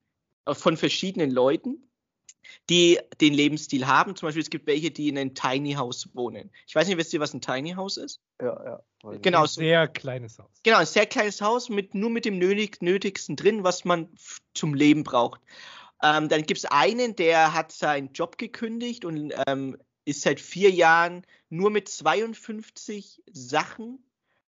von 0.47 0.77
verschiedenen 0.77 1.31
Leuten 1.31 1.91
die 2.69 2.99
den 3.19 3.33
Lebensstil 3.33 3.87
haben. 3.87 4.15
Zum 4.15 4.27
Beispiel, 4.27 4.41
es 4.41 4.49
gibt 4.49 4.67
welche, 4.67 4.91
die 4.91 5.09
in 5.09 5.17
einem 5.17 5.33
Tiny 5.33 5.73
House 5.73 6.09
wohnen. 6.13 6.51
Ich 6.67 6.75
weiß 6.75 6.87
nicht, 6.87 6.97
wisst 6.97 7.13
ihr, 7.13 7.19
was 7.19 7.33
ein 7.33 7.41
Tiny 7.41 7.71
House 7.71 7.97
ist? 7.97 8.19
Ja, 8.41 8.63
ja. 8.63 8.83
Genau. 9.21 9.41
Ein 9.41 9.47
sehr 9.47 9.87
kleines 9.87 10.37
Haus. 10.39 10.49
Genau, 10.63 10.77
ein 10.77 10.85
sehr 10.85 11.05
kleines 11.05 11.41
Haus 11.41 11.69
mit 11.69 11.95
nur 11.95 12.09
mit 12.09 12.25
dem 12.25 12.37
Nötig, 12.37 12.81
Nötigsten 12.81 13.35
drin, 13.35 13.63
was 13.63 13.85
man 13.85 14.09
zum 14.53 14.73
Leben 14.73 15.03
braucht. 15.03 15.41
Ähm, 16.03 16.29
dann 16.29 16.43
gibt 16.43 16.59
es 16.59 16.65
einen, 16.65 17.15
der 17.15 17.53
hat 17.53 17.71
seinen 17.71 18.13
Job 18.13 18.37
gekündigt 18.37 19.05
und 19.05 19.33
ähm, 19.47 19.77
ist 20.05 20.21
seit 20.21 20.39
vier 20.39 20.71
Jahren 20.71 21.25
nur 21.49 21.69
mit 21.69 21.87
52 21.89 23.21
Sachen 23.31 24.03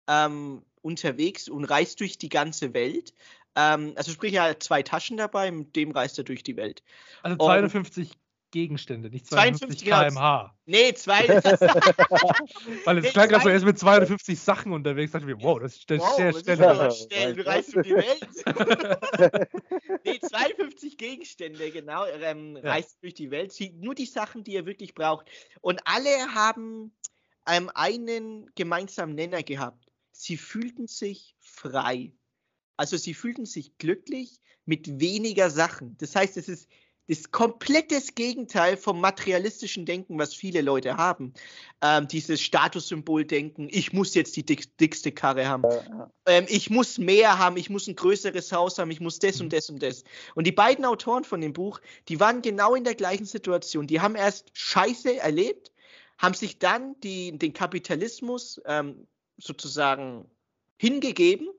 ähm, 0.07 0.63
unterwegs 0.81 1.49
und 1.49 1.65
reist 1.65 1.99
durch 1.99 2.17
die 2.17 2.29
ganze 2.29 2.73
Welt. 2.73 3.13
Ähm, 3.55 3.93
also 3.95 4.11
sprich, 4.11 4.33
er 4.33 4.43
hat 4.43 4.63
zwei 4.63 4.83
Taschen 4.83 5.17
dabei, 5.17 5.51
mit 5.51 5.75
dem 5.75 5.91
reist 5.91 6.17
er 6.17 6.23
durch 6.23 6.43
die 6.43 6.55
Welt. 6.55 6.83
Also 7.21 7.37
250 7.37 8.11
und, 8.11 8.17
Gegenstände, 8.53 9.09
nicht 9.09 9.25
250 9.25 9.83
km/h. 9.83 10.55
Nee, 10.67 10.93
zwei. 10.93 11.27
Weil 12.85 12.99
es 12.99 13.03
nee, 13.03 13.09
klang 13.09 13.27
gerade 13.27 13.43
so, 13.43 13.49
er 13.49 13.55
ist 13.55 13.65
mit 13.65 13.79
250 13.79 14.39
Sachen 14.39 14.71
unterwegs. 14.71 15.11
Da 15.11 15.19
dachte 15.19 15.31
ich 15.31 15.37
mir, 15.37 15.43
wow, 15.43 15.59
das 15.59 15.75
ist 15.75 15.89
wow, 15.89 16.15
sehr 16.15 16.31
schnell. 16.31 16.57
Das 16.57 16.99
schnell. 16.99 17.35
Du 17.35 17.45
reist 17.45 17.75
um 17.75 17.81
die 17.81 17.95
Welt. 17.95 18.27
nee, 20.05 20.19
52 20.19 20.97
Gegenstände, 20.97 21.71
genau. 21.71 22.05
Ähm, 22.05 22.57
ja. 22.57 22.61
Reist 22.61 23.01
durch 23.01 23.15
die 23.15 23.31
Welt, 23.31 23.51
zieht 23.51 23.81
nur 23.81 23.95
die 23.95 24.05
Sachen, 24.05 24.43
die 24.43 24.55
er 24.55 24.67
wirklich 24.67 24.93
braucht. 24.93 25.27
Und 25.61 25.81
alle 25.85 26.35
haben 26.35 26.95
ähm, 27.47 27.71
einen 27.73 28.51
gemeinsamen 28.53 29.15
Nenner 29.15 29.41
gehabt. 29.41 29.91
Sie 30.11 30.37
fühlten 30.37 30.85
sich 30.85 31.35
frei. 31.39 32.13
Also 32.77 32.97
sie 32.97 33.15
fühlten 33.15 33.47
sich 33.47 33.79
glücklich 33.79 34.39
mit 34.65 34.99
weniger 34.99 35.49
Sachen. 35.49 35.97
Das 35.97 36.15
heißt, 36.15 36.37
es 36.37 36.47
ist 36.47 36.69
das 37.07 37.31
komplettes 37.31 38.15
Gegenteil 38.15 38.77
vom 38.77 39.01
materialistischen 39.01 39.85
Denken, 39.85 40.17
was 40.17 40.33
viele 40.33 40.61
Leute 40.61 40.95
haben. 40.95 41.33
Ähm, 41.81 42.07
dieses 42.07 42.41
Statussymboldenken, 42.41 43.67
ich 43.69 43.91
muss 43.91 44.15
jetzt 44.15 44.35
die 44.37 44.45
dick, 44.45 44.77
dickste 44.77 45.11
Karre 45.11 45.47
haben. 45.47 45.63
Ähm, 46.25 46.45
ich 46.47 46.69
muss 46.69 46.97
mehr 46.97 47.37
haben, 47.37 47.57
ich 47.57 47.69
muss 47.69 47.87
ein 47.87 47.95
größeres 47.95 48.51
Haus 48.53 48.77
haben, 48.79 48.89
ich 48.91 49.01
muss 49.01 49.19
das 49.19 49.41
und 49.41 49.51
das 49.51 49.69
und 49.69 49.83
das. 49.83 50.03
Und 50.35 50.47
die 50.47 50.53
beiden 50.53 50.85
Autoren 50.85 51.25
von 51.25 51.41
dem 51.41 51.51
Buch, 51.51 51.81
die 52.07 52.19
waren 52.19 52.41
genau 52.41 52.73
in 52.75 52.85
der 52.85 52.95
gleichen 52.95 53.25
Situation. 53.25 53.87
Die 53.87 53.99
haben 53.99 54.15
erst 54.15 54.49
Scheiße 54.53 55.17
erlebt, 55.17 55.73
haben 56.17 56.33
sich 56.33 56.59
dann 56.59 56.95
die, 57.01 57.37
den 57.37 57.51
Kapitalismus 57.51 58.61
ähm, 58.65 59.07
sozusagen 59.37 60.25
hingegeben 60.77 61.49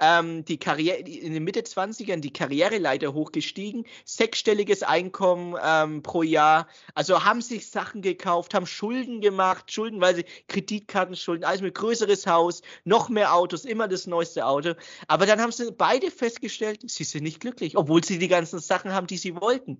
ähm, 0.00 0.44
die 0.44 0.58
Karriere, 0.58 0.98
in 0.98 1.34
den 1.34 1.44
Mitte 1.44 1.60
20ern 1.60 2.20
die 2.20 2.32
Karriereleiter 2.32 3.14
hochgestiegen, 3.14 3.86
sechsstelliges 4.04 4.82
Einkommen 4.82 5.56
ähm, 5.62 6.02
pro 6.02 6.22
Jahr, 6.22 6.68
also 6.94 7.24
haben 7.24 7.40
sich 7.40 7.68
Sachen 7.68 8.02
gekauft, 8.02 8.54
haben 8.54 8.66
Schulden 8.66 9.20
gemacht, 9.20 9.72
Schulden, 9.72 10.00
weil 10.00 10.16
sie 10.16 10.24
Kreditkartenschulden, 10.48 11.44
alles 11.44 11.62
mit 11.62 11.74
größeres 11.74 12.26
Haus, 12.26 12.62
noch 12.84 13.08
mehr 13.08 13.34
Autos, 13.34 13.64
immer 13.64 13.88
das 13.88 14.06
neueste 14.06 14.46
Auto. 14.46 14.74
Aber 15.06 15.26
dann 15.26 15.40
haben 15.40 15.52
sie 15.52 15.72
beide 15.72 16.10
festgestellt, 16.10 16.82
sie 16.88 17.04
sind 17.04 17.24
nicht 17.24 17.40
glücklich, 17.40 17.76
obwohl 17.76 18.04
sie 18.04 18.18
die 18.18 18.28
ganzen 18.28 18.60
Sachen 18.60 18.92
haben, 18.92 19.06
die 19.06 19.18
sie 19.18 19.34
wollten, 19.34 19.78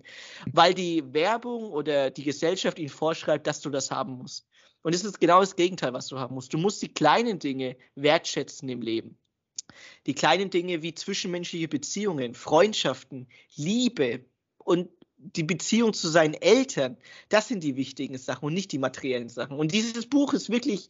weil 0.51 0.73
die 0.73 1.03
Werbung 1.13 1.71
oder 1.71 2.09
die 2.09 2.23
Gesellschaft 2.23 2.79
ihnen 2.79 2.89
vorschreibt, 2.89 3.47
dass 3.47 3.61
du 3.61 3.69
das 3.69 3.91
haben 3.91 4.13
musst. 4.13 4.47
Und 4.81 4.95
es 4.95 5.03
ist 5.03 5.19
genau 5.19 5.41
das 5.41 5.55
Gegenteil, 5.55 5.93
was 5.93 6.07
du 6.07 6.19
haben 6.19 6.35
musst. 6.35 6.53
Du 6.53 6.57
musst 6.57 6.81
die 6.81 6.93
kleinen 6.93 7.39
Dinge 7.39 7.75
wertschätzen 7.95 8.69
im 8.69 8.81
Leben. 8.81 9.18
Die 10.05 10.13
kleinen 10.13 10.49
Dinge 10.49 10.81
wie 10.81 10.93
zwischenmenschliche 10.93 11.67
Beziehungen, 11.67 12.33
Freundschaften, 12.33 13.27
Liebe 13.55 14.25
und 14.57 14.89
die 15.17 15.43
Beziehung 15.43 15.93
zu 15.93 16.07
seinen 16.07 16.33
Eltern, 16.35 16.97
das 17.27 17.47
sind 17.47 17.63
die 17.63 17.75
wichtigen 17.75 18.17
Sachen 18.17 18.45
und 18.45 18.53
nicht 18.53 18.71
die 18.71 18.77
materiellen 18.77 19.29
Sachen. 19.29 19.57
Und 19.57 19.73
dieses 19.73 20.07
Buch 20.07 20.33
ist 20.33 20.49
wirklich 20.49 20.89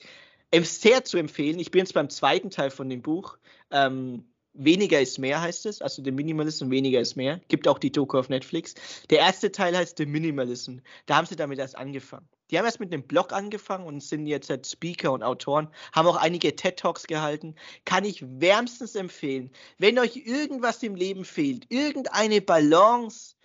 sehr 0.54 1.04
zu 1.04 1.18
empfehlen. 1.18 1.60
Ich 1.60 1.72
bin 1.72 1.80
jetzt 1.80 1.94
beim 1.94 2.10
zweiten 2.10 2.50
Teil 2.50 2.72
von 2.72 2.90
dem 2.90 3.02
Buch. 3.02 3.38
Ähm, 3.72 4.29
Weniger 4.54 5.00
ist 5.00 5.20
mehr 5.20 5.42
heißt 5.42 5.68
es, 5.68 5.82
also 5.82 6.02
der 6.02 6.12
Minimalism, 6.12 6.72
weniger 6.72 7.00
ist 7.00 7.16
mehr. 7.16 7.40
Gibt 7.50 7.68
auch 7.68 7.78
die 7.78 7.92
Doku 7.92 8.18
auf 8.18 8.30
Netflix. 8.30 8.74
Der 9.10 9.20
erste 9.20 9.52
Teil 9.52 9.78
heißt 9.78 9.98
The 9.98 10.08
Minimalism. 10.08 10.80
Da 11.06 11.18
haben 11.18 11.28
sie 11.28 11.36
damit 11.36 11.60
erst 11.60 11.78
angefangen. 11.78 12.28
Die 12.50 12.58
haben 12.58 12.66
erst 12.66 12.80
mit 12.80 12.92
einem 12.92 13.04
Blog 13.04 13.32
angefangen 13.32 13.86
und 13.86 14.02
sind 14.02 14.26
jetzt 14.26 14.50
halt 14.50 14.66
Speaker 14.66 15.12
und 15.12 15.22
Autoren, 15.22 15.70
haben 15.94 16.08
auch 16.08 16.16
einige 16.16 16.56
TED 16.56 16.78
Talks 16.78 17.06
gehalten. 17.06 17.56
Kann 17.86 18.06
ich 18.06 18.24
wärmstens 18.42 18.96
empfehlen. 18.96 19.52
Wenn 19.78 20.00
euch 20.00 20.16
irgendwas 20.16 20.82
im 20.82 20.96
Leben 20.96 21.26
fehlt, 21.26 21.68
irgendeine 21.70 22.42
Balance, 22.42 23.36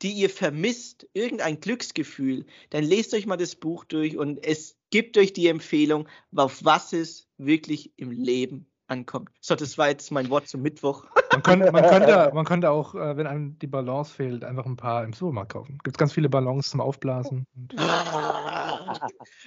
die 0.00 0.12
ihr 0.12 0.30
vermisst, 0.30 1.08
irgendein 1.12 1.60
Glücksgefühl, 1.60 2.46
dann 2.70 2.84
lest 2.84 3.14
euch 3.14 3.26
mal 3.26 3.36
das 3.36 3.56
Buch 3.56 3.84
durch 3.84 4.16
und 4.16 4.44
es 4.44 4.76
gibt 4.90 5.18
euch 5.18 5.32
die 5.32 5.48
Empfehlung, 5.48 6.08
auf 6.36 6.64
was 6.64 6.92
es 6.92 7.26
wirklich 7.36 7.92
im 7.96 8.12
Leben 8.12 8.71
ankommt. 8.92 9.30
So, 9.40 9.56
das 9.56 9.78
war 9.78 9.88
jetzt 9.88 10.10
mein 10.12 10.30
Wort 10.30 10.46
zum 10.48 10.62
Mittwoch. 10.62 11.04
Man 11.32 11.42
könnte, 11.42 11.72
man 11.72 11.82
könnte, 11.88 12.30
man 12.34 12.44
könnte 12.44 12.70
auch, 12.70 12.94
äh, 12.94 13.16
wenn 13.16 13.26
einem 13.26 13.58
die 13.58 13.66
Balance 13.66 14.14
fehlt, 14.14 14.44
einfach 14.44 14.66
ein 14.66 14.76
paar 14.76 15.02
im 15.04 15.12
Supermarkt 15.12 15.52
kaufen. 15.52 15.78
Gibt 15.82 15.98
ganz 15.98 16.12
viele 16.12 16.28
Ballons 16.28 16.70
zum 16.70 16.80
Aufblasen. 16.80 17.46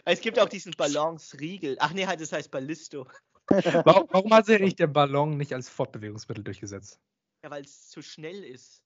es 0.06 0.20
gibt 0.22 0.40
auch 0.40 0.50
diesen 0.50 0.74
Balance-Riegel. 0.74 1.78
Ach 1.80 1.94
nee, 1.94 2.06
halt, 2.06 2.20
das 2.20 2.34
heißt 2.34 2.52
Ballisto. 2.52 3.08
Warum, 3.84 4.08
warum 4.10 4.34
hat 4.34 4.48
sich 4.48 4.60
nicht 4.60 4.80
der 4.80 4.88
Ballon 4.88 5.38
nicht 5.38 5.54
als 5.54 5.70
Fortbewegungsmittel 5.70 6.44
durchgesetzt? 6.44 7.00
Ja, 7.44 7.52
weil 7.52 7.64
es 7.64 7.90
zu 7.90 8.02
schnell 8.02 8.44
ist. 8.44 8.82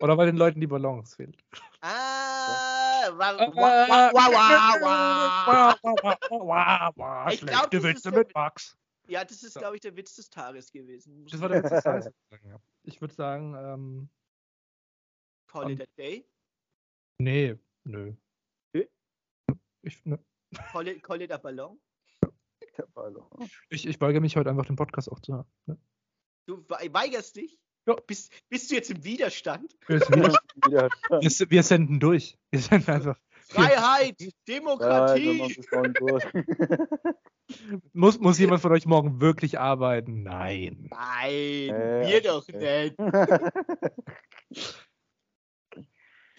Oder 0.00 0.18
weil 0.18 0.26
den 0.26 0.36
Leuten 0.36 0.60
die 0.60 0.66
Balance 0.66 1.14
fehlt. 1.14 1.38
Ah, 1.80 3.08
wow, 3.16 3.38
wow, 6.30 6.92
wow. 6.96 7.32
Ich 7.32 7.40
glaube, 7.40 7.82
Witze 7.84 8.10
mit 8.10 8.34
Max. 8.34 8.76
Ja, 9.06 9.24
das 9.24 9.42
ist, 9.42 9.54
so. 9.54 9.60
glaube 9.60 9.76
ich, 9.76 9.82
der 9.82 9.96
Witz 9.96 10.14
des 10.16 10.30
Tages 10.30 10.72
gewesen. 10.72 11.26
Das 11.26 11.40
war 11.40 11.48
der 11.48 11.62
Witz 11.62 11.70
des 11.70 11.82
Tages. 11.82 12.10
Ich 12.84 13.00
würde 13.00 13.14
sagen, 13.14 13.54
ähm, 13.54 14.08
Call 15.46 15.70
it 15.70 15.82
a 15.82 15.86
day? 15.96 16.26
Nee, 17.18 17.56
nö. 17.84 18.12
Nö? 18.72 18.84
Ich, 19.82 20.04
ne. 20.04 20.18
Call, 20.72 20.88
it, 20.88 21.02
call 21.02 21.22
it 21.22 21.30
a 21.30 21.38
Ballon? 21.38 21.78
Der 22.76 22.86
Ballon. 22.86 23.24
Ich, 23.68 23.86
ich 23.86 24.00
weigere 24.00 24.20
mich 24.20 24.36
heute 24.36 24.50
einfach 24.50 24.66
den 24.66 24.76
Podcast 24.76 25.10
auch 25.10 25.20
zu 25.20 25.34
haben. 25.34 25.48
Ne? 25.66 25.78
Du 26.46 26.64
weigerst 26.68 27.36
dich? 27.36 27.60
Ja. 27.86 27.94
Bist, 28.06 28.32
bist 28.48 28.70
du 28.70 28.74
jetzt 28.74 28.90
im 28.90 29.04
Widerstand? 29.04 29.76
Wir, 29.86 30.00
wir, 30.70 31.50
wir 31.50 31.62
senden 31.62 32.00
durch. 32.00 32.38
Wir 32.50 32.60
senden 32.60 32.90
einfach. 32.90 33.20
Freiheit, 33.42 34.16
Demokratie. 34.48 35.38
Ja, 35.38 35.48
muss, 37.92 38.18
muss 38.18 38.38
jemand 38.38 38.62
von 38.62 38.72
euch 38.72 38.86
morgen 38.86 39.20
wirklich 39.20 39.58
arbeiten? 39.58 40.22
Nein. 40.22 40.88
Nein, 40.90 41.30
äh, 41.30 42.06
wir 42.06 42.22
doch 42.22 42.46
nicht. 42.48 42.96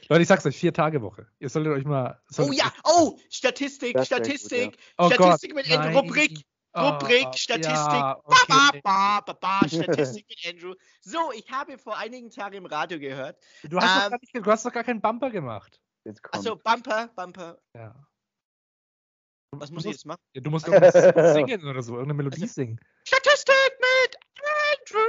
Leute, 0.07 0.21
ich 0.21 0.27
sag's 0.27 0.45
euch, 0.45 0.57
vier 0.57 0.73
Tage 0.73 1.01
Woche. 1.01 1.27
Ihr 1.39 1.49
solltet 1.49 1.73
euch 1.73 1.85
mal. 1.85 2.21
Solltet 2.27 2.53
oh 2.53 2.57
ja, 2.57 2.71
oh, 2.83 3.17
Statistik, 3.29 3.99
Statistik, 4.03 4.73
gut, 4.73 4.77
ja. 4.77 5.05
oh 5.05 5.09
Statistik 5.09 5.55
Gott, 5.55 5.67
mit 5.67 5.77
Andrew, 5.77 5.99
Rubrik, 5.99 6.45
Rubrik, 6.77 7.27
oh, 7.27 7.33
Statistik, 7.35 7.73
ja, 7.73 8.21
okay. 8.23 8.81
ba, 8.83 9.21
ba, 9.25 9.33
ba, 9.33 9.59
Statistik 9.67 10.27
mit 10.29 10.53
Andrew. 10.53 10.75
So, 11.01 11.31
ich 11.33 11.49
habe 11.49 11.79
vor 11.79 11.97
einigen 11.97 12.29
Tagen 12.29 12.57
im 12.57 12.65
Radio 12.67 12.99
gehört. 12.99 13.39
Du 13.63 13.79
hast, 13.79 14.05
ähm, 14.05 14.11
doch, 14.11 14.21
nicht, 14.21 14.35
du 14.35 14.51
hast 14.51 14.65
doch 14.65 14.73
gar 14.73 14.83
keinen 14.83 15.01
Bumper 15.01 15.31
gemacht. 15.31 15.79
Achso, 16.31 16.55
Bumper, 16.55 17.09
Bumper. 17.15 17.57
Ja. 17.73 17.95
Was 19.51 19.71
muss 19.71 19.85
ich 19.85 19.91
jetzt 19.91 20.05
machen? 20.05 20.21
Ja, 20.33 20.41
du 20.41 20.49
musst 20.49 20.67
irgendwas 20.67 20.93
singen 21.33 21.67
oder 21.67 21.81
so, 21.81 21.93
irgendeine 21.93 22.15
Melodie 22.15 22.41
also, 22.43 22.53
singen. 22.53 22.79
Statistik 23.05 23.55
mit 23.79 24.17
Andrew. 24.79 24.99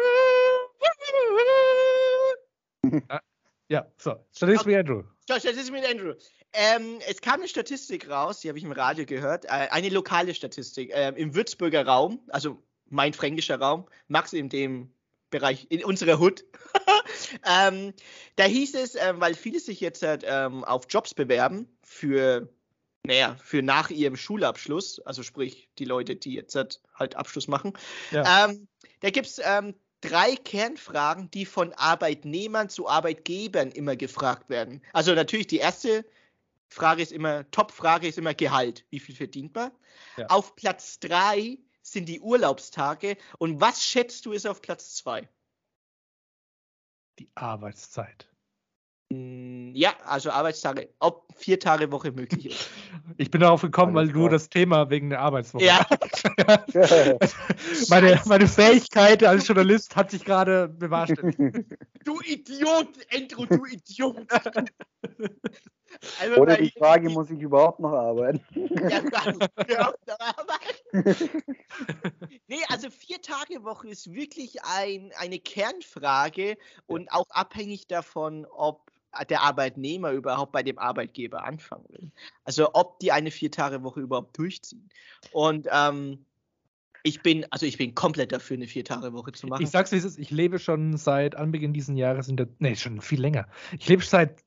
Ah, 3.09 3.21
ja, 3.69 3.85
so. 3.97 4.15
Statistik 4.33 4.67
mit 4.67 4.77
Andrew. 4.77 5.03
Statistik 5.25 5.73
mit 5.73 5.85
Andrew. 5.85 6.15
Ähm, 6.53 7.01
es 7.09 7.21
kam 7.21 7.41
eine 7.41 7.49
Statistik 7.49 8.09
raus, 8.09 8.41
die 8.41 8.49
habe 8.49 8.59
ich 8.59 8.65
im 8.65 8.73
Radio 8.73 9.05
gehört, 9.05 9.45
äh, 9.47 9.49
eine 9.49 9.89
lokale 9.89 10.35
Statistik 10.35 10.93
äh, 10.95 11.09
im 11.17 11.35
Würzburger 11.35 11.85
Raum, 11.85 12.21
also 12.29 12.63
mein 12.89 13.13
fränkischer 13.13 13.59
Raum, 13.59 13.87
Max 14.09 14.33
in 14.33 14.49
dem 14.49 14.93
Bereich, 15.31 15.67
in 15.71 15.85
unserer 15.85 16.21
Hood. 16.21 16.45
ähm, 17.45 17.93
da 18.37 18.45
hieß 18.45 18.75
es, 18.77 18.95
äh, 18.95 19.15
weil 19.17 19.35
viele 19.35 19.59
sich 19.59 19.81
jetzt 19.81 20.03
halt, 20.03 20.25
ähm, 20.27 20.65
auf 20.65 20.85
Jobs 20.89 21.13
bewerben 21.15 21.69
für, 21.83 22.49
naja, 23.07 23.37
für 23.43 23.63
nach 23.63 23.91
ihrem 23.91 24.17
Schulabschluss, 24.17 25.01
also 25.01 25.23
sprich 25.23 25.69
die 25.79 25.85
Leute, 25.85 26.17
die 26.17 26.35
jetzt 26.35 26.55
halt, 26.55 26.81
halt 26.95 27.17
Abschluss 27.17 27.49
machen. 27.49 27.73
Ja. 28.11 28.47
Ähm, 28.47 28.69
da 29.01 29.11
gibt 29.11 29.27
es 29.27 29.41
ähm, 29.43 29.75
drei 30.01 30.37
Kernfragen, 30.37 31.31
die 31.31 31.47
von 31.47 31.73
Arbeitnehmern 31.73 32.69
zu 32.69 32.89
Arbeitgebern 32.89 33.71
immer 33.71 33.97
gefragt 33.97 34.49
werden. 34.49 34.83
Also 34.93 35.15
natürlich 35.15 35.47
die 35.47 35.59
erste 35.59 36.05
Frage 36.69 37.03
ist 37.03 37.13
immer, 37.13 37.51
Top-Frage 37.51 38.09
ist 38.09 38.19
immer 38.19 38.35
Gehalt. 38.35 38.85
Wie 38.91 39.01
viel 39.01 39.15
verdient 39.15 39.55
man? 39.55 39.71
Ja. 40.17 40.27
Auf 40.27 40.57
Platz 40.57 40.99
drei 40.99 41.59
sind 41.83 42.09
die 42.09 42.21
Urlaubstage. 42.21 43.17
Und 43.39 43.61
was 43.61 43.85
schätzt 43.85 44.27
du 44.27 44.33
ist 44.33 44.47
auf 44.47 44.61
Platz 44.61 44.97
zwei? 44.97 45.29
Die 47.19 47.31
Arbeitszeit. 47.35 48.29
Ja, 49.13 49.95
also 50.05 50.31
Arbeitstage, 50.31 50.89
ob 50.99 51.27
vier 51.37 51.61
Tage 51.61 51.93
Woche 51.93 52.11
möglich 52.11 52.47
ist. 52.47 52.69
Ich 53.19 53.31
bin 53.31 53.41
darauf 53.41 53.63
gekommen, 53.63 53.95
weil 53.95 54.09
du 54.09 54.29
das 54.29 54.51
Thema 54.51 54.91
wegen 54.91 55.09
der 55.11 55.21
Arbeitswoche. 55.21 55.65
Ja. 55.65 55.87
meine, 57.89 58.21
meine 58.27 58.47
Fähigkeit 58.49 59.23
als 59.23 59.47
Journalist 59.47 59.97
hat 59.97 60.11
sich 60.11 60.25
gerade 60.25 60.69
bewahrheitet. 60.69 61.35
Du 62.05 62.21
Idiot, 62.21 62.89
Endro, 63.09 63.47
du 63.47 63.65
Idiot. 63.65 64.27
Also 66.21 66.41
Oder 66.41 66.57
die 66.57 66.71
Frage, 66.71 67.09
ich, 67.09 67.15
muss 67.15 67.31
ich 67.31 67.41
überhaupt 67.41 67.81
noch 67.81 67.93
arbeiten? 67.93 68.41
Ja, 68.51 69.01
kann 69.01 69.39
ich 69.41 69.69
überhaupt 69.69 70.07
noch 70.07 70.21
arbeiten? 70.21 71.45
nee, 72.49 72.61
also 72.69 72.91
vier 72.91 73.23
Tage 73.23 73.65
Woche 73.65 73.89
ist 73.89 74.13
wirklich 74.13 74.63
ein, 74.65 75.13
eine 75.19 75.39
Kernfrage 75.39 76.59
und 76.87 77.11
auch 77.13 77.31
abhängig 77.31 77.87
davon, 77.87 78.47
ob 78.47 78.91
der 79.25 79.43
Arbeitnehmer 79.43 80.13
überhaupt 80.13 80.53
bei 80.53 80.63
dem 80.63 80.79
Arbeitgeber 80.79 81.45
anfangen 81.45 81.85
will. 81.89 82.11
Also 82.45 82.71
ob 82.75 82.99
die 83.01 83.13
eine 83.13 83.31
Vier-Tage-Woche 83.31 84.01
überhaupt 84.01 84.37
durchziehen. 84.39 84.89
Und 85.33 85.67
ähm, 85.73 86.25
ich 87.03 87.23
bin, 87.23 87.47
also 87.51 87.67
ich 87.67 87.79
bin 87.79 87.95
komplett 87.95 88.33
dafür, 88.33 88.57
eine 88.57 88.67
Vier-Tage-Woche 88.67 89.33
zu 89.33 89.47
machen. 89.47 89.63
Ich 89.63 89.71
sag's 89.71 89.93
wie 89.93 89.97
es 89.97 90.05
ist, 90.05 90.19
ich 90.19 90.31
lebe 90.31 90.59
schon 90.59 90.97
seit 90.97 91.37
Anbeginn 91.37 91.73
dieses 91.73 91.97
Jahres 91.97 92.29
in 92.29 92.37
der, 92.37 92.49
nee, 92.59 92.75
schon 92.75 93.01
viel 93.01 93.21
länger. 93.21 93.47
Ich 93.79 93.89
lebe 93.89 94.03
seit 94.03 94.43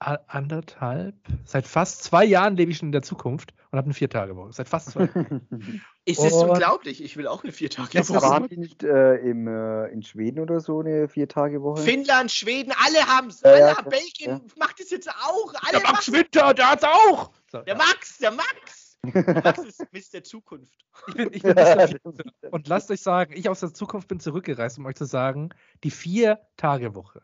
anderthalb? 0.00 1.14
Seit 1.44 1.66
fast 1.66 2.02
zwei 2.04 2.24
Jahren 2.24 2.56
lebe 2.56 2.70
ich 2.70 2.78
schon 2.78 2.88
in 2.88 2.92
der 2.92 3.02
Zukunft 3.02 3.54
und 3.70 3.78
habe 3.78 3.86
eine 3.86 3.94
Vier-Tage-Woche. 3.94 4.52
Seit 4.52 4.68
fast 4.68 4.90
zwei 4.90 5.04
Jahren. 5.06 5.46
Ist 6.04 6.22
das 6.22 6.32
Und- 6.34 6.50
unglaublich? 6.50 7.02
Ich 7.02 7.16
will 7.16 7.26
auch 7.26 7.42
eine 7.44 7.52
vier 7.52 7.70
Tage 7.70 7.88
Das 7.92 8.10
ist- 8.10 8.14
Woche. 8.14 8.26
Waren 8.28 8.48
die 8.48 8.58
nicht 8.58 8.82
äh, 8.82 9.14
im, 9.16 9.48
äh, 9.48 9.86
in 9.88 10.02
Schweden 10.02 10.40
oder 10.40 10.60
so 10.60 10.80
eine 10.80 11.08
Vier-Tage-Woche? 11.08 11.80
Finnland, 11.82 12.30
Schweden, 12.30 12.72
alle 12.84 13.06
haben 13.06 13.28
es. 13.28 13.40
Ja, 13.40 13.50
alle 13.50 13.58
ja, 13.60 13.76
haben 13.78 13.90
ja. 13.90 13.98
Belgien 13.98 14.40
macht 14.58 14.80
es 14.80 14.90
jetzt 14.90 15.08
auch. 15.08 15.54
Alle 15.62 15.80
Der 15.80 15.90
Max. 15.90 16.12
Winter, 16.12 16.52
der 16.52 16.70
hat's 16.72 16.84
auch! 16.84 17.30
So, 17.50 17.58
Der 17.62 17.74
ja. 17.74 17.78
Max, 17.78 18.18
der 18.18 18.32
Max. 18.32 18.98
Der 19.02 19.42
Max 19.42 19.58
ist 19.64 19.82
Mist 19.92 20.12
der 20.14 20.24
Zukunft. 20.24 20.78
Ich 21.08 21.14
bin, 21.14 21.32
ich 21.32 21.42
bin 21.42 21.54
Mr. 21.54 21.88
Future. 22.02 22.24
Und 22.50 22.68
lasst 22.68 22.90
euch 22.90 23.00
sagen, 23.00 23.32
ich 23.34 23.48
aus 23.48 23.60
der 23.60 23.72
Zukunft 23.72 24.08
bin 24.08 24.20
zurückgereist, 24.20 24.78
um 24.78 24.84
euch 24.86 24.96
zu 24.96 25.06
sagen, 25.06 25.50
die 25.84 25.90
Vier-Tage-Woche. 25.90 27.22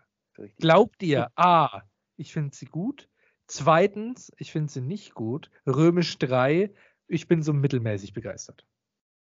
Glaubt 0.59 1.03
ihr, 1.03 1.29
A, 1.37 1.83
ich 2.21 2.33
finde 2.33 2.55
sie 2.55 2.67
gut. 2.67 3.09
Zweitens, 3.47 4.31
ich 4.37 4.53
finde 4.53 4.71
sie 4.71 4.81
nicht 4.81 5.15
gut. 5.15 5.51
Römisch 5.67 6.19
3, 6.19 6.73
ich 7.09 7.27
bin 7.27 7.43
so 7.43 7.53
mittelmäßig 7.53 8.13
begeistert. 8.13 8.65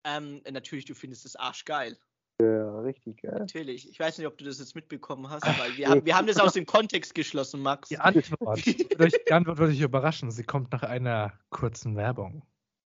Ähm, 0.04 0.40
natürlich, 0.50 0.84
du 0.84 0.94
findest 0.94 1.24
das 1.24 1.36
arschgeil. 1.36 1.98
Ja, 2.40 2.80
richtig, 2.80 3.22
geil. 3.22 3.38
Natürlich. 3.38 3.88
Ich 3.90 3.98
weiß 3.98 4.18
nicht, 4.18 4.26
ob 4.26 4.38
du 4.38 4.44
das 4.44 4.58
jetzt 4.58 4.74
mitbekommen 4.74 5.28
hast, 5.30 5.44
weil 5.58 5.76
wir 5.76 5.88
haben, 5.88 6.04
wir 6.04 6.16
haben 6.16 6.26
das 6.26 6.38
aus 6.38 6.52
dem 6.52 6.66
Kontext 6.66 7.14
geschlossen, 7.14 7.60
Max. 7.60 7.88
Die 7.88 7.98
Antwort, 7.98 8.64
die 8.66 9.32
Antwort 9.32 9.58
wird 9.58 9.70
euch 9.70 9.80
überraschen. 9.80 10.30
Sie 10.30 10.44
kommt 10.44 10.70
nach 10.72 10.82
einer 10.82 11.32
kurzen 11.50 11.96
Werbung. 11.96 12.46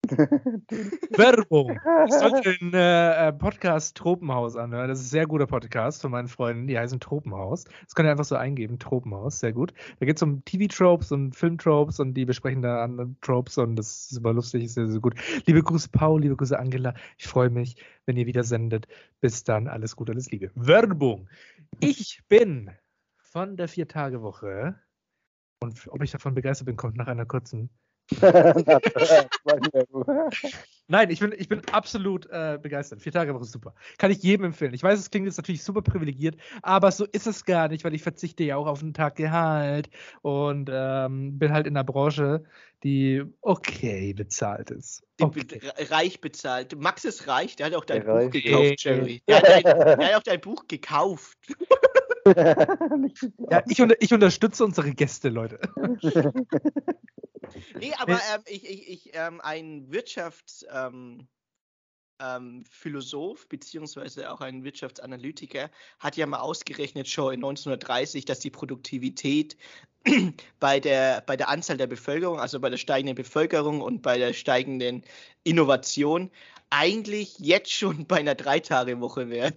Werbung! 1.17 1.79
Ich 2.07 2.13
sollte 2.13 2.55
den 2.59 2.73
äh, 2.73 3.27
äh, 3.27 3.33
Podcast 3.33 3.97
Tropenhaus 3.97 4.55
anhören. 4.55 4.87
Das 4.87 4.99
ist 4.99 5.07
ein 5.07 5.09
sehr 5.09 5.25
guter 5.25 5.47
Podcast 5.47 6.01
von 6.01 6.11
meinen 6.11 6.27
Freunden. 6.27 6.67
Die 6.67 6.77
heißen 6.77 6.99
Tropenhaus. 6.99 7.63
Das 7.63 7.95
könnt 7.95 8.07
ihr 8.07 8.11
einfach 8.11 8.25
so 8.25 8.35
eingeben. 8.35 8.77
Tropenhaus, 8.77 9.39
sehr 9.39 9.53
gut. 9.53 9.73
Da 9.99 10.05
geht 10.05 10.17
es 10.17 10.23
um 10.23 10.45
TV-Tropes 10.45 11.11
und 11.11 11.35
Film-Tropes 11.35 11.99
und 11.99 12.13
die 12.13 12.25
besprechen 12.25 12.61
da 12.61 12.83
andere 12.83 13.15
Tropes 13.21 13.57
und 13.57 13.75
das 13.75 13.87
ist 13.87 14.09
super 14.11 14.33
lustig, 14.33 14.65
ist 14.65 14.75
sehr, 14.75 14.87
sehr 14.87 15.01
gut. 15.01 15.15
Liebe 15.45 15.63
Grüße 15.63 15.89
Paul, 15.89 16.21
liebe 16.21 16.35
Grüße 16.35 16.57
Angela. 16.57 16.93
Ich 17.17 17.27
freue 17.27 17.49
mich, 17.49 17.75
wenn 18.05 18.17
ihr 18.17 18.27
wieder 18.27 18.43
sendet. 18.43 18.87
Bis 19.21 19.43
dann, 19.43 19.67
alles 19.67 19.95
Gute, 19.95 20.11
alles 20.11 20.29
Liebe. 20.31 20.51
Werbung! 20.55 21.27
Ich 21.79 22.21
bin 22.27 22.69
von 23.17 23.57
der 23.57 23.67
Vier-Tage-Woche 23.67 24.75
und 25.59 25.87
ob 25.87 26.03
ich 26.03 26.11
davon 26.11 26.35
begeistert 26.35 26.67
bin, 26.67 26.75
kommt 26.75 26.95
nach 26.95 27.07
einer 27.07 27.25
kurzen 27.25 27.69
Nein, 30.87 31.09
ich 31.09 31.19
bin, 31.19 31.33
ich 31.35 31.49
bin 31.49 31.61
absolut 31.71 32.27
äh, 32.29 32.59
begeistert. 32.61 33.01
Vier 33.01 33.11
Tage 33.11 33.33
Woche 33.33 33.41
ist 33.43 33.51
super. 33.51 33.73
Kann 33.97 34.11
ich 34.11 34.21
jedem 34.21 34.45
empfehlen. 34.45 34.75
Ich 34.75 34.83
weiß, 34.83 34.99
es 34.99 35.09
klingt 35.09 35.25
jetzt 35.25 35.37
natürlich 35.37 35.63
super 35.63 35.81
privilegiert, 35.81 36.35
aber 36.61 36.91
so 36.91 37.05
ist 37.05 37.25
es 37.25 37.45
gar 37.45 37.67
nicht, 37.69 37.83
weil 37.83 37.95
ich 37.95 38.03
verzichte 38.03 38.43
ja 38.43 38.57
auch 38.57 38.67
auf 38.67 38.83
einen 38.83 38.93
Tag 38.93 39.15
Gehalt 39.15 39.89
und 40.21 40.69
ähm, 40.71 41.39
bin 41.39 41.51
halt 41.51 41.65
in 41.65 41.75
einer 41.75 41.83
Branche, 41.83 42.43
die 42.83 43.23
okay 43.41 44.13
bezahlt 44.13 44.69
ist. 44.69 45.01
Die 45.19 45.23
Okay. 45.23 45.59
reich 45.89 46.21
bezahlt. 46.21 46.79
Max 46.79 47.05
ist 47.05 47.27
reich, 47.27 47.55
der 47.55 47.67
hat 47.67 47.73
auch 47.73 47.85
dein 47.85 48.05
Der 48.05 48.11
Buch 48.11 48.33
reich. 48.33 48.43
gekauft, 48.43 48.83
Jerry. 48.83 49.23
Der 49.27 49.37
hat, 49.37 49.47
dein, 49.47 49.63
der 49.63 49.97
hat 50.07 50.15
auch 50.15 50.23
dein 50.23 50.41
Buch 50.41 50.67
gekauft. 50.67 51.37
Ja, 53.51 53.63
ich, 53.67 53.81
unter, 53.81 53.95
ich 54.01 54.13
unterstütze 54.13 54.65
unsere 54.65 54.91
Gäste, 54.91 55.29
Leute. 55.29 55.59
Nee, 57.79 57.93
aber 57.99 58.13
ähm, 58.13 58.41
ich, 58.47 58.67
ich, 58.67 58.89
ich 58.89 59.11
ähm, 59.13 59.39
ein 59.41 59.91
Wirtschaftsphilosoph 59.91 61.27
ähm, 62.19 62.63
ähm, 63.41 63.49
beziehungsweise 63.49 64.31
auch 64.31 64.41
ein 64.41 64.63
Wirtschaftsanalytiker 64.63 65.69
hat 65.99 66.17
ja 66.17 66.25
mal 66.25 66.39
ausgerechnet 66.39 67.07
schon 67.07 67.35
in 67.35 67.39
1930, 67.39 68.25
dass 68.25 68.39
die 68.39 68.49
Produktivität 68.49 69.57
bei 70.59 70.79
der, 70.79 71.21
bei 71.21 71.37
der 71.37 71.49
Anzahl 71.49 71.77
der 71.77 71.87
Bevölkerung, 71.87 72.39
also 72.39 72.59
bei 72.59 72.71
der 72.71 72.77
steigenden 72.77 73.15
Bevölkerung 73.15 73.81
und 73.81 74.01
bei 74.01 74.17
der 74.17 74.33
steigenden 74.33 75.03
Innovation, 75.43 76.31
eigentlich 76.71 77.37
jetzt 77.37 77.71
schon 77.71 78.07
bei 78.07 78.17
einer 78.17 78.35
Drei-Tage-Woche 78.35 79.29
wäre, 79.29 79.53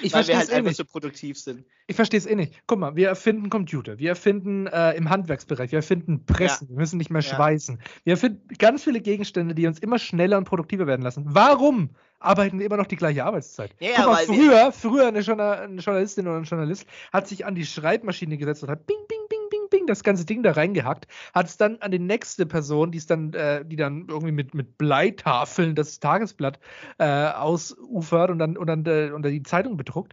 Ich 0.00 0.12
weil 0.12 0.22
verstehe 0.22 0.26
wir 0.26 0.34
es 0.34 0.38
halt 0.38 0.50
eh 0.50 0.54
einfach 0.54 0.68
nicht. 0.70 0.76
so 0.76 0.84
produktiv 0.84 1.38
sind. 1.38 1.64
Ich 1.86 1.96
verstehe 1.96 2.18
es 2.18 2.26
eh 2.26 2.34
nicht. 2.36 2.54
Guck 2.66 2.78
mal, 2.78 2.94
wir 2.96 3.08
erfinden 3.08 3.50
Computer, 3.50 3.98
wir 3.98 4.10
erfinden 4.10 4.66
äh, 4.68 4.92
im 4.92 5.10
Handwerksbereich, 5.10 5.72
wir 5.72 5.78
erfinden 5.78 6.24
Pressen, 6.24 6.68
wir 6.68 6.76
müssen 6.76 6.96
nicht 6.98 7.10
mehr 7.10 7.22
Ja. 7.22 7.34
schweißen. 7.36 7.78
Wir 8.04 8.12
erfinden 8.12 8.46
ganz 8.58 8.84
viele 8.84 9.00
Gegenstände, 9.00 9.54
die 9.54 9.66
uns 9.66 9.78
immer 9.80 9.98
schneller 9.98 10.38
und 10.38 10.44
produktiver 10.44 10.86
werden 10.86 11.02
lassen. 11.02 11.24
Warum 11.26 11.90
arbeiten 12.20 12.58
wir 12.58 12.66
immer 12.66 12.76
noch 12.76 12.86
die 12.86 12.96
gleiche 12.96 13.24
Arbeitszeit? 13.24 13.74
Ja, 13.80 13.90
Guck 13.96 14.06
mal, 14.06 14.24
früher, 14.24 14.72
früher 14.72 15.08
eine, 15.08 15.20
Journal 15.20 15.58
eine 15.58 15.80
Journalistin 15.80 16.26
oder 16.28 16.36
ein 16.38 16.44
Journalist 16.44 16.86
hat 17.12 17.26
sich 17.28 17.44
an 17.44 17.54
die 17.54 17.66
Schreibmaschine 17.66 18.36
gesetzt 18.38 18.62
und 18.62 18.70
hat 18.70 18.86
bing, 18.86 18.96
bing, 19.08 19.18
bing, 19.28 19.33
bing, 19.74 19.86
das 19.86 20.04
ganze 20.04 20.24
Ding 20.24 20.42
da 20.42 20.52
reingehackt, 20.52 21.08
hat 21.34 21.46
es 21.46 21.56
dann 21.56 21.78
an 21.80 21.90
die 21.90 21.98
nächste 21.98 22.46
Person, 22.46 22.92
die 22.92 22.98
es 22.98 23.06
dann, 23.06 23.32
äh, 23.32 23.64
die 23.64 23.76
dann 23.76 24.06
irgendwie 24.08 24.32
mit, 24.32 24.54
mit 24.54 24.78
Bleitafeln 24.78 25.74
das 25.74 25.98
Tagesblatt 25.98 26.60
äh, 26.98 27.28
ausufert 27.28 28.30
und 28.30 28.38
dann, 28.38 28.56
und 28.56 28.68
dann 28.68 28.86
äh, 28.86 29.10
unter 29.12 29.30
die 29.30 29.42
Zeitung 29.42 29.76
bedruckt. 29.76 30.12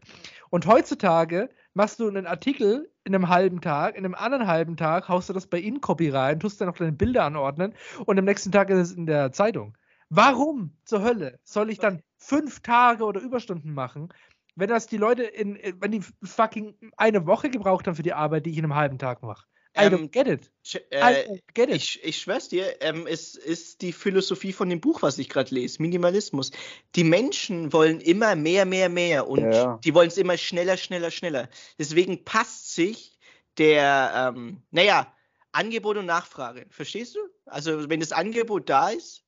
Und 0.50 0.66
heutzutage 0.66 1.50
machst 1.74 2.00
du 2.00 2.08
einen 2.08 2.26
Artikel 2.26 2.90
in 3.04 3.14
einem 3.14 3.30
halben 3.30 3.62
Tag, 3.62 3.96
in 3.96 4.04
einem 4.04 4.16
anderen 4.16 4.48
halben 4.48 4.78
Tag 4.78 5.08
haust 5.08 5.30
du 5.30 5.34
das 5.34 5.48
bei 5.48 5.60
InCopy 5.60 6.10
rein, 6.10 6.40
tust 6.40 6.60
dann 6.60 6.68
noch 6.68 6.78
deine 6.78 6.92
Bilder 6.92 7.24
anordnen 7.24 7.74
und 8.06 8.18
am 8.18 8.26
nächsten 8.26 8.52
Tag 8.52 8.70
ist 8.70 8.80
es 8.80 8.92
in 8.92 9.06
der 9.06 9.32
Zeitung. 9.32 9.78
Warum 10.10 10.76
zur 10.84 11.04
Hölle 11.04 11.40
soll 11.44 11.70
ich 11.70 11.80
dann 11.80 12.02
fünf 12.18 12.60
Tage 12.60 13.06
oder 13.06 13.22
Überstunden 13.22 13.74
machen, 13.74 14.10
wenn 14.56 14.70
das 14.70 14.88
die 14.88 14.98
Leute 14.98 15.24
in, 15.24 15.56
in- 15.56 15.82
wenn 15.82 15.92
die 15.92 16.02
fucking 16.24 16.76
eine 16.98 17.26
Woche 17.26 17.50
gebraucht 17.50 17.88
haben 17.88 17.96
für 17.96 18.04
die 18.04 18.14
Arbeit, 18.14 18.46
die 18.46 18.52
ich 18.52 18.58
in 18.58 18.66
einem 18.66 18.76
halben 18.76 18.98
Tag 19.00 19.22
mache? 19.24 19.46
I 19.78 19.86
Ähm, 19.86 19.94
don't 19.94 20.08
get 20.10 20.28
it. 20.28 20.52
Äh, 20.90 21.00
don't 21.30 21.40
get 21.54 21.70
it. 21.70 21.76
Ich, 21.76 22.04
ich 22.04 22.18
schwör's 22.18 22.50
dir, 22.50 22.82
ähm, 22.82 23.08
es 23.08 23.36
ist 23.36 23.82
die 23.82 23.94
Philosophie 23.94 24.52
von 24.52 24.70
dem 24.70 24.82
Buch, 24.82 25.02
was 25.02 25.18
ich 25.18 25.30
gerade 25.30 25.56
lese, 25.56 25.82
Minimalismus. 25.82 26.52
Die 26.96 27.06
Menschen 27.06 27.72
wollen 27.72 28.02
immer 28.02 28.36
mehr, 28.36 28.66
mehr, 28.66 28.90
mehr 28.90 29.30
und 29.30 29.50
Ja. 29.54 29.80
die 29.82 29.94
wollen 29.94 30.10
es 30.10 30.18
immer 30.18 30.36
schneller, 30.38 30.76
schneller, 30.76 31.10
schneller. 31.10 31.48
Deswegen 31.80 32.26
passt 32.26 32.76
sich 32.76 33.18
der, 33.58 34.34
ähm, 34.36 34.62
naja, 34.72 35.14
Angebot 35.54 35.96
und 35.96 36.06
Nachfrage. 36.06 36.66
Verstehst 36.70 37.16
du? 37.16 37.20
Also 37.46 37.90
wenn 37.90 38.02
das 38.02 38.12
Angebot 38.12 38.70
da 38.70 38.90
ist, 38.90 39.24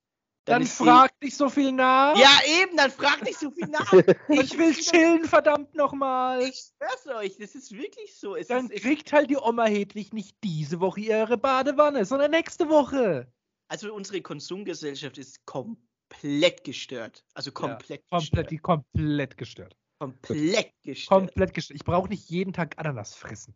dann, 0.45 0.61
dann 0.61 0.67
frag 0.67 1.11
nicht 1.21 1.37
so 1.37 1.49
viel 1.49 1.71
nach. 1.71 2.17
Ja, 2.17 2.39
eben, 2.61 2.75
dann 2.75 2.91
frag 2.91 3.23
nicht 3.23 3.39
so 3.39 3.49
viel 3.51 3.67
nach. 3.67 3.91
Ich 4.29 4.57
will 4.57 4.73
chillen, 4.73 5.25
verdammt 5.25 5.73
nochmal. 5.75 6.41
Ich 6.41 6.71
schwör's 6.77 7.07
euch, 7.17 7.37
das 7.37 7.55
ist 7.55 7.71
wirklich 7.71 8.17
so. 8.17 8.35
Es 8.35 8.47
Dann 8.47 8.69
ist, 8.69 8.81
kriegt 8.81 9.13
halt 9.13 9.29
die 9.29 9.37
Oma 9.37 9.65
Hedwig 9.65 10.13
nicht 10.13 10.35
diese 10.43 10.79
Woche 10.79 10.99
ihre 11.01 11.37
Badewanne, 11.37 12.03
sondern 12.05 12.31
nächste 12.31 12.67
Woche. 12.69 13.31
also 13.69 13.93
unsere 13.93 14.21
Konsumgesellschaft 14.21 15.17
ist 15.17 15.45
komplett 15.45 16.63
gestört. 16.63 17.23
Also 17.33 17.51
komplett 17.51 18.03
Komplett, 18.09 18.49
gestört. 18.49 18.51
die 18.51 18.57
komplett 18.57 19.37
gestört. 19.37 19.77
Komplett 19.99 20.73
gestört. 20.83 21.07
Komplett 21.07 21.53
gestört. 21.53 21.75
Ich 21.77 21.85
brauche 21.85 22.09
nicht 22.09 22.29
jeden 22.29 22.51
Tag 22.53 22.77
Ananas 22.77 23.15
fressen. 23.15 23.55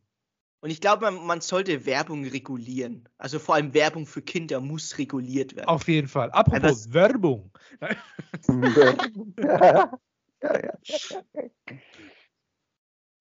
Und 0.59 0.71
ich 0.71 0.81
glaube, 0.81 1.03
man, 1.11 1.25
man 1.25 1.41
sollte 1.41 1.85
Werbung 1.85 2.25
regulieren. 2.25 3.07
Also 3.17 3.37
vor 3.39 3.55
allem 3.55 3.73
Werbung 3.73 4.05
für 4.07 4.21
Kinder 4.23 4.59
muss 4.59 4.97
reguliert 4.97 5.55
werden. 5.55 5.67
Auf 5.67 5.87
jeden 5.87 6.07
Fall. 6.07 6.31
Apropos 6.31 6.61
das- 6.61 6.93
Werbung. 6.93 7.51
ja, 7.81 7.95
ja. 10.41 10.79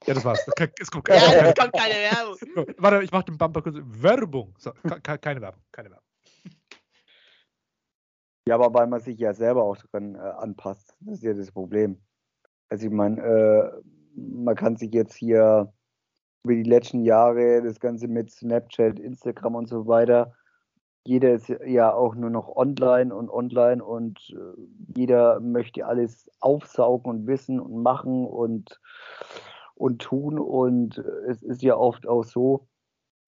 Ja, 0.06 0.14
das 0.14 0.24
war's. 0.24 0.46
Es 0.78 0.90
kommt 0.90 1.08
ja, 1.08 1.16
keine 1.18 1.48
es 1.48 1.54
kommt 1.56 1.72
keine 1.72 1.94
Werbung. 1.94 2.74
Warte, 2.78 3.02
ich 3.02 3.10
mach 3.10 3.24
den 3.24 3.36
Bumper 3.36 3.60
kurz. 3.62 3.76
Werbung. 3.82 4.54
So, 4.58 4.70
ke- 4.72 5.00
ke- 5.00 5.18
keine 5.18 5.40
Werbung. 5.40 5.62
Keine 5.72 5.90
Werbung. 5.90 6.04
Ja, 8.48 8.54
aber 8.54 8.72
weil 8.72 8.86
man 8.86 9.00
sich 9.00 9.18
ja 9.18 9.34
selber 9.34 9.64
auch 9.64 9.76
dran 9.76 10.14
äh, 10.14 10.18
anpasst. 10.18 10.96
Das 11.00 11.16
ist 11.16 11.24
ja 11.24 11.34
das 11.34 11.50
Problem. 11.50 12.00
Also 12.68 12.86
ich 12.86 12.92
meine, 12.92 13.20
äh, 13.20 13.82
man 14.14 14.54
kann 14.54 14.76
sich 14.76 14.92
jetzt 14.92 15.14
hier 15.16 15.72
über 16.46 16.54
die 16.54 16.62
letzten 16.62 17.02
Jahre 17.02 17.60
das 17.60 17.80
Ganze 17.80 18.06
mit 18.06 18.30
Snapchat, 18.30 19.00
Instagram 19.00 19.56
und 19.56 19.68
so 19.68 19.88
weiter, 19.88 20.32
jeder 21.04 21.32
ist 21.32 21.48
ja 21.48 21.92
auch 21.92 22.14
nur 22.14 22.30
noch 22.30 22.54
online 22.54 23.12
und 23.12 23.30
online 23.30 23.84
und 23.84 24.18
äh, 24.30 24.60
jeder 24.96 25.40
möchte 25.40 25.86
alles 25.86 26.30
aufsaugen 26.40 27.10
und 27.10 27.26
wissen 27.26 27.58
und 27.58 27.82
machen 27.82 28.24
und, 28.24 28.80
und 29.74 30.02
tun. 30.02 30.38
Und 30.38 30.98
äh, 30.98 31.30
es 31.30 31.42
ist 31.42 31.62
ja 31.62 31.76
oft 31.76 32.06
auch 32.06 32.22
so, 32.22 32.68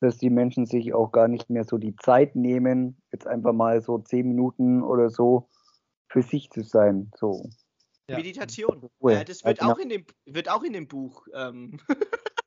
dass 0.01 0.17
die 0.19 0.31
Menschen 0.31 0.67
sich 0.67 0.95
auch 0.95 1.11
gar 1.11 1.27
nicht 1.27 1.51
mehr 1.51 1.65
so 1.65 1.77
die 1.77 1.97
Zeit 1.97 2.37
nehmen, 2.37 3.01
jetzt 3.11 3.27
einfach 3.27 3.53
mal 3.53 3.83
so 3.83 3.99
zehn 3.99 4.29
Minuten 4.29 4.83
oder 4.83 5.11
so 5.11 5.49
für 6.09 6.23
sich 6.23 6.51
zu 6.51 6.63
sein. 6.63 7.11
So. 7.17 7.49
Ja. 8.09 8.17
Meditation. 8.17 8.89
Ruhe. 9.03 9.15
Ja, 9.15 9.25
das 9.25 9.45
wird 9.45 9.59
genau. 9.59 9.73
auch 9.73 9.79
in 9.79 9.89
dem 9.89 10.07
wird 10.25 10.49
auch 10.49 10.63
in 10.63 10.73
dem 10.73 10.87
Buch. 10.87 11.27
Ähm, 11.35 11.79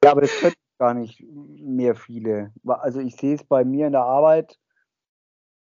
Ja, 0.04 0.12
aber 0.12 0.22
das 0.22 0.32
können 0.40 0.54
gar 0.82 0.96
nicht 0.96 1.24
mehr 1.30 1.96
viele. 1.96 2.52
Also 2.66 3.02
ich 3.02 3.16
sehe 3.16 3.36
es 3.36 3.44
bei 3.44 3.64
mir 3.64 3.86
in 3.86 3.92
der 3.92 4.02
Arbeit. 4.02 4.60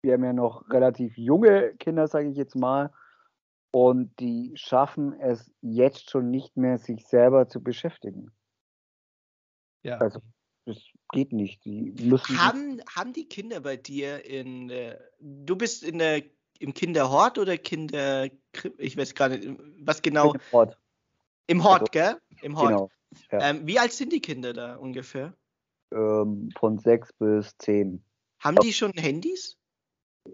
Wir 0.02 0.14
haben 0.14 0.24
ja 0.24 0.32
noch 0.32 0.70
relativ 0.70 1.18
junge 1.18 1.76
Kinder, 1.76 2.08
sage 2.08 2.30
ich 2.30 2.38
jetzt 2.38 2.56
mal. 2.56 2.94
Und 3.72 4.18
die 4.22 4.54
schaffen 4.56 5.12
es 5.20 5.52
jetzt 5.60 6.10
schon 6.10 6.32
nicht 6.32 6.56
mehr, 6.56 6.78
sich 6.78 7.06
selber 7.06 7.50
zu 7.50 7.62
beschäftigen. 7.62 8.32
Ja. 9.84 9.98
Also, 9.98 10.22
das 10.66 10.82
geht 11.12 11.34
nicht. 11.34 11.66
Die 11.66 11.94
müssen. 12.02 12.42
Haben, 12.42 12.82
haben 12.96 13.12
die 13.12 13.28
Kinder 13.28 13.60
bei 13.60 13.76
dir 13.76 14.26
in. 14.26 14.70
Äh, 14.70 14.98
du 15.20 15.58
bist 15.58 15.84
in 15.84 16.00
der, 16.00 16.24
im 16.60 16.74
Kinderhort 16.74 17.38
oder 17.38 17.58
Kinder. 17.58 18.30
Ich 18.78 18.96
weiß 18.96 19.16
gar 19.16 19.28
nicht, 19.28 19.50
was 19.82 20.02
genau. 20.02 20.34
Im 20.34 20.42
Hort. 20.54 20.78
Im 21.48 21.64
Hort, 21.66 21.92
gell? 21.92 22.16
Im 22.42 22.56
Hort. 22.56 22.70
Genau. 22.70 22.90
Ja. 23.32 23.50
Ähm, 23.50 23.66
wie 23.66 23.80
alt 23.80 23.92
sind 23.92 24.14
die 24.14 24.22
Kinder 24.22 24.54
da 24.54 24.76
ungefähr? 24.76 25.34
Ähm, 25.92 26.50
von 26.58 26.78
sechs 26.78 27.12
bis 27.14 27.58
zehn. 27.58 28.04
Haben 28.40 28.58
die 28.58 28.74
schon 28.74 28.94
Handys? 28.94 29.58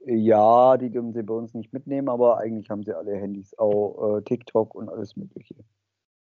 Ja, 0.05 0.77
die 0.77 0.89
dürfen 0.89 1.13
sie 1.13 1.23
bei 1.23 1.33
uns 1.33 1.53
nicht 1.53 1.71
mitnehmen, 1.71 2.09
aber 2.09 2.37
eigentlich 2.37 2.69
haben 2.69 2.83
sie 2.83 2.93
alle 2.95 3.15
Handys, 3.15 3.57
auch 3.57 4.17
äh, 4.17 4.21
TikTok 4.23 4.75
und 4.75 4.89
alles 4.89 5.15
Mögliche. 5.15 5.55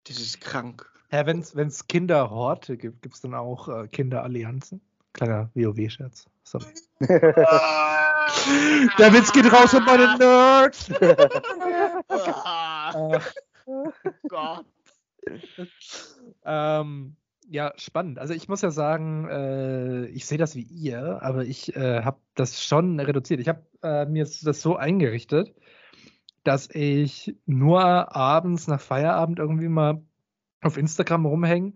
Das 0.07 0.17
ist 0.17 0.41
krank. 0.41 0.91
Ja, 1.11 1.27
wenn 1.27 1.39
es 1.39 1.87
Kinderhorte 1.87 2.77
gibt, 2.77 3.01
gibt 3.01 3.15
es 3.15 3.21
dann 3.21 3.35
auch 3.35 3.67
äh, 3.67 3.87
Kinderallianzen? 3.87 4.81
Kleiner 5.13 5.49
WoW-Scherz. 5.53 6.25
Sorry. 6.43 6.65
Der 8.97 9.13
Witz 9.13 9.31
geht 9.33 9.51
raus 9.51 9.75
an 9.75 9.85
meine 9.85 10.17
Nerds! 10.17 10.89
Äh, 12.93 13.19
Gott. 14.27 14.65
ähm, 16.45 17.15
ja, 17.47 17.73
spannend. 17.75 18.19
Also 18.19 18.33
ich 18.33 18.47
muss 18.47 18.61
ja 18.61 18.71
sagen, 18.71 19.27
äh, 19.27 20.05
ich 20.07 20.25
sehe 20.25 20.37
das 20.37 20.55
wie 20.55 20.61
ihr, 20.61 21.21
aber 21.21 21.43
ich 21.43 21.75
äh, 21.75 22.03
habe 22.03 22.19
das 22.35 22.63
schon 22.63 22.99
reduziert. 22.99 23.39
Ich 23.39 23.49
habe 23.49 23.65
äh, 23.83 24.05
mir 24.05 24.23
das 24.23 24.61
so 24.61 24.75
eingerichtet, 24.75 25.53
dass 26.43 26.69
ich 26.73 27.35
nur 27.45 28.15
abends 28.15 28.67
nach 28.67 28.79
Feierabend 28.79 29.39
irgendwie 29.39 29.67
mal 29.69 30.01
auf 30.61 30.77
Instagram 30.77 31.25
rumhänge 31.25 31.73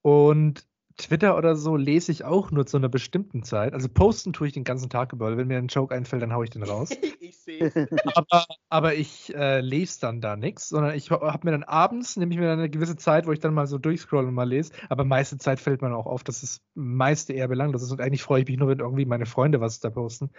und 0.00 0.66
Twitter 0.96 1.36
oder 1.36 1.56
so 1.56 1.76
lese 1.76 2.12
ich 2.12 2.24
auch 2.24 2.50
nur 2.50 2.66
zu 2.66 2.76
einer 2.76 2.88
bestimmten 2.88 3.42
Zeit. 3.42 3.74
Also 3.74 3.88
posten 3.88 4.32
tue 4.32 4.48
ich 4.48 4.52
den 4.52 4.64
ganzen 4.64 4.90
Tag 4.90 5.12
über. 5.12 5.36
Wenn 5.36 5.48
mir 5.48 5.58
ein 5.58 5.68
Joke 5.68 5.94
einfällt, 5.94 6.22
dann 6.22 6.32
haue 6.32 6.44
ich 6.44 6.50
den 6.50 6.62
raus. 6.62 6.90
Ich 7.20 7.38
sehe 7.38 7.72
es. 7.74 7.74
aber, 8.16 8.44
aber 8.68 8.94
ich 8.94 9.34
äh, 9.34 9.60
lese 9.60 10.00
dann 10.00 10.20
da 10.20 10.36
nichts, 10.36 10.68
sondern 10.68 10.94
ich 10.94 11.10
habe 11.10 11.40
mir 11.44 11.52
dann 11.52 11.62
abends, 11.62 12.16
nehme 12.16 12.32
ich 12.32 12.38
mir 12.38 12.46
dann 12.46 12.58
eine 12.58 12.68
gewisse 12.68 12.96
Zeit, 12.96 13.26
wo 13.26 13.32
ich 13.32 13.38
dann 13.38 13.54
mal 13.54 13.66
so 13.66 13.78
durchscroll 13.78 14.26
und 14.26 14.34
mal 14.34 14.48
lese. 14.48 14.72
Aber 14.88 15.04
meiste 15.04 15.38
Zeit 15.38 15.60
fällt 15.60 15.82
mir 15.82 15.96
auch 15.96 16.06
auf, 16.06 16.24
dass 16.24 16.40
das 16.40 16.60
meiste 16.74 17.32
eher 17.32 17.48
belanglos 17.48 17.82
ist. 17.82 17.92
Und 17.92 18.00
eigentlich 18.00 18.22
freue 18.22 18.42
ich 18.42 18.48
mich 18.48 18.58
nur, 18.58 18.68
wenn 18.68 18.80
irgendwie 18.80 19.04
meine 19.04 19.26
Freunde 19.26 19.60
was 19.60 19.80
da 19.80 19.90
posten. 19.90 20.30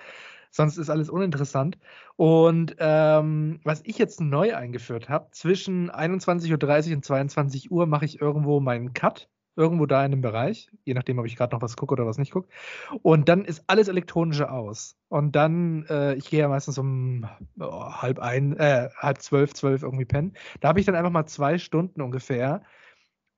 Sonst 0.51 0.77
ist 0.77 0.91
alles 0.91 1.09
uninteressant. 1.09 1.79
Und 2.15 2.75
ähm, 2.77 3.59
was 3.63 3.81
ich 3.85 3.97
jetzt 3.97 4.21
neu 4.21 4.55
eingeführt 4.55 5.09
habe, 5.09 5.29
zwischen 5.31 5.89
21.30 5.89 6.89
Uhr 6.89 6.95
und 6.95 7.05
22 7.05 7.71
Uhr 7.71 7.87
mache 7.87 8.05
ich 8.05 8.21
irgendwo 8.21 8.59
meinen 8.59 8.93
Cut. 8.93 9.29
Irgendwo 9.55 9.85
da 9.85 10.03
in 10.03 10.11
dem 10.11 10.21
Bereich, 10.21 10.69
je 10.83 10.93
nachdem, 10.93 11.19
ob 11.19 11.25
ich 11.25 11.35
gerade 11.35 11.55
noch 11.55 11.61
was 11.61 11.77
gucke 11.77 11.93
oder 11.93 12.07
was 12.07 12.17
nicht 12.17 12.31
gucke. 12.31 12.49
Und 13.01 13.29
dann 13.29 13.45
ist 13.45 13.63
alles 13.67 13.87
Elektronische 13.87 14.49
aus. 14.49 14.95
Und 15.09 15.35
dann, 15.35 15.85
äh, 15.89 16.15
ich 16.15 16.29
gehe 16.29 16.39
ja 16.39 16.47
meistens 16.47 16.77
um 16.77 17.27
oh, 17.59 17.91
halb 17.91 18.19
ein, 18.19 18.57
äh, 18.57 18.89
halb 18.97 19.21
zwölf, 19.21 19.53
zwölf 19.53 19.83
irgendwie 19.83 20.05
pennen. 20.05 20.33
Da 20.59 20.69
habe 20.69 20.79
ich 20.79 20.85
dann 20.85 20.95
einfach 20.95 21.11
mal 21.11 21.27
zwei 21.27 21.59
Stunden 21.59 22.01
ungefähr, 22.01 22.63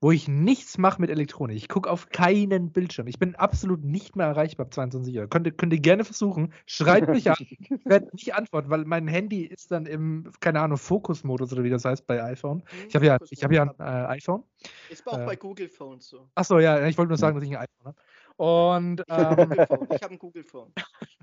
wo 0.00 0.10
ich 0.10 0.28
nichts 0.28 0.76
mache 0.78 1.00
mit 1.00 1.10
Elektronik. 1.10 1.56
Ich 1.56 1.68
gucke 1.68 1.90
auf 1.90 2.10
keinen 2.10 2.70
Bildschirm. 2.70 3.06
Ich 3.06 3.18
bin 3.18 3.34
absolut 3.34 3.82
nicht 3.82 4.14
mehr 4.14 4.26
erreichbar 4.26 4.66
ab 4.66 4.74
22 4.74 5.16
Uhr. 5.16 5.26
Könnt, 5.28 5.46
ihr- 5.46 5.52
könnt 5.52 5.72
ihr 5.72 5.80
gerne 5.80 6.04
versuchen. 6.04 6.52
Schreibt 6.66 7.08
mich 7.08 7.30
an. 7.30 7.36
Ich 7.48 7.70
werde 7.84 8.08
nicht 8.12 8.34
antworten, 8.34 8.68
weil 8.70 8.84
mein 8.84 9.06
Handy 9.08 9.42
ist 9.44 9.70
dann 9.70 9.86
im, 9.86 10.30
keine 10.40 10.60
Ahnung, 10.60 10.76
Fokusmodus 10.78 11.52
oder 11.52 11.64
wie 11.64 11.70
das 11.70 11.84
heißt 11.84 12.06
bei 12.06 12.22
iPhone. 12.22 12.62
Ich 12.88 12.94
habe 12.94 13.06
ja, 13.06 13.16
ich 13.30 13.42
habe 13.44 13.54
ja 13.54 13.62
ein 13.62 13.70
äh, 13.78 14.06
iPhone. 14.16 14.42
Ist 14.90 15.06
auch 15.06 15.18
äh, 15.18 15.24
bei 15.26 15.36
Google 15.36 15.68
Phones 15.68 16.08
so. 16.08 16.28
Achso, 16.34 16.58
ja, 16.58 16.86
ich 16.86 16.98
wollte 16.98 17.08
nur 17.08 17.18
sagen, 17.18 17.36
dass 17.38 17.44
ich 17.48 17.56
ein 17.56 17.64
iPhone 17.64 17.86
habe. 17.86 17.96
Und 18.36 19.02
Ich 19.06 19.12
habe 19.14 19.42
ähm. 19.42 19.86
Ich 19.94 20.02
habe 20.02 20.12
ein 20.14 20.18
Google 20.18 20.44
Phone. 20.44 20.72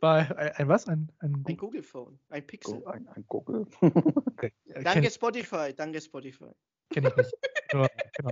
bei 0.00 0.36
ein, 0.36 0.52
ein 0.56 0.68
was? 0.68 0.86
Ein, 0.88 1.10
ein, 1.18 1.44
Ein 1.46 1.56
Google 1.56 1.82
Phone. 1.82 2.18
Ein 2.30 2.46
Pixel. 2.46 2.80
So, 2.80 2.86
ein, 2.86 3.08
ein 3.08 3.24
Google. 3.28 3.66
okay. 3.80 4.52
äh, 4.66 4.82
Danke 4.82 5.02
kenn, 5.02 5.10
Spotify. 5.10 5.74
Danke 5.74 6.00
Spotify. 6.00 6.50
kenn 6.90 7.06
ich 7.06 7.16
nicht. 7.16 7.32
Nur, 7.72 7.88
genau. 8.16 8.30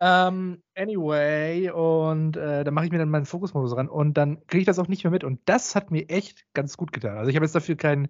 ähm, 0.00 0.62
anyway, 0.74 1.70
und 1.70 2.36
äh, 2.36 2.64
dann 2.64 2.74
mache 2.74 2.86
ich 2.86 2.92
mir 2.92 2.98
dann 2.98 3.10
meinen 3.10 3.26
Fokusmodus 3.26 3.76
ran 3.76 3.88
und 3.88 4.14
dann 4.14 4.46
kriege 4.46 4.60
ich 4.60 4.66
das 4.66 4.78
auch 4.78 4.88
nicht 4.88 5.04
mehr 5.04 5.10
mit. 5.10 5.24
Und 5.24 5.40
das 5.46 5.74
hat 5.74 5.90
mir 5.90 6.08
echt 6.08 6.44
ganz 6.54 6.76
gut 6.76 6.92
getan. 6.92 7.16
Also 7.16 7.30
ich 7.30 7.36
habe 7.36 7.44
jetzt 7.44 7.54
dafür 7.54 7.76
kein 7.76 8.08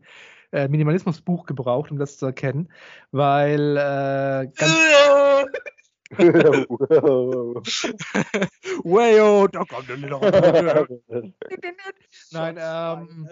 äh, 0.53 0.69
Minimalismusbuch 0.69 1.47
gebraucht, 1.47 1.91
um 1.91 1.99
das 1.99 2.19
zu 2.19 2.27
erkennen, 2.27 2.73
weil 3.11 3.77
äh, 3.77 4.49
ganz 4.55 4.57
Wayo, 8.85 9.49
da 9.49 9.65
kommt 9.65 9.89
der 9.89 9.97
Lille 9.97 10.21
Nein, 12.31 12.59
ähm, 12.61 13.29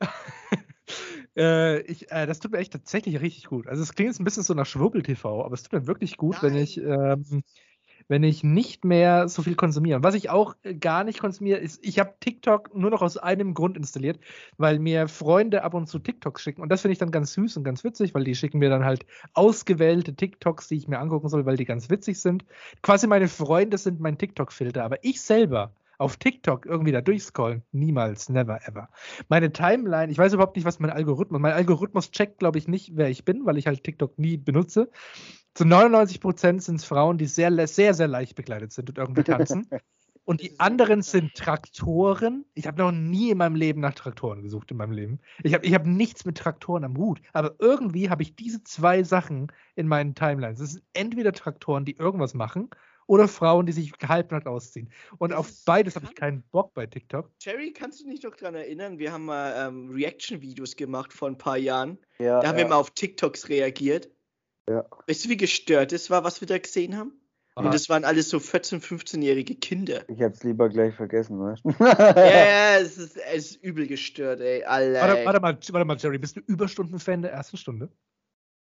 äh, 1.36 1.80
ich, 1.82 2.10
äh, 2.10 2.26
das 2.26 2.38
tut 2.38 2.52
mir 2.52 2.58
echt 2.58 2.72
tatsächlich 2.72 3.20
richtig 3.20 3.46
gut. 3.46 3.66
Also 3.66 3.82
es 3.82 3.94
klingt 3.94 4.10
jetzt 4.10 4.20
ein 4.20 4.24
bisschen 4.24 4.44
so 4.44 4.54
nach 4.54 4.66
Schwurbel-TV, 4.66 5.44
aber 5.44 5.54
es 5.54 5.64
tut 5.64 5.72
mir 5.72 5.86
wirklich 5.86 6.16
gut, 6.16 6.42
wenn 6.42 6.54
ich, 6.54 6.78
ähm, 6.78 7.42
wenn 8.08 8.22
ich 8.22 8.42
nicht 8.42 8.84
mehr 8.84 9.28
so 9.28 9.42
viel 9.42 9.54
konsumiere. 9.54 10.02
Was 10.02 10.14
ich 10.14 10.30
auch 10.30 10.56
äh, 10.62 10.74
gar 10.74 11.04
nicht 11.04 11.20
konsumiere, 11.20 11.58
ist, 11.58 11.84
ich 11.84 11.98
habe 11.98 12.14
TikTok 12.20 12.74
nur 12.74 12.90
noch 12.90 13.02
aus 13.02 13.16
einem 13.16 13.54
Grund 13.54 13.76
installiert, 13.76 14.18
weil 14.56 14.78
mir 14.78 15.08
Freunde 15.08 15.62
ab 15.62 15.74
und 15.74 15.86
zu 15.86 15.98
TikToks 15.98 16.42
schicken. 16.42 16.62
Und 16.62 16.70
das 16.70 16.80
finde 16.80 16.92
ich 16.92 16.98
dann 16.98 17.10
ganz 17.10 17.34
süß 17.34 17.56
und 17.58 17.64
ganz 17.64 17.84
witzig, 17.84 18.14
weil 18.14 18.24
die 18.24 18.34
schicken 18.34 18.58
mir 18.58 18.70
dann 18.70 18.84
halt 18.84 19.06
ausgewählte 19.34 20.14
TikToks, 20.14 20.68
die 20.68 20.76
ich 20.76 20.88
mir 20.88 20.98
angucken 20.98 21.28
soll, 21.28 21.46
weil 21.46 21.56
die 21.56 21.66
ganz 21.66 21.90
witzig 21.90 22.20
sind. 22.20 22.44
Quasi 22.82 23.06
meine 23.06 23.28
Freunde 23.28 23.78
sind 23.78 24.00
mein 24.00 24.18
TikTok-Filter, 24.18 24.84
aber 24.84 24.96
ich 25.02 25.20
selber 25.20 25.72
auf 25.98 26.16
TikTok 26.16 26.64
irgendwie 26.64 26.92
da 26.92 27.00
durchscrollen. 27.00 27.62
Niemals, 27.72 28.28
never, 28.28 28.60
ever. 28.66 28.88
Meine 29.28 29.52
Timeline, 29.52 30.10
ich 30.10 30.18
weiß 30.18 30.32
überhaupt 30.32 30.56
nicht, 30.56 30.64
was 30.64 30.78
mein 30.78 30.90
Algorithmus, 30.90 31.40
mein 31.40 31.52
Algorithmus 31.52 32.12
checkt, 32.12 32.38
glaube 32.38 32.58
ich, 32.58 32.68
nicht, 32.68 32.92
wer 32.96 33.10
ich 33.10 33.24
bin, 33.24 33.44
weil 33.44 33.58
ich 33.58 33.66
halt 33.66 33.82
TikTok 33.82 34.16
nie 34.18 34.36
benutze. 34.36 34.90
Zu 35.58 35.64
99 35.64 36.20
Prozent 36.20 36.62
sind 36.62 36.76
es 36.76 36.84
Frauen, 36.84 37.18
die 37.18 37.26
sehr, 37.26 37.66
sehr, 37.66 37.92
sehr 37.92 38.06
leicht 38.06 38.36
bekleidet 38.36 38.72
sind 38.72 38.90
und 38.90 38.98
irgendwie 38.98 39.24
tanzen. 39.24 39.68
Und 40.24 40.40
die 40.40 40.60
anderen 40.60 41.02
sind 41.02 41.34
Traktoren. 41.34 42.44
Ich 42.54 42.68
habe 42.68 42.78
noch 42.78 42.92
nie 42.92 43.30
in 43.30 43.38
meinem 43.38 43.56
Leben 43.56 43.80
nach 43.80 43.94
Traktoren 43.94 44.42
gesucht 44.42 44.70
in 44.70 44.76
meinem 44.76 44.92
Leben. 44.92 45.20
Ich 45.42 45.54
habe 45.54 45.66
ich 45.66 45.74
hab 45.74 45.84
nichts 45.84 46.24
mit 46.26 46.36
Traktoren 46.36 46.84
am 46.84 46.96
Hut. 46.96 47.20
Aber 47.32 47.56
irgendwie 47.58 48.08
habe 48.08 48.22
ich 48.22 48.36
diese 48.36 48.62
zwei 48.62 49.02
Sachen 49.02 49.50
in 49.74 49.88
meinen 49.88 50.14
Timelines. 50.14 50.60
Es 50.60 50.72
sind 50.72 50.84
entweder 50.92 51.32
Traktoren, 51.32 51.84
die 51.84 51.96
irgendwas 51.96 52.34
machen, 52.34 52.70
oder 53.08 53.26
Frauen, 53.26 53.66
die 53.66 53.72
sich 53.72 53.92
halbnackt 54.06 54.46
ausziehen. 54.46 54.92
Und 55.16 55.30
Das 55.30 55.38
auf 55.38 55.50
beides 55.64 55.96
habe 55.96 56.06
ich 56.06 56.14
keinen 56.14 56.42
Bock 56.52 56.74
bei 56.74 56.86
TikTok. 56.86 57.30
Jerry, 57.40 57.72
kannst 57.72 58.00
du 58.00 58.08
dich 58.08 58.22
noch 58.22 58.36
daran 58.36 58.54
erinnern? 58.54 58.98
Wir 58.98 59.12
haben 59.12 59.24
mal 59.24 59.54
ähm, 59.56 59.90
Reaction-Videos 59.90 60.76
gemacht 60.76 61.12
vor 61.12 61.28
ein 61.28 61.38
paar 61.38 61.56
Jahren. 61.56 61.98
ja, 62.18 62.40
Da 62.40 62.48
haben 62.48 62.58
ja. 62.58 62.64
wir 62.64 62.68
mal 62.68 62.76
auf 62.76 62.90
TikToks 62.90 63.48
reagiert. 63.48 64.10
Ja. 64.68 64.84
Weißt 65.06 65.24
du, 65.24 65.28
wie 65.30 65.36
gestört 65.36 65.92
es 65.92 66.10
war, 66.10 66.24
was 66.24 66.40
wir 66.40 66.48
da 66.48 66.58
gesehen 66.58 66.96
haben? 66.96 67.12
Und 67.54 67.74
das 67.74 67.88
waren 67.88 68.04
alles 68.04 68.28
so 68.28 68.36
14-, 68.36 68.80
15-jährige 68.80 69.56
Kinder. 69.56 70.08
Ich 70.08 70.22
hab's 70.22 70.44
lieber 70.44 70.68
gleich 70.68 70.94
vergessen, 70.94 71.40
weißt 71.40 71.64
du? 71.64 71.70
Ja, 71.80 72.14
ja, 72.16 72.78
es 72.78 72.96
ist, 72.98 73.16
es 73.16 73.50
ist 73.52 73.64
übel 73.64 73.88
gestört, 73.88 74.40
ey. 74.40 74.62
Alle. 74.62 74.94
Warte, 74.94 75.24
warte, 75.24 75.40
mal, 75.40 75.58
warte 75.72 75.84
mal, 75.84 75.96
Jerry, 75.98 76.18
bist 76.18 76.36
du 76.36 76.40
Überstundenfan 76.40 77.22
der 77.22 77.32
ersten 77.32 77.56
Stunde? 77.56 77.90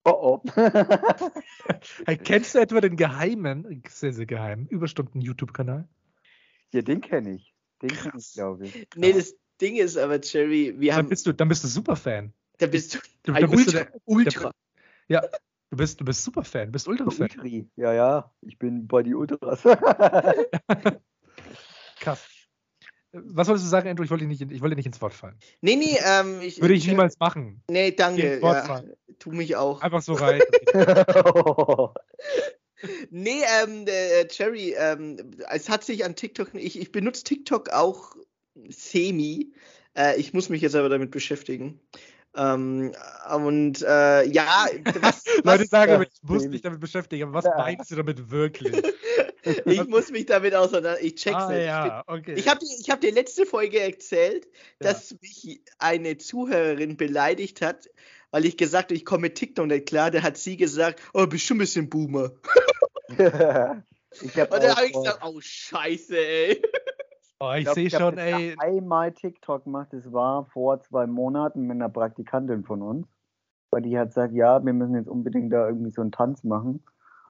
Oh 0.04 0.42
oh. 0.44 0.50
Hey, 2.06 2.18
kennst 2.18 2.56
du 2.56 2.60
etwa 2.60 2.82
den 2.82 2.98
geheimen, 2.98 3.82
sehr, 3.88 4.12
sehr 4.12 4.26
geheimen 4.26 4.68
Überstunden-YouTube-Kanal? 4.68 5.88
ja, 6.74 6.82
den 6.82 7.00
kenne 7.00 7.36
ich. 7.36 7.54
Den 7.82 7.90
kenn 7.90 8.12
Krass. 8.12 8.28
ich, 8.30 8.34
glaube 8.34 8.66
ich. 8.66 8.88
Nee, 8.98 9.14
das 9.14 9.34
Ding 9.62 9.78
ist 9.78 9.96
aber, 9.98 10.20
Jerry, 10.22 10.74
wir 10.78 10.90
Dann 10.92 10.98
haben. 11.04 11.10
bist 11.10 11.26
du, 11.26 11.32
dann 11.32 11.48
bist 11.48 11.64
du 11.64 11.70
Superfan. 11.70 12.34
Da 12.58 12.68
bist 12.68 12.96
du 12.96 13.00
Du, 13.24 13.32
ein 13.32 13.42
dann 13.42 13.52
bist 13.52 13.68
du 13.72 13.78
Ultra. 13.78 13.84
der, 13.92 14.02
Ultra. 14.06 14.52
ja, 15.08 15.22
du 15.74 15.78
bist, 15.78 16.00
du 16.00 16.06
bist 16.06 16.24
Superfan, 16.24 16.72
bist 16.72 16.88
Ultra-Fan. 16.88 17.22
Ultri. 17.22 17.68
Ja, 17.76 17.94
ja, 17.94 18.32
ich 18.42 18.60
bin 18.60 18.88
bei 18.88 19.02
die 19.02 19.16
Ultras. 19.16 19.64
Krass. 22.00 22.24
Was 23.12 23.48
wolltest 23.48 23.66
du 23.66 23.70
sagen, 23.70 23.90
Andrew? 23.90 24.04
Ich 24.04 24.12
wollte, 24.12 24.26
nicht, 24.26 24.42
ich 24.42 24.62
wollte 24.62 24.76
nicht 24.76 24.86
ins 24.86 25.02
Wort 25.02 25.14
fallen. 25.14 25.38
Nee, 25.62 25.76
nee, 25.76 25.98
ähm, 26.04 26.42
ich. 26.42 26.62
Würde 26.62 26.74
ich 26.76 26.84
Jerry- 26.84 26.96
niemals 26.96 27.18
machen. 27.20 27.64
Nee, 27.70 27.92
danke. 27.92 28.34
ins 28.36 28.42
Wort 28.44 28.56
Ja, 28.58 28.64
fallen. 28.66 28.94
tu 29.20 29.32
mich 29.32 29.56
auch. 29.56 29.82
Einfach 29.82 30.02
so 30.02 30.14
rein. 30.14 30.42
Nee, 33.12 33.40
ähm, 33.64 33.86
äh, 33.88 34.28
Jerry, 34.30 34.76
ähm, 34.78 35.32
es 35.50 35.70
hat 35.70 35.86
sich 35.86 36.04
an 36.04 36.18
TikTok, 36.18 36.54
ich, 36.54 36.78
ich 36.78 36.92
benutze 36.92 37.24
TikTok 37.24 37.70
auch 37.70 38.14
semi. 38.68 39.54
Äh, 39.98 40.20
ich 40.20 40.34
muss 40.34 40.50
mich 40.50 40.62
jetzt 40.62 40.76
aber 40.76 40.90
damit 40.90 41.10
beschäftigen. 41.12 41.80
Ähm, 42.36 42.92
und 43.32 43.82
äh, 43.84 44.26
ja, 44.26 44.68
was, 45.02 45.24
Leute 45.44 45.64
was, 45.64 45.70
sagen, 45.70 45.92
Ja, 45.94 46.02
ich 46.02 46.10
muss 46.24 46.48
mich 46.48 46.62
damit 46.62 46.80
beschäftigen, 46.80 47.24
aber 47.24 47.34
was 47.34 47.46
Ja. 47.46 47.58
meinst 47.58 47.92
du 47.92 47.96
damit 47.96 48.32
wirklich? 48.32 48.76
ich 49.66 49.88
muss 49.88 50.10
mich 50.10 50.26
damit 50.26 50.56
auseinander, 50.56 51.02
ich 51.02 51.16
check's 51.16 51.36
ah, 51.36 51.52
nicht. 51.52 51.66
ja, 51.66 52.04
okay. 52.08 52.34
Ich 52.36 52.48
habe 52.48 52.60
ich 52.80 52.90
hab 52.90 53.02
dir 53.02 53.12
letzte 53.12 53.46
Folge 53.46 53.80
erzählt, 53.80 54.46
Ja. 54.82 54.92
dass 54.92 55.16
mich 55.22 55.62
eine 55.78 56.18
Zuhörerin 56.18 56.98
beleidigt 56.98 57.62
hat, 57.62 57.90
weil 58.32 58.46
ich 58.46 58.58
gesagt 58.58 58.86
habe, 58.86 58.96
ich 58.96 59.06
komme 59.06 59.24
mit 59.24 59.36
TikTok 59.36 59.68
nicht 59.68 59.86
klar. 59.86 60.10
Da 60.10 60.24
hat 60.24 60.38
sie 60.38 60.58
gesagt, 60.58 61.02
oh, 61.14 61.28
bist 61.28 61.46
schon 61.46 61.58
ein 61.58 61.60
bisschen 61.60 61.90
Boomer. 61.90 62.32
Und 64.22 64.36
dann 64.36 64.76
habe 64.76 64.86
ich 64.86 64.94
gesagt, 64.94 65.20
oh 65.24 65.40
Scheiße, 65.40 66.18
ey. 66.18 66.62
Oh, 67.40 67.52
ich 67.58 67.66
glaub, 67.66 67.76
sehe 67.76 67.90
schon, 67.90 68.18
ey. 68.18 68.56
einmal 68.60 69.12
TikTok 69.12 69.66
gemacht, 69.66 69.90
das 69.92 70.12
war 70.14 70.46
vor 70.46 70.80
zwei 70.82 71.08
Monaten 71.08 71.62
mit 71.62 71.76
einer 71.76 71.90
Praktikantin 71.90 72.64
von 72.64 72.82
uns. 72.82 73.08
Weil 73.70 73.82
die 73.82 73.98
hat 73.98 74.10
gesagt, 74.10 74.34
ja, 74.34 74.64
wir 74.64 74.74
müssen 74.74 74.96
jetzt 74.96 75.10
unbedingt 75.10 75.52
da 75.52 75.68
irgendwie 75.68 75.92
so 75.92 76.02
einen 76.02 76.12
Tanz 76.12 76.44
machen. 76.44 76.84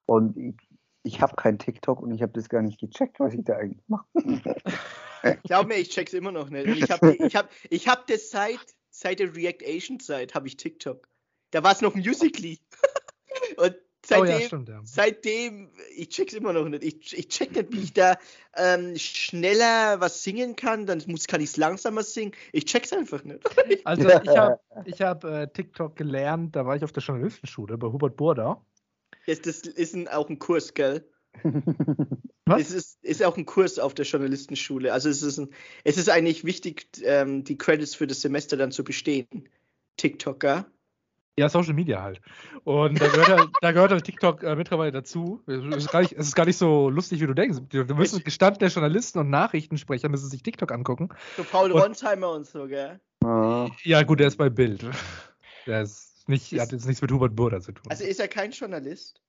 Und 0.06 0.38
ich, 0.38 0.56
ich 1.04 1.22
habe 1.22 1.36
kein 1.36 1.58
TikTok 1.58 2.02
und 2.02 2.12
ich 2.12 2.22
habe 2.22 2.34
das 2.34 2.50
gar 2.50 2.62
nicht 2.62 2.80
gecheckt, 2.80 3.20
was 3.20 3.34
ich 3.34 3.44
da 3.46 3.56
eigentlich 3.56 3.84
mache. 3.88 4.06
Glaub 5.44 5.68
mir, 5.68 5.76
ich 5.76 5.90
check's 5.90 6.14
immer 6.14 6.32
noch 6.32 6.50
nicht. 6.50 6.68
Ich 6.68 6.92
habe 6.92 7.16
ich 7.16 7.36
hab, 7.36 7.50
ich 7.70 7.88
hab 7.88 8.08
das 8.08 8.30
seit, 8.30 8.60
seit 8.90 9.20
der 9.20 9.34
React-Asian-Zeit, 9.34 10.36
habe 10.36 10.48
ich 10.48 10.58
TikTok. 10.58 11.08
Da 11.52 11.64
war 11.64 11.72
es 11.72 11.82
noch 11.82 11.96
Musically. 11.96 12.60
Und 13.58 13.76
Oh 14.04 14.08
seitdem, 14.08 14.40
ja, 14.40 14.48
stimmt, 14.48 14.70
ja. 14.70 14.82
seitdem, 14.84 15.70
ich 15.96 16.10
check's 16.10 16.34
immer 16.34 16.52
noch 16.52 16.68
nicht. 16.68 16.84
Ich, 16.84 17.18
ich 17.18 17.30
check 17.30 17.56
nicht, 17.56 17.72
wie 17.72 17.80
ich 17.80 17.94
da 17.94 18.18
ähm, 18.56 18.98
schneller 18.98 20.02
was 20.02 20.24
singen 20.24 20.58
kann, 20.58 20.86
dann 20.86 21.02
muss, 21.08 21.26
kann 21.26 21.40
ich 21.40 21.52
es 21.52 21.58
langsamer 21.58 22.04
singen. 22.04 22.34
Ich 22.52 22.66
check's 22.66 22.92
einfach 22.92 23.24
nicht. 23.24 23.40
Also 23.86 24.10
ich 24.10 24.28
habe 24.28 24.60
ich 24.86 25.02
hab, 25.02 25.24
äh, 25.24 25.48
TikTok 25.48 25.96
gelernt, 25.96 26.56
da 26.56 26.66
war 26.66 26.76
ich 26.76 26.84
auf 26.84 26.92
der 26.92 27.02
Journalistenschule 27.02 27.78
bei 27.78 27.88
Hubert 27.88 28.18
Burda. 28.18 28.62
Das, 29.26 29.42
das 29.42 29.60
ist 29.60 29.96
ein, 29.96 30.08
auch 30.10 30.30
ein 30.30 30.38
Kurs, 30.38 30.74
gell? 30.74 31.08
Was? 32.46 32.62
Es 32.62 32.72
ist, 32.72 33.04
ist 33.04 33.24
auch 33.24 33.38
ein 33.38 33.46
Kurs 33.46 33.80
auf 33.80 33.94
der 33.94 34.06
Journalistenschule. 34.06 34.92
Also 34.92 35.10
es 35.10 35.22
ist, 35.22 35.38
ein, 35.38 35.50
es 35.86 35.98
ist 35.98 36.10
eigentlich 36.10 36.44
wichtig, 36.44 36.88
ähm, 37.04 37.44
die 37.46 37.58
Credits 37.58 37.96
für 37.96 38.08
das 38.08 38.22
Semester 38.22 38.58
dann 38.58 38.72
zu 38.72 38.84
bestehen. 38.84 39.48
TikToker. 39.96 40.66
Ja, 41.38 41.50
Social 41.50 41.74
Media 41.74 42.02
halt. 42.02 42.22
Und 42.64 43.02
da 43.02 43.08
gehört 43.08 43.30
halt, 43.30 43.50
da 43.62 43.72
gehört 43.72 43.92
halt 43.92 44.04
TikTok 44.04 44.44
äh, 44.44 44.56
mittlerweile 44.56 44.92
dazu. 44.92 45.42
Es 45.48 45.64
ist, 45.84 45.92
gar 45.92 46.02
nicht, 46.02 46.14
es 46.14 46.28
ist 46.28 46.36
gar 46.36 46.46
nicht 46.46 46.58
so 46.58 46.90
lustig, 46.90 47.22
wie 47.22 47.28
du 47.28 47.34
denkst. 47.34 47.58
Du, 47.70 47.84
du 47.86 47.96
müssen 47.96 48.24
gestandene 48.24 48.70
Journalisten 48.70 49.18
und 49.20 49.30
Nachrichtensprecher 49.32 50.10
müssen 50.10 50.30
sich 50.30 50.44
TikTok 50.44 50.72
angucken. 50.72 51.10
So 51.36 51.44
Paul 51.44 51.72
Und- 51.72 51.82
Ronsheimer 51.82 52.32
und 52.32 52.46
so, 52.46 52.68
gell? 52.68 53.00
Ja. 53.24 53.68
Ja, 53.84 54.04
gut, 54.04 54.20
der 54.20 54.28
ist 54.28 54.38
bei 54.38 54.50
Bild. 54.50 54.86
Der 55.66 55.82
ist 55.82 56.28
nicht, 56.28 56.52
hat 56.60 56.72
jetzt 56.72 56.86
nichts 56.86 57.02
mit 57.02 57.12
Hubert 57.12 57.36
Burda 57.36 57.62
zu 57.62 57.72
tun. 57.72 57.86
Also 57.90 58.04
ist 58.04 58.20
er 58.20 58.28
kein 58.28 58.52
Journalist? 58.52 59.22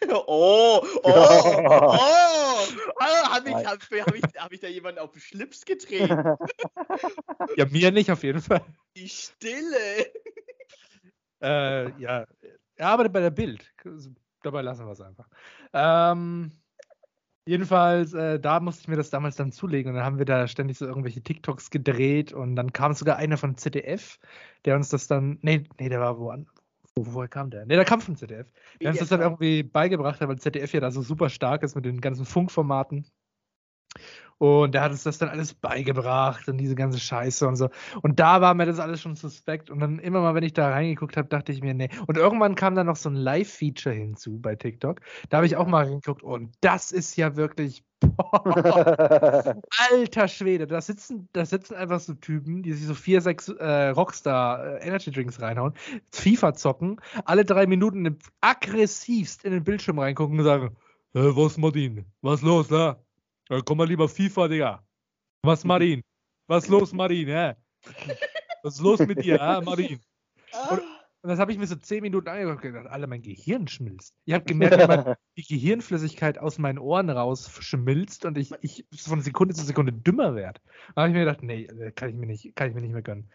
Oh, 0.08 0.80
oh, 0.82 0.82
oh, 1.04 1.98
oh, 3.00 3.28
habe 3.28 3.48
ich, 3.48 3.54
hab, 3.54 3.80
hab 3.82 4.14
ich, 4.14 4.22
hab 4.38 4.52
ich 4.52 4.60
da 4.60 4.68
jemanden 4.68 5.00
auf 5.00 5.12
den 5.12 5.20
Schlips 5.20 5.64
getreten? 5.64 6.36
ja, 7.56 7.66
mir 7.66 7.90
nicht 7.90 8.10
auf 8.10 8.22
jeden 8.22 8.40
Fall. 8.40 8.64
Die 8.96 9.08
Stille. 9.08 9.66
Äh, 11.42 11.98
ja, 11.98 12.26
er 12.76 12.86
arbeitet 12.86 13.14
bei 13.14 13.20
der 13.20 13.30
Bild. 13.30 13.72
Dabei 14.42 14.60
lassen 14.60 14.84
wir 14.84 14.92
es 14.92 15.00
einfach. 15.00 15.26
Ähm, 15.72 16.52
jedenfalls, 17.46 18.12
äh, 18.12 18.38
da 18.38 18.60
musste 18.60 18.82
ich 18.82 18.88
mir 18.88 18.96
das 18.96 19.08
damals 19.08 19.36
dann 19.36 19.50
zulegen 19.50 19.90
und 19.90 19.96
dann 19.96 20.04
haben 20.04 20.18
wir 20.18 20.26
da 20.26 20.46
ständig 20.48 20.76
so 20.76 20.84
irgendwelche 20.84 21.22
TikToks 21.22 21.70
gedreht 21.70 22.34
und 22.34 22.56
dann 22.56 22.74
kam 22.74 22.92
sogar 22.92 23.16
einer 23.16 23.38
von 23.38 23.56
ZDF, 23.56 24.18
der 24.66 24.76
uns 24.76 24.90
das 24.90 25.06
dann, 25.06 25.38
nee, 25.40 25.64
nee, 25.78 25.88
der 25.88 26.00
war 26.00 26.18
woanders. 26.18 26.59
Wo, 27.06 27.14
woher 27.14 27.28
kam 27.28 27.50
der? 27.50 27.66
Nee, 27.66 27.76
der 27.76 27.84
kam 27.84 28.00
von 28.00 28.16
ZDF. 28.16 28.52
Der 28.80 28.90
uns 28.90 28.98
das 28.98 29.08
dann 29.08 29.20
irgendwie 29.20 29.62
beigebracht 29.62 30.20
weil 30.20 30.38
ZDF 30.38 30.72
ja 30.72 30.80
da 30.80 30.90
so 30.90 31.02
super 31.02 31.28
stark 31.28 31.62
ist 31.62 31.74
mit 31.74 31.84
den 31.84 32.00
ganzen 32.00 32.24
Funkformaten. 32.24 33.06
Und 34.40 34.72
der 34.74 34.80
hat 34.80 34.90
uns 34.90 35.02
das 35.02 35.18
dann 35.18 35.28
alles 35.28 35.52
beigebracht 35.52 36.48
und 36.48 36.56
diese 36.56 36.74
ganze 36.74 36.98
Scheiße 36.98 37.46
und 37.46 37.56
so. 37.56 37.68
Und 38.00 38.20
da 38.20 38.40
war 38.40 38.54
mir 38.54 38.64
das 38.64 38.80
alles 38.80 39.02
schon 39.02 39.14
suspekt. 39.14 39.68
Und 39.68 39.80
dann 39.80 39.98
immer 39.98 40.22
mal, 40.22 40.34
wenn 40.34 40.44
ich 40.44 40.54
da 40.54 40.70
reingeguckt 40.70 41.18
habe, 41.18 41.28
dachte 41.28 41.52
ich 41.52 41.60
mir, 41.60 41.74
nee. 41.74 41.90
Und 42.06 42.16
irgendwann 42.16 42.54
kam 42.54 42.74
dann 42.74 42.86
noch 42.86 42.96
so 42.96 43.10
ein 43.10 43.16
Live-Feature 43.16 43.94
hinzu 43.94 44.40
bei 44.40 44.56
TikTok. 44.56 45.02
Da 45.28 45.36
habe 45.36 45.46
ich 45.46 45.56
auch 45.56 45.66
mal 45.66 45.84
reingeguckt. 45.84 46.22
Und 46.22 46.54
das 46.62 46.90
ist 46.90 47.16
ja 47.16 47.36
wirklich. 47.36 47.84
Boah, 48.00 49.60
alter 49.90 50.26
Schwede, 50.26 50.66
da 50.66 50.80
sitzen, 50.80 51.28
da 51.34 51.44
sitzen 51.44 51.74
einfach 51.74 52.00
so 52.00 52.14
Typen, 52.14 52.62
die 52.62 52.72
sich 52.72 52.86
so 52.86 52.94
vier, 52.94 53.20
sechs 53.20 53.48
äh, 53.48 53.88
Rockstar 53.88 54.80
äh, 54.80 54.86
Energy 54.86 55.10
Drinks 55.10 55.38
reinhauen, 55.42 55.74
FIFA 56.10 56.54
zocken, 56.54 56.98
alle 57.26 57.44
drei 57.44 57.66
Minuten 57.66 58.16
aggressivst 58.40 59.44
in 59.44 59.52
den 59.52 59.64
Bildschirm 59.64 59.98
reingucken 59.98 60.38
und 60.38 60.46
sagen, 60.46 60.74
äh, 61.12 61.18
was 61.20 61.58
Martin? 61.58 62.06
Was 62.22 62.40
los, 62.40 62.68
da? 62.68 62.96
Äh, 63.50 63.62
komm 63.64 63.78
mal 63.78 63.86
lieber 63.88 64.08
FIFA, 64.08 64.48
Digga. 64.48 64.84
Was 65.42 65.64
Martin? 65.64 66.02
Was 66.48 66.68
los, 66.68 66.92
Martin, 66.92 67.28
hä? 67.28 67.56
Was 68.62 68.74
ist 68.74 68.80
los 68.80 69.00
mit 69.00 69.24
dir, 69.24 69.38
hä, 69.40 69.60
Martin? 69.60 69.98
Ah, 70.52 70.78
Und 71.22 71.28
das 71.28 71.38
habe 71.38 71.52
ich 71.52 71.58
mir 71.58 71.66
so 71.66 71.76
zehn 71.76 72.00
Minuten 72.00 72.28
angeguckt 72.28 72.64
und 72.64 72.72
gedacht, 72.72 72.86
Alter, 72.86 73.06
mein 73.06 73.20
Gehirn 73.20 73.68
schmilzt. 73.68 74.14
Ich 74.24 74.32
habe 74.32 74.44
gemerkt, 74.44 74.78
wie 75.34 75.42
die 75.42 75.54
Gehirnflüssigkeit 75.54 76.38
aus 76.38 76.58
meinen 76.58 76.78
Ohren 76.78 77.10
raus 77.10 77.50
schmilzt 77.60 78.24
und 78.24 78.38
ich, 78.38 78.52
ich 78.62 78.86
von 78.96 79.20
Sekunde 79.20 79.54
zu 79.54 79.64
Sekunde 79.64 79.92
dümmer 79.92 80.34
werde. 80.34 80.60
Da 80.94 81.02
habe 81.02 81.08
ich 81.10 81.14
mir 81.14 81.26
gedacht, 81.26 81.42
nee, 81.42 81.64
äh, 81.64 81.92
kann 81.92 82.08
ich 82.08 82.16
mir 82.16 82.26
nicht, 82.26 82.56
kann 82.56 82.68
ich 82.68 82.74
mir 82.74 82.80
nicht 82.80 82.92
mehr 82.92 83.02
gönnen. 83.02 83.28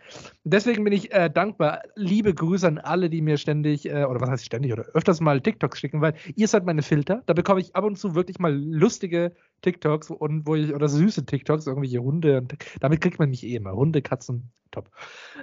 Und 0.43 0.53
deswegen 0.53 0.83
bin 0.83 0.93
ich 0.93 1.13
äh, 1.13 1.29
dankbar. 1.29 1.83
Liebe 1.95 2.33
Grüße 2.33 2.67
an 2.67 2.79
alle, 2.79 3.11
die 3.11 3.21
mir 3.21 3.37
ständig, 3.37 3.87
äh, 3.87 4.05
oder 4.05 4.19
was 4.19 4.31
heißt 4.31 4.45
ständig, 4.45 4.73
oder 4.73 4.85
öfters 4.95 5.21
mal 5.21 5.39
TikToks 5.39 5.79
schicken, 5.79 6.01
weil 6.01 6.15
ihr 6.35 6.47
seid 6.47 6.65
meine 6.65 6.81
Filter. 6.81 7.21
Da 7.27 7.33
bekomme 7.33 7.61
ich 7.61 7.75
ab 7.75 7.83
und 7.83 7.99
zu 7.99 8.15
wirklich 8.15 8.39
mal 8.39 8.55
lustige 8.55 9.35
TikToks 9.61 10.09
und 10.09 10.47
wo 10.47 10.55
ich, 10.55 10.73
oder 10.73 10.89
süße 10.89 11.27
TikToks, 11.27 11.67
irgendwelche 11.67 12.01
Hunde. 12.01 12.39
Und 12.39 12.55
damit 12.79 13.01
kriegt 13.01 13.19
man 13.19 13.29
mich 13.29 13.43
eh 13.43 13.55
immer. 13.55 13.73
Hunde, 13.73 14.01
Katzen, 14.01 14.51
top. 14.75 14.91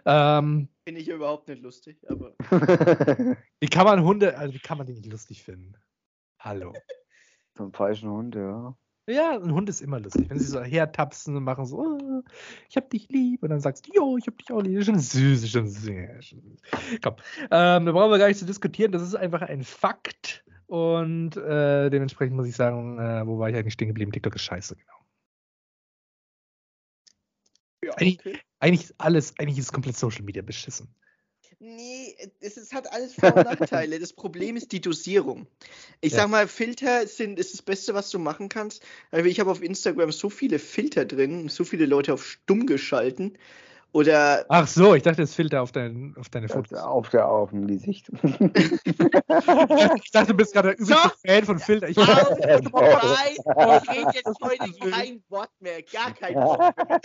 Ähm, 0.05 0.69
Finde 0.85 1.01
ich 1.01 1.09
überhaupt 1.09 1.49
nicht 1.49 1.63
lustig, 1.63 1.99
aber 2.09 2.35
wie 3.61 3.69
kann 3.69 3.85
man 3.85 4.03
Hunde, 4.03 4.37
also 4.37 4.55
wie 4.55 4.59
kann 4.59 4.79
man 4.79 4.87
die 4.87 4.95
nicht 4.95 5.07
lustig 5.07 5.43
finden? 5.43 5.75
Hallo. 6.39 6.73
so 7.57 7.65
ein 7.65 7.73
falschen 7.73 8.11
Hund, 8.11 8.35
ja. 8.35 8.77
Ja, 9.09 9.33
ein 9.37 9.53
Hund 9.53 9.69
ist 9.69 9.81
immer 9.81 9.99
lustig. 9.99 10.31
Wenn 10.31 10.39
sie 10.39 10.47
so 10.47 10.63
hertapsen 10.63 11.37
und 11.37 11.43
machen 11.43 11.67
so, 11.67 11.79
oh, 11.79 12.23
ich 12.69 12.77
hab 12.77 12.89
dich 12.89 13.09
lieb. 13.09 13.43
Und 13.43 13.51
dann 13.51 13.59
sagst 13.59 13.89
du, 13.89 13.93
jo, 13.93 14.17
ich 14.17 14.29
hab 14.29 14.39
dich 14.39 14.53
auch 14.53 14.61
lieb. 14.61 14.85
Schon 14.85 15.01
süß, 15.01 15.51
schon 15.51 15.67
süß. 15.67 15.89
ja, 15.89 16.23
schon 16.23 16.41
süß. 16.41 16.61
Komm, 17.03 17.17
ähm, 17.51 17.87
da 17.87 17.93
brauchen 17.93 18.13
wir 18.13 18.19
gar 18.19 18.29
nicht 18.29 18.39
zu 18.39 18.47
diskutieren. 18.47 18.93
Das 18.93 19.03
ist 19.03 19.17
einfach 19.17 19.43
ein 19.43 19.65
Fakt. 19.65 20.45
Und 20.67 21.37
äh, 21.37 21.91
dementsprechend 21.91 22.37
muss 22.37 22.47
ich 22.47 22.55
sagen, 22.55 22.99
äh, 22.99 23.27
wo 23.27 23.41
war 23.41 23.51
ich 23.51 23.57
eigentlich 23.57 23.75
stehen 23.75 23.89
geblieben? 23.89 24.13
TikTok 24.13 24.37
ist 24.37 24.43
scheiße, 24.43 24.77
genau. 24.77 24.92
Eigentlich- 28.03 28.21
okay. 28.21 28.39
Eigentlich 28.61 28.85
ist 28.85 28.95
alles, 28.99 29.35
eigentlich 29.39 29.59
ist 29.59 29.73
komplett 29.73 29.97
Social 29.97 30.23
Media 30.23 30.43
beschissen. 30.43 30.95
Nee, 31.59 32.17
es, 32.41 32.57
es 32.57 32.73
hat 32.73 32.93
alles 32.93 33.15
Vor- 33.15 33.37
und 33.37 33.45
Nachteile. 33.45 33.99
Das 34.01 34.13
Problem 34.13 34.57
ist 34.57 34.73
die 34.73 34.81
Dosierung. 34.81 35.47
Ich 36.01 36.13
Ja. 36.13 36.21
sag 36.21 36.31
mal, 36.31 36.49
Filter 36.49 37.07
sind 37.07 37.39
ist 37.39 37.53
das 37.55 37.63
Beste, 37.63 37.95
was 37.95 38.11
du 38.11 38.19
machen 38.19 38.49
kannst. 38.49 38.85
Also 39.13 39.27
ich 39.29 39.39
habe 39.39 39.51
auf 39.51 39.63
Instagram 39.63 40.11
so 40.13 40.29
viele 40.31 40.59
Filter 40.59 41.05
drin, 41.05 41.49
so 41.49 41.63
viele 41.65 41.87
Leute 41.87 42.15
auf 42.15 42.25
stumm 42.27 42.67
geschalten. 42.67 43.39
Oder 43.93 44.47
Ach 44.49 44.67
so, 44.67 44.95
ich 44.95 45.03
dachte, 45.03 45.21
das 45.21 45.35
Filter 45.35 45.61
auf, 45.63 45.71
dein, 45.71 46.15
auf 46.19 46.31
deine 46.31 46.49
Fotos. 46.49 46.79
auf 46.79 47.11
der 47.11 47.29
Augen, 47.29 47.67
die 47.69 47.77
Sicht. 47.79 48.11
Ich 48.23 50.11
dachte, 50.11 50.29
du 50.29 50.35
bist 50.35 50.55
gerade 50.55 50.69
der 50.75 50.79
übelste 50.79 50.95
So. 50.95 51.11
Fan 51.27 51.45
von 51.45 51.59
Filter. 51.59 51.89
Ich 51.91 51.99
auf 51.99 52.07
vorbei. 52.09 53.37
Ich 53.37 53.91
rede 53.91 54.11
jetzt 54.15 54.41
heute 54.43 54.91
kein 54.91 55.23
Wort 55.29 55.51
mehr, 55.61 55.83
gar 55.83 56.13
kein 56.15 56.35
Wort 56.37 56.75
mehr. 56.89 57.01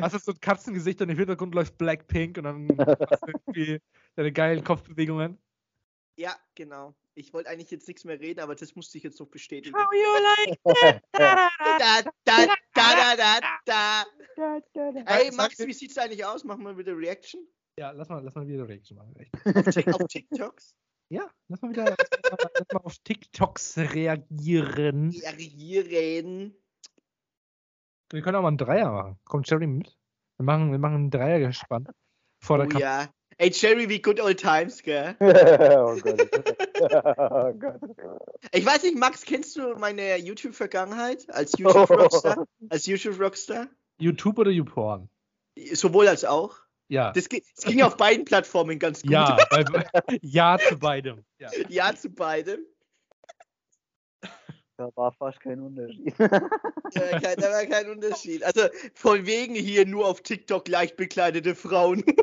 Hast 0.00 0.14
du 0.14 0.18
so 0.18 0.32
ein 0.32 0.40
Katzengesicht 0.40 1.00
und 1.02 1.10
im 1.10 1.16
Hintergrund 1.16 1.54
läuft 1.54 1.78
Blackpink 1.78 2.38
und 2.38 2.44
dann 2.44 2.68
hast 2.78 3.22
du 3.22 3.26
irgendwie 3.26 3.80
deine 4.16 4.32
geilen 4.32 4.64
Kopfbewegungen. 4.64 5.38
Ja, 6.16 6.36
genau. 6.54 6.94
Ich 7.14 7.32
wollte 7.32 7.50
eigentlich 7.50 7.70
jetzt 7.70 7.88
nichts 7.88 8.04
mehr 8.04 8.18
reden, 8.20 8.40
aber 8.40 8.54
das 8.54 8.74
musste 8.74 8.96
ich 8.96 9.04
jetzt 9.04 9.20
noch 9.20 9.28
bestätigen. 9.28 9.76
How 9.76 9.88
you 9.92 10.10
like 10.22 10.60
Da, 11.12 11.48
da, 11.64 12.02
da, 12.24 12.46
da, 12.74 13.16
da, 13.16 13.40
da. 13.66 15.04
Hey, 15.06 15.30
Max, 15.32 15.58
wie 15.58 15.72
sieht's 15.72 15.98
eigentlich 15.98 16.24
aus? 16.24 16.44
Machen 16.44 16.64
wir 16.64 16.76
wieder 16.76 16.96
Reaction 16.96 17.46
Ja, 17.78 17.90
lass 17.90 18.08
mal, 18.08 18.22
lass 18.22 18.34
mal 18.34 18.46
wieder 18.46 18.68
Reaction 18.68 18.96
machen. 18.96 19.14
Auf 19.92 20.08
TikToks? 20.08 20.74
Ja, 21.10 21.30
lass 21.48 21.60
mal 21.60 21.70
wieder 21.70 21.84
lass 21.84 22.30
mal, 22.30 22.50
lass 22.54 22.72
mal 22.72 22.80
auf 22.80 22.98
TikToks 23.04 23.78
reagieren. 23.78 25.10
Reagieren. 25.10 26.54
Wir 28.12 28.22
können 28.22 28.36
auch 28.36 28.42
mal 28.42 28.48
einen 28.48 28.58
Dreier 28.58 28.90
machen. 28.90 29.18
Kommt 29.24 29.48
Jerry 29.50 29.66
mit? 29.66 29.96
Wir 30.38 30.44
machen, 30.44 30.70
wir 30.72 30.78
machen 30.78 30.94
einen 30.96 31.10
Dreier 31.10 31.38
gespannt. 31.40 31.88
Vor 32.40 32.58
der 32.58 32.66
Oh 32.66 32.70
Kamera. 32.70 33.02
ja. 33.02 33.08
Ey, 33.38 33.50
Jerry, 33.50 33.88
wie 33.88 34.00
good 34.02 34.20
old 34.20 34.38
times, 34.38 34.82
gell? 34.82 35.16
oh 35.20 35.96
Gott. 36.00 36.28
oh 37.16 37.52
Gott. 37.54 37.80
Ich 38.52 38.64
weiß 38.64 38.82
nicht, 38.82 38.96
Max, 38.98 39.22
kennst 39.24 39.56
du 39.56 39.74
meine 39.76 40.16
YouTube-Vergangenheit 40.18 41.24
als 41.30 41.52
YouTube-Rockstar? 41.58 42.44
Als 42.68 42.86
YouTube-Rockstar? 42.86 43.68
YouTube 43.98 44.38
oder 44.38 44.50
YouPorn? 44.50 45.08
Sowohl 45.72 46.08
als 46.08 46.24
auch. 46.24 46.56
Ja. 46.88 47.12
Das, 47.12 47.28
ge- 47.28 47.42
das 47.56 47.64
ging 47.64 47.82
auf 47.82 47.96
beiden 47.96 48.24
Plattformen 48.26 48.78
ganz 48.78 49.02
gut. 49.02 49.10
Ja, 49.12 49.38
bei, 49.50 49.64
ja 50.20 50.58
zu 50.58 50.78
beidem. 50.78 51.24
Ja. 51.38 51.48
Ja 51.68 51.94
zu 51.94 52.10
beidem. 52.10 52.60
Da 54.82 54.90
war 54.96 55.12
fast 55.12 55.38
kein 55.40 55.60
Unterschied. 55.60 56.14
Da 56.94 57.00
war, 57.10 57.20
kein, 57.20 57.36
da 57.36 57.50
war 57.50 57.64
kein 57.64 57.88
Unterschied. 57.88 58.44
Also 58.44 58.62
von 58.92 59.24
wegen 59.24 59.54
hier 59.54 59.86
nur 59.86 60.06
auf 60.06 60.20
TikTok 60.20 60.68
leicht 60.68 60.96
bekleidete 60.96 61.54
Frauen. 61.54 62.04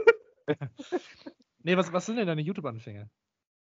Nee, 1.61 1.75
was, 1.75 1.91
was 1.91 2.05
sind 2.05 2.15
denn 2.15 2.25
deine 2.25 2.41
YouTube-Anfänge? 2.41 3.09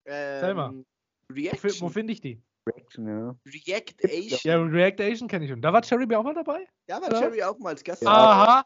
Mal. 0.05 0.69
Ähm, 0.69 0.85
Wo, 1.27 1.33
Reaction. 1.33 1.81
wo 1.81 1.89
finde 1.89 2.13
ich 2.13 2.21
die? 2.21 2.41
Reaction, 2.69 3.07
ja. 3.07 3.35
Reactation. 3.45 4.39
Ja, 4.43 4.61
Reactation 4.61 5.27
kenne 5.27 5.45
ich 5.45 5.51
schon. 5.51 5.61
Da 5.61 5.73
war 5.73 5.81
Cherry 5.81 6.05
B 6.05 6.15
auch 6.15 6.23
mal 6.23 6.35
dabei? 6.35 6.67
Ja, 6.87 7.01
war 7.01 7.11
Ja. 7.11 7.19
Cherry 7.19 7.43
auch 7.43 7.57
mal 7.57 7.69
als 7.69 7.83
Gast. 7.83 8.03
Ja. 8.03 8.09
Aha. 8.09 8.65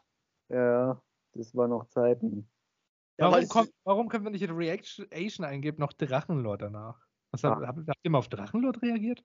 Ja, 0.50 1.02
das 1.32 1.54
war 1.56 1.66
noch 1.66 1.88
Zeiten. 1.88 2.46
Warum, 3.16 3.48
kommt, 3.48 3.72
warum 3.84 4.08
können 4.08 4.24
wir 4.24 4.30
nicht 4.30 4.42
in 4.42 4.50
Reaction 4.50 5.44
eingeben, 5.44 5.78
noch 5.80 5.94
Drachenlord 5.94 6.60
danach? 6.60 7.05
Was 7.42 7.44
habt, 7.44 7.62
Ah. 7.62 7.66
habt, 7.68 7.88
habt 7.88 7.98
ihr 8.02 8.10
mal 8.10 8.18
auf 8.18 8.28
Drachenlord 8.28 8.80
reagiert? 8.82 9.22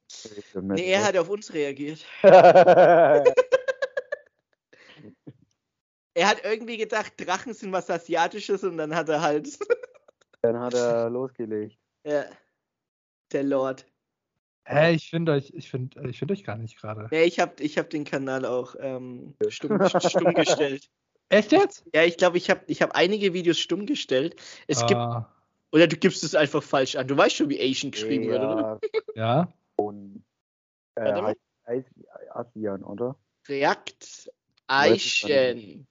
Nee, 0.61 0.91
er 0.91 1.03
hat 1.05 1.17
auf 1.17 1.29
uns 1.29 1.53
reagiert. 1.53 2.05
Er 6.13 6.27
hat 6.27 6.43
irgendwie 6.43 6.75
gedacht, 6.75 7.13
Drachen 7.17 7.53
sind 7.53 7.71
was 7.71 7.89
Asiatisches 7.89 8.65
und 8.65 8.75
dann 8.77 8.93
hat 8.95 9.07
er 9.09 9.21
halt. 9.21 9.47
Dann 10.41 10.59
hat 10.59 10.73
er 10.73 11.09
losgelegt. 11.09 11.77
ja, 12.03 12.25
der 13.31 13.43
Lord. 13.43 13.85
Hä, 14.67 14.93
ich 14.95 15.09
finde 15.09 15.33
euch, 15.33 15.51
ich 15.55 15.69
finde, 15.69 16.09
ich 16.09 16.17
finde 16.19 16.33
euch 16.33 16.43
gar 16.43 16.57
nicht 16.57 16.77
gerade. 16.77 17.07
Nee, 17.11 17.23
ich 17.23 17.39
habe 17.39 17.61
ich 17.63 17.77
hab 17.77 17.89
den 17.91 18.03
Kanal 18.05 18.45
auch 18.45 18.75
ähm, 18.79 19.35
stumm, 19.49 19.79
stumm 19.87 20.33
gestellt. 20.33 20.89
Echt 21.29 21.51
jetzt? 21.51 21.85
Ja, 21.93 22.03
ich 22.03 22.17
glaube, 22.17 22.37
ich 22.37 22.49
habe 22.49 22.61
ich 22.67 22.81
hab 22.81 22.91
einige 22.95 23.33
Videos 23.33 23.59
stumm 23.59 23.85
gestellt. 23.85 24.35
Es 24.67 24.85
gibt. 24.85 24.99
Oder 25.71 25.87
du 25.87 25.95
gibst 25.95 26.23
es 26.23 26.35
einfach 26.35 26.61
falsch 26.61 26.95
an. 26.95 27.07
Du 27.07 27.15
weißt 27.15 27.35
schon, 27.35 27.49
wie 27.49 27.61
Asian 27.61 27.91
geschrieben 27.91 28.27
wird, 28.27 28.41
oder? 28.41 28.79
Ja, 29.15 29.23
ja. 29.23 29.53
und 29.77 30.23
äh, 30.95 31.35
ASEAN, 32.29 32.83
oder? 32.83 33.15
Gar 33.47 33.77
Asian. 34.67 35.87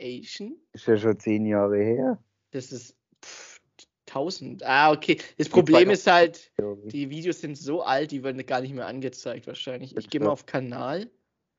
Asian? 0.00 0.56
Ist 0.72 0.86
ja 0.86 0.96
schon 0.96 1.18
zehn 1.18 1.46
Jahre 1.46 1.78
her. 1.78 2.22
Das 2.52 2.72
ist 2.72 2.96
pff, 3.24 3.60
1000. 4.08 4.64
Ah, 4.64 4.92
okay. 4.92 5.18
Das 5.36 5.48
Problem 5.48 5.90
ist 5.90 6.06
halt, 6.06 6.50
die 6.58 7.10
Videos 7.10 7.40
sind 7.40 7.56
so 7.56 7.82
alt, 7.82 8.10
die 8.10 8.22
werden 8.22 8.44
gar 8.46 8.60
nicht 8.60 8.74
mehr 8.74 8.86
angezeigt 8.86 9.46
wahrscheinlich. 9.46 9.96
Ich 9.96 10.10
gehe 10.10 10.20
mal 10.20 10.30
auf 10.30 10.46
Kanal. 10.46 11.10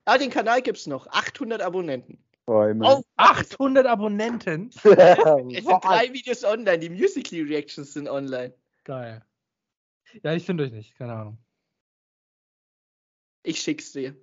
Ah, 0.05 0.17
den 0.17 0.31
Kanal 0.31 0.61
gibt's 0.61 0.87
noch. 0.87 1.07
800 1.07 1.61
Abonnenten. 1.61 2.17
Oh, 2.49 2.63
Oh, 2.81 3.03
800 3.17 3.85
Abonnenten? 3.85 4.69
es 4.73 4.83
sind 4.83 5.83
drei 5.83 6.11
Videos 6.11 6.43
online. 6.43 6.79
Die 6.79 6.89
Musically 6.89 7.43
Reactions 7.43 7.93
sind 7.93 8.09
online. 8.09 8.55
Geil. 8.85 9.23
Ja, 10.23 10.33
ich 10.33 10.45
finde 10.45 10.63
euch 10.63 10.71
nicht, 10.71 10.95
keine 10.95 11.13
Ahnung. 11.13 11.37
Ich 13.43 13.61
schick's 13.61 13.91
dir. 13.91 14.15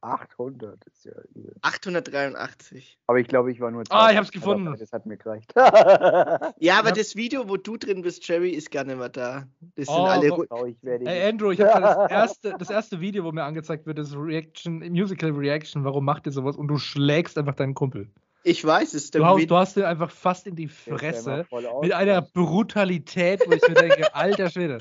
800 0.00 0.84
ist 0.86 1.04
ja 1.04 1.12
übel. 1.34 1.54
883. 1.62 2.98
Aber 3.08 3.18
ich 3.18 3.26
glaube, 3.26 3.50
ich 3.50 3.60
war 3.60 3.70
nur 3.70 3.82
Ah, 3.90 4.10
ich 4.10 4.16
hab's 4.16 4.30
gefunden. 4.30 4.66
dabei, 4.66 4.76
Das 4.78 4.92
hat 4.92 5.06
mir 5.06 5.16
gereicht. 5.16 5.52
Ja, 5.56 6.78
aber 6.78 6.88
Ja. 6.88 6.94
das 6.94 7.16
Video, 7.16 7.48
wo 7.48 7.56
du 7.56 7.76
drin 7.76 8.02
bist, 8.02 8.26
Jerry, 8.28 8.50
ist 8.50 8.70
gar 8.70 8.84
nicht 8.84 8.96
mehr 8.98 9.08
da. 9.08 9.46
Das 9.76 9.86
sind 9.86 9.94
Oh, 9.96 10.04
alle. 10.04 10.30
wo- 10.30 10.42
Ru- 10.42 10.46
Oh, 10.50 10.64
ich 10.66 10.82
werde 10.82 11.04
Ey, 11.06 11.28
Andrew, 11.28 11.50
ich 11.50 11.60
habe 11.60 11.80
das 11.80 12.10
erste, 12.10 12.54
das 12.58 12.70
erste 12.70 13.00
Video, 13.00 13.24
wo 13.24 13.32
mir 13.32 13.42
angezeigt 13.42 13.86
wird, 13.86 13.98
ist 13.98 14.14
Reaction, 14.14 14.78
Musical 14.90 15.30
Reaction. 15.32 15.84
Warum 15.84 16.04
macht 16.04 16.26
ihr 16.26 16.32
sowas? 16.32 16.56
Und 16.56 16.68
du 16.68 16.78
schlägst 16.78 17.36
einfach 17.36 17.54
deinen 17.54 17.74
Kumpel. 17.74 18.08
Ich 18.44 18.64
weiß 18.64 18.94
es. 18.94 19.10
Du, 19.10 19.18
Win- 19.18 19.48
du 19.48 19.56
hast 19.56 19.76
dir 19.76 19.88
einfach 19.88 20.10
fast 20.12 20.46
in 20.46 20.54
die 20.54 20.68
Fresse. 20.68 21.44
Mit 21.82 21.92
einer 21.92 22.22
Brutalität, 22.22 23.42
wo 23.46 23.52
ich 23.52 23.62
mir 23.68 23.74
denke, 23.74 24.14
alter 24.14 24.48
Schwede. 24.48 24.78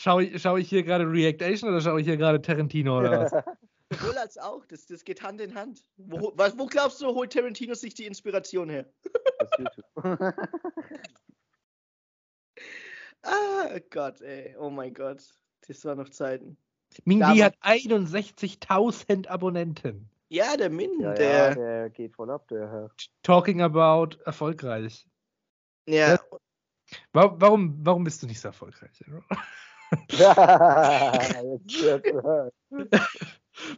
Schaue 0.00 0.24
ich, 0.24 0.40
schau 0.40 0.56
ich 0.56 0.66
hier 0.66 0.82
gerade 0.82 1.04
Reaction 1.04 1.68
oder 1.68 1.82
schaue 1.82 2.00
ich 2.00 2.06
hier 2.06 2.16
gerade 2.16 2.40
Tarantino 2.40 2.98
oder 3.00 3.20
was? 3.20 3.32
Sowohl 4.00 4.16
als 4.16 4.38
auch. 4.38 4.64
Das, 4.64 4.86
das 4.86 5.04
geht 5.04 5.22
Hand 5.22 5.42
in 5.42 5.54
Hand. 5.54 5.84
Wo, 5.98 6.32
was, 6.36 6.56
wo 6.58 6.64
glaubst 6.64 7.02
du, 7.02 7.08
holt 7.08 7.30
Tarantino 7.34 7.74
sich 7.74 7.92
die 7.92 8.06
Inspiration 8.06 8.70
her? 8.70 8.86
Aus 9.38 9.48
YouTube. 9.58 10.34
Ah, 13.22 13.78
Gott, 13.90 14.22
ey. 14.22 14.56
Oh 14.58 14.70
mein 14.70 14.94
Gott. 14.94 15.22
Das 15.68 15.84
war 15.84 15.94
noch 15.94 16.08
Zeiten. 16.08 16.56
Mindy 17.04 17.20
Damals- 17.20 17.42
hat 17.42 17.56
61.000 17.62 19.28
Abonnenten. 19.28 20.08
Ja, 20.30 20.56
der 20.56 20.70
Min, 20.70 20.98
ja, 21.00 21.08
ja, 21.08 21.14
der. 21.14 21.54
der 21.54 21.90
geht 21.90 22.14
voll 22.14 22.30
ab, 22.30 22.48
der 22.48 22.70
Herr. 22.70 22.90
Talking 23.22 23.60
about 23.60 24.16
erfolgreich. 24.24 25.06
Ja, 25.86 26.18
Wa- 27.12 27.34
Warum, 27.38 27.76
warum 27.84 28.04
bist 28.04 28.22
du 28.22 28.26
nicht 28.26 28.40
so 28.40 28.48
erfolgreich? 28.48 29.04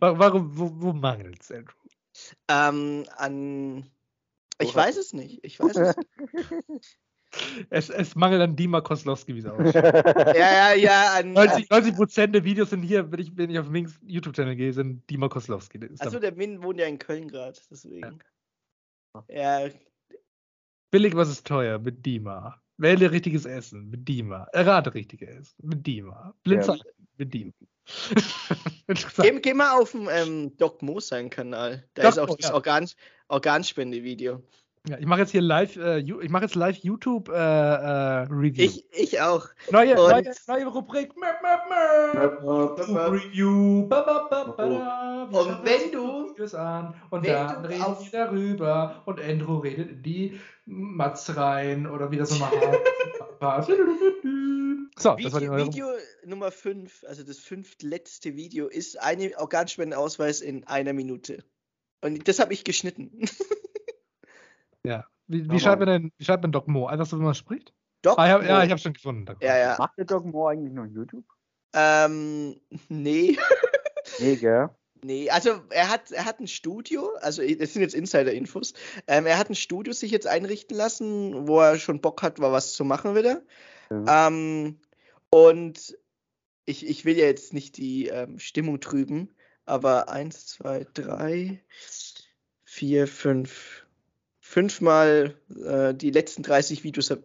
Warum, 0.01 0.57
wo, 0.59 0.71
wo 0.75 0.93
mangelt's, 0.93 1.51
Andrew? 1.51 1.75
ähm, 2.49 3.05
an. 3.17 3.91
Ich 4.61 4.75
weiß 4.75 4.97
es 4.97 5.13
nicht. 5.13 5.45
Ich 5.45 5.61
weiß 5.61 5.77
es 5.77 5.97
nicht. 5.97 6.99
Es, 7.71 7.89
es 7.89 8.15
mangelt 8.15 8.43
an 8.43 8.57
Dima 8.57 8.83
Koslowski, 8.83 9.35
wie 9.35 9.39
es 9.39 9.47
aussieht. 9.47 9.75
Ja, 9.75 10.35
ja, 10.35 10.75
ja, 10.75 11.15
an. 11.15 11.33
90, 11.33 11.71
90 11.71 11.95
Prozent 11.95 12.35
der 12.35 12.45
Videos 12.45 12.69
sind 12.69 12.83
hier, 12.83 13.11
wenn 13.11 13.21
ich, 13.21 13.35
wenn 13.35 13.49
ich 13.49 13.59
auf 13.59 13.71
Minks 13.71 13.99
YouTube-Channel 14.03 14.55
gehe, 14.55 14.71
sind 14.75 15.09
Dima 15.09 15.31
Koslowski. 15.31 15.81
Achso, 15.99 16.19
der 16.19 16.33
Min 16.33 16.63
wohnt 16.63 16.79
ja 16.79 16.85
in 16.85 16.99
Köln 16.99 17.29
gerade, 17.29 17.59
deswegen. 17.71 18.19
Ja, 19.29 19.67
Billig, 20.91 21.17
was 21.17 21.31
ist 21.31 21.47
teuer? 21.47 21.79
Mit 21.79 22.05
Dima. 22.05 22.61
Wähle 22.79 23.11
richtiges 23.11 23.45
Essen. 23.45 23.91
Mit 23.91 24.09
Dima. 24.09 24.47
Errate 24.53 24.95
richtige 24.95 25.29
Essen. 25.29 25.55
Mit 25.63 25.87
Dima. 25.87 26.35
Blinzer. 26.43 26.79
Mit 27.19 27.33
Dima. 27.33 27.53
Geh, 29.23 29.41
geh 29.41 29.55
mal 29.55 29.79
auf 29.79 29.93
den 29.93 30.09
ähm, 30.11 30.57
Doc 30.57 30.83
Mo 30.83 31.01
seinen 31.01 31.31
Kanal. 31.31 31.89
Da 31.95 32.03
Doc 32.03 32.13
ist 32.13 32.19
auch 32.19 32.29
Mo, 32.29 32.37
das 32.37 32.49
ja. 32.49 32.55
Organ, 32.55 32.89
Organspende-Video. 33.29 34.43
Ja, 34.89 34.99
ich 34.99 35.07
mache 35.07 35.21
jetzt 35.21 35.31
hier 35.31 35.43
live, 35.43 35.77
äh, 35.77 35.99
ich 36.01 36.29
mache 36.31 36.43
jetzt 36.43 36.57
live 36.57 36.77
YouTube 36.79 37.29
äh, 37.29 37.35
äh, 37.35 38.23
Review. 38.29 38.65
Ich, 38.65 38.85
ich 38.93 39.21
auch. 39.21 39.47
neue, 39.71 39.95
neue, 39.95 40.25
neue 40.49 40.67
Rubrik. 40.67 41.13
Möp, 41.17 41.41
möp, 41.41 42.41
möp. 42.89 43.13
Review. 43.13 43.87
Ba, 43.87 44.01
ba, 44.03 44.29
ba, 44.57 45.23
Und 45.31 45.65
wenn 45.65 45.93
du- 45.93 46.23
an 46.57 46.95
und 47.11 47.25
dann 47.25 47.65
reden 47.65 47.83
auf- 47.83 48.03
wir 48.03 48.11
darüber 48.11 49.03
und 49.07 49.21
Andrew 49.21 49.59
redet 49.59 49.91
in 49.91 50.03
die 50.03 50.41
Mats 50.67 51.37
rein 51.37 51.87
oder 51.87 52.11
wie 52.11 52.17
das 52.17 52.31
nochmal 52.33 52.51
heißt. 53.41 53.71
So, 54.99 55.17
das 55.23 55.33
war 55.33 55.41
die 55.41 55.47
Video, 55.47 55.53
neue 55.53 55.67
Video 55.67 55.87
Nummer 56.25 56.51
5, 56.51 57.05
also 57.07 57.23
das 57.23 57.39
fünftletzte 57.39 58.35
Video, 58.35 58.67
ist 58.67 59.01
eine 59.01 59.31
Organspendenausweis 59.39 60.41
in 60.41 60.67
einer 60.67 60.93
Minute. 60.93 61.45
Und 62.01 62.27
das 62.27 62.41
habe 62.41 62.53
ich 62.53 62.65
geschnitten. 62.65 63.21
Ja. 64.85 65.07
Wie, 65.27 65.45
wie, 65.45 65.49
Aber- 65.51 65.59
schreibt 65.61 65.81
man 65.81 65.89
denn, 65.89 66.13
wie 66.19 66.25
schreibt 66.25 66.43
man 66.43 66.53
Doc 66.53 66.69
Mo? 66.69 66.87
Einfach 66.87 67.07
so, 67.07 67.19
wie 67.19 67.23
man 67.23 67.35
spricht? 67.35 67.73
Doc 68.03 68.19
Ah, 68.19 68.27
ja, 68.27 68.43
ja, 68.43 68.59
Mo. 68.59 68.65
ich 68.65 68.71
habe 68.71 68.81
schon 68.81 68.93
gefunden. 68.93 69.25
Doc 69.27 69.41
Mo. 69.41 69.47
Ja, 69.47 69.57
ja. 69.57 69.77
Macht 69.79 69.97
der 69.97 70.05
Doc 70.05 70.25
Moore 70.25 70.53
eigentlich 70.53 70.73
noch 70.73 70.87
YouTube? 70.87 71.25
Ähm, 71.75 72.61
nee. 72.89 73.39
Nee, 74.19 74.37
gell? 74.37 74.69
Nee, 75.05 75.29
also 75.31 75.61
er 75.71 75.89
hat, 75.91 76.13
er 76.13 76.25
hat 76.27 76.39
ein 76.39 76.47
Studio, 76.47 77.11
also 77.23 77.43
das 77.43 77.73
sind 77.73 77.83
jetzt 77.83 77.93
Insider-Infos. 77.97 78.73
Ähm, 79.09 79.27
er 79.27 79.37
hat 79.37 79.51
ein 79.51 79.57
Studio 79.57 79.93
sich 79.93 80.13
jetzt 80.13 80.29
einrichten 80.29 80.77
lassen, 80.77 81.49
wo 81.49 81.59
er 81.59 81.77
schon 81.79 82.01
Bock 82.01 82.23
hat, 82.23 82.39
mal 82.39 82.53
was 82.53 82.75
zu 82.75 82.85
machen 82.85 83.17
wieder. 83.17 83.43
Ähm, 83.91 84.79
und 85.29 85.99
ich, 86.67 86.87
ich 86.87 87.05
will 87.05 87.19
ja 87.19 87.25
jetzt 87.25 87.53
nicht 87.53 87.79
die 87.79 88.07
ähm, 88.07 88.39
Stimmung 88.39 88.79
trüben, 88.79 89.35
aber 89.65 90.09
eins, 90.09 90.47
zwei, 90.47 90.87
drei, 90.95 91.61
vier, 92.65 93.09
fünf, 93.09 93.82
fünfmal 94.53 95.35
äh, 95.65 95.95
die 95.95 96.11
letzten 96.11 96.43
30 96.43 96.85
Videos 96.85 97.11
habe 97.11 97.25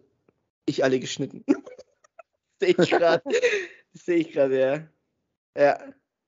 ich 0.64 0.82
alle 0.82 0.98
geschnitten. 0.98 1.44
Sehe 2.60 2.74
ich 2.78 2.90
gerade. 2.90 3.22
Sehe 3.92 4.16
ich 4.16 4.32
gerade, 4.32 4.58
ja. 4.58 5.62
Ja. 5.62 5.78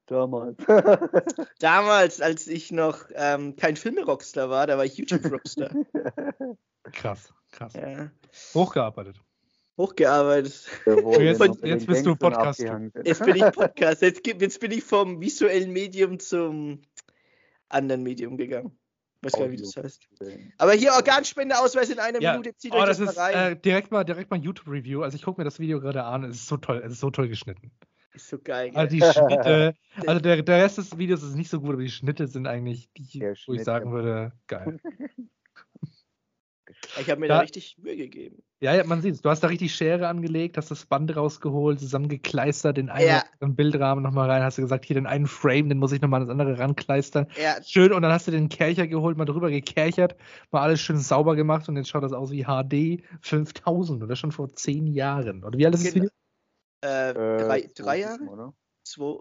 Damals. 0.07 0.57
Damals, 1.59 2.21
als 2.21 2.47
ich 2.49 2.71
noch 2.71 3.07
ähm, 3.15 3.57
kein 3.57 3.77
Filme-Rockstar 3.77 4.51
war, 4.51 4.67
da 4.67 4.77
war 4.77 4.85
ich 4.85 4.99
YouTube-Rockstar. 4.99 5.71
Krass, 6.93 7.33
krass. 7.53 7.73
ja. 7.75 8.11
Hochgearbeitet. 8.55 9.21
Hochgearbeitet. 9.79 10.69
Jetzt- 10.85 11.63
Jetzt, 11.63 11.87
bist 11.87 12.05
du 12.05 12.17
Podcast. 12.17 12.61
Jetzt 13.05 13.25
bin 13.25 13.37
ich 13.37 13.53
Podcast. 13.53 14.03
Jetzt, 14.03 14.27
jetzt 14.27 14.61
bin 14.61 14.73
ich 14.73 14.83
vom 14.83 15.21
visuellen 15.21 15.73
Medium 15.73 16.19
zum 16.19 16.83
anderen 17.69 18.03
Medium 18.03 18.37
gegangen. 18.37 18.80
Weiß 19.23 19.33
gar 19.33 19.49
nicht, 19.49 19.61
wie 19.61 19.63
das 19.63 19.77
heißt. 19.77 20.09
Aber 20.59 20.73
hier 20.73 20.93
Organspendeausweis 20.93 21.91
in 21.91 21.99
einer 21.99 22.21
Ja, 22.23 22.33
Minute. 22.33 22.57
Zieht 22.57 22.73
oh, 22.73 22.77
euch 22.77 22.87
das 22.87 22.99
das, 22.99 23.11
ist 23.11 23.17
mal 23.17 23.33
rein. 23.35 23.53
äh, 23.53 23.57
direkt 23.61 23.91
mal 23.91 24.05
direkt 24.05 24.31
mal 24.31 24.41
YouTube-Review. 24.41 25.03
Also 25.03 25.17
ich 25.17 25.23
gucke 25.23 25.41
mir 25.41 25.45
das 25.45 25.59
Video 25.59 25.81
gerade 25.81 26.05
an. 26.05 26.25
Es 26.25 26.37
ist 26.37 26.47
so 26.47 26.57
toll, 26.57 26.83
es 26.85 26.93
ist 26.93 27.01
so 27.01 27.11
toll 27.11 27.29
geschnitten. 27.29 27.71
ist 28.15 28.29
so 28.29 28.39
geil. 28.39 28.71
Also 28.75 28.97
gell? 28.97 29.13
die 29.13 29.19
Schnitte, 29.19 29.75
also 30.07 30.21
der, 30.21 30.43
der 30.43 30.63
Rest 30.65 30.79
des 30.79 30.97
Videos 30.97 31.23
ist 31.23 31.35
nicht 31.35 31.51
so 31.51 31.61
gut, 31.61 31.75
aber 31.75 31.83
die 31.83 31.91
Schnitte 31.91 32.27
sind 32.27 32.47
eigentlich 32.47 32.91
die, 32.97 33.19
Der 33.19 33.35
wo 33.47 33.53
ich 33.53 33.63
sagen 33.65 33.91
ja. 33.91 33.93
würde, 33.93 34.33
geil. 34.47 34.81
ich 36.99 37.11
habe 37.11 37.21
mir 37.21 37.29
da- 37.29 37.35
da 37.37 37.41
richtig 37.41 37.77
Mühe 37.79 37.97
gegeben. 37.97 38.43
Ja, 38.61 38.75
ja, 38.75 38.85
man 38.85 39.01
sieht 39.01 39.15
es. 39.15 39.23
Du 39.23 39.31
hast 39.31 39.41
da 39.41 39.47
richtig 39.49 39.75
Schere 39.75 40.09
angelegt, 40.09 40.57
hast 40.57 40.71
das 40.71 40.85
Band 40.87 41.15
rausgeholt, 41.17 41.81
zusammengekleistert, 41.81 42.77
den 42.77 42.91
einen 42.91 43.07
Ja. 43.07 43.25
Bildrahmen 43.41 44.03
nochmal 44.03 44.31
rein, 44.31 44.43
hast 44.43 44.59
du 44.59 44.63
gesagt, 44.63 44.85
hier 44.85 44.95
den 44.95 45.07
einen 45.07 45.27
Frame, 45.27 45.69
den 45.69 45.79
muss 45.79 45.93
ich 45.93 46.01
nochmal 46.01 46.21
an 46.21 46.27
das 46.29 46.33
andere 46.33 46.59
rankleistern. 46.59 47.27
Ja, 47.41 47.63
Schön, 47.63 47.93
und 47.93 48.03
dann 48.03 48.13
hast 48.13 48.27
du 48.27 48.31
den 48.33 48.49
Kercher 48.49 48.87
geholt, 48.87 49.17
mal 49.17 49.25
drüber 49.25 49.51
gekerchert, 49.51 50.17
mal 50.51 50.61
alles 50.63 50.81
schön 50.81 50.99
sauber 50.99 51.37
gemacht 51.37 51.69
und 51.69 51.77
jetzt 51.77 51.89
schaut 51.89 52.03
das 52.03 52.13
aus 52.13 52.31
wie 52.33 52.45
HD 52.45 53.03
5000 53.23 54.03
oder 54.03 54.17
schon 54.17 54.33
vor 54.33 54.49
zehn 54.55 54.87
Jahren. 54.87 55.43
Oder 55.45 55.59
wie 55.59 55.65
alt 55.67 55.75
ist 55.75 55.85
das 55.87 55.95
Genau. 55.95 56.05
Video? 56.07 56.11
Äh, 56.85 57.11
Äh, 57.11 57.15
drei, 57.47 57.71
drei 57.75 57.99
Jahre? 58.01 58.23
Oder? 58.25 58.55
Zwei, 58.85 59.21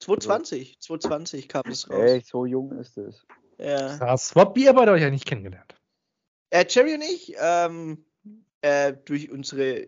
220. 0.00 0.80
220 0.80 1.48
kam 1.48 1.62
es 1.68 1.88
raus. 1.90 1.98
Ey, 1.98 2.20
so 2.24 2.46
jung 2.46 2.72
ist 2.72 2.96
es. 2.98 3.26
Ja. 3.58 3.96
Krass. 3.98 4.32
Habt 4.34 4.56
ihr 4.58 4.72
beide 4.72 4.92
euch 4.92 5.04
eigentlich 5.04 5.24
kennengelernt? 5.26 5.74
Äh, 6.50 6.64
Jerry 6.68 6.94
und 6.94 7.02
ich, 7.02 7.34
ähm, 7.40 8.04
äh, 8.62 8.92
durch 9.04 9.30
unsere, 9.30 9.86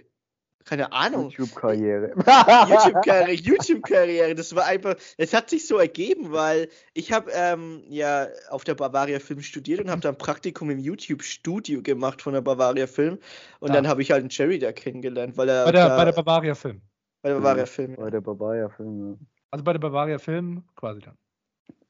keine 0.65 0.93
Ahnung, 0.93 1.31
YouTube-Karriere. 1.31 2.15
YouTube-Karriere, 2.17 3.33
YouTube-Karriere, 3.33 4.35
das 4.35 4.55
war 4.55 4.65
einfach, 4.67 4.95
es 5.19 5.35
hat 5.35 5.51
sich 5.51 5.67
so 5.67 5.79
ergeben, 5.79 6.31
weil 6.33 6.69
ich 6.95 7.13
habe 7.13 7.31
ähm, 7.35 7.83
ja 7.89 8.29
auf 8.49 8.63
der 8.65 8.75
Bavaria 8.77 9.19
Film 9.19 9.43
studiert 9.43 9.81
und 9.81 9.91
habe 9.91 10.01
dann 10.01 10.17
Praktikum 10.17 10.71
im 10.71 10.79
YouTube-Studio 10.79 11.83
gemacht 11.83 12.23
von 12.23 12.33
der 12.35 12.43
Bavaria 12.43 12.87
Film 12.87 13.19
und 13.61 13.71
Ah. 13.71 13.75
dann 13.75 13.89
habe 13.89 14.03
ich 14.03 14.11
halt 14.13 14.21
einen 14.21 14.31
Jerry 14.31 14.59
da 14.61 14.73
kennengelernt, 14.73 15.37
weil 15.37 15.49
er 15.49 15.65
Bei 15.65 15.73
der, 15.73 15.89
da, 15.89 15.97
bei 15.97 16.05
der 16.05 16.13
Bavaria 16.13 16.55
Film. 16.55 16.81
bei 17.23 17.31
der 17.31 17.37
Bavaria 17.41 17.67
Film, 17.67 17.97
Bei 17.97 18.11
der 18.11 18.21
Bavaria-Film. 18.21 19.19
Also 19.51 19.65
bei 19.65 19.73
der 19.73 19.81
Bavaria 19.81 20.19
Film 20.19 20.65
quasi 20.77 21.01
dann. 21.01 21.19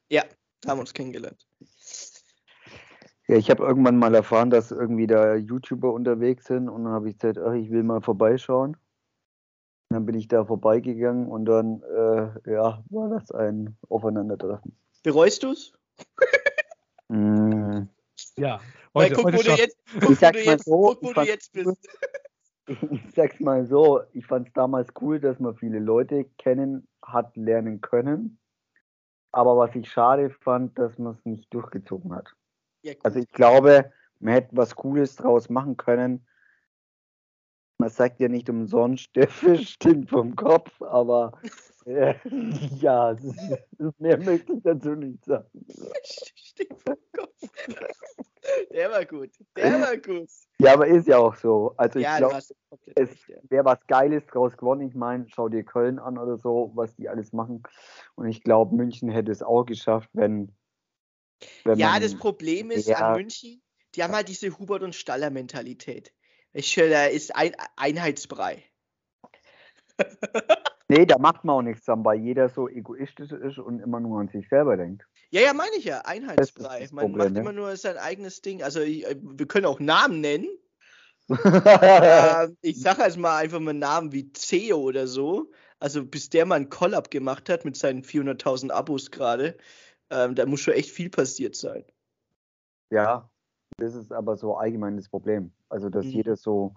da 0.09 0.21
haben 0.69 0.77
wir 0.77 0.81
uns 0.81 0.93
kennengelernt. 0.93 1.45
Ja, 3.33 3.39
ich 3.39 3.49
habe 3.49 3.63
irgendwann 3.63 3.97
mal 3.97 4.13
erfahren, 4.13 4.51
dass 4.51 4.69
irgendwie 4.69 5.07
da 5.07 5.33
YouTuber 5.33 5.91
unterwegs 5.91 6.45
sind 6.45 6.69
und 6.69 6.83
dann 6.83 6.93
habe 6.93 7.09
ich 7.09 7.17
gesagt, 7.17 7.39
ach, 7.39 7.53
ich 7.53 7.71
will 7.71 7.81
mal 7.81 7.99
vorbeischauen. 7.99 8.75
Und 8.75 9.89
dann 9.89 10.05
bin 10.05 10.13
ich 10.13 10.27
da 10.27 10.45
vorbeigegangen 10.45 11.25
und 11.27 11.45
dann, 11.45 11.81
äh, 11.81 12.51
ja, 12.51 12.83
war 12.91 13.09
das 13.09 13.31
ein 13.31 13.75
Aufeinandertreffen. 13.89 14.77
Bereust 15.01 15.41
du's? 15.41 15.73
Mm, 17.07 17.85
Ja. 18.37 18.59
Heute, 18.93 19.15
guck, 19.15 19.25
heute 19.25 19.37
wo 19.37 19.41
du 19.41 19.51
jetzt, 19.55 19.77
guck, 19.99 20.11
Ich 20.11 20.19
sag's 20.19 20.45
mal 20.45 20.59
so, 20.59 20.71
guck, 20.71 21.01
wo 21.01 21.07
ich 21.07 21.15
du 21.15 21.21
jetzt 21.23 21.53
bist. 21.53 21.87
ich 22.91 23.13
sag's 23.15 23.39
mal 23.39 23.65
so, 23.65 24.01
ich 24.13 24.27
fand 24.27 24.49
es 24.49 24.53
damals 24.53 24.89
cool, 25.01 25.19
dass 25.19 25.39
man 25.39 25.55
viele 25.55 25.79
Leute 25.79 26.25
kennen 26.37 26.87
hat 27.01 27.35
lernen 27.35 27.81
können. 27.81 28.37
Aber 29.31 29.57
was 29.57 29.73
ich 29.73 29.91
schade 29.91 30.29
fand, 30.29 30.77
dass 30.77 30.99
man 30.99 31.13
es 31.13 31.25
nicht 31.25 31.51
durchgezogen 31.51 32.13
hat. 32.13 32.35
Ja. 32.83 32.93
Also 33.03 33.19
ich 33.19 33.31
glaube, 33.31 33.91
man 34.19 34.33
hätte 34.33 34.49
was 34.51 34.75
Cooles 34.75 35.15
draus 35.15 35.49
machen 35.49 35.77
können. 35.77 36.27
Man 37.77 37.89
sagt 37.89 38.19
ja 38.19 38.29
nicht 38.29 38.49
umsonst, 38.49 39.15
der 39.15 39.27
Fisch 39.27 39.71
stinkt 39.71 40.09
vom 40.09 40.35
Kopf, 40.35 40.81
aber 40.81 41.33
äh, 41.85 42.15
ja, 42.79 43.11
es 43.11 43.23
ist, 43.23 43.99
mehr 43.99 44.17
möchte 44.17 44.53
ich 44.53 44.63
dazu 44.63 44.95
nicht 44.95 45.25
sagen. 45.25 45.65
Stinkt 46.03 46.81
vom 46.81 46.97
Kopf. 47.13 47.33
Der 48.71 48.91
war 48.91 49.05
gut. 49.05 49.31
Der 49.55 49.81
war 49.81 49.97
gut. 49.97 50.29
Ja, 50.59 50.73
aber 50.73 50.87
ist 50.87 51.07
ja 51.07 51.17
auch 51.17 51.35
so. 51.35 51.73
Also 51.77 51.99
ich 51.99 52.05
Ja, 52.05 52.19
du 52.19 52.27
glaube, 52.27 52.43
es 52.95 53.09
wäre 53.49 53.65
was 53.65 53.85
Geiles 53.87 54.25
draus 54.27 54.57
gewonnen. 54.57 54.81
Ich 54.81 54.95
meine, 54.95 55.25
schau 55.27 55.49
dir 55.49 55.63
Köln 55.63 55.99
an 55.99 56.17
oder 56.17 56.37
so, 56.37 56.71
was 56.75 56.95
die 56.95 57.09
alles 57.09 57.33
machen. 57.33 57.63
Und 58.15 58.27
ich 58.27 58.43
glaube, 58.43 58.75
München 58.75 59.09
hätte 59.09 59.31
es 59.31 59.41
auch 59.41 59.65
geschafft, 59.65 60.09
wenn. 60.13 60.51
Ja, 61.75 61.99
das 61.99 62.15
Problem 62.15 62.71
ist 62.71 62.87
Ja. 62.87 62.97
an 62.97 63.13
München, 63.17 63.61
die 63.95 64.03
haben 64.03 64.13
halt 64.13 64.29
diese 64.29 64.57
Hubert 64.57 64.83
und 64.83 64.95
Staller 64.95 65.29
Mentalität. 65.29 66.13
Ich, 66.53 66.75
da 66.75 67.05
ist 67.05 67.35
ein 67.35 67.53
Einheitsbrei. 67.75 68.63
Nee, 70.89 71.05
da 71.05 71.17
macht 71.17 71.43
man 71.43 71.55
auch 71.55 71.61
nichts 71.61 71.85
dran, 71.85 72.03
weil 72.05 72.19
jeder 72.19 72.49
so 72.49 72.67
egoistisch 72.67 73.31
ist 73.31 73.57
und 73.57 73.79
immer 73.79 73.99
nur 73.99 74.19
an 74.19 74.27
sich 74.27 74.47
selber 74.49 74.77
denkt. 74.77 75.03
Ja, 75.31 75.41
ja, 75.41 75.53
meine 75.53 75.75
ich 75.77 75.85
ja, 75.85 76.01
Einheitsbrei. 76.01 76.87
Man 76.91 77.05
Problem, 77.05 77.17
macht 77.17 77.33
ne? 77.33 77.39
immer 77.39 77.51
nur 77.53 77.75
sein 77.77 77.97
eigenes 77.97 78.41
Ding. 78.41 78.61
Also 78.61 78.81
ich, 78.81 79.05
äh, 79.05 79.15
wir 79.19 79.47
können 79.47 79.65
auch 79.65 79.79
Namen 79.79 80.21
nennen. 80.21 80.47
ähm, 81.29 82.57
ich 82.61 82.81
sage 82.81 83.01
jetzt 83.01 83.17
mal 83.17 83.37
einfach 83.37 83.59
mal 83.59 83.73
Namen 83.73 84.11
wie 84.11 84.31
Ceo 84.35 84.77
oder 84.77 85.07
so. 85.07 85.51
Also 85.79 86.05
bis 86.05 86.29
der 86.29 86.45
mal 86.45 86.55
einen 86.55 86.69
Collab 86.69 87.09
gemacht 87.09 87.49
hat 87.49 87.65
mit 87.65 87.77
seinen 87.77 88.03
400.000 88.03 88.71
Abos 88.71 89.09
gerade, 89.09 89.57
ähm, 90.09 90.35
da 90.35 90.45
muss 90.45 90.61
schon 90.61 90.73
echt 90.73 90.91
viel 90.91 91.09
passiert 91.09 91.55
sein. 91.55 91.83
das 93.77 93.95
ist 93.95 94.11
aber 94.11 94.37
so 94.37 94.55
allgemein 94.55 94.97
das 94.97 95.09
Problem. 95.09 95.51
Also, 95.69 95.89
dass 95.89 96.05
Mhm. 96.05 96.11
jeder 96.11 96.35
so 96.35 96.75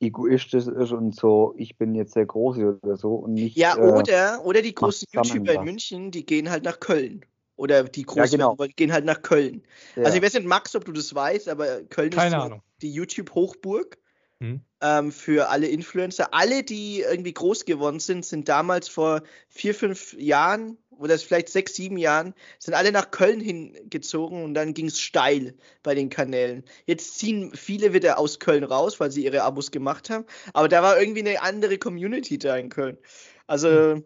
egoistisch 0.00 0.66
ist 0.66 0.92
und 0.92 1.14
so, 1.14 1.54
ich 1.56 1.78
bin 1.78 1.94
jetzt 1.94 2.16
der 2.16 2.26
Große 2.26 2.78
oder 2.82 2.96
so 2.96 3.14
und 3.14 3.34
nicht. 3.34 3.56
Ja, 3.56 3.76
äh, 3.76 3.80
oder, 3.80 4.44
oder 4.44 4.60
die 4.62 4.74
großen 4.74 5.06
YouTuber 5.12 5.54
in. 5.54 5.64
München, 5.64 6.10
die 6.10 6.26
gehen 6.26 6.50
halt 6.50 6.64
nach 6.64 6.80
Köln. 6.80 7.24
Oder 7.56 7.84
die 7.84 8.02
großen 8.02 8.36
genau. 8.38 8.56
gehen 8.56 8.92
halt 8.92 9.04
nach 9.04 9.22
Köln. 9.22 9.62
ja. 9.94 10.02
Also 10.04 10.16
ich 10.16 10.22
weiß 10.22 10.34
nicht, 10.34 10.46
Max, 10.46 10.74
ob 10.74 10.84
du 10.84 10.92
das 10.92 11.14
weißt, 11.14 11.48
aber 11.48 11.82
Köln 11.84 12.10
Keine 12.10 12.54
ist 12.56 12.62
die 12.82 12.92
YouTube-Hochburg 12.92 13.98
Hm. 14.40 14.60
ähm, 14.80 15.12
für 15.12 15.48
alle 15.48 15.68
Influencer. 15.68 16.34
Alle, 16.34 16.64
die 16.64 17.00
irgendwie 17.00 17.32
groß 17.32 17.64
geworden 17.64 18.00
sind, 18.00 18.26
sind 18.26 18.48
damals 18.48 18.88
vor 18.88 19.22
vier, 19.48 19.74
fünf 19.74 20.12
Jahren 20.14 20.76
oder 20.98 21.18
vielleicht 21.18 21.48
sechs, 21.48 21.74
sieben 21.74 21.96
Jahren, 21.96 22.34
sind 22.58 22.74
alle 22.74 22.92
nach 22.92 23.10
Köln 23.10 23.40
hingezogen 23.40 24.42
und 24.44 24.54
dann 24.54 24.74
ging 24.74 24.86
es 24.86 25.00
steil 25.00 25.54
bei 25.82 25.94
den 25.94 26.10
Kanälen. 26.10 26.64
Jetzt 26.86 27.18
ziehen 27.18 27.52
viele 27.54 27.92
wieder 27.92 28.18
aus 28.18 28.38
Köln 28.38 28.64
raus, 28.64 29.00
weil 29.00 29.10
sie 29.10 29.24
ihre 29.24 29.42
Abos 29.42 29.70
gemacht 29.70 30.10
haben. 30.10 30.24
Aber 30.52 30.68
da 30.68 30.82
war 30.82 30.98
irgendwie 30.98 31.20
eine 31.20 31.42
andere 31.42 31.78
Community 31.78 32.38
da 32.38 32.56
in 32.56 32.68
Köln. 32.68 32.98
Also 33.46 33.68
ein 33.68 34.04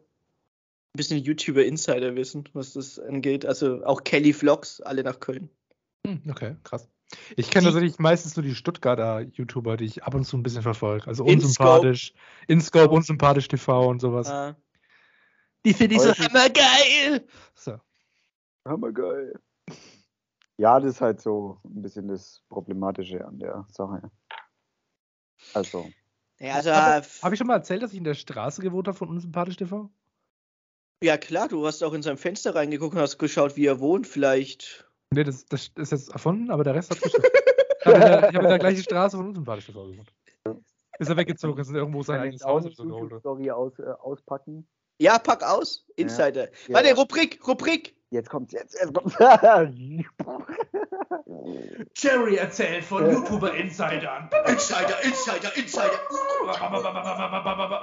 bisschen 0.95 1.23
YouTuber-Insider-Wissen, 1.23 2.49
was 2.53 2.73
das 2.73 2.99
angeht. 2.99 3.47
Also 3.47 3.85
auch 3.85 4.05
Kelly 4.05 4.33
Vlogs, 4.33 4.81
alle 4.81 5.03
nach 5.03 5.21
Köln. 5.21 5.51
Hm, 6.07 6.23
Okay, 6.29 6.57
krass. 6.65 6.89
Ich 7.37 7.51
kenne 7.51 7.65
tatsächlich 7.67 7.99
meistens 7.99 8.37
nur 8.37 8.45
die 8.45 8.55
Stuttgarter 8.55 9.21
YouTuber, 9.21 9.77
die 9.77 9.87
ich 9.87 10.05
ab 10.05 10.15
und 10.15 10.25
zu 10.25 10.37
ein 10.37 10.43
bisschen 10.43 10.63
verfolge. 10.63 11.07
Also 11.07 11.25
InScope. 11.25 11.81
unsympathisch, 11.81 12.13
InScope, 12.49 12.95
unsympathisch 12.95 13.49
TV 13.49 13.89
und 13.89 14.01
sowas. 14.01 14.29
Ah. 14.29 14.57
Die 15.65 15.75
finde 15.75 15.97
ich 15.97 16.03
so 16.03 16.13
hammergeil. 16.15 17.27
So. 17.55 17.79
Hammergeil. 18.67 19.39
Ja, 20.57 20.81
das 20.81 20.95
ist 20.97 21.01
halt 21.01 21.21
so 21.21 21.61
ein 21.65 21.83
bisschen 21.83 22.09
das 22.09 22.43
Problematische 22.49 23.25
an 23.25 23.39
der 23.39 23.65
Sache. 23.71 24.11
Also, 25.55 25.91
Ja, 26.39 26.55
also, 26.55 26.71
Habe 26.73 27.05
äh, 27.07 27.09
hab 27.23 27.33
ich 27.33 27.39
schon 27.39 27.47
mal 27.47 27.55
erzählt, 27.57 27.83
dass 27.83 27.93
ich 27.93 27.99
in 27.99 28.05
der 28.05 28.15
Straße 28.15 28.61
gewohnt 28.63 28.89
habe 28.89 28.97
von 28.97 29.09
unsympathisch 29.09 29.57
TV? 29.57 29.91
ja 31.03 31.17
klar, 31.17 31.47
du 31.47 31.65
hast 31.65 31.83
auch 31.85 31.93
in 31.93 32.03
sein 32.03 32.17
Fenster 32.19 32.55
reingeguckt 32.57 32.95
und 32.97 33.01
hast 33.01 33.19
geschaut, 33.19 33.57
wie 33.57 33.67
er 33.67 33.79
wohnt. 33.79 34.07
Vielleicht. 34.09 34.91
Nee, 35.11 35.23
das, 35.25 35.47
das 35.47 35.71
ist 35.77 35.93
jetzt 35.93 36.09
erfunden, 36.11 36.51
aber 36.51 36.65
der 36.65 36.75
Rest 36.75 36.91
hat 36.91 37.01
gestimmt. 37.01 37.25
Ich 37.81 37.87
habe 37.87 37.95
in, 37.97 38.01
der- 38.03 38.29
ich 38.31 38.35
hab 38.35 38.43
in 38.43 38.49
der 38.49 38.59
gleichen 38.59 38.83
Straße 38.83 39.17
von 39.17 39.29
unsympathisch 39.29 39.67
TV 39.67 39.87
gewohnt. 39.87 40.13
Ist 40.99 41.09
er 41.09 41.17
weggezogen, 41.17 41.61
ist 41.61 41.71
irgendwo 41.71 42.03
sein 42.03 42.21
eigenes 42.21 42.43
Haus 42.45 42.65
eine 42.65 42.67
oder 42.67 42.77
so 42.77 42.83
geholt. 42.83 43.03
hat. 43.05 43.11
YouTube-Story 43.25 43.51
aus, 43.53 43.79
äh, 43.79 43.85
auspacken? 44.01 44.67
Ja, 44.99 45.19
pack 45.19 45.43
aus. 45.45 45.85
Insider. 45.97 46.49
Ja. 46.67 46.75
Warte, 46.75 46.95
Rubrik, 46.97 47.41
Rubrik. 47.47 47.95
Jetzt 48.11 48.31
kommt's, 48.31 48.53
jetzt, 48.53 48.75
jetzt 48.81 48.95
kommt's. 48.95 49.15
Jerry 51.97 52.37
erzählt 52.37 52.85
von 52.85 53.07
Ja. 53.07 53.13
YouTuber-Insidern. 53.13 54.31
Insider, 54.47 55.03
Insider, 55.05 55.57
Insider. 55.57 55.99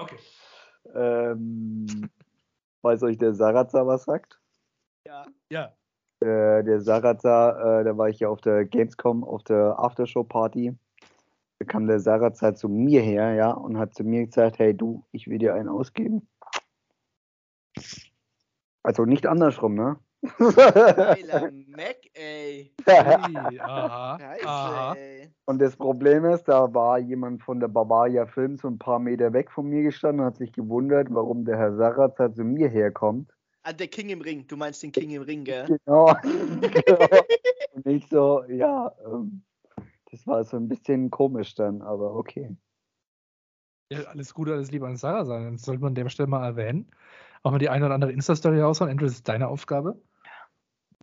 Okay. 0.02 0.18
ähm, 0.94 2.10
weiß 2.82 3.04
euch 3.04 3.18
der 3.18 3.34
Sarazar 3.34 3.88
was 3.88 4.06
sagt? 4.06 4.40
Ja. 5.06 5.26
Ja. 5.50 5.74
Äh, 6.22 6.64
der 6.64 6.82
Sarazar, 6.82 7.82
äh, 7.82 7.84
da 7.84 7.98
war 7.98 8.10
ich 8.10 8.20
ja 8.20 8.30
auf 8.30 8.42
der 8.42 8.66
Gamescom, 8.66 9.24
auf 9.24 9.44
der 9.44 9.78
Aftershow-Party. 9.78 10.74
Da 11.60 11.66
kam 11.66 11.88
der 11.88 12.00
Sarazar 12.00 12.56
zu 12.56 12.68
mir 12.68 13.02
her, 13.02 13.34
ja, 13.34 13.52
und 13.52 13.78
hat 13.78 13.94
zu 13.94 14.04
mir 14.04 14.26
gesagt, 14.26 14.60
hey 14.60 14.76
du, 14.76 15.04
ich 15.12 15.28
will 15.28 15.38
dir 15.38 15.54
einen 15.54 15.70
ausgeben. 15.70 16.28
Also 18.84 19.06
nicht 19.06 19.26
andersrum, 19.26 19.76
ne? 19.76 19.97
Geiler 20.38 21.52
Mac, 21.68 21.97
ey. 22.14 22.72
Aha, 22.88 24.18
Scheiße, 24.19 24.47
aha. 24.47 24.93
ey. 24.93 25.30
Und 25.45 25.60
das 25.60 25.76
Problem 25.76 26.26
ist, 26.26 26.43
da 26.45 26.73
war 26.73 26.97
jemand 26.99 27.43
von 27.43 27.60
der 27.60 27.68
Bavaria 27.68 28.26
Film 28.26 28.57
so 28.57 28.68
ein 28.68 28.77
paar 28.77 28.99
Meter 28.99 29.34
weg 29.34 29.52
von 29.52 29.68
mir 29.68 29.84
gestanden 29.84 30.22
und 30.22 30.27
hat 30.27 30.38
sich 30.38 30.52
gewundert, 30.52 31.07
warum 31.11 31.45
der 31.45 31.57
Herr 31.57 31.76
Sarazar 31.76 32.34
zu 32.34 32.43
mir 32.43 32.69
herkommt. 32.69 33.31
Ah, 33.64 33.73
der 33.73 33.88
King 33.88 34.10
im 34.10 34.22
Ring. 34.22 34.45
Du 34.47 34.57
meinst 34.57 34.84
den 34.84 34.91
King 34.91 35.11
im 35.11 35.23
Ring, 35.23 35.43
gell? 35.43 35.65
Genau. 35.65 36.15
genau. 36.23 37.07
Und 37.73 37.88
ich 37.88 38.07
so, 38.07 38.43
ja, 38.45 38.91
ähm, 39.06 39.43
das 40.11 40.26
war 40.27 40.43
so 40.43 40.57
ein 40.57 40.68
bisschen 40.68 41.10
komisch 41.10 41.56
dann, 41.56 41.81
aber 41.81 42.15
okay. 42.15 42.56
Ja, 43.91 44.03
alles 44.03 44.34
Gute, 44.34 44.53
alles 44.53 44.72
Liebe 44.72 44.88
an 44.88 44.97
Sarah 44.97 45.26
sein. 45.26 45.53
Das 45.53 45.64
sollte 45.64 45.81
man 45.81 45.89
an 45.89 45.95
der 45.95 46.10
Stelle 46.10 46.27
mal 46.27 46.45
erwähnen. 46.45 46.89
Auch 47.46 47.52
mal 47.52 47.60
die 47.60 47.70
eine 47.70 47.86
oder 47.86 47.94
andere 47.94 48.12
Insta-Story 48.12 48.60
raushauen. 48.60 48.90
Andrew, 48.90 49.06
das 49.06 49.14
ist 49.18 49.28
deine 49.30 49.48
Aufgabe. 49.50 50.02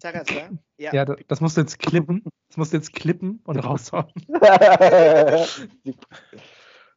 Sarasa? 0.00 0.50
Ja. 0.76 0.92
Ja, 0.92 1.04
da- 1.04 1.14
das 1.28 1.40
musst 1.40 1.56
du 1.56 1.60
jetzt 1.60 1.78
klippen. 1.78 2.24
Das 2.48 2.56
musst 2.56 2.72
du 2.72 2.78
jetzt 2.78 2.92
klippen 2.92 3.40
und 3.44 3.58
raushauen. 3.60 4.12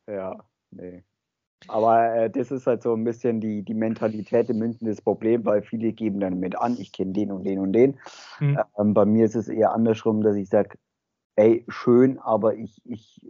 ja, 0.08 0.44
nee. 0.72 1.04
Aber 1.68 2.16
äh, 2.16 2.30
das 2.32 2.50
ist 2.50 2.66
halt 2.66 2.82
so 2.82 2.96
ein 2.96 3.04
bisschen 3.04 3.40
die, 3.40 3.62
die 3.62 3.76
Mentalität 3.76 4.50
in 4.50 4.58
München 4.58 4.88
das 4.88 5.00
Problem, 5.00 5.46
weil 5.46 5.62
viele 5.62 5.94
geben 5.94 6.20
dann 6.20 6.40
mit 6.40 6.58
an, 6.58 6.76
ich 6.80 6.92
kenne 6.92 7.14
den 7.14 7.32
und 7.32 7.44
den 7.44 7.60
und 7.60 7.74
den. 7.74 8.00
Hm. 8.40 8.58
Ähm, 8.80 8.96
bei 8.96 9.06
mir 9.06 9.26
ist 9.26 9.36
es 9.36 9.48
eher 9.48 9.74
andersrum, 9.74 10.24
dass 10.24 10.36
ich 10.38 10.50
sage, 10.50 10.80
ey, 11.36 11.64
schön, 11.68 12.18
aber 12.18 12.56
ich, 12.56 12.82
ich 12.84 13.22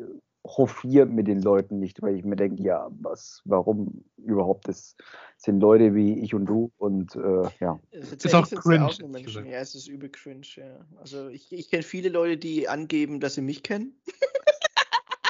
hofiere 0.45 1.05
mit 1.07 1.27
den 1.27 1.41
Leuten 1.41 1.79
nicht, 1.79 2.01
weil 2.01 2.15
ich 2.15 2.23
mir 2.23 2.35
denke, 2.35 2.61
ja, 2.61 2.87
was, 2.99 3.41
warum 3.45 4.05
überhaupt? 4.17 4.67
Das 4.67 4.95
sind 5.37 5.59
Leute 5.59 5.95
wie 5.95 6.19
ich 6.19 6.33
und 6.33 6.45
du 6.45 6.71
und 6.77 7.15
äh, 7.15 7.49
ja. 7.59 7.79
Ist 7.91 8.33
auch 8.33 8.49
cringe, 8.49 8.85
ehrlich 8.85 8.99
Menschen. 9.07 9.45
Ja, 9.47 9.59
es 9.59 9.75
ist 9.75 9.87
übel 9.87 10.09
cringe, 10.09 10.47
ja. 10.55 10.85
Also 10.97 11.27
ich, 11.29 11.51
ich 11.51 11.69
kenne 11.69 11.83
viele 11.83 12.09
Leute, 12.09 12.37
die 12.37 12.67
angeben, 12.67 13.19
dass 13.19 13.35
sie 13.35 13.41
mich 13.41 13.63
kennen. 13.63 13.99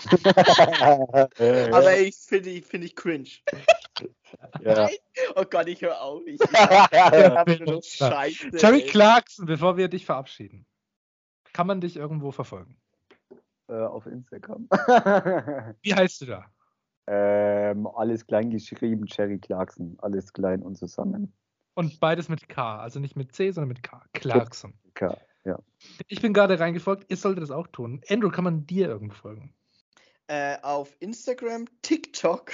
Aber 1.72 1.98
ich 1.98 2.16
finde 2.16 2.50
ich, 2.52 2.66
find 2.66 2.84
ich 2.84 2.96
cringe. 2.96 3.30
ja. 4.62 4.90
Oh 5.38 5.44
Gott, 5.50 5.68
ich 5.68 5.82
höre 5.82 6.02
auf. 6.02 6.22
Ich, 6.26 6.40
ich 6.42 7.60
noch 7.62 7.82
Scheiße. 7.82 8.50
Jerry. 8.54 8.82
Clarkson, 8.86 9.46
bevor 9.46 9.78
wir 9.78 9.88
dich 9.88 10.06
verabschieden. 10.06 10.66
Kann 11.54 11.68
man 11.68 11.80
dich 11.82 11.96
irgendwo 11.96 12.32
verfolgen? 12.32 12.78
Äh, 13.68 13.74
auf 13.74 14.06
Instagram. 14.06 14.68
Wie 15.82 15.94
heißt 15.94 16.22
du 16.22 16.26
da? 16.26 16.46
ähm, 17.08 17.88
alles 17.88 18.26
klein 18.26 18.50
geschrieben, 18.50 19.06
Cherry 19.06 19.38
Clarkson, 19.38 19.96
alles 20.00 20.34
klein 20.34 20.62
und 20.62 20.76
zusammen. 20.76 21.34
Und 21.76 22.00
beides 22.00 22.30
mit 22.30 22.48
K, 22.50 22.80
also 22.80 23.00
nicht 23.00 23.16
mit 23.16 23.34
C, 23.36 23.52
sondern 23.52 23.70
mit 23.70 23.84
K. 23.84 24.02
Clarkson. 24.14 24.74
K, 24.94 25.18
ja. 25.44 25.60
Ich 26.08 26.22
bin 26.22 26.34
gerade 26.34 26.60
reingefolgt, 26.60 27.06
ihr 27.10 27.18
solltet 27.18 27.44
das 27.44 27.52
auch 27.52 27.68
tun. 27.68 28.02
Andrew, 28.10 28.30
kann 28.30 28.46
man 28.46 28.66
dir 28.66 28.88
irgendwo 28.88 29.16
folgen? 29.16 29.54
Äh, 30.28 30.58
auf 30.62 30.96
Instagram, 31.00 31.66
TikTok, 31.84 32.54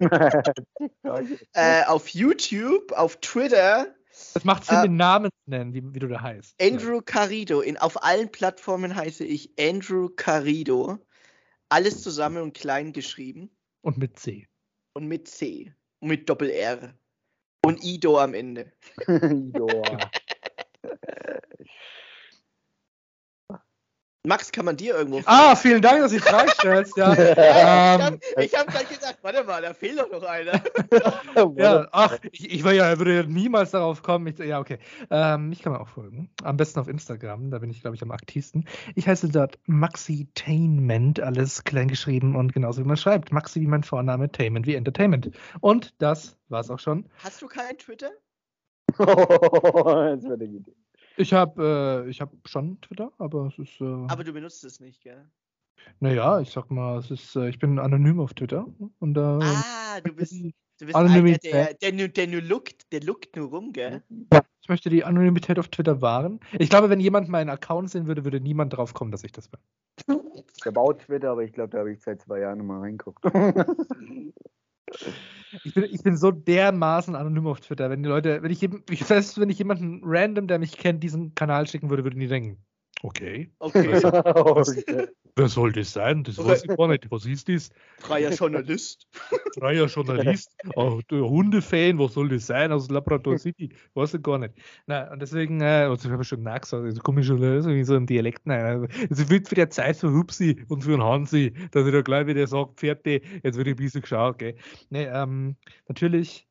äh, 1.54 1.84
auf 1.86 2.08
YouTube, 2.08 2.92
auf 2.92 3.16
Twitter, 3.20 3.86
Das 4.34 4.44
macht 4.44 4.64
Sinn, 4.64 4.76
Äh, 4.76 4.82
den 4.82 4.96
Namen 4.96 5.30
zu 5.30 5.50
nennen, 5.50 5.74
wie, 5.74 5.82
wie 5.94 5.98
du 5.98 6.08
da 6.08 6.20
heißt. 6.20 6.54
Andrew 6.60 7.00
Carido. 7.00 7.60
In, 7.60 7.76
auf 7.76 8.02
allen 8.02 8.30
Plattformen 8.30 8.94
heiße 8.94 9.24
ich 9.24 9.50
Andrew 9.58 10.08
Carido. 10.08 10.98
Alles 11.68 12.02
zusammen 12.02 12.42
und 12.42 12.54
klein 12.54 12.92
geschrieben. 12.92 13.50
Und 13.82 13.98
mit 13.98 14.18
C. 14.18 14.46
Und 14.94 15.06
mit 15.06 15.28
C. 15.28 15.74
Und 16.00 16.08
mit 16.08 16.28
Doppel 16.28 16.50
R. 16.50 16.94
Und 17.64 17.82
Ido 17.82 18.18
am 18.18 18.34
Ende. 18.34 18.72
Joa. 19.08 20.10
Max, 24.26 24.50
kann 24.50 24.64
man 24.64 24.76
dir 24.76 24.96
irgendwo 24.96 25.22
Ah, 25.24 25.54
vielen 25.54 25.80
Dank, 25.80 26.00
dass 26.00 26.10
du 26.10 26.18
die 26.18 26.22
Frage 26.22 26.50
stellst. 26.50 26.96
Ja, 26.96 27.14
ähm, 28.08 28.18
ich 28.38 28.54
habe 28.54 28.66
hab 28.66 28.72
gleich 28.72 28.88
gesagt, 28.88 29.18
warte 29.22 29.44
mal, 29.44 29.62
da 29.62 29.72
fehlt 29.72 30.00
doch 30.00 30.10
noch 30.10 30.24
einer. 30.24 30.60
ja 31.56 31.86
ach, 31.92 32.18
ich, 32.32 32.52
ich 32.52 32.64
ja, 32.64 32.98
würde 32.98 33.30
niemals 33.30 33.70
darauf 33.70 34.02
kommen. 34.02 34.26
Ich, 34.26 34.38
ja, 34.38 34.58
okay. 34.58 34.78
Ähm, 35.10 35.48
mich 35.48 35.62
kann 35.62 35.72
man 35.72 35.80
auch 35.80 35.88
folgen. 35.88 36.28
Am 36.42 36.56
besten 36.56 36.80
auf 36.80 36.88
Instagram, 36.88 37.50
da 37.50 37.60
bin 37.60 37.70
ich, 37.70 37.80
glaube 37.80 37.94
ich, 37.94 38.02
am 38.02 38.10
aktivsten. 38.10 38.66
Ich 38.96 39.06
heiße 39.06 39.28
dort 39.28 39.58
Maxitainment, 39.66 41.20
alles 41.20 41.62
klein 41.62 41.86
geschrieben 41.86 42.34
und 42.34 42.52
genauso 42.52 42.82
wie 42.82 42.88
man 42.88 42.96
schreibt. 42.96 43.32
Maxi 43.32 43.60
wie 43.60 43.66
mein 43.66 43.84
Vorname, 43.84 44.30
Tainment 44.32 44.66
wie 44.66 44.74
Entertainment. 44.74 45.30
Und 45.60 45.94
das 45.98 46.36
war's 46.48 46.70
auch 46.70 46.80
schon. 46.80 47.06
Hast 47.22 47.40
du 47.42 47.46
kein 47.46 47.78
Twitter? 47.78 48.10
das 48.98 49.06
wäre 49.06 50.34
eine 50.34 50.44
Idee. 50.44 50.74
Ich 51.16 51.32
habe 51.32 52.04
äh, 52.06 52.10
ich 52.10 52.20
hab 52.20 52.30
schon 52.46 52.80
Twitter, 52.80 53.10
aber 53.18 53.46
es 53.46 53.58
ist. 53.58 53.80
Äh, 53.80 53.84
Aber 54.08 54.24
du 54.24 54.32
benutzt 54.32 54.64
es 54.64 54.80
nicht, 54.80 55.02
gell? 55.02 55.24
naja, 56.00 56.40
ich 56.40 56.50
sag 56.50 56.70
mal, 56.70 56.98
es 56.98 57.10
ist, 57.10 57.36
äh, 57.36 57.48
ich 57.48 57.58
bin 57.58 57.78
anonym 57.78 58.20
auf 58.20 58.34
Twitter. 58.34 58.66
Und 58.98 59.14
da. 59.14 59.38
Ah, 59.42 60.00
du 60.02 60.12
bist, 60.12 60.32
du 60.78 60.86
bist 60.86 60.94
Anonymität. 60.94 61.54
einer, 61.54 61.64
der, 61.66 61.74
der, 61.74 61.92
nur- 61.92 62.08
der 62.08 62.26
nur 62.26 62.42
lookt, 62.42 62.92
der 62.92 63.02
lookt 63.02 63.36
nur 63.36 63.48
rum, 63.48 63.72
gell? 63.72 64.02
Ich 64.60 64.68
möchte 64.68 64.90
die 64.90 65.04
Anonymität 65.04 65.58
auf 65.58 65.68
Twitter 65.68 66.00
wahren. 66.02 66.40
Ich 66.58 66.68
glaube, 66.70 66.90
wenn 66.90 67.00
jemand 67.00 67.28
meinen 67.28 67.50
Account 67.50 67.90
sehen 67.90 68.06
würde, 68.08 68.24
würde 68.24 68.40
niemand 68.40 68.76
drauf 68.76 68.94
kommen, 68.94 69.12
dass 69.12 69.22
ich 69.24 69.32
das 69.32 69.48
bin. 69.48 69.60
Habe 70.64 70.80
auch 70.80 70.92
Twitter, 70.94 71.30
aber 71.30 71.44
ich 71.44 71.52
glaube, 71.52 71.70
da 71.70 71.78
habe 71.78 71.92
ich 71.92 72.02
seit 72.02 72.20
zwei 72.20 72.40
Jahren 72.40 72.66
mal 72.66 72.80
reingeguckt. 72.80 73.24
Ich 75.64 75.74
bin, 75.74 75.84
ich 75.84 76.02
bin 76.02 76.16
so 76.16 76.30
dermaßen 76.30 77.14
anonym 77.14 77.46
auf 77.46 77.60
Twitter. 77.60 77.88
Wenn 77.90 78.02
die 78.02 78.08
Leute, 78.08 78.42
wenn 78.42 78.50
ich, 78.50 78.62
ich 78.90 79.04
fest, 79.04 79.40
wenn 79.40 79.50
ich 79.50 79.58
jemanden 79.58 80.00
random, 80.04 80.48
der 80.48 80.58
mich 80.58 80.76
kennt, 80.76 81.02
diesen 81.02 81.34
Kanal 81.34 81.66
schicken 81.66 81.88
würde, 81.88 82.04
würden 82.04 82.20
die 82.20 82.28
denken, 82.28 82.64
okay, 83.02 83.50
Okay, 83.58 84.02
wer 85.36 85.48
soll 85.48 85.72
das 85.72 85.92
sein? 85.92 86.24
Das 86.24 86.38
weiß 86.38 86.64
ich 86.64 86.76
gar 86.76 86.88
nicht. 86.88 87.10
Was 87.10 87.26
ist 87.26 87.48
das? 87.48 87.70
freier 87.98 88.30
Journalist. 88.30 89.06
Freier 89.58 89.86
Journalist, 89.86 90.54
der 91.10 91.20
Hundefan, 91.20 91.98
was 91.98 92.12
soll 92.12 92.28
das 92.28 92.46
sein 92.46 92.72
aus 92.72 92.90
Labrador 92.90 93.38
City? 93.38 93.70
Weiß 93.94 94.14
ich 94.14 94.22
gar 94.22 94.38
nicht. 94.38 94.54
Na, 94.86 95.10
und 95.10 95.20
deswegen, 95.20 95.60
äh, 95.60 95.86
also 95.88 96.08
ich 96.08 96.12
habe 96.12 96.24
schon 96.24 96.42
nachgesagt, 96.42 96.84
also 96.84 97.00
komme 97.00 97.20
ich 97.20 97.26
schon 97.26 97.38
so 97.62 97.70
in 97.70 97.84
so 97.84 97.94
einen 97.94 98.06
Dialekt 98.06 98.46
rein. 98.46 98.64
Also, 98.64 98.86
es 99.08 99.30
wird 99.30 99.48
für 99.48 99.54
die 99.54 99.68
Zeit 99.68 99.96
für 99.96 100.12
Hupsi 100.12 100.64
und 100.68 100.82
für 100.82 100.90
den 100.90 101.02
Hansi, 101.02 101.52
dass 101.70 101.86
ich 101.86 101.92
da 101.92 102.02
gleich 102.02 102.26
wieder 102.26 102.46
sage, 102.46 102.72
Pferde, 102.76 103.20
jetzt 103.42 103.56
wird 103.56 103.68
ein 103.68 103.76
bisschen 103.76 104.02
geschaut, 104.02 104.38
gell. 104.38 104.56
Nee, 104.90 105.06
ähm, 105.06 105.56
natürlich 105.88 106.46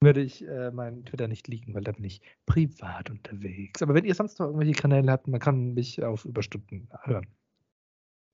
würde 0.00 0.20
ich 0.22 0.46
äh, 0.46 0.70
meinen 0.70 1.04
Twitter 1.04 1.28
nicht 1.28 1.48
liegen, 1.48 1.74
weil 1.74 1.82
da 1.82 1.92
bin 1.92 2.04
ich 2.04 2.20
privat 2.46 3.10
unterwegs. 3.10 3.82
Aber 3.82 3.94
wenn 3.94 4.04
ihr 4.04 4.14
sonst 4.14 4.38
noch 4.38 4.46
irgendwelche 4.46 4.80
Kanäle 4.80 5.10
habt, 5.10 5.26
man 5.26 5.40
kann 5.40 5.74
mich 5.74 6.02
auf 6.02 6.24
Überstunden 6.24 6.88
hören. 7.02 7.26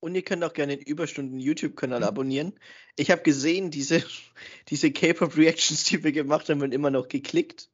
Und 0.01 0.15
ihr 0.15 0.23
könnt 0.23 0.45
auch 0.45 0.53
gerne 0.53 0.77
den 0.77 0.87
Überstunden 0.87 1.39
YouTube-Kanal 1.39 2.05
abonnieren. 2.05 2.53
Ich 2.97 3.11
habe 3.11 3.23
gesehen, 3.23 3.71
diese, 3.71 4.05
diese 4.69 4.93
K-Pop-Reactions, 4.93 5.85
die 5.85 6.05
wir 6.05 6.13
gemacht 6.13 6.51
haben, 6.51 6.61
werden 6.61 6.73
immer 6.73 6.91
noch 6.91 7.09
geklickt. 7.09 7.71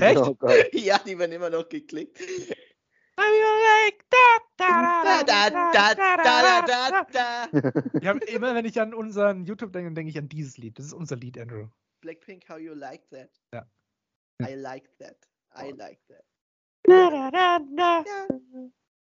Echt? 0.00 0.18
Oh 0.18 0.34
Gott. 0.34 0.52
Ja, 0.74 0.98
die 0.98 1.18
werden 1.18 1.32
immer 1.32 1.48
noch 1.48 1.68
geklickt. 1.68 2.20
Ich 8.00 8.06
hab, 8.06 8.22
immer 8.24 8.54
wenn 8.54 8.64
ich 8.64 8.80
an 8.80 8.94
unseren 8.94 9.44
YouTube 9.44 9.72
denke, 9.72 9.92
denke 9.92 10.10
ich 10.10 10.18
an 10.18 10.28
dieses 10.28 10.58
Lied. 10.58 10.78
Das 10.78 10.86
ist 10.86 10.92
unser 10.92 11.16
Lied, 11.16 11.38
Andrew. 11.38 11.66
Blackpink, 12.00 12.44
how 12.48 12.58
you 12.58 12.74
like 12.74 13.02
that? 13.10 13.30
Ja. 13.52 13.64
I 14.40 14.54
like 14.54 14.88
that. 14.98 15.16
I 15.56 15.72
like 15.72 16.00
that. 16.08 16.24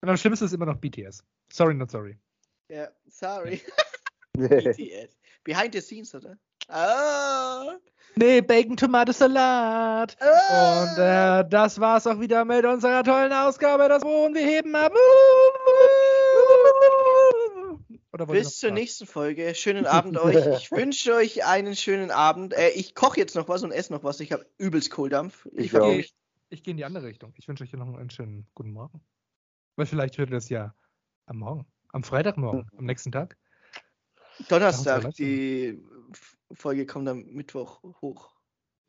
Und 0.01 0.09
am 0.09 0.17
schlimmsten 0.17 0.45
ist 0.45 0.53
immer 0.53 0.65
noch 0.65 0.77
BTS. 0.77 1.23
Sorry, 1.51 1.73
not 1.73 1.91
sorry. 1.91 2.17
Ja, 2.69 2.87
sorry. 3.09 3.61
BTS. 4.33 5.17
Behind 5.43 5.73
the 5.73 5.81
scenes, 5.81 6.13
oder? 6.15 6.37
Ah. 6.69 7.77
Nee, 8.15 8.41
Bacon 8.41 8.75
Tomato 8.75 9.11
Salat. 9.11 10.17
Ah. 10.19 10.81
Und 10.83 10.97
äh, 10.97 11.49
das 11.49 11.79
war's 11.79 12.07
auch 12.07 12.19
wieder 12.19 12.43
mit 12.45 12.65
unserer 12.65 13.03
tollen 13.03 13.31
Ausgabe. 13.31 13.87
Das 13.87 14.03
Wohnen 14.03 14.35
wir 14.35 14.45
heben 14.45 14.75
ab. 14.75 14.91
Noch 14.91 15.56
Bis 18.25 18.57
zur 18.57 18.71
nächsten 18.71 19.05
Folge. 19.05 19.53
Schönen 19.55 19.85
Abend 19.85 20.17
euch. 20.17 20.35
Ich 20.57 20.71
wünsche 20.71 21.13
euch 21.13 21.45
einen 21.45 21.75
schönen 21.75 22.11
Abend. 22.11 22.53
Äh, 22.53 22.69
ich 22.69 22.95
koche 22.95 23.19
jetzt 23.19 23.35
noch 23.35 23.47
was 23.47 23.63
und 23.63 23.71
esse 23.71 23.93
noch 23.93 24.03
was. 24.03 24.19
Ich 24.19 24.31
habe 24.31 24.45
übelst 24.57 24.91
Kohldampf. 24.91 25.47
Ich 25.53 25.73
Ich 25.73 25.79
gehe 25.79 26.05
ich 26.49 26.63
geh 26.63 26.71
in 26.71 26.77
die 26.77 26.85
andere 26.85 27.05
Richtung. 27.05 27.33
Ich 27.37 27.47
wünsche 27.47 27.63
euch 27.63 27.73
noch 27.73 27.97
einen 27.97 28.09
schönen 28.09 28.47
guten 28.53 28.71
Morgen. 28.71 29.01
Weil 29.75 29.85
vielleicht 29.85 30.17
hört 30.17 30.29
ihr 30.29 30.35
das 30.35 30.49
ja 30.49 30.73
am 31.25 31.37
Morgen. 31.37 31.65
Am 31.89 32.03
Freitagmorgen, 32.03 32.69
am 32.77 32.85
nächsten 32.85 33.11
Tag. 33.11 33.37
Donnerstag. 34.47 35.13
Die 35.15 35.83
Folge 36.51 36.85
kommt 36.85 37.07
am 37.09 37.23
Mittwoch 37.25 37.83
hoch. 38.01 38.36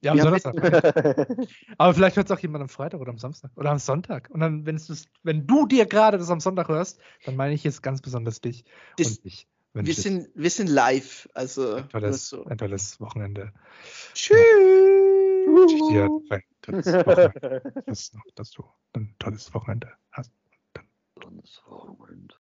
Ja, 0.00 0.12
am 0.12 0.18
Donnerstag. 0.18 0.54
Aber 1.78 1.94
vielleicht 1.94 2.16
hört 2.16 2.30
es 2.30 2.36
auch 2.36 2.38
jemand 2.38 2.62
am 2.62 2.68
Freitag 2.68 3.00
oder 3.00 3.10
am 3.10 3.18
Samstag 3.18 3.50
oder 3.56 3.70
am 3.70 3.78
Sonntag. 3.78 4.30
Und 4.30 4.40
dann, 4.40 4.64
wenn, 4.64 4.76
es, 4.76 5.08
wenn 5.24 5.46
du 5.46 5.66
dir 5.66 5.86
gerade 5.86 6.18
das 6.18 6.30
am 6.30 6.40
Sonntag 6.40 6.68
hörst, 6.68 7.00
dann 7.24 7.36
meine 7.36 7.54
ich 7.54 7.64
jetzt 7.64 7.82
ganz 7.82 8.00
besonders 8.00 8.40
dich. 8.40 8.64
Das- 8.96 9.18
und 9.18 9.20
ich 9.24 9.48
Wir 9.74 9.94
sind, 9.94 10.28
wir 10.34 10.50
sind 10.50 10.68
live. 10.68 11.28
Also, 11.34 11.76
ein 11.76 11.88
tolles, 11.88 12.28
so. 12.28 12.44
ein 12.44 12.58
tolles 12.58 13.00
Wochenende. 13.00 13.52
Tschüss. 14.14 14.38
Ich 15.70 15.88
dir 15.88 16.10
ein 16.30 16.42
tolles 16.62 16.86
Wochenende. 16.86 17.72
Dass, 17.86 18.12
dass 18.34 18.50
du 18.50 18.64
ein 18.94 19.14
tolles 19.18 19.52
Wochenende 19.54 19.92
hast. 20.12 20.30
Tolles 21.20 21.60
Wochenende. 21.66 22.34